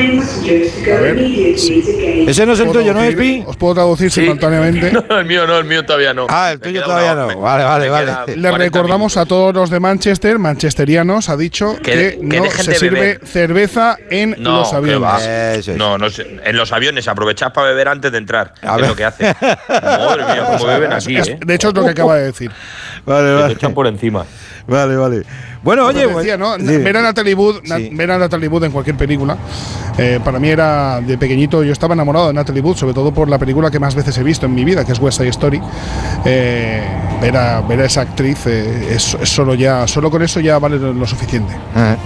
A 0.00 1.00
ver, 1.00 1.18
Ese 1.18 2.46
no 2.46 2.52
es 2.54 2.60
el 2.60 2.66
¿Puedo 2.66 2.80
tuyo, 2.80 2.94
¿no 2.94 3.02
es? 3.02 3.14
Pi? 3.14 3.44
Os 3.46 3.56
puedo 3.56 3.74
traducir 3.74 4.10
simultáneamente. 4.10 4.92
No, 5.10 5.18
el 5.18 5.26
mío 5.26 5.46
no, 5.46 5.58
el 5.58 5.64
mío 5.64 5.84
todavía 5.84 6.14
no. 6.14 6.26
Ah, 6.28 6.52
el 6.52 6.58
Me 6.58 6.64
tuyo 6.64 6.82
todavía 6.84 7.14
me- 7.14 7.34
no. 7.34 7.40
Vale, 7.40 7.64
vale, 7.64 7.88
vale. 7.90 8.12
Le 8.36 8.48
40 8.48 8.58
recordamos 8.58 9.16
a 9.16 9.26
todos 9.26 9.54
los 9.54 9.70
de 9.70 9.80
Manchester, 9.80 10.38
manchesterianos, 10.38 11.28
ha 11.28 11.36
dicho 11.36 11.76
Que- 11.82 12.18
que, 12.20 12.28
que 12.28 12.40
no 12.40 12.50
se 12.50 12.74
sirve 12.74 13.00
beber. 13.00 13.26
cerveza 13.26 13.96
en 14.10 14.36
No, 14.38 14.58
los 14.60 14.72
aviones. 14.72 15.66
es. 15.68 15.76
No, 15.76 15.98
no 15.98 16.08
sé. 16.10 16.40
En 16.44 16.56
los 16.56 16.72
aviones 16.72 17.06
aprovechad 17.08 17.52
para 17.52 17.68
beber 17.68 17.88
antes 17.88 18.12
de 18.12 18.18
entrar. 18.18 18.54
A 18.62 18.76
es 18.76 18.80
ver. 18.80 18.90
lo 18.90 18.96
que 18.96 19.04
hace. 19.04 19.24
Madre 19.68 20.24
mía, 20.24 20.44
cómo 20.46 20.66
beben 20.66 20.92
aquí, 20.92 21.16
¿eh? 21.16 21.38
de 21.44 21.54
hecho, 21.54 21.68
es 21.68 21.74
lo 21.74 21.84
que 21.84 21.90
acaba 21.90 22.16
de 22.16 22.24
decir. 22.26 22.50
Vale, 23.04 23.28
Que 23.28 23.34
te 23.36 23.40
vale. 23.42 23.54
echan 23.54 23.74
por 23.74 23.86
encima. 23.86 24.24
Vale, 24.66 24.96
vale. 24.96 25.22
Bueno, 25.62 25.86
oye, 25.86 26.06
decía, 26.06 26.36
¿no? 26.38 26.56
sí. 26.56 26.64
ver, 26.64 26.96
a 26.96 27.02
Natalie 27.02 27.34
Wood, 27.34 27.56
Sí. 27.64 27.90
ver 27.92 28.10
a 28.10 28.18
Natalie 28.18 28.48
Wood 28.48 28.64
en 28.64 28.72
cualquier 28.72 28.96
película, 28.96 29.36
eh, 29.98 30.18
para 30.24 30.38
mí 30.38 30.48
era 30.48 31.00
de 31.02 31.18
pequeñito, 31.18 31.62
yo 31.62 31.72
estaba 31.72 31.92
enamorado 31.92 32.28
de 32.28 32.32
Natalie 32.32 32.62
Wood, 32.62 32.76
sobre 32.76 32.94
todo 32.94 33.12
por 33.12 33.28
la 33.28 33.38
película 33.38 33.70
que 33.70 33.78
más 33.78 33.94
veces 33.94 34.16
he 34.16 34.22
visto 34.22 34.46
en 34.46 34.54
mi 34.54 34.64
vida, 34.64 34.84
que 34.86 34.92
es 34.92 34.98
West 34.98 35.18
Side 35.18 35.28
Story. 35.30 35.60
Eh, 36.24 36.82
ver, 37.20 37.36
a, 37.36 37.60
ver 37.60 37.80
a 37.80 37.84
esa 37.84 38.00
actriz, 38.02 38.46
eh, 38.46 38.94
es, 38.94 39.14
es 39.20 39.28
solo 39.28 39.54
ya, 39.54 39.86
solo 39.86 40.10
con 40.10 40.22
eso 40.22 40.40
ya 40.40 40.58
vale 40.58 40.78
lo, 40.78 40.94
lo 40.94 41.06
suficiente. 41.06 41.52
Ah. 41.74 41.96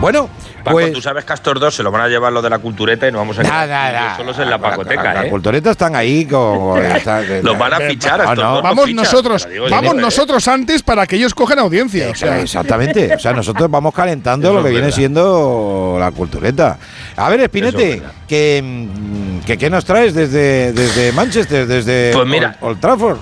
Bueno, 0.00 0.28
Paco, 0.66 0.78
pues. 0.78 0.92
tú 0.92 1.00
sabes 1.00 1.24
que 1.24 1.32
a 1.32 1.34
estos 1.36 1.60
dos 1.60 1.74
se 1.74 1.82
lo 1.82 1.90
van 1.90 2.02
a 2.02 2.08
llevar 2.08 2.32
lo 2.32 2.42
de 2.42 2.50
la 2.50 2.58
cultureta 2.58 3.08
y 3.08 3.12
no 3.12 3.18
vamos 3.18 3.38
a 3.38 3.42
Nada, 3.44 3.64
quedar 3.66 3.92
yo 3.94 4.00
nada. 4.00 4.16
solos 4.16 4.38
en 4.40 4.50
la 4.50 4.58
pacoteca, 4.58 5.14
Las 5.14 5.24
¿eh? 5.26 5.30
culturetas 5.30 5.70
están 5.72 5.94
ahí 5.96 6.24
como. 6.26 6.76
está- 6.78 7.22
Los 7.42 7.56
van 7.58 7.72
a 7.74 7.78
fichar 7.80 8.20
a 8.20 8.24
estos 8.24 8.38
no. 8.38 8.62
Vamos 8.62 8.92
nosotros, 8.92 9.48
digo 9.48 9.66
vamos 9.70 9.92
yo, 9.92 9.98
¿eh? 9.98 10.02
nosotros 10.02 10.48
antes 10.48 10.82
para 10.82 11.06
que 11.06 11.16
ellos 11.16 11.32
cojan 11.34 11.58
audiencia. 11.60 12.10
O 12.10 12.14
sea, 12.14 12.40
Exactamente. 12.40 13.14
O 13.14 13.18
sea, 13.18 13.32
nosotros 13.32 13.70
vamos 13.70 13.94
calentando 13.94 14.48
Eso 14.50 14.56
lo 14.58 14.64
que 14.64 14.70
viene 14.70 14.90
siendo 14.92 15.96
la 16.00 16.10
cultureta. 16.10 16.78
A 17.16 17.28
ver, 17.28 17.40
Espinete, 17.40 18.02
que, 18.26 18.60
mm, 18.62 19.44
que 19.46 19.56
¿qué 19.56 19.70
nos 19.70 19.84
traes 19.84 20.14
desde, 20.14 20.72
desde 20.72 21.12
Manchester, 21.12 21.66
desde 21.66 22.12
Pues 22.12 22.26
mira. 22.26 22.56
Old, 22.60 22.72
Old 22.72 22.80
Trafford? 22.80 23.18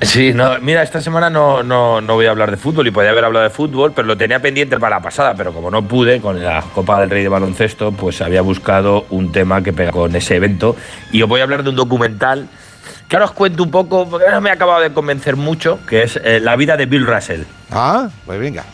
Sí, 0.00 0.32
no, 0.32 0.60
mira, 0.60 0.82
esta 0.82 1.00
semana 1.00 1.28
no, 1.28 1.64
no, 1.64 2.00
no 2.00 2.14
voy 2.14 2.26
a 2.26 2.30
hablar 2.30 2.52
de 2.52 2.56
fútbol 2.56 2.86
y 2.86 2.92
podía 2.92 3.10
haber 3.10 3.24
hablado 3.24 3.42
de 3.42 3.50
fútbol, 3.50 3.92
pero 3.92 4.06
lo 4.06 4.16
tenía 4.16 4.40
pendiente 4.40 4.78
para 4.78 4.96
la 4.96 5.02
pasada, 5.02 5.34
pero 5.34 5.52
como 5.52 5.70
no 5.70 5.82
pude 5.82 6.20
con 6.20 6.42
la 6.42 6.62
Copa 6.72 7.00
del 7.00 7.10
Rey 7.10 7.24
de 7.24 7.28
Baloncesto, 7.28 7.90
pues 7.90 8.20
había 8.20 8.42
buscado 8.42 9.06
un 9.10 9.32
tema 9.32 9.62
que 9.62 9.72
pega 9.72 9.90
con 9.90 10.14
ese 10.14 10.36
evento 10.36 10.76
y 11.10 11.22
os 11.22 11.28
voy 11.28 11.40
a 11.40 11.44
hablar 11.44 11.64
de 11.64 11.70
un 11.70 11.76
documental 11.76 12.48
que 13.08 13.16
ahora 13.16 13.26
os 13.26 13.32
cuento 13.32 13.62
un 13.62 13.70
poco, 13.70 14.08
porque 14.08 14.30
no 14.30 14.40
me 14.40 14.50
ha 14.50 14.52
acabado 14.52 14.80
de 14.80 14.92
convencer 14.92 15.34
mucho, 15.34 15.80
que 15.88 16.02
es 16.02 16.20
eh, 16.22 16.40
la 16.40 16.56
vida 16.56 16.76
de 16.76 16.86
Bill 16.86 17.06
Russell. 17.06 17.42
Ah, 17.70 18.08
pues 18.26 18.38
venga. 18.38 18.64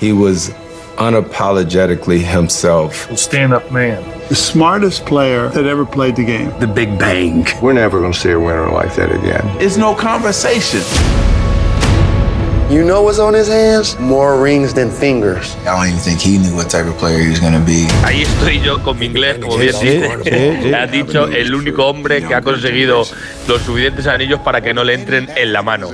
He 0.00 0.12
was 0.12 0.52
unapologetically 0.96 2.20
himself. 2.20 3.16
Stand 3.18 3.52
up 3.52 3.70
man. 3.72 4.02
The 4.28 4.34
smartest 4.34 5.06
player 5.06 5.48
that 5.48 5.66
ever 5.66 5.84
played 5.84 6.16
the 6.16 6.24
game. 6.24 6.58
The 6.60 6.66
Big 6.66 6.98
Bang. 6.98 7.46
We're 7.62 7.72
never 7.72 8.00
going 8.00 8.12
to 8.12 8.18
see 8.18 8.30
a 8.30 8.40
winner 8.40 8.68
like 8.70 8.94
that 8.96 9.10
again. 9.10 9.44
It's 9.60 9.76
no 9.76 9.94
conversation. 9.94 10.80
You 12.72 12.84
know 12.84 13.02
what's 13.02 13.18
on 13.18 13.34
his 13.34 13.48
hands? 13.48 13.98
More 14.00 14.40
rings 14.42 14.72
than 14.72 14.90
fingers. 14.90 15.54
I 15.66 15.76
don't 15.76 15.86
even 15.88 15.98
think 15.98 16.20
he 16.20 16.38
knew 16.38 16.56
what 16.56 16.70
type 16.70 16.86
of 16.86 16.96
player 16.96 17.18
he 17.18 17.28
was 17.28 17.38
going 17.38 17.52
to 17.52 17.60
be. 17.60 17.86
Ahí 18.02 18.22
estoy 18.22 18.60
yo 18.60 18.82
con 18.82 18.98
mi 18.98 19.06
inglés, 19.06 19.36
como 19.42 19.58
bien 19.58 19.74
Sí, 19.74 19.86
dice. 19.90 20.10
sí, 20.24 20.62
sí. 20.62 20.72
Ha 20.74 20.86
dicho 20.86 21.26
el 21.28 21.54
único 21.54 21.86
hombre 21.86 22.22
que 22.26 22.34
ha 22.34 22.40
conseguido 22.40 23.04
los 23.46 23.60
suficientes 23.62 24.06
anillos 24.06 24.40
para 24.40 24.62
que 24.62 24.72
no 24.72 24.84
le 24.84 24.94
entren 24.94 25.28
en 25.36 25.52
la 25.52 25.60
mano. 25.60 25.90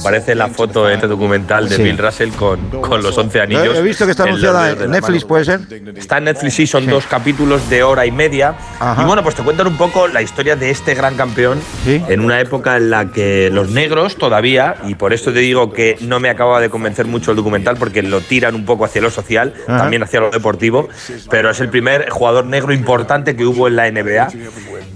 Aparece 0.00 0.34
la 0.34 0.48
foto 0.48 0.86
de 0.86 0.94
este 0.94 1.06
documental 1.06 1.68
de 1.68 1.76
Sí. 1.76 1.82
Bill 1.82 1.98
Russell 1.98 2.30
con, 2.30 2.70
con 2.80 3.02
los 3.02 3.18
11 3.18 3.40
anillos. 3.42 3.76
He 3.76 3.82
visto 3.82 4.06
que 4.06 4.12
está 4.12 4.22
anunciada 4.22 4.70
en 4.70 4.90
Netflix. 4.90 5.24
¿puede 5.24 5.44
ser? 5.44 5.60
Está 5.96 6.16
en 6.18 6.24
Netflix, 6.24 6.54
sí, 6.54 6.66
son 6.66 6.86
dos 6.86 7.04
capítulos 7.06 7.68
de 7.68 7.82
hora 7.82 8.06
y 8.06 8.10
media. 8.10 8.54
Y 8.98 9.04
bueno, 9.04 9.22
pues 9.22 9.34
te 9.34 9.42
cuentan 9.42 9.66
un 9.66 9.76
poco 9.76 10.08
la 10.08 10.22
historia 10.22 10.56
de 10.56 10.70
este 10.70 10.94
gran 10.94 11.14
campeón 11.16 11.58
en 11.84 12.20
una 12.20 12.40
época 12.40 12.78
en 12.78 12.88
la 12.88 13.12
que 13.12 13.50
los 13.52 13.68
negros 13.70 14.16
todavía, 14.16 14.76
y 14.86 14.94
por 14.94 15.12
esto 15.12 15.30
te 15.32 15.40
digo 15.40 15.72
que 15.74 15.98
no 16.06 16.20
me 16.20 16.30
acaba 16.30 16.60
de 16.60 16.70
convencer 16.70 17.06
mucho 17.06 17.30
el 17.32 17.36
documental 17.36 17.76
porque 17.76 18.02
lo 18.02 18.20
tiran 18.20 18.54
un 18.54 18.64
poco 18.64 18.84
hacia 18.84 19.02
lo 19.02 19.10
social, 19.10 19.54
Ajá. 19.66 19.78
también 19.78 20.02
hacia 20.02 20.20
lo 20.20 20.30
deportivo, 20.30 20.88
pero 21.30 21.50
es 21.50 21.60
el 21.60 21.68
primer 21.68 22.08
jugador 22.10 22.46
negro 22.46 22.72
importante 22.72 23.36
que 23.36 23.44
hubo 23.44 23.68
en 23.68 23.76
la 23.76 23.90
NBA. 23.90 24.28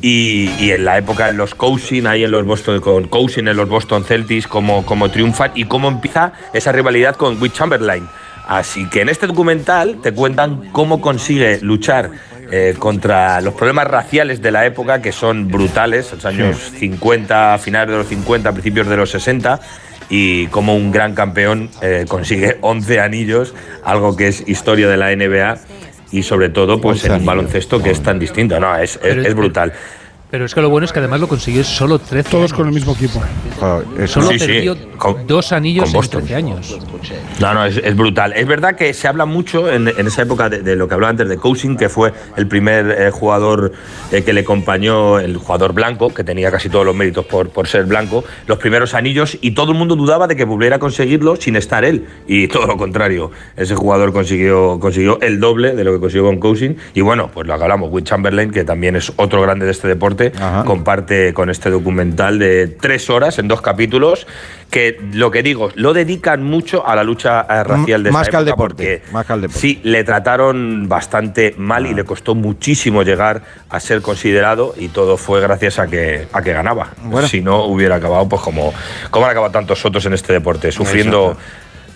Y, 0.03 0.51
y 0.59 0.71
en 0.71 0.87
la 0.87 0.97
época 0.97 1.29
en 1.29 1.37
los 1.37 1.55
Cousin, 1.55 2.07
ahí 2.07 2.25
en 2.25 2.31
los 2.31 2.47
Boston, 2.47 2.81
con 2.81 3.09
Cousin 3.09 3.49
en 3.49 3.57
los 3.57 3.69
Boston 3.69 4.05
Celtics, 4.05 4.47
cómo, 4.47 4.87
cómo 4.87 5.11
triunfan 5.11 5.53
y 5.55 5.65
cómo 5.65 5.89
empieza 5.89 6.33
esa 6.55 6.73
rivalidad 6.73 7.17
con 7.17 7.41
Wilt 7.41 7.55
Chamberlain. 7.55 8.09
Así 8.49 8.89
que 8.89 9.03
en 9.03 9.09
este 9.09 9.27
documental 9.27 9.99
te 10.03 10.13
cuentan 10.13 10.71
cómo 10.73 11.01
consigue 11.01 11.61
luchar 11.61 12.11
eh, 12.51 12.75
contra 12.77 13.41
los 13.41 13.55
problemas 13.55 13.87
raciales 13.87 14.43
de 14.43 14.51
la 14.51 14.67
época, 14.67 15.01
que 15.01 15.13
son 15.13 15.47
brutales, 15.47 16.13
los 16.13 16.25
años 16.25 16.57
50, 16.79 17.59
finales 17.59 17.91
de 17.93 17.99
los 17.99 18.09
50, 18.09 18.51
principios 18.51 18.89
de 18.89 18.97
los 18.97 19.11
60, 19.11 19.61
y 20.11 20.49
cómo 20.49 20.75
un 20.77 20.91
gran 20.91 21.15
campeón 21.15 21.71
eh, 21.81 22.05
consigue 22.09 22.59
11 22.61 23.01
anillos, 23.01 23.55
algo 23.85 24.17
que 24.17 24.29
es 24.29 24.47
historia 24.47 24.89
de 24.89 24.97
la 24.97 25.15
NBA, 25.15 25.59
y 26.11 26.25
sobre 26.25 26.49
todo 26.49 26.81
pues 26.81 27.05
11 27.05 27.07
en 27.07 27.21
un 27.21 27.27
baloncesto 27.27 27.81
que 27.81 27.91
es 27.91 28.03
tan 28.03 28.19
distinto, 28.19 28.59
no, 28.59 28.77
es, 28.77 28.99
es 29.03 29.35
brutal. 29.35 29.73
Pero 30.31 30.45
es 30.45 30.55
que 30.55 30.61
lo 30.61 30.71
bueno 30.71 30.85
es 30.85 30.93
que 30.93 31.01
además 31.01 31.19
lo 31.21 31.27
consiguió 31.29 31.65
solo 31.65 31.99
13 31.99 32.31
Todos 32.31 32.53
con 32.53 32.69
el 32.69 32.73
mismo 32.73 32.93
equipo. 32.93 33.21
Solo 34.07 34.29
Sí, 34.29 34.39
sí, 34.39 34.47
perdió 34.47 34.77
con- 34.97 35.27
dos 35.27 35.51
anillos 35.53 35.85
con 35.85 35.89
en 35.91 35.95
Boston. 35.95 36.21
13 36.21 36.35
años. 36.37 36.79
No, 37.41 37.55
no, 37.55 37.65
es, 37.65 37.77
es 37.79 37.97
brutal. 37.97 38.33
Es 38.35 38.47
verdad 38.47 38.77
que 38.77 38.95
se 38.95 39.09
habla 39.09 39.27
mucho 39.27 39.71
en, 39.71 39.89
en 39.89 40.07
esa 40.07 40.23
época 40.23 40.49
de, 40.49 40.63
de 40.63 40.77
lo 40.77 40.87
que 40.87 40.95
hablaba 40.95 41.11
antes 41.11 41.29
de 41.29 41.37
Cousin, 41.37 41.77
que 41.77 41.89
fue 41.89 42.13
el 42.37 42.47
primer 42.47 42.91
eh, 42.91 43.11
jugador 43.11 43.73
eh, 44.13 44.23
que 44.23 44.33
le 44.33 44.41
acompañó, 44.43 45.19
el 45.19 45.37
jugador 45.37 45.73
blanco, 45.73 46.15
que 46.15 46.23
tenía 46.23 46.51
casi 46.51 46.69
todos 46.69 46.85
los 46.87 46.95
méritos 46.95 47.25
por, 47.27 47.49
por 47.49 47.67
ser 47.67 47.85
blanco, 47.87 48.23
los 48.47 48.59
primeros 48.59 48.95
anillos, 48.95 49.37
y 49.41 49.51
todo 49.53 49.73
el 49.73 49.79
mundo 49.79 49.97
dudaba 49.97 50.27
de 50.29 50.37
que 50.37 50.45
volviera 50.45 50.77
a 50.77 50.79
conseguirlo 50.79 51.37
sin 51.37 51.57
estar 51.57 51.85
él. 51.85 52.07
Y 52.29 52.47
todo 52.49 52.67
lo 52.67 52.77
contrario, 52.77 53.31
ese 53.57 53.75
jugador 53.75 54.13
consiguió, 54.13 54.79
consiguió 54.79 55.21
el 55.23 55.41
doble 55.41 55.75
de 55.75 55.83
lo 55.83 55.93
que 55.95 55.99
consiguió 56.01 56.25
con 56.27 56.39
Cousin. 56.39 56.77
Y 56.95 57.01
bueno, 57.01 57.31
pues 57.35 57.49
lo 57.49 57.57
que 57.57 57.63
hablamos, 57.65 57.91
Will 57.91 58.05
Chamberlain, 58.05 58.51
que 58.53 58.63
también 58.65 58.95
es 58.95 59.13
otro 59.17 59.43
grande 59.43 59.65
de 59.65 59.73
este 59.73 59.89
deporte, 59.89 60.20
comparte 60.65 61.33
con 61.35 61.51
este 61.51 61.71
documental 61.71 62.39
de 62.39 62.69
tres 62.69 63.11
horas 63.11 63.39
en 63.39 63.49
dos 63.49 63.61
capítulos, 63.61 64.27
que 64.71 65.01
lo 65.13 65.31
que 65.31 65.43
digo, 65.43 65.71
lo 65.75 65.93
dedican 65.93 66.43
mucho 66.45 66.87
a 66.87 66.95
la 66.95 67.03
lucha 67.03 67.47
eh, 67.49 67.65
racial 67.65 68.03
de 68.03 68.11
Más 68.13 68.23
esta 68.23 68.31
que 68.31 68.37
al 68.37 68.45
deporte. 68.45 69.03
Más 69.13 69.27
que 69.27 69.33
al 69.33 69.41
deporte. 69.41 69.61
Sí, 69.61 69.81
le 69.83 70.05
trataron 70.05 70.89
bastante 70.89 71.55
mal 71.59 71.87
y 71.87 71.95
le 71.95 72.05
costó 72.05 72.35
muchísimo 72.35 73.03
llegar 73.03 73.43
a 73.69 73.81
ser 73.81 74.01
considerado 74.03 74.75
y 74.77 74.89
todo 74.89 75.17
fue 75.17 75.41
gracias 75.41 75.79
a 75.79 75.87
que, 75.89 76.29
a 76.33 76.43
que 76.43 76.53
ganaba. 76.53 76.91
Bueno. 77.03 77.27
Si 77.27 77.41
no, 77.41 77.65
hubiera 77.65 77.97
acabado 77.97 78.29
pues 78.29 78.43
como, 78.43 78.73
como 79.11 79.27
han 79.27 79.33
acabado 79.33 79.53
tantos 79.53 79.85
otros 79.85 80.07
en 80.07 80.15
este 80.15 80.33
deporte, 80.33 80.71
sufriendo 80.71 81.37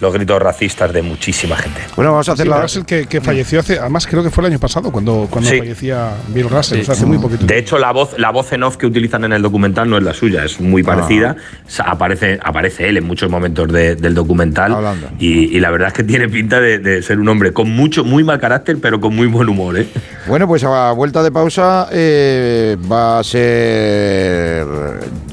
los 0.01 0.13
gritos 0.13 0.41
racistas 0.43 0.93
de 0.93 1.03
muchísima 1.03 1.57
gente. 1.57 1.81
Bueno, 1.97 2.11
vamos 2.13 2.29
a 2.29 2.33
hacer 2.33 2.45
Sí, 2.47 2.51
la. 2.51 2.61
Russell 2.63 2.83
que, 2.85 3.07
que 3.07 3.21
falleció 3.21 3.61
hace, 3.61 3.79
además 3.79 4.07
creo 4.07 4.23
que 4.23 4.31
fue 4.31 4.43
el 4.45 4.51
año 4.53 4.59
pasado 4.59 4.91
cuando, 4.93 5.27
cuando 5.31 5.49
Sí. 5.49 5.59
fallecía 5.59 6.11
Bill 6.29 6.49
Russell, 6.51 6.81
o 6.81 6.85
sea, 6.85 6.95
hace 6.95 7.07
muy 7.07 7.19
poquito. 7.19 7.47
De 7.47 7.59
hecho, 7.59 7.79
la 7.79 7.93
voz, 7.93 8.19
la 8.19 8.31
voz 8.31 8.53
en 8.53 8.63
off 8.65 8.77
que 8.77 8.87
utilizan 8.87 9.25
en 9.25 9.33
el 9.33 9.43
documental 9.43 9.89
no 9.89 9.97
es 9.97 10.03
la 10.03 10.13
suya, 10.15 10.45
es 10.45 10.61
muy 10.61 10.83
parecida. 10.83 11.37
Sa- 11.67 11.85
Aparece, 11.85 12.39
aparece 12.43 12.89
él 12.89 12.97
en 12.97 13.05
muchos 13.07 13.31
momentos 13.31 13.71
de- 13.73 13.95
del 13.97 14.15
documental. 14.15 14.75
Y, 15.19 15.57
y 15.57 15.61
la 15.61 15.71
verdad 15.71 15.89
es 15.89 15.95
que 15.95 16.03
tiene 16.05 16.29
pinta 16.29 16.61
de, 16.61 16.79
de 16.79 17.03
ser 17.03 17.19
un 17.21 17.29
hombre 17.29 17.53
con 17.53 17.71
mucho, 17.71 18.05
muy 18.05 18.25
mal 18.25 18.39
carácter, 18.41 18.79
pero 18.83 19.01
con 19.01 19.15
muy 19.15 19.27
buen 19.29 19.49
humor. 19.49 19.79
¿eh? 19.79 19.87
Bueno, 20.27 20.47
pues 20.49 20.65
a 20.65 20.93
vuelta 20.93 21.23
de 21.23 21.31
pausa 21.31 21.89
eh, 21.93 22.77
va 22.91 23.21
a 23.21 23.25
ser 23.25 24.67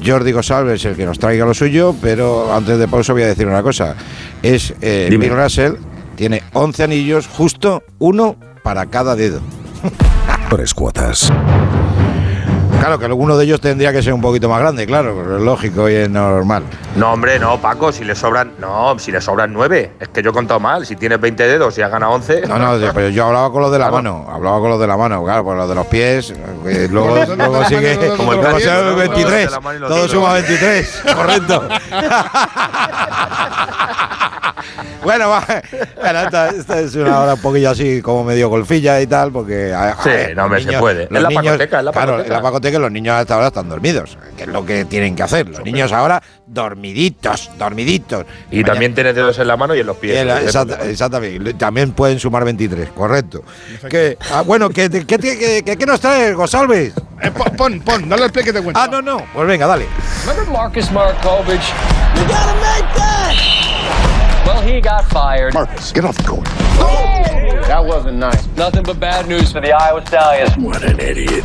Jordi 0.04 0.32
González 0.32 0.84
el 0.84 0.96
que 0.96 1.06
nos 1.06 1.18
traiga 1.18 1.44
lo 1.44 1.54
suyo, 1.54 1.94
pero 2.00 2.52
antes 2.52 2.78
de 2.78 2.88
pausa 2.88 3.12
voy 3.12 3.22
a 3.22 3.26
decir 3.28 3.46
una 3.46 3.62
cosa. 3.62 3.96
Es 4.42 4.74
eh. 4.80 5.08
Bill 5.10 5.30
Russell, 5.30 5.74
tiene 6.16 6.42
11 6.52 6.84
anillos, 6.84 7.26
justo 7.26 7.82
uno 7.98 8.36
para 8.62 8.86
cada 8.86 9.16
dedo. 9.16 9.40
Tres 10.50 10.74
cuotas. 10.74 11.32
Claro, 12.82 12.98
que 12.98 13.04
alguno 13.04 13.36
de 13.36 13.44
ellos 13.44 13.60
tendría 13.60 13.92
que 13.92 14.02
ser 14.02 14.12
un 14.12 14.20
poquito 14.20 14.48
más 14.48 14.58
grande, 14.58 14.84
claro, 14.88 15.14
pero 15.16 15.36
es 15.36 15.42
lógico 15.44 15.88
y 15.88 15.94
es 15.94 16.10
normal. 16.10 16.64
No, 16.96 17.12
hombre, 17.12 17.38
no, 17.38 17.60
Paco, 17.60 17.92
si 17.92 18.02
le 18.02 18.16
sobran. 18.16 18.54
No, 18.58 18.98
si 18.98 19.12
le 19.12 19.20
sobran 19.20 19.52
nueve. 19.52 19.92
Es 20.00 20.08
que 20.08 20.20
yo 20.20 20.30
he 20.30 20.32
contado 20.32 20.58
mal. 20.58 20.84
Si 20.84 20.96
tienes 20.96 21.20
20 21.20 21.46
dedos 21.46 21.78
y 21.78 21.82
has 21.82 21.92
ganado 21.92 22.10
11. 22.14 22.48
No, 22.48 22.58
no, 22.58 22.92
pero 22.92 23.08
yo 23.10 23.26
hablaba 23.26 23.52
con 23.52 23.62
los 23.62 23.70
de 23.70 23.78
la 23.78 23.88
mano, 23.88 24.26
hablaba 24.28 24.58
con 24.58 24.70
los 24.70 24.80
de 24.80 24.88
la 24.88 24.96
mano, 24.96 25.22
claro, 25.22 25.44
pues 25.44 25.58
los 25.58 25.68
de 25.68 25.74
los 25.76 25.86
pies, 25.86 26.34
eh, 26.66 26.88
luego, 26.90 27.14
luego 27.36 27.64
sigue, 27.66 28.16
como 28.16 28.32
el 28.32 28.40
pies, 28.40 28.52
paseo 28.52 28.82
¿no? 28.82 28.90
Los 28.90 28.98
de 28.98 29.08
23, 29.08 29.50
la 29.52 29.60
mano 29.60 29.76
y 29.76 29.80
los 29.80 29.88
todo 29.88 30.08
suma 30.08 30.34
pies. 30.34 30.48
23, 30.48 31.02
correcto. 31.14 31.68
Bueno, 35.02 35.28
va, 35.30 35.44
bueno, 36.00 36.20
esta, 36.20 36.48
esta 36.50 36.80
es 36.80 36.94
una 36.94 37.20
hora 37.20 37.34
un 37.34 37.40
poquillo 37.40 37.70
así 37.70 38.00
como 38.02 38.22
medio 38.24 38.48
golfilla 38.48 39.00
y 39.00 39.06
tal, 39.06 39.32
porque... 39.32 39.72
a- 39.72 39.90
a 39.90 40.02
Sí, 40.02 40.08
ver, 40.08 40.36
no, 40.36 40.42
los 40.48 40.58
hombre, 40.60 40.72
se 40.72 40.78
puede. 40.78 41.02
los 41.10 41.16
Es 41.16 41.22
la 41.22 41.28
niños- 41.28 41.44
pacoteca, 41.44 41.78
es 41.78 41.84
la 41.84 41.92
Claro, 41.92 42.06
pacoteca. 42.12 42.26
en 42.26 42.32
la 42.32 42.42
pacoteca 42.42 42.78
los 42.78 42.92
niños 42.92 43.14
hasta 43.16 43.34
ahora 43.34 43.46
están 43.48 43.68
dormidos, 43.68 44.16
que 44.36 44.42
es 44.44 44.48
lo 44.48 44.64
que 44.64 44.84
tienen 44.84 45.16
que 45.16 45.22
hacer. 45.22 45.48
Los 45.48 45.64
niños 45.64 45.92
ahora 45.92 46.22
dormiditos, 46.46 47.50
dormiditos. 47.58 48.24
Y 48.50 48.62
también 48.64 48.94
tienes 48.94 49.14
dedos 49.14 49.38
en 49.38 49.48
la 49.48 49.56
mano 49.56 49.74
y 49.74 49.80
en 49.80 49.86
los 49.86 49.96
pies. 49.96 50.20
Y 50.20 50.24
la- 50.24 50.40
exacta- 50.42 50.78
exactamente. 50.84 51.54
También 51.54 51.92
pueden 51.92 52.18
sumar 52.18 52.44
23, 52.44 52.90
correcto. 52.90 53.42
Que, 53.90 54.16
ah, 54.32 54.42
bueno, 54.42 54.70
¿qué, 54.70 54.88
qué- 54.90 55.04
qué- 55.64 55.76
qué 55.76 55.86
nos 55.86 56.00
traes, 56.00 56.34
González? 56.34 56.92
Eh, 57.22 57.30
pon, 57.56 57.80
pon, 57.80 58.12
el 58.12 58.30
play 58.32 58.44
que 58.44 58.52
te 58.52 58.60
cuento. 58.62 58.80
Ah, 58.80 58.88
no, 58.90 59.00
no. 59.02 59.24
Pues 59.32 59.46
venga, 59.46 59.66
dale. 59.66 59.86
Remember 60.26 60.52
Marcus 60.52 60.90
Markovich? 60.90 61.72
You 62.16 62.22
gotta 62.24 62.54
make 62.60 62.94
that! 62.96 63.61
Well, 64.46 64.60
he 64.62 64.80
got 64.80 65.04
fired. 65.10 65.54
Marcus, 65.54 65.92
get 65.92 66.04
off 66.04 66.16
the 66.16 66.24
court. 66.24 66.44
That 67.66 67.84
wasn't 67.84 68.18
nice. 68.18 68.46
Nothing 68.56 68.82
but 68.82 68.98
bad 68.98 69.28
news 69.28 69.52
for 69.52 69.60
the 69.60 69.72
Iowa 69.72 70.04
Stallions. 70.06 70.56
What 70.58 70.82
an 70.82 70.98
idiot. 71.00 71.44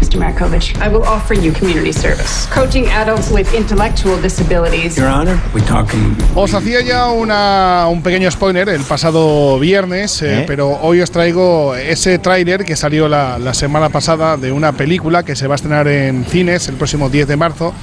Mr. 0.00 0.18
Markovich, 0.18 0.76
I 0.80 0.88
will 0.88 1.02
offer 1.04 1.34
you 1.34 1.52
community 1.52 1.92
service. 1.92 2.46
Coaching 2.46 2.86
adults 2.86 3.30
with 3.30 3.52
intellectual 3.54 4.20
disabilities. 4.20 4.96
Your 4.96 5.08
Honor, 5.08 5.40
we 5.54 5.60
talking. 5.62 6.16
Os 6.34 6.54
hacía 6.54 6.80
ya 6.82 7.08
una, 7.08 7.86
un 7.88 8.02
pequeño 8.02 8.30
spoiler 8.30 8.68
el 8.68 8.82
pasado 8.84 9.58
viernes, 9.58 10.22
eh, 10.22 10.40
¿Eh? 10.40 10.44
pero 10.46 10.68
hoy 10.80 11.00
os 11.00 11.10
traigo 11.10 11.74
ese 11.74 12.18
tráiler 12.18 12.64
que 12.64 12.76
salió 12.76 13.08
la, 13.08 13.38
la 13.38 13.52
semana 13.54 13.88
pasada 13.88 14.36
de 14.36 14.52
una 14.52 14.72
película 14.72 15.24
que 15.24 15.34
se 15.36 15.46
va 15.46 15.54
a 15.54 15.56
estrenar 15.56 15.88
en 15.88 16.24
cines 16.24 16.68
el 16.68 16.76
próximo 16.76 17.10
10 17.10 17.26
de 17.28 17.36
marzo. 17.36 17.74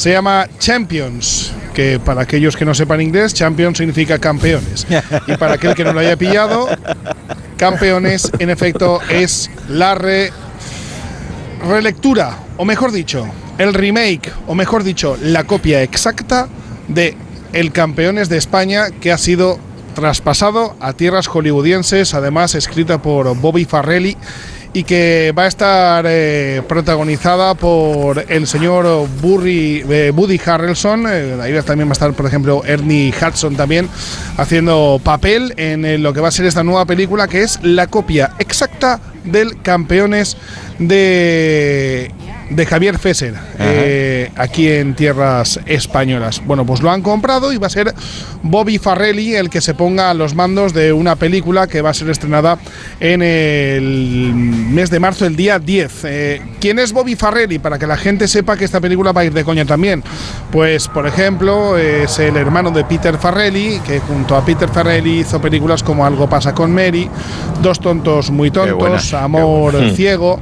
Se 0.00 0.10
llama 0.12 0.48
Champions, 0.58 1.52
que 1.74 2.00
para 2.02 2.22
aquellos 2.22 2.56
que 2.56 2.64
no 2.64 2.72
sepan 2.72 3.02
inglés, 3.02 3.34
Champions 3.34 3.76
significa 3.76 4.18
campeones. 4.18 4.86
Y 5.26 5.36
para 5.36 5.56
aquel 5.56 5.74
que 5.74 5.84
no 5.84 5.92
lo 5.92 6.00
haya 6.00 6.16
pillado, 6.16 6.68
campeones 7.58 8.32
en 8.38 8.48
efecto 8.48 8.98
es 9.10 9.50
la 9.68 9.94
re 9.94 10.32
relectura, 11.68 12.38
o 12.56 12.64
mejor 12.64 12.92
dicho, 12.92 13.26
el 13.58 13.74
remake, 13.74 14.32
o 14.46 14.54
mejor 14.54 14.84
dicho, 14.84 15.18
la 15.20 15.44
copia 15.44 15.82
exacta 15.82 16.48
de 16.88 17.14
El 17.52 17.70
Campeones 17.70 18.30
de 18.30 18.38
España 18.38 18.86
que 19.02 19.12
ha 19.12 19.18
sido 19.18 19.58
traspasado 19.94 20.76
a 20.80 20.94
tierras 20.94 21.28
hollywoodienses, 21.28 22.14
además 22.14 22.54
escrita 22.54 23.02
por 23.02 23.36
Bobby 23.36 23.66
Farrelly 23.66 24.16
y 24.72 24.84
que 24.84 25.34
va 25.36 25.44
a 25.44 25.46
estar 25.48 26.04
eh, 26.08 26.62
protagonizada 26.68 27.54
por 27.54 28.24
el 28.28 28.46
señor 28.46 29.08
Burry, 29.20 29.84
eh, 29.88 30.40
Harrelson. 30.46 31.06
Eh, 31.08 31.38
ahí 31.40 31.60
también 31.62 31.88
va 31.88 31.92
a 31.92 31.94
estar, 31.94 32.12
por 32.12 32.26
ejemplo, 32.26 32.62
Ernie 32.64 33.12
Hudson 33.12 33.56
también 33.56 33.88
haciendo 34.36 35.00
papel 35.02 35.54
en 35.56 35.84
eh, 35.84 35.98
lo 35.98 36.12
que 36.12 36.20
va 36.20 36.28
a 36.28 36.32
ser 36.32 36.46
esta 36.46 36.62
nueva 36.62 36.86
película, 36.86 37.26
que 37.26 37.42
es 37.42 37.58
la 37.62 37.88
copia 37.88 38.32
exacta 38.38 39.00
del 39.24 39.60
Campeones 39.62 40.36
de 40.78 42.12
de 42.50 42.66
Javier 42.66 42.98
Fesser, 42.98 43.34
eh, 43.58 44.30
aquí 44.36 44.68
en 44.68 44.94
tierras 44.94 45.60
españolas. 45.66 46.42
Bueno, 46.44 46.66
pues 46.66 46.82
lo 46.82 46.90
han 46.90 47.00
comprado 47.00 47.52
y 47.52 47.58
va 47.58 47.68
a 47.68 47.70
ser 47.70 47.94
Bobby 48.42 48.78
Farrelly 48.78 49.36
el 49.36 49.48
que 49.50 49.60
se 49.60 49.72
ponga 49.74 50.10
a 50.10 50.14
los 50.14 50.34
mandos 50.34 50.74
de 50.74 50.92
una 50.92 51.16
película 51.16 51.68
que 51.68 51.80
va 51.80 51.90
a 51.90 51.94
ser 51.94 52.10
estrenada 52.10 52.58
en 52.98 53.22
el 53.22 54.32
mes 54.34 54.90
de 54.90 54.98
marzo, 54.98 55.26
el 55.26 55.36
día 55.36 55.58
10. 55.58 56.04
Eh, 56.04 56.42
¿Quién 56.60 56.80
es 56.80 56.92
Bobby 56.92 57.14
Farrelly? 57.14 57.60
Para 57.60 57.78
que 57.78 57.86
la 57.86 57.96
gente 57.96 58.26
sepa 58.26 58.56
que 58.56 58.64
esta 58.64 58.80
película 58.80 59.12
va 59.12 59.20
a 59.20 59.24
ir 59.24 59.32
de 59.32 59.44
coña 59.44 59.64
también. 59.64 60.02
Pues, 60.50 60.88
por 60.88 61.06
ejemplo, 61.06 61.78
es 61.78 62.18
el 62.18 62.36
hermano 62.36 62.72
de 62.72 62.84
Peter 62.84 63.16
Farrelly, 63.16 63.80
que 63.86 64.00
junto 64.00 64.36
a 64.36 64.44
Peter 64.44 64.68
Farrelly 64.68 65.20
hizo 65.20 65.40
películas 65.40 65.82
como 65.84 66.04
Algo 66.04 66.28
pasa 66.28 66.52
con 66.52 66.72
Mary, 66.74 67.08
Dos 67.62 67.78
tontos 67.78 68.30
muy 68.30 68.50
tontos, 68.50 69.14
Amor 69.14 69.74
ciego, 69.94 70.40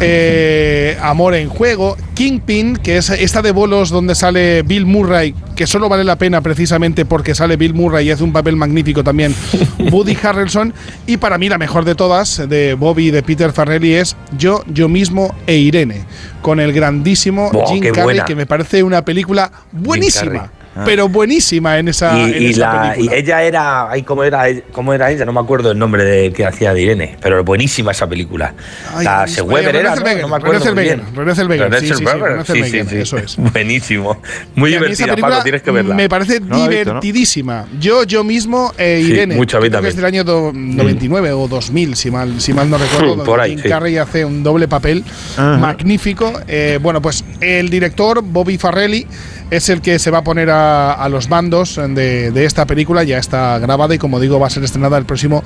eh, 0.00 0.96
Amor 1.00 1.34
en 1.40 1.48
juego, 1.48 1.96
Kingpin, 2.14 2.76
que 2.76 2.96
es 2.96 3.10
esta 3.10 3.42
de 3.42 3.52
bolos 3.52 3.90
donde 3.90 4.14
sale 4.14 4.62
Bill 4.62 4.86
Murray, 4.86 5.34
que 5.56 5.66
solo 5.66 5.88
vale 5.88 6.04
la 6.04 6.16
pena 6.16 6.40
precisamente 6.40 7.04
porque 7.04 7.34
sale 7.34 7.56
Bill 7.56 7.74
Murray 7.74 8.08
y 8.08 8.10
hace 8.10 8.24
un 8.24 8.32
papel 8.32 8.56
magnífico 8.56 9.02
también, 9.02 9.34
Woody 9.90 10.16
Harrelson, 10.22 10.72
y 11.06 11.16
para 11.16 11.38
mí 11.38 11.48
la 11.48 11.58
mejor 11.58 11.84
de 11.84 11.94
todas, 11.94 12.48
de 12.48 12.74
Bobby 12.74 13.08
y 13.08 13.10
de 13.10 13.22
Peter 13.22 13.52
Farrelly, 13.52 13.94
es 13.94 14.16
Yo, 14.36 14.64
Yo 14.68 14.88
mismo 14.88 15.34
e 15.46 15.56
Irene, 15.56 16.04
con 16.42 16.60
el 16.60 16.72
grandísimo 16.72 17.50
Jim 17.66 17.92
Carrey, 17.92 18.20
que 18.26 18.34
me 18.34 18.46
parece 18.46 18.82
una 18.82 19.04
película 19.04 19.50
buenísima. 19.72 20.50
Ah. 20.80 20.84
Pero 20.84 21.08
buenísima 21.08 21.78
en 21.78 21.88
esa, 21.88 22.16
Y, 22.18 22.32
en 22.36 22.42
y 22.42 22.46
esa 22.46 22.60
la, 22.60 22.86
y 22.92 22.96
película. 22.96 23.16
ella 23.18 23.42
era, 23.42 23.90
ay, 23.90 24.02
¿cómo 24.02 24.24
era, 24.24 24.44
cómo 24.72 24.92
era 24.94 25.10
ella? 25.10 25.24
No 25.24 25.32
me 25.32 25.40
acuerdo 25.40 25.70
el 25.72 25.78
nombre 25.78 26.04
de 26.04 26.32
que 26.32 26.44
hacía 26.46 26.72
de 26.74 26.82
Irene, 26.82 27.16
pero 27.20 27.44
buenísima 27.44 27.92
esa 27.92 28.08
película. 28.08 28.54
Ay, 28.94 29.04
la 29.04 29.24
René 29.24 29.34
Seweber 29.34 29.76
era, 29.76 29.90
¿no? 29.90 29.96
Zellweger, 29.96 30.22
no 30.22 30.28
me 30.28 30.34
René 30.38 30.44
acuerdo 30.48 30.58
muy 30.60 30.68
Zellweger, 30.84 30.96
bien. 31.00 31.16
René 31.16 31.34
Zellweger, 31.34 31.70
René 31.70 31.80
sí, 31.80 31.86
sí, 31.86 31.92
sí, 31.94 31.98
sí, 31.98 32.44
Zellweger, 32.44 32.84
sí, 32.84 32.90
sí. 32.90 32.96
eso 32.96 33.18
es. 33.18 33.36
Buenísimo. 33.52 34.22
Muy 34.54 34.70
Y 34.70 34.72
divertida, 34.74 35.16
Paco, 35.16 35.42
tienes 35.42 35.62
que 35.62 35.70
verla. 35.70 35.94
Me 35.94 36.08
parece 36.08 36.40
No 36.40 36.64
he 36.64 36.68
visto, 36.68 36.94
¿no? 36.94 37.00
divertidísima. 37.00 37.66
Yo, 37.78 38.04
yo 38.04 38.24
mismo 38.24 38.72
e 38.78 39.02
Sí, 39.04 39.10
Irene. 39.12 39.34
mucho 39.36 39.58
a 39.58 39.60
mí 39.60 39.68
creo 39.68 39.82
que 39.82 39.88
es 39.88 39.96
del 39.96 40.04
año 40.04 40.24
do- 40.24 40.52
99 40.54 41.32
o 41.32 41.48
2000, 41.48 41.96
si 41.96 42.10
mal, 42.10 42.40
si 42.40 42.52
mal 42.52 42.70
no 42.70 42.78
recuerdo. 42.78 43.24
Por 43.24 43.40
ahí, 43.40 43.56
Jim. 43.56 43.68
Carrey 43.68 43.96
hace 43.98 44.24
un 44.24 44.42
doble 44.42 44.68
papel 44.68 45.04
Ajá. 45.36 45.56
magnífico. 45.58 46.32
Eh, 46.48 46.78
bueno, 46.80 47.02
pues 47.02 47.24
el 47.40 47.68
director, 47.70 48.22
Bobby 48.22 48.56
Farrelly, 48.58 49.06
es 49.50 49.68
el 49.68 49.80
que 49.80 49.98
se 49.98 50.10
va 50.10 50.18
a 50.18 50.24
poner 50.24 50.50
a, 50.50 50.92
a 50.92 51.08
los 51.08 51.28
bandos 51.28 51.76
de, 51.76 52.30
de 52.30 52.44
esta 52.44 52.66
película. 52.66 53.04
Ya 53.04 53.18
está 53.18 53.58
grabada 53.58 53.94
y, 53.94 53.98
como 53.98 54.20
digo, 54.20 54.38
va 54.38 54.46
a 54.46 54.50
ser 54.50 54.64
estrenada 54.64 54.98
el 54.98 55.04
próximo 55.04 55.42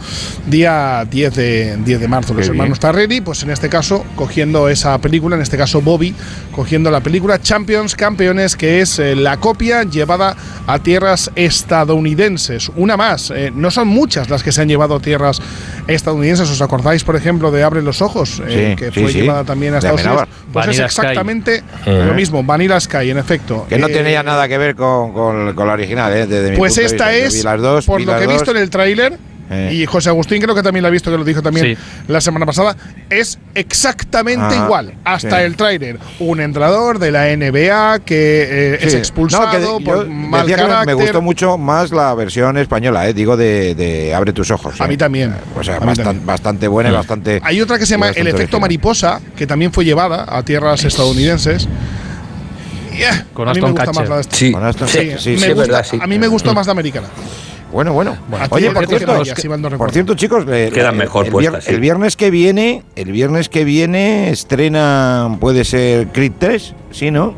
día 0.46 1.06
10 1.10 1.34
de, 1.34 1.76
10 1.84 2.00
de 2.00 2.08
marzo. 2.08 2.34
Los 2.34 2.48
hermanos. 2.48 2.78
Farrelly, 2.78 3.20
pues 3.20 3.42
en 3.42 3.50
este 3.50 3.68
caso, 3.68 4.04
cogiendo 4.14 4.68
esa 4.68 4.98
película, 4.98 5.36
en 5.36 5.42
este 5.42 5.56
caso 5.56 5.80
Bobby, 5.80 6.14
cogiendo 6.52 6.90
la 6.90 7.00
película 7.00 7.40
Champions, 7.40 7.94
Campeones, 7.94 8.56
que 8.56 8.80
es 8.80 8.98
eh, 8.98 9.16
la 9.16 9.38
copia 9.38 9.84
llevada 9.84 10.36
a 10.66 10.78
tierras 10.78 11.30
estadounidenses. 11.34 12.70
Una 12.76 12.96
más, 12.96 13.30
eh, 13.30 13.52
no 13.54 13.70
son 13.70 13.88
muchas 13.88 14.28
las 14.30 14.42
que 14.42 14.52
se 14.52 14.62
han 14.62 14.68
llevado 14.68 14.96
a 14.96 15.00
tierras 15.00 15.40
estadounidenses. 15.73 15.73
¿Os 15.86 16.60
acordáis, 16.62 17.04
por 17.04 17.14
ejemplo, 17.16 17.50
de 17.50 17.62
Abre 17.62 17.82
los 17.82 18.00
Ojos, 18.02 18.40
eh, 18.46 18.74
Sí, 18.78 18.84
que 18.84 18.90
fue 18.92 19.10
sí. 19.12 19.20
llevada 19.20 19.44
también 19.44 19.72
a 19.74 19.80
De 19.80 19.86
Estados 19.86 20.04
Unidos? 20.04 20.28
Pues 20.52 20.66
Vanilla 20.66 20.86
es 20.86 20.90
exactamente 20.92 21.62
lo 21.86 22.14
mismo, 22.14 22.42
Vanilla 22.42 22.80
Sky, 22.80 23.10
en 23.10 23.18
efecto. 23.18 23.66
Que 23.68 23.78
no 23.78 23.88
Eh, 23.88 23.92
tenía 23.92 24.22
nada 24.22 24.48
que 24.48 24.56
ver 24.58 24.74
con, 24.74 25.12
con- 25.12 25.54
con 25.54 25.66
la 25.66 25.74
original, 25.74 26.12
¿eh? 26.16 26.26
Desde 26.26 26.50
mi 26.52 26.56
Pues 26.56 26.74
punto 26.74 26.80
de 26.80 26.86
esta 26.86 27.08
vista. 27.10 27.20
Yo 27.20 27.26
es, 27.26 27.34
vi 27.34 27.42
las 27.42 27.60
dos, 27.60 27.86
por 27.86 27.98
vi 27.98 28.06
lo 28.06 28.12
las 28.12 28.20
que 28.20 28.24
he 28.24 28.32
visto 28.32 28.50
en 28.50 28.56
el 28.56 28.70
tráiler, 28.70 29.18
Eh. 29.50 29.70
y 29.74 29.86
José 29.86 30.08
Agustín 30.08 30.40
creo 30.40 30.54
que 30.54 30.62
también 30.62 30.82
lo 30.82 30.88
ha 30.88 30.90
visto, 30.90 31.10
que 31.10 31.18
lo 31.18 31.24
dijo 31.24 31.42
también 31.42 31.76
Sí. 31.76 31.82
la 32.08 32.20
semana 32.20 32.46
pasada, 32.46 32.76
es 33.10 33.38
exactamente 33.54 34.54
Ah, 34.58 34.64
igual. 34.64 34.94
Hasta 35.04 35.38
sí. 35.38 35.44
el 35.44 35.56
tráiler. 35.56 35.98
Un 36.18 36.40
entrenador 36.40 36.98
de 36.98 37.10
la 37.10 37.28
NBA 37.28 37.98
que 38.00 38.74
eh, 38.74 38.78
es 38.80 38.94
expulsado 38.94 39.44
No, 39.58 39.78
que 39.78 39.84
por 39.84 40.08
mal 40.08 40.42
decía 40.42 40.56
que 40.56 40.62
me- 40.62 40.68
carácter. 40.68 40.96
me 40.96 41.02
gustó 41.02 41.20
mucho 41.22 41.58
más 41.58 41.90
la 41.92 42.14
versión 42.14 42.56
española, 42.56 43.06
¿eh? 43.08 43.12
digo 43.14 43.36
de, 43.36 43.74
de 43.74 44.14
Abre 44.14 44.32
tus 44.32 44.50
ojos. 44.50 44.80
A 44.80 44.86
¿eh? 44.86 44.88
mí 44.88 44.96
también. 44.96 45.34
O 45.58 45.62
sea, 45.62 45.78
bastan- 45.78 46.04
también. 46.04 46.26
bastante 46.26 46.66
buena 46.68 46.88
y 46.88 46.92
Mm. 46.92 46.96
bastante. 46.96 47.40
Hay 47.44 47.60
otra 47.60 47.78
que 47.78 47.84
se 47.86 47.92
llama 47.92 48.08
El 48.08 48.26
efecto 48.26 48.38
original. 48.56 48.60
mariposa, 48.62 49.20
que 49.36 49.46
también 49.46 49.72
fue 49.72 49.84
llevada 49.84 50.24
a 50.28 50.42
tierras 50.42 50.84
estadounidenses. 50.84 51.68
Yeah, 52.96 53.26
Con 53.34 53.48
a 53.48 53.52
mí 53.52 53.60
me 53.60 53.66
Aston 53.66 53.72
gusta 53.72 54.04
Catcher. 54.06 54.24
Sí. 54.32 54.54
Sí, 54.86 55.12
sí, 55.18 55.30
me 55.30 55.38
sí, 55.38 55.44
es 55.44 55.54
gusta- 55.54 55.54
verdad, 55.72 55.86
sí. 55.90 55.98
A 56.00 56.06
mí 56.06 56.18
me 56.18 56.28
gustó 56.28 56.54
más 56.54 56.66
la 56.66 56.72
americana. 56.72 57.08
Bueno, 57.74 57.92
bueno. 57.92 58.16
Aquí 58.38 58.48
Oye, 58.54 58.70
por 58.70 58.86
cierto, 58.86 59.24
si 59.24 59.48
por 59.76 59.90
cierto, 59.90 60.14
chicos, 60.14 60.46
le- 60.46 60.70
Quedan 60.70 60.96
mejor 60.96 61.26
el, 61.26 61.32
puestas, 61.32 61.54
vier- 61.56 61.60
sí. 61.68 61.74
el 61.74 61.80
viernes 61.80 62.16
que 62.16 62.30
viene, 62.30 62.84
el 62.94 63.10
viernes 63.10 63.48
que 63.48 63.64
viene 63.64 64.30
estrena, 64.30 65.36
puede 65.40 65.64
ser 65.64 66.06
Creed 66.12 66.32
3, 66.38 66.72
¿sí, 66.92 67.10
no? 67.10 67.34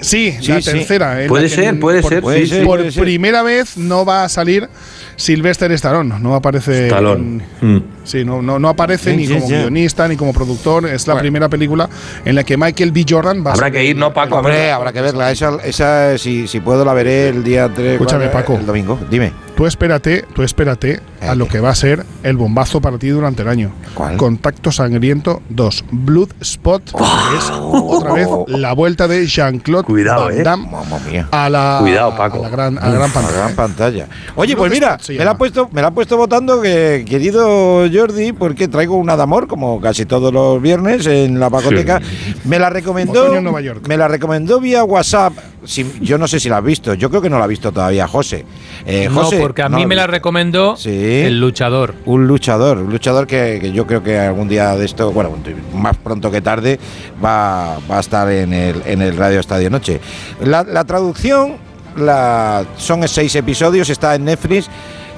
Sí, 0.00 0.34
Sí, 0.40 0.52
la 0.52 0.62
sí. 0.62 0.70
tercera. 0.70 1.18
Puede 1.28 1.44
la 1.44 1.48
que 1.50 1.54
ser, 1.62 1.80
puede 1.80 2.00
por, 2.00 2.10
ser, 2.12 2.22
Por, 2.22 2.34
sí, 2.34 2.46
sí, 2.46 2.56
por 2.64 2.78
puede 2.78 2.92
ser. 2.92 3.02
primera 3.02 3.42
vez 3.42 3.76
no 3.76 4.04
va 4.06 4.24
a 4.24 4.28
salir 4.28 4.68
Sylvester 5.16 5.70
Stallone. 5.72 6.14
No 6.20 6.34
aparece. 6.36 6.86
Stallone. 6.86 7.42
en- 7.60 7.76
Mm. 7.76 7.82
Sí, 8.04 8.24
no, 8.24 8.40
no, 8.40 8.58
no 8.60 8.68
aparece 8.68 9.10
Sí, 9.10 9.16
ni 9.16 9.26
sí, 9.26 9.34
como 9.34 9.48
sí. 9.48 9.54
guionista 9.54 10.06
ni 10.08 10.16
como 10.16 10.32
productor. 10.32 10.86
Es 10.86 11.06
la 11.08 11.14
Bueno. 11.14 11.24
primera 11.24 11.48
película 11.48 11.90
en 12.24 12.36
la 12.36 12.44
que 12.44 12.56
Michael 12.56 12.92
B. 12.92 13.04
Jordan 13.06 13.44
va 13.44 13.50
a 13.50 13.54
Habrá 13.54 13.66
ser 13.66 13.72
que 13.72 13.84
ir, 13.84 13.96
¿no, 13.96 14.14
Paco? 14.14 14.36
Hombre, 14.36 14.70
habrá 14.70 14.92
que 14.92 15.00
verla. 15.02 15.30
Esa, 15.32 15.56
esa 15.64 16.16
si, 16.16 16.46
si 16.46 16.60
puedo, 16.60 16.84
la 16.84 16.94
veré 16.94 17.28
el 17.30 17.42
día 17.42 17.68
3. 17.74 17.94
Escúchame, 17.94 18.28
Paco. 18.28 18.54
El 18.56 18.64
domingo. 18.66 18.98
Dime. 19.10 19.32
Tú 19.58 19.66
espérate, 19.66 20.24
tú 20.36 20.44
espérate 20.44 21.00
a 21.20 21.34
lo 21.34 21.48
que 21.48 21.58
va 21.58 21.70
a 21.70 21.74
ser 21.74 22.06
el 22.22 22.36
bombazo 22.36 22.80
para 22.80 22.96
ti 22.96 23.08
durante 23.08 23.42
el 23.42 23.48
año. 23.48 23.72
Contacto 24.16 24.70
Sangriento 24.70 25.42
2. 25.48 25.84
Blood 25.90 26.28
Spot, 26.40 26.80
que 26.84 27.36
es 27.38 27.50
otra 27.50 28.12
vez 28.12 28.28
la 28.46 28.72
vuelta 28.72 29.08
de 29.08 29.26
Jean-Claude 29.26 29.82
Cuidado, 29.82 30.26
Van 30.26 30.38
eh. 30.38 30.42
Damme 30.44 30.70
Mamma 30.70 31.00
mía. 31.00 31.26
a 31.32 31.50
la, 31.50 31.78
Cuidado, 31.80 32.16
Paco. 32.16 32.38
a 32.38 32.42
la 32.42 32.48
gran, 32.50 32.78
a 32.78 32.82
la 32.82 32.88
Uf, 32.90 32.94
gran 32.98 33.10
a 33.10 33.12
pantalla. 33.12 33.36
gran 33.36 33.56
pantalla. 33.56 34.06
Oye, 34.36 34.56
pues 34.56 34.70
mira, 34.70 34.96
me 35.08 35.24
la, 35.24 35.32
ha 35.32 35.36
puesto, 35.36 35.68
me 35.72 35.82
la 35.82 35.88
ha 35.88 35.90
puesto 35.90 36.16
votando 36.16 36.62
que, 36.62 37.04
querido 37.08 37.84
Jordi, 37.92 38.32
porque 38.32 38.68
traigo 38.68 38.94
una 38.96 39.16
de 39.16 39.24
amor, 39.24 39.48
como 39.48 39.80
casi 39.80 40.06
todos 40.06 40.32
los 40.32 40.62
viernes 40.62 41.04
en 41.08 41.40
la 41.40 41.50
pacoteca. 41.50 42.00
Me 42.44 42.60
la 42.60 42.70
recomendó. 42.70 43.34
En 43.34 43.42
Nueva 43.42 43.60
York. 43.60 43.88
Me 43.88 43.96
la 43.96 44.06
recomendó 44.06 44.60
vía 44.60 44.84
WhatsApp. 44.84 45.32
Si- 45.64 45.98
yo 46.00 46.16
no 46.16 46.28
sé 46.28 46.38
si 46.38 46.48
la 46.48 46.58
has 46.58 46.64
visto. 46.64 46.94
Yo 46.94 47.10
creo 47.10 47.20
que 47.20 47.28
no 47.28 47.38
la 47.38 47.44
ha 47.44 47.48
visto 47.48 47.72
todavía 47.72 48.06
José. 48.06 48.44
Eh, 48.86 49.08
no, 49.10 49.24
José, 49.24 49.38
porque 49.48 49.62
a 49.62 49.68
no 49.70 49.78
mí 49.78 49.86
me 49.86 49.96
la 49.96 50.06
recomendó 50.06 50.76
Sí. 50.76 50.90
el 51.22 51.40
luchador. 51.40 51.94
Un 52.04 52.26
luchador, 52.26 52.78
un 52.78 52.90
luchador 52.90 53.26
que, 53.26 53.58
que 53.60 53.72
yo 53.72 53.86
creo 53.86 54.02
que 54.02 54.18
algún 54.18 54.46
día 54.46 54.76
de 54.76 54.84
esto, 54.84 55.10
bueno, 55.10 55.30
más 55.74 55.96
pronto 55.96 56.30
que 56.30 56.40
tarde, 56.42 56.78
va, 57.24 57.78
va 57.90 57.96
a 57.96 58.00
estar 58.00 58.30
en 58.30 58.52
el, 58.52 58.82
en 58.84 59.00
el 59.00 59.16
Radio 59.16 59.40
Estadio 59.40 59.70
Noche. 59.70 60.00
La, 60.44 60.62
la 60.64 60.84
traducción 60.84 61.56
la, 61.96 62.64
son 62.76 63.06
seis 63.08 63.34
episodios, 63.36 63.88
está 63.90 64.14
en 64.14 64.24
Netflix. 64.26 64.68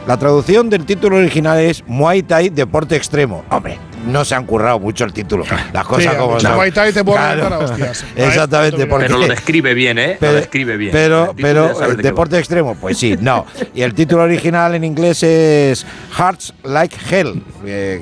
La 0.06 0.16
traducción 0.16 0.70
del 0.70 0.86
título 0.86 1.16
original 1.16 1.58
es 1.58 1.84
Muay 1.86 2.22
Thai 2.22 2.48
Deporte 2.50 2.96
Extremo. 2.96 3.44
Hombre, 3.50 3.78
no 4.06 4.24
se 4.24 4.34
han 4.34 4.44
currado 4.46 4.78
mucho 4.78 5.04
el 5.04 5.12
título. 5.12 5.44
Las 5.72 5.84
cosas 5.84 6.12
Sí, 6.12 6.18
como 6.18 6.36
el 6.36 6.40
son. 6.40 6.50
Te 6.50 7.04
Claro. 7.04 7.34
reventar 7.48 7.52
a 7.52 7.58
hostias. 7.58 8.04
Exactamente, 8.16 8.86
porque 8.86 9.06
Pero 9.06 9.18
lo 9.18 9.26
describe 9.28 9.74
bien, 9.74 9.98
¿eh? 9.98 10.16
pero, 10.18 10.32
lo 10.32 10.38
describe 10.38 10.76
bien. 10.76 10.92
Pero, 10.92 11.34
pero 11.40 11.70
el 11.82 11.90
de 11.90 11.96
va. 11.96 12.02
deporte 12.02 12.38
extremo, 12.38 12.74
pues 12.74 12.98
sí, 12.98 13.16
no. 13.20 13.46
Y 13.74 13.82
el 13.82 13.94
título 13.94 14.22
original 14.22 14.74
en 14.74 14.84
inglés 14.84 15.22
es 15.22 15.84
Hearts 16.16 16.54
Like 16.64 16.96
Hell, 17.10 17.42
eh, 17.64 17.98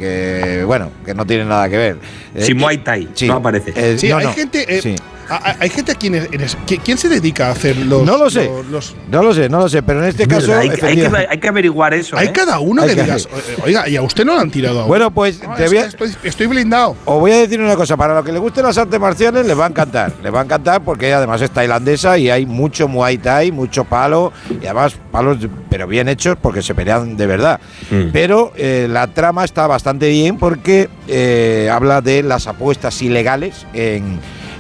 que 0.59 0.65
bueno, 0.65 0.91
que 1.05 1.15
no 1.15 1.25
tiene 1.27 1.45
nada 1.45 1.69
que 1.69 1.77
ver. 1.77 1.97
Eh, 2.35 2.43
Sí, 2.43 2.55
Muay 2.55 2.79
Thai, 2.79 3.09
sí, 3.15 3.27
no 3.27 3.35
aparece. 3.37 3.73
eh, 3.75 3.97
Sí, 3.99 4.09
no, 4.09 4.19
hay 4.19 4.27
no, 4.27 4.33
gente. 4.33 4.65
eh, 4.79 4.83
sí. 4.83 4.95
A- 5.29 5.37
a- 5.51 5.57
hay 5.61 5.69
gente 5.71 5.93
a 5.93 5.95
quien 5.95 6.15
es- 6.15 6.29
eres- 6.33 6.57
¿qui- 6.67 6.81
¿Quién 6.83 6.99
se 6.99 7.09
dedica 7.09 7.49
a 7.49 7.51
hacer 7.53 7.77
los. 7.77 8.03
No 8.05 8.17
lo 8.17 8.31
sé. 8.31 8.45
los- 8.47 8.67
los- 8.67 8.97
No 9.11 9.23
lo 9.23 9.35
sé, 9.35 9.49
no 9.49 9.59
lo 9.59 9.69
sé, 9.69 9.83
pero 9.83 10.03
en 10.03 10.09
este 10.09 10.23
Es 10.25 10.29
caso. 10.29 10.53
hay, 10.55 10.69
hay 10.69 10.69
que, 10.71 10.75
efectivamente- 10.87 11.29
hay 11.31 11.39
que 11.39 11.49
averiguar 11.49 11.95
eso. 11.95 12.17
hay 12.17 12.29
¿eh? 12.29 12.33
cada 12.33 12.59
uno 12.61 12.83
Hay 12.83 12.89
que 12.91 12.95
que 12.97 13.03
digas. 13.03 13.29
"O- 13.61 13.65
Oiga, 13.65 13.89
y 13.89 13.97
a 13.97 14.03
usted 14.03 14.25
no 14.25 14.35
lo 14.35 14.41
han 14.41 14.51
tirado. 14.51 14.87
Bueno, 14.87 15.11
pues 15.11 15.43
No, 15.43 15.55
te 15.55 15.65
es 15.65 15.71
voy 15.71 15.79
a, 15.79 15.85
estoy, 15.87 16.15
estoy 16.25 16.47
blindado. 16.47 16.97
os 17.05 17.21
voy 17.21 17.33
a 17.33 17.37
decir 17.39 17.61
una 17.61 17.77
cosa, 17.77 17.97
para 17.97 18.15
los 18.15 18.25
que 18.25 18.33
les 18.33 18.41
gusten 18.41 18.65
las 18.65 18.79
artes 18.79 18.99
marciales 19.01 19.47
les 19.47 19.59
va 19.59 19.67
a 19.67 19.69
encantar, 19.69 20.13
les 20.23 20.33
va 20.35 20.41
a 20.41 20.45
encantar 20.45 20.83
porque 20.83 21.13
además 21.13 21.41
es 21.43 21.51
tailandesa 21.51 22.17
y 22.19 22.31
hay 22.31 22.47
mucho 22.47 22.89
muay 22.89 23.19
thai, 23.19 23.51
mucho 23.53 23.85
palo 23.85 24.33
y 24.61 24.65
además 24.67 24.95
palos 25.11 25.39
pero 25.71 25.87
bien 25.87 26.09
hechos 26.09 26.37
porque 26.41 26.63
se 26.63 26.75
pelean 26.75 27.17
de 27.17 27.27
verdad. 27.27 27.61
Mm. 27.91 28.09
Pero 28.13 28.53
eh, 28.57 28.87
la 28.91 29.07
trama 29.09 29.45
está 29.45 29.67
bastante 29.67 30.09
bien 30.09 30.39
porque 30.39 30.89
eh, 31.07 31.71
habla 31.73 32.01
de 32.01 32.23
las 32.23 32.47
apuestas 32.47 33.01
ilegales 33.03 33.67
en, 33.75 34.19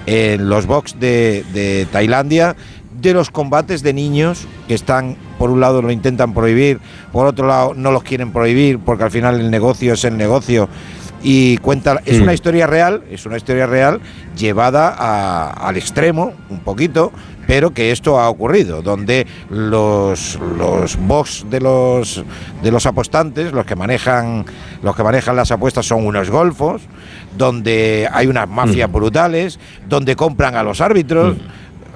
en 0.08 0.48
los 0.48 0.64
box 0.64 0.98
de, 0.98 1.44
de 1.52 1.86
Tailandia, 1.92 2.56
de 2.98 3.12
los 3.12 3.30
combates 3.30 3.82
de 3.82 3.92
niños 3.92 4.46
que 4.66 4.74
están, 4.74 5.16
por 5.38 5.50
un 5.50 5.60
lado 5.60 5.82
lo 5.82 5.90
intentan 5.90 6.32
prohibir, 6.32 6.80
por 7.12 7.26
otro 7.26 7.46
lado 7.46 7.74
no 7.74 7.92
los 7.92 8.02
quieren 8.02 8.32
prohibir 8.32 8.78
porque 8.78 9.04
al 9.04 9.10
final 9.10 9.38
el 9.38 9.50
negocio 9.50 9.92
es 9.92 10.04
el 10.04 10.16
negocio 10.16 10.68
y 11.22 11.56
cuenta, 11.58 12.00
es 12.04 12.20
Mm. 12.20 12.22
una 12.22 12.34
historia 12.34 12.66
real, 12.66 13.02
es 13.10 13.26
una 13.26 13.36
historia 13.36 13.66
real 13.66 14.00
llevada 14.36 14.94
a- 14.96 15.50
al 15.68 15.76
extremo 15.76 16.32
un 16.48 16.60
poquito, 16.60 17.12
pero 17.46 17.70
que 17.72 17.90
esto 17.92 18.20
ha 18.20 18.28
ocurrido, 18.28 18.82
donde 18.82 19.26
los, 19.50 20.38
los 20.58 20.96
box 20.96 21.46
de 21.50 21.60
los 21.60 22.22
de 22.62 22.70
los 22.70 22.86
apostantes, 22.86 23.52
los 23.52 23.64
que 23.66 23.74
manejan 23.74 24.44
los 24.82 24.94
que 24.94 25.02
manejan 25.02 25.34
las 25.34 25.50
apuestas 25.50 25.86
son 25.86 26.06
unos 26.06 26.30
golfos, 26.30 26.82
donde 27.36 28.08
hay 28.12 28.26
unas 28.26 28.48
mafias 28.48 28.90
brutales, 28.90 29.58
donde 29.88 30.14
compran 30.16 30.54
a 30.56 30.62
los 30.62 30.80
árbitros. 30.80 31.36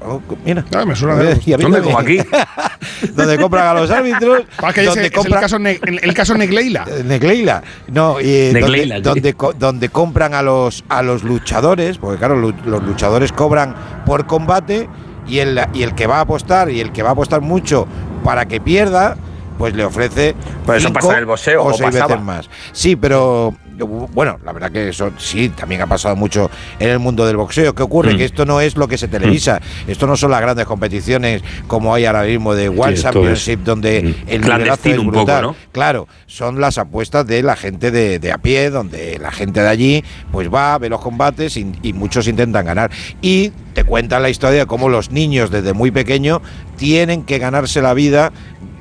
Oh, 0.04 0.20
mira. 0.44 0.64
Ah, 0.74 0.84
me 0.84 0.94
suena 0.96 1.14
de- 1.16 1.34
mí 1.36 1.42
¿Dónde? 1.46 1.62
también. 1.80 1.82
Como 1.84 1.98
aquí. 1.98 2.18
donde 3.14 3.38
compran 3.38 3.66
a 3.68 3.74
los 3.80 3.90
árbitros. 3.90 4.42
Que 4.74 4.80
ese 4.80 4.84
donde 4.88 5.06
es 5.06 5.24
el 5.26 5.32
caso, 5.32 5.58
Ne- 5.58 5.80
el, 5.82 6.14
caso 6.14 6.34
Negleila. 6.34 6.84
Eh, 6.88 7.02
Negleila. 7.04 7.62
No, 7.88 8.20
y 8.20 8.24
eh, 8.28 8.50
Negleila, 8.52 8.96
donde, 9.00 9.08
sí. 9.08 9.14
donde, 9.20 9.34
co- 9.34 9.52
donde 9.52 9.88
compran 9.88 10.34
a 10.34 10.42
los 10.42 10.84
a 10.88 11.02
los 11.02 11.22
luchadores, 11.22 11.98
porque 11.98 12.18
claro, 12.18 12.36
los 12.36 12.82
luchadores 12.84 13.32
cobran 13.32 13.74
por 14.06 14.26
combate 14.26 14.88
y 15.28 15.38
el, 15.38 15.60
y 15.74 15.82
el 15.82 15.94
que 15.94 16.06
va 16.06 16.18
a 16.18 16.20
apostar 16.20 16.70
y 16.70 16.80
el 16.80 16.92
que 16.92 17.02
va 17.02 17.10
a 17.10 17.12
apostar 17.12 17.40
mucho 17.40 17.86
para 18.24 18.46
que 18.46 18.60
pierda, 18.60 19.16
pues 19.58 19.74
le 19.74 19.84
ofrece 19.84 20.34
Pues 20.66 20.82
eso 20.84 20.92
pasa 20.92 21.12
en 21.12 21.18
el 21.18 21.26
boxeo, 21.26 21.62
o 21.62 21.66
o 21.68 21.72
seis 21.72 21.90
pasaba. 21.92 22.06
veces 22.08 22.22
más. 22.24 22.50
Sí, 22.72 22.96
pero 22.96 23.54
bueno, 23.78 24.38
la 24.44 24.52
verdad 24.52 24.70
que 24.70 24.88
eso 24.88 25.12
sí, 25.18 25.48
también 25.50 25.82
ha 25.82 25.86
pasado 25.86 26.16
mucho 26.16 26.50
en 26.78 26.90
el 26.90 26.98
mundo 26.98 27.26
del 27.26 27.36
boxeo. 27.36 27.74
¿Qué 27.74 27.82
ocurre? 27.82 28.14
Mm. 28.14 28.16
Que 28.18 28.24
esto 28.24 28.44
no 28.44 28.60
es 28.60 28.76
lo 28.76 28.88
que 28.88 28.98
se 28.98 29.08
televisa. 29.08 29.60
Esto 29.86 30.06
no 30.06 30.16
son 30.16 30.30
las 30.30 30.40
grandes 30.40 30.66
competiciones 30.66 31.42
como 31.66 31.94
hay 31.94 32.04
ahora 32.04 32.24
mismo 32.24 32.54
de 32.54 32.68
World 32.68 32.94
es, 32.94 33.02
Championship, 33.02 33.60
donde 33.60 34.14
el 34.26 34.40
nivelazo 34.40 34.88
es 34.88 34.96
poco, 34.96 35.10
brutal. 35.10 35.42
¿no? 35.42 35.56
Claro, 35.72 36.08
son 36.26 36.60
las 36.60 36.78
apuestas 36.78 37.26
de 37.26 37.42
la 37.42 37.56
gente 37.56 37.90
de, 37.90 38.18
de 38.18 38.32
a 38.32 38.38
pie, 38.38 38.70
donde 38.70 39.18
la 39.18 39.30
gente 39.30 39.60
de 39.60 39.68
allí 39.68 40.04
pues 40.30 40.52
va, 40.52 40.78
ve 40.78 40.88
los 40.88 41.00
combates 41.00 41.56
y, 41.56 41.72
y 41.82 41.92
muchos 41.92 42.28
intentan 42.28 42.64
ganar. 42.64 42.90
Y 43.20 43.50
te 43.74 43.84
cuentan 43.84 44.22
la 44.22 44.30
historia 44.30 44.60
de 44.60 44.66
cómo 44.66 44.88
los 44.88 45.10
niños 45.10 45.50
desde 45.50 45.72
muy 45.72 45.90
pequeño 45.90 46.42
tienen 46.76 47.22
que 47.22 47.38
ganarse 47.38 47.82
la 47.82 47.94
vida 47.94 48.32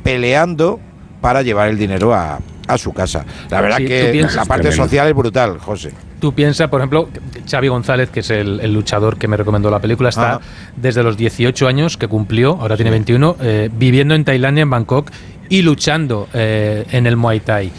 peleando 0.03 0.80
para 1.22 1.43
llevar 1.43 1.69
el 1.69 1.77
dinero 1.77 2.13
a, 2.13 2.39
a 2.73 2.77
su 2.77 2.93
casa. 2.93 3.26
La 3.49 3.61
verdad 3.61 3.77
Sí, 3.77 3.85
que 3.85 4.10
piensas- 4.11 4.35
la 4.35 4.45
parte 4.45 4.64
Tremendo. 4.69 4.84
social 4.85 5.07
es 5.07 5.14
brutal, 5.15 5.57
José. 5.60 5.91
Tú 6.19 6.34
piensas, 6.34 6.69
por 6.69 6.80
ejemplo, 6.81 7.10
Xavi 7.49 7.68
González, 7.68 8.10
que 8.10 8.19
es 8.19 8.30
el, 8.30 8.60
el 8.60 8.73
luchador 8.73 9.18
que 9.18 9.27
me 9.27 9.38
recomendó 9.38 9.72
la 9.72 9.80
película, 9.80 10.10
está 10.10 10.35
Ajá. 10.35 10.41
desde 10.76 11.02
los 11.03 11.18
18 11.18 11.68
años 11.68 11.98
que 11.98 12.07
cumplió, 12.07 12.57
ahora 12.61 12.76
tiene 12.76 12.91
21, 12.91 13.35
eh, 13.41 13.69
viviendo 13.73 14.14
en 14.14 14.23
Tailandia, 14.23 14.61
en 14.61 14.69
Bangkok, 14.69 15.10
y 15.49 15.64
luchando 15.64 16.30
eh, 16.34 16.85
en 16.91 17.07
el 17.07 17.18
Muay 17.18 17.39
Thai. 17.41 17.72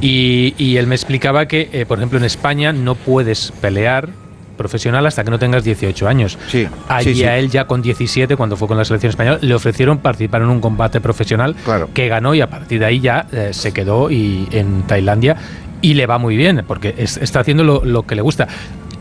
Y, 0.00 0.54
y 0.58 0.76
él 0.78 0.86
me 0.86 0.94
explicaba 0.94 1.46
que, 1.46 1.68
eh, 1.72 1.86
por 1.86 1.98
ejemplo, 1.98 2.18
en 2.18 2.24
España 2.24 2.72
no 2.72 2.94
puedes 2.94 3.52
pelear 3.60 4.08
profesional 4.54 5.06
hasta 5.06 5.24
que 5.24 5.30
no 5.30 5.38
tengas 5.38 5.64
18 5.64 6.08
años. 6.08 6.38
Sí, 6.48 6.66
Allí 6.88 7.10
sí, 7.14 7.20
sí. 7.20 7.24
a 7.24 7.36
él 7.38 7.50
ya 7.50 7.66
con 7.66 7.82
17, 7.82 8.36
cuando 8.36 8.56
fue 8.56 8.68
con 8.68 8.76
la 8.78 8.84
selección 8.84 9.10
española, 9.10 9.38
le 9.40 9.54
ofrecieron 9.54 9.98
participar 9.98 10.42
en 10.42 10.48
un 10.48 10.60
combate 10.60 11.00
profesional 11.00 11.54
que 11.92 12.08
ganó 12.08 12.34
y 12.34 12.40
a 12.40 12.48
partir 12.48 12.78
de 12.80 12.86
ahí 12.86 13.00
ya 13.00 13.26
eh, 13.32 13.50
se 13.52 13.72
quedó 13.72 14.10
y, 14.10 14.48
en 14.52 14.82
Tailandia 14.82 15.36
y 15.82 15.94
le 15.94 16.06
va 16.06 16.18
muy 16.18 16.36
bien 16.36 16.64
porque 16.66 16.94
es- 16.96 17.16
está 17.18 17.40
haciendo 17.40 17.64
lo, 17.64 17.84
lo 17.84 18.04
que 18.06 18.14
le 18.14 18.22
gusta. 18.22 18.48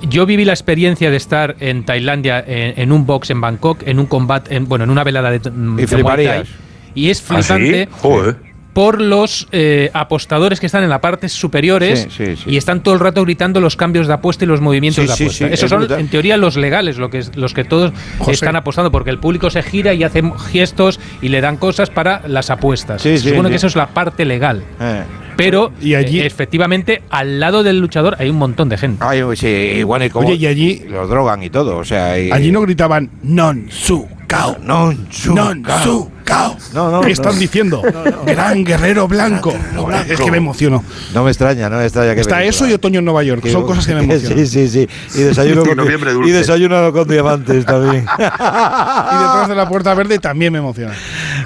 Yo 0.09 0.25
viví 0.25 0.43
la 0.43 0.51
experiencia 0.51 1.09
de 1.09 1.15
estar 1.17 1.55
en 1.61 1.85
Tailandia 1.85 2.43
en, 2.45 2.73
en 2.81 2.91
un 2.91 3.05
box 3.05 3.29
en 3.29 3.39
Bangkok, 3.39 3.83
en 3.87 3.99
un 3.99 4.05
combate, 4.05 4.53
en, 4.55 4.67
bueno, 4.67 4.83
en 4.83 4.89
una 4.89 5.03
velada 5.05 5.31
de, 5.31 5.39
de 5.39 5.49
Muay 5.51 5.85
Thai, 5.85 5.87
fliparías. 5.95 6.47
y 6.93 7.09
es 7.09 7.23
¿Ah, 7.29 7.41
sí? 7.41 7.87
Por 8.73 8.99
los 9.01 9.47
eh, 9.51 9.91
apostadores 9.93 10.59
que 10.59 10.65
están 10.65 10.83
en 10.83 10.89
las 10.89 10.99
partes 10.99 11.31
superiores 11.31 12.07
Sí, 12.09 12.25
sí, 12.25 12.35
sí. 12.35 12.43
y 12.49 12.57
están 12.57 12.81
todo 12.81 12.95
el 12.95 12.99
rato 12.99 13.21
gritando 13.23 13.59
los 13.61 13.75
cambios 13.75 14.07
de 14.07 14.13
apuesta 14.13 14.45
y 14.45 14.47
los 14.47 14.61
movimientos 14.61 15.03
Sí, 15.03 15.07
de 15.07 15.13
apuesta. 15.13 15.47
sí, 15.47 15.53
Esos 15.53 15.63
es 15.65 15.69
son, 15.69 15.79
brutal. 15.79 15.99
en 15.99 16.07
teoría, 16.07 16.37
los 16.37 16.57
legales, 16.57 16.97
lo 16.97 17.09
que 17.09 17.19
es- 17.19 17.35
los 17.35 17.53
que 17.53 17.63
todos 17.63 17.93
José. 18.17 18.31
están 18.31 18.55
apostando, 18.55 18.91
porque 18.91 19.11
el 19.11 19.19
público 19.19 19.49
se 19.51 19.61
gira 19.61 19.93
y 19.93 20.03
hace 20.03 20.23
gestos 20.51 20.99
y 21.21 21.29
le 21.29 21.39
dan 21.41 21.57
cosas 21.57 21.89
para 21.91 22.27
las 22.27 22.49
apuestas. 22.49 23.01
Sí, 23.01 23.17
se 23.17 23.23
sí, 23.25 23.29
supone 23.29 23.49
sí. 23.49 23.51
que 23.51 23.55
eso 23.57 23.67
es 23.67 23.75
la 23.75 23.87
parte 23.87 24.25
legal. 24.25 24.63
Eh. 24.79 25.03
Pero 25.35 25.71
eh, 25.81 26.25
efectivamente, 26.25 27.01
al 27.09 27.39
lado 27.39 27.63
del 27.63 27.79
luchador 27.79 28.15
hay 28.19 28.29
un 28.29 28.37
montón 28.37 28.69
de 28.69 28.77
gente. 28.77 29.03
Ay, 29.05 29.21
sí, 29.35 29.47
y 29.47 29.79
y 29.81 30.09
como 30.09 30.27
Oye, 30.27 30.35
y 30.35 30.45
allí- 30.47 30.83
los 30.89 31.09
drogan 31.09 31.41
y 31.43 31.49
todo, 31.49 31.77
o 31.77 31.83
sea, 31.85 32.19
y- 32.19 32.31
Allí 32.31 32.51
no 32.51 32.61
gritaban 32.61 33.09
non 33.23 33.65
su 33.69 34.07
cao. 34.27 34.57
Non 34.61 35.07
su 35.09 35.33
non 35.33 35.61
cao. 35.63 35.83
su 35.83 36.11
cao. 36.33 36.57
No, 36.73 36.91
no, 36.91 37.01
¿Qué 37.01 37.07
no. 37.07 37.13
están 37.13 37.39
diciendo? 37.39 37.81
Gran 38.25 38.63
guerrero 38.63 39.07
blanco. 39.07 39.53
Es 40.07 40.19
que 40.19 40.31
me 40.31 40.37
emociono. 40.37 40.83
No 41.13 41.23
me 41.23 41.31
extraña, 41.31 41.69
no 41.69 41.77
me 41.77 41.83
extraña 41.83 42.15
que 42.15 42.21
Está 42.21 42.37
película. 42.37 42.49
eso 42.49 42.67
y 42.67 42.73
otoño 42.73 42.99
en 42.99 43.05
Nueva 43.05 43.23
York. 43.23 43.47
Son 43.47 43.65
cosas 43.65 43.85
que 43.85 43.93
me 43.95 44.03
emocionan. 44.03 44.37
Sí, 44.37 44.47
sí, 44.47 44.67
sí. 44.67 45.19
Y 45.19 45.23
desayuno, 45.23 45.65
con, 45.65 45.77
noviembre 45.77 46.11
y 46.25 46.31
desayuno 46.31 46.91
con 46.91 47.07
diamantes 47.07 47.65
también. 47.65 48.05
Y 49.13 49.15
detrás 49.15 49.47
de 49.47 49.55
la 49.55 49.67
puerta 49.67 49.93
verde 49.93 50.19
también 50.19 50.51
me 50.51 50.59
emociona. 50.59 50.93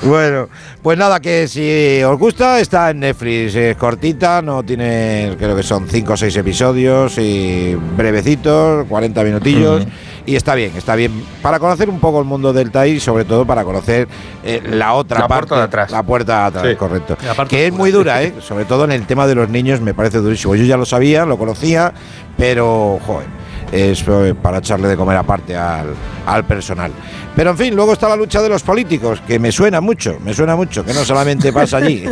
Bueno, 0.08 0.48
pues 0.82 0.98
nada, 0.98 1.20
que 1.20 1.48
si 1.48 2.02
os 2.04 2.18
gusta, 2.18 2.60
está 2.60 2.90
en 2.92 3.02
Netflix. 3.02 3.56
Es 3.56 3.76
cortita, 3.78 4.42
no 4.42 4.64
tiene, 4.64 5.36
creo 5.38 5.56
que 5.56 5.64
son 5.64 5.88
5 5.88 6.14
o 6.14 6.18
6 6.18 6.36
episodios 6.38 7.18
y 7.18 7.76
brevecitos, 7.96 8.86
40 8.88 9.24
minutillos. 9.24 9.86
Y 10.26 10.36
está 10.36 10.56
bien, 10.56 10.72
está 10.76 10.96
bien 10.96 11.24
para 11.42 11.58
conocer 11.58 11.90
un 11.90 12.00
poco 12.02 12.20
el 12.20 12.26
mundo 12.26 12.52
del 12.52 12.70
TAI 12.70 12.92
y 12.94 13.00
sobre 13.00 13.24
todo 13.24 13.46
para 13.46 13.64
conocer 13.64 14.08
eh, 14.44 14.62
la 14.72 14.94
otra 14.94 15.20
La 15.22 15.28
parte. 15.28 15.48
puerta 15.48 15.56
de 15.58 15.64
atrás. 15.64 15.92
La 15.92 16.04
puerta 16.04 16.34
de 16.42 16.46
atrás, 16.48 16.66
Sí. 16.72 16.76
correcto. 16.76 17.18
Que 17.48 17.68
es 17.68 17.74
muy 17.74 17.92
dura, 17.92 18.22
¿eh? 18.24 18.34
Sobre 18.42 18.66
todo 18.66 18.84
en 18.84 18.92
el 18.92 19.06
tema 19.08 19.26
de 19.26 19.36
los 19.36 19.48
niños 19.50 19.80
me 19.80 19.94
parece 19.94 20.18
durísimo. 20.18 20.56
Yo 20.56 20.66
ya 20.66 20.76
lo 20.76 20.86
sabía, 20.86 21.26
lo 21.26 21.38
conocía, 21.38 21.94
pero, 22.38 23.00
joder, 23.08 23.28
es 23.72 24.04
eh, 24.08 24.34
para 24.42 24.58
echarle 24.60 24.88
de 24.88 24.96
comer 24.96 25.18
aparte 25.18 25.56
al, 25.56 25.94
al 26.26 26.46
personal. 26.46 26.92
Pero 27.36 27.52
en 27.52 27.58
fin, 27.58 27.76
luego 27.76 27.94
está 27.94 28.10
la 28.10 28.16
lucha 28.16 28.42
de 28.42 28.50
los 28.50 28.64
políticos, 28.64 29.22
que 29.28 29.38
me 29.40 29.52
suena 29.52 29.80
mucho, 29.82 30.18
me 30.24 30.34
suena 30.34 30.56
mucho, 30.56 30.84
que 30.84 30.94
no 30.94 31.04
solamente 31.06 31.54
pasa 31.54 31.78
allí. 31.78 32.04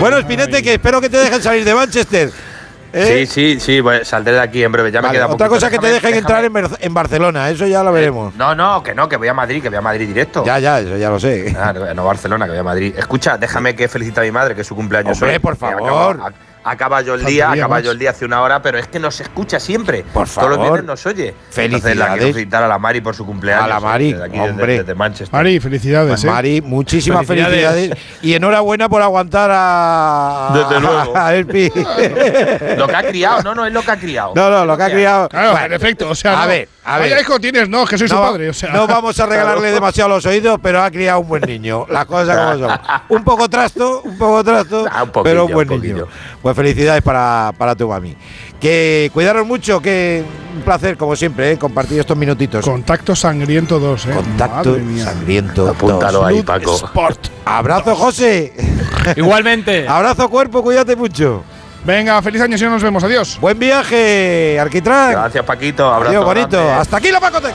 bueno, 0.00 0.18
Espinete, 0.18 0.62
que 0.62 0.74
espero 0.74 1.00
que 1.00 1.08
te 1.08 1.16
dejen 1.16 1.42
salir 1.42 1.64
de 1.64 1.74
Manchester. 1.74 2.30
¿eh? 2.92 3.26
Sí, 3.26 3.32
sí, 3.32 3.60
sí, 3.60 3.80
pues 3.82 4.06
saldré 4.06 4.34
de 4.34 4.40
aquí 4.40 4.62
en 4.62 4.70
breve. 4.72 4.92
Ya 4.92 5.00
me 5.02 5.10
queda 5.10 5.26
otra 5.26 5.48
poquito. 5.48 5.54
cosa 5.54 5.70
que 5.70 5.78
te 5.78 5.86
dejen 5.86 6.12
déjame- 6.12 6.18
entrar 6.18 6.44
en, 6.44 6.52
Bar- 6.52 6.78
en 6.80 6.94
Barcelona, 6.94 7.48
eso 7.50 7.66
ya 7.66 7.82
lo 7.82 7.92
veremos. 7.92 8.34
No, 8.34 8.54
no, 8.54 8.82
que 8.82 8.94
no, 8.94 9.08
que 9.08 9.16
voy 9.16 9.28
a 9.28 9.34
Madrid, 9.34 9.62
que 9.62 9.68
voy 9.70 9.78
a 9.78 9.82
Madrid 9.82 10.06
directo. 10.08 10.44
Ya, 10.44 10.58
ya, 10.58 10.80
eso 10.80 10.96
ya 10.96 11.08
lo 11.10 11.18
sé. 11.18 11.54
Ah, 11.58 11.72
no, 11.94 12.04
Barcelona, 12.04 12.44
que 12.44 12.50
voy 12.52 12.60
a 12.60 12.64
Madrid. 12.64 12.94
Escucha, 12.96 13.38
déjame 13.38 13.74
que 13.74 13.88
felicite 13.88 14.20
a 14.20 14.22
mi 14.24 14.30
madre, 14.30 14.54
que 14.54 14.60
es 14.60 14.66
su 14.66 14.74
cumpleaños 14.76 15.16
Hombre, 15.20 15.32
hoy. 15.36 15.38
por 15.38 15.56
favor. 15.56 16.20
Acaba 16.66 17.00
yo 17.02 17.14
el 17.14 17.24
día, 17.24 17.50
acaba 17.52 17.80
yo 17.80 17.92
el 17.92 17.98
día 17.98 18.10
hace 18.10 18.24
una 18.24 18.42
hora, 18.42 18.60
pero 18.60 18.78
es 18.78 18.86
que 18.88 18.98
nos 18.98 19.20
escucha 19.20 19.58
siempre. 19.60 20.04
Por 20.12 20.28
Todos 20.28 20.48
los 20.48 20.56
favor. 20.58 20.60
viernes 20.72 20.84
nos 20.84 21.06
oye. 21.06 21.28
Entonces 21.28 21.56
la 21.56 21.78
Felicidades. 21.80 22.12
quiero 22.18 22.32
felicitar 22.34 22.62
a 22.64 22.68
la 22.68 22.78
Mari 22.78 23.00
por 23.00 23.14
su 23.14 23.24
cumpleaños. 23.24 23.64
A 23.64 23.68
la 23.68 23.76
eh, 23.78 23.80
Mari, 23.80 24.12
desde 24.12 24.24
aquí, 24.26 24.38
hombre. 24.38 24.78
Desde, 24.78 24.94
Manchester. 24.94 25.32
Mari, 25.32 25.60
felicidades. 25.60 26.08
Pues 26.10 26.24
¿eh? 26.24 26.26
Mari, 26.26 26.60
muchísimas 26.60 27.26
Felicidades. 27.26 27.72
felicidades. 27.74 27.98
y 28.22 28.34
enhorabuena 28.34 28.88
por 28.88 29.00
aguantar 29.02 29.50
a, 29.52 30.50
Desde 30.54 30.80
luego. 30.80 31.12
a 31.16 31.34
Elpi. 31.34 31.70
Lo 32.76 32.86
que 32.86 32.96
ha 32.96 33.02
criado, 33.02 33.42
no, 33.42 33.54
no, 33.54 33.66
es 33.66 33.72
lo 33.72 33.82
que 33.82 33.90
ha 33.90 33.96
criado. 33.96 34.32
No, 34.34 34.50
no, 34.50 34.64
lo 34.64 34.76
que 34.76 34.82
ha 34.82 34.90
criado. 34.90 35.28
Claro, 35.28 35.50
Bueno, 35.52 35.66
en 35.66 35.72
efecto. 35.72 36.08
O 36.10 36.14
sea, 36.14 36.40
a 36.40 36.42
no. 36.42 36.48
ver, 36.48 36.68
a 36.84 36.98
ver. 36.98 37.20
Hijo 37.20 37.38
tienes, 37.40 37.68
no, 37.68 37.84
que 37.86 37.96
soy 37.98 38.08
su 38.08 38.14
padre. 38.16 38.50
O 38.50 38.52
sea. 38.52 38.70
no 38.72 38.86
vamos 38.86 39.18
a 39.20 39.26
regalarle 39.26 39.70
demasiado 39.72 40.08
los 40.10 40.26
oídos, 40.26 40.58
pero 40.62 40.82
ha 40.82 40.90
criado 40.90 41.20
un 41.20 41.28
buen 41.28 41.42
niño. 41.42 41.86
Las 41.88 42.04
cosas 42.06 42.36
como 42.58 42.68
son. 42.68 42.80
Un 43.08 43.24
poco 43.24 43.48
trasto, 43.48 44.02
un 44.04 44.18
poco 44.18 44.42
trasto, 44.44 44.84
Ah, 44.90 45.04
un 45.04 45.10
poquillo, 45.10 45.22
pero 45.24 45.44
un 45.46 45.52
buen 45.52 45.70
un 45.70 45.80
niño. 45.80 46.06
Pues 46.42 46.55
felicidades 46.56 47.02
para, 47.02 47.52
para 47.56 47.74
tu 47.76 47.88
mami. 47.88 48.16
Que 48.60 49.10
cuidaros 49.12 49.46
mucho, 49.46 49.80
que 49.80 50.24
un 50.56 50.62
placer, 50.62 50.96
como 50.96 51.14
siempre, 51.14 51.52
¿eh? 51.52 51.58
compartir 51.58 52.00
estos 52.00 52.16
minutitos. 52.16 52.64
Contacto 52.64 53.14
sangriento 53.14 53.78
2, 53.78 54.06
¿eh? 54.06 54.10
Contacto 54.14 54.76
sangriento. 55.04 55.68
Apúntalo 55.68 56.20
dos. 56.20 56.28
ahí, 56.28 56.42
Paco. 56.42 56.74
Sport. 56.74 57.28
Abrazo, 57.44 57.94
José. 57.94 58.52
Igualmente. 59.16 59.86
Abrazo, 59.86 60.28
cuerpo, 60.28 60.62
cuídate 60.62 60.96
mucho. 60.96 61.44
Venga, 61.84 62.20
feliz 62.22 62.42
año 62.42 62.58
si 62.58 62.64
no 62.64 62.70
nos 62.70 62.82
vemos. 62.82 63.04
Adiós. 63.04 63.38
Buen 63.40 63.58
viaje, 63.58 64.58
Arquitrán. 64.58 65.12
Gracias, 65.12 65.44
Paquito. 65.44 65.86
Abrazo 65.86 66.10
Adiós, 66.10 66.24
bonito. 66.24 66.48
grande. 66.56 66.72
Hasta 66.72 66.96
aquí 66.96 67.12
la 67.12 67.20
Pacoteca. 67.20 67.54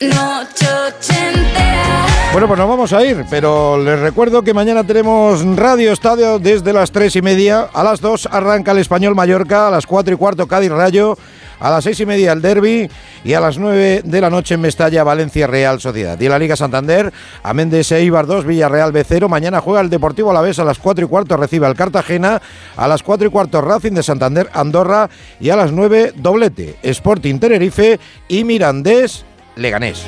Noche 0.00 0.66
ochentera. 0.88 2.06
Bueno, 2.36 2.48
pues 2.48 2.58
nos 2.58 2.68
vamos 2.68 2.92
a 2.92 3.02
ir, 3.02 3.24
pero 3.30 3.82
les 3.82 3.98
recuerdo 3.98 4.42
que 4.42 4.52
mañana 4.52 4.84
tenemos 4.84 5.42
Radio 5.56 5.90
Estadio 5.90 6.38
desde 6.38 6.74
las 6.74 6.92
tres 6.92 7.16
y 7.16 7.22
media. 7.22 7.70
A 7.72 7.82
las 7.82 8.02
2 8.02 8.28
arranca 8.30 8.72
el 8.72 8.78
Español 8.78 9.14
Mallorca, 9.14 9.68
a 9.68 9.70
las 9.70 9.86
4 9.86 10.12
y 10.12 10.18
cuarto 10.18 10.46
Cádiz 10.46 10.70
Rayo, 10.70 11.16
a 11.58 11.70
las 11.70 11.84
seis 11.84 11.98
y 12.00 12.04
media 12.04 12.32
el 12.32 12.42
Derby 12.42 12.90
y 13.24 13.32
a 13.32 13.40
las 13.40 13.56
9 13.56 14.02
de 14.04 14.20
la 14.20 14.28
noche 14.28 14.52
en 14.52 14.60
Mestalla 14.60 15.02
Valencia 15.02 15.46
Real 15.46 15.80
Sociedad. 15.80 16.20
Y 16.20 16.26
en 16.26 16.30
la 16.30 16.38
Liga 16.38 16.56
Santander, 16.56 17.10
a 17.42 17.54
Méndez 17.54 17.90
Eibar 17.92 18.26
2, 18.26 18.44
Villarreal 18.44 18.92
B0. 18.92 19.30
Mañana 19.30 19.62
juega 19.62 19.80
el 19.80 19.88
Deportivo 19.88 20.30
Alavés 20.30 20.58
a 20.58 20.64
las 20.64 20.78
4 20.78 21.06
y 21.06 21.08
cuarto, 21.08 21.38
recibe 21.38 21.64
al 21.64 21.74
Cartagena. 21.74 22.42
A 22.76 22.86
las 22.86 23.02
4 23.02 23.28
y 23.28 23.30
cuarto 23.30 23.62
Racing 23.62 23.92
de 23.92 24.02
Santander, 24.02 24.50
Andorra. 24.52 25.08
Y 25.40 25.48
a 25.48 25.56
las 25.56 25.72
9 25.72 26.12
doblete, 26.16 26.76
Sporting 26.82 27.38
Tenerife 27.38 27.98
y 28.28 28.44
Mirandés 28.44 29.24
Leganés. 29.54 30.04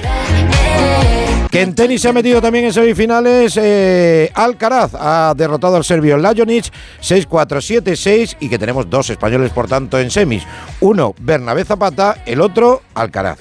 Que 1.50 1.62
en 1.62 1.74
tenis 1.74 2.02
se 2.02 2.08
ha 2.08 2.12
metido 2.12 2.42
también 2.42 2.66
en 2.66 2.72
semifinales. 2.72 3.58
eh, 3.60 4.30
Alcaraz 4.34 4.94
ha 4.94 5.32
derrotado 5.34 5.76
al 5.76 5.84
serbio 5.84 6.18
Lajonic 6.18 6.66
6-4-7-6 7.00 8.36
y 8.40 8.48
que 8.48 8.58
tenemos 8.58 8.90
dos 8.90 9.08
españoles, 9.08 9.50
por 9.52 9.66
tanto, 9.66 9.98
en 9.98 10.10
semis. 10.10 10.44
Uno, 10.80 11.14
Bernabé 11.20 11.64
Zapata, 11.64 12.18
el 12.26 12.42
otro, 12.42 12.82
Alcaraz. 12.94 13.38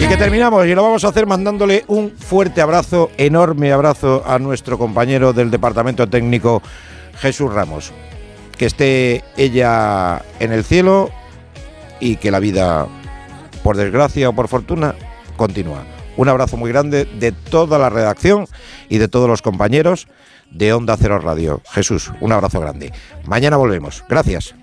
Y 0.00 0.06
que 0.06 0.16
terminamos 0.18 0.66
y 0.66 0.74
lo 0.74 0.82
vamos 0.82 1.02
a 1.04 1.08
hacer 1.08 1.26
mandándole 1.26 1.84
un 1.86 2.10
fuerte 2.10 2.60
abrazo, 2.60 3.10
enorme 3.16 3.72
abrazo 3.72 4.22
a 4.26 4.38
nuestro 4.38 4.76
compañero 4.76 5.32
del 5.32 5.50
departamento 5.50 6.06
técnico 6.08 6.60
Jesús 7.20 7.52
Ramos. 7.52 7.92
Que 8.58 8.66
esté 8.66 9.24
ella 9.36 10.22
en 10.40 10.52
el 10.52 10.62
cielo 10.62 11.10
y 12.00 12.16
que 12.16 12.30
la 12.30 12.40
vida, 12.40 12.86
por 13.62 13.76
desgracia 13.76 14.28
o 14.28 14.34
por 14.34 14.48
fortuna, 14.48 14.94
continúa. 15.36 15.84
Un 16.16 16.28
abrazo 16.28 16.56
muy 16.56 16.70
grande 16.70 17.04
de 17.04 17.32
toda 17.32 17.78
la 17.78 17.90
redacción 17.90 18.46
y 18.88 18.98
de 18.98 19.08
todos 19.08 19.28
los 19.28 19.42
compañeros 19.42 20.08
de 20.50 20.72
Onda 20.72 20.96
Cero 20.96 21.18
Radio. 21.18 21.60
Jesús, 21.70 22.12
un 22.20 22.32
abrazo 22.32 22.60
grande. 22.60 22.92
Mañana 23.24 23.56
volvemos. 23.56 24.04
Gracias. 24.08 24.54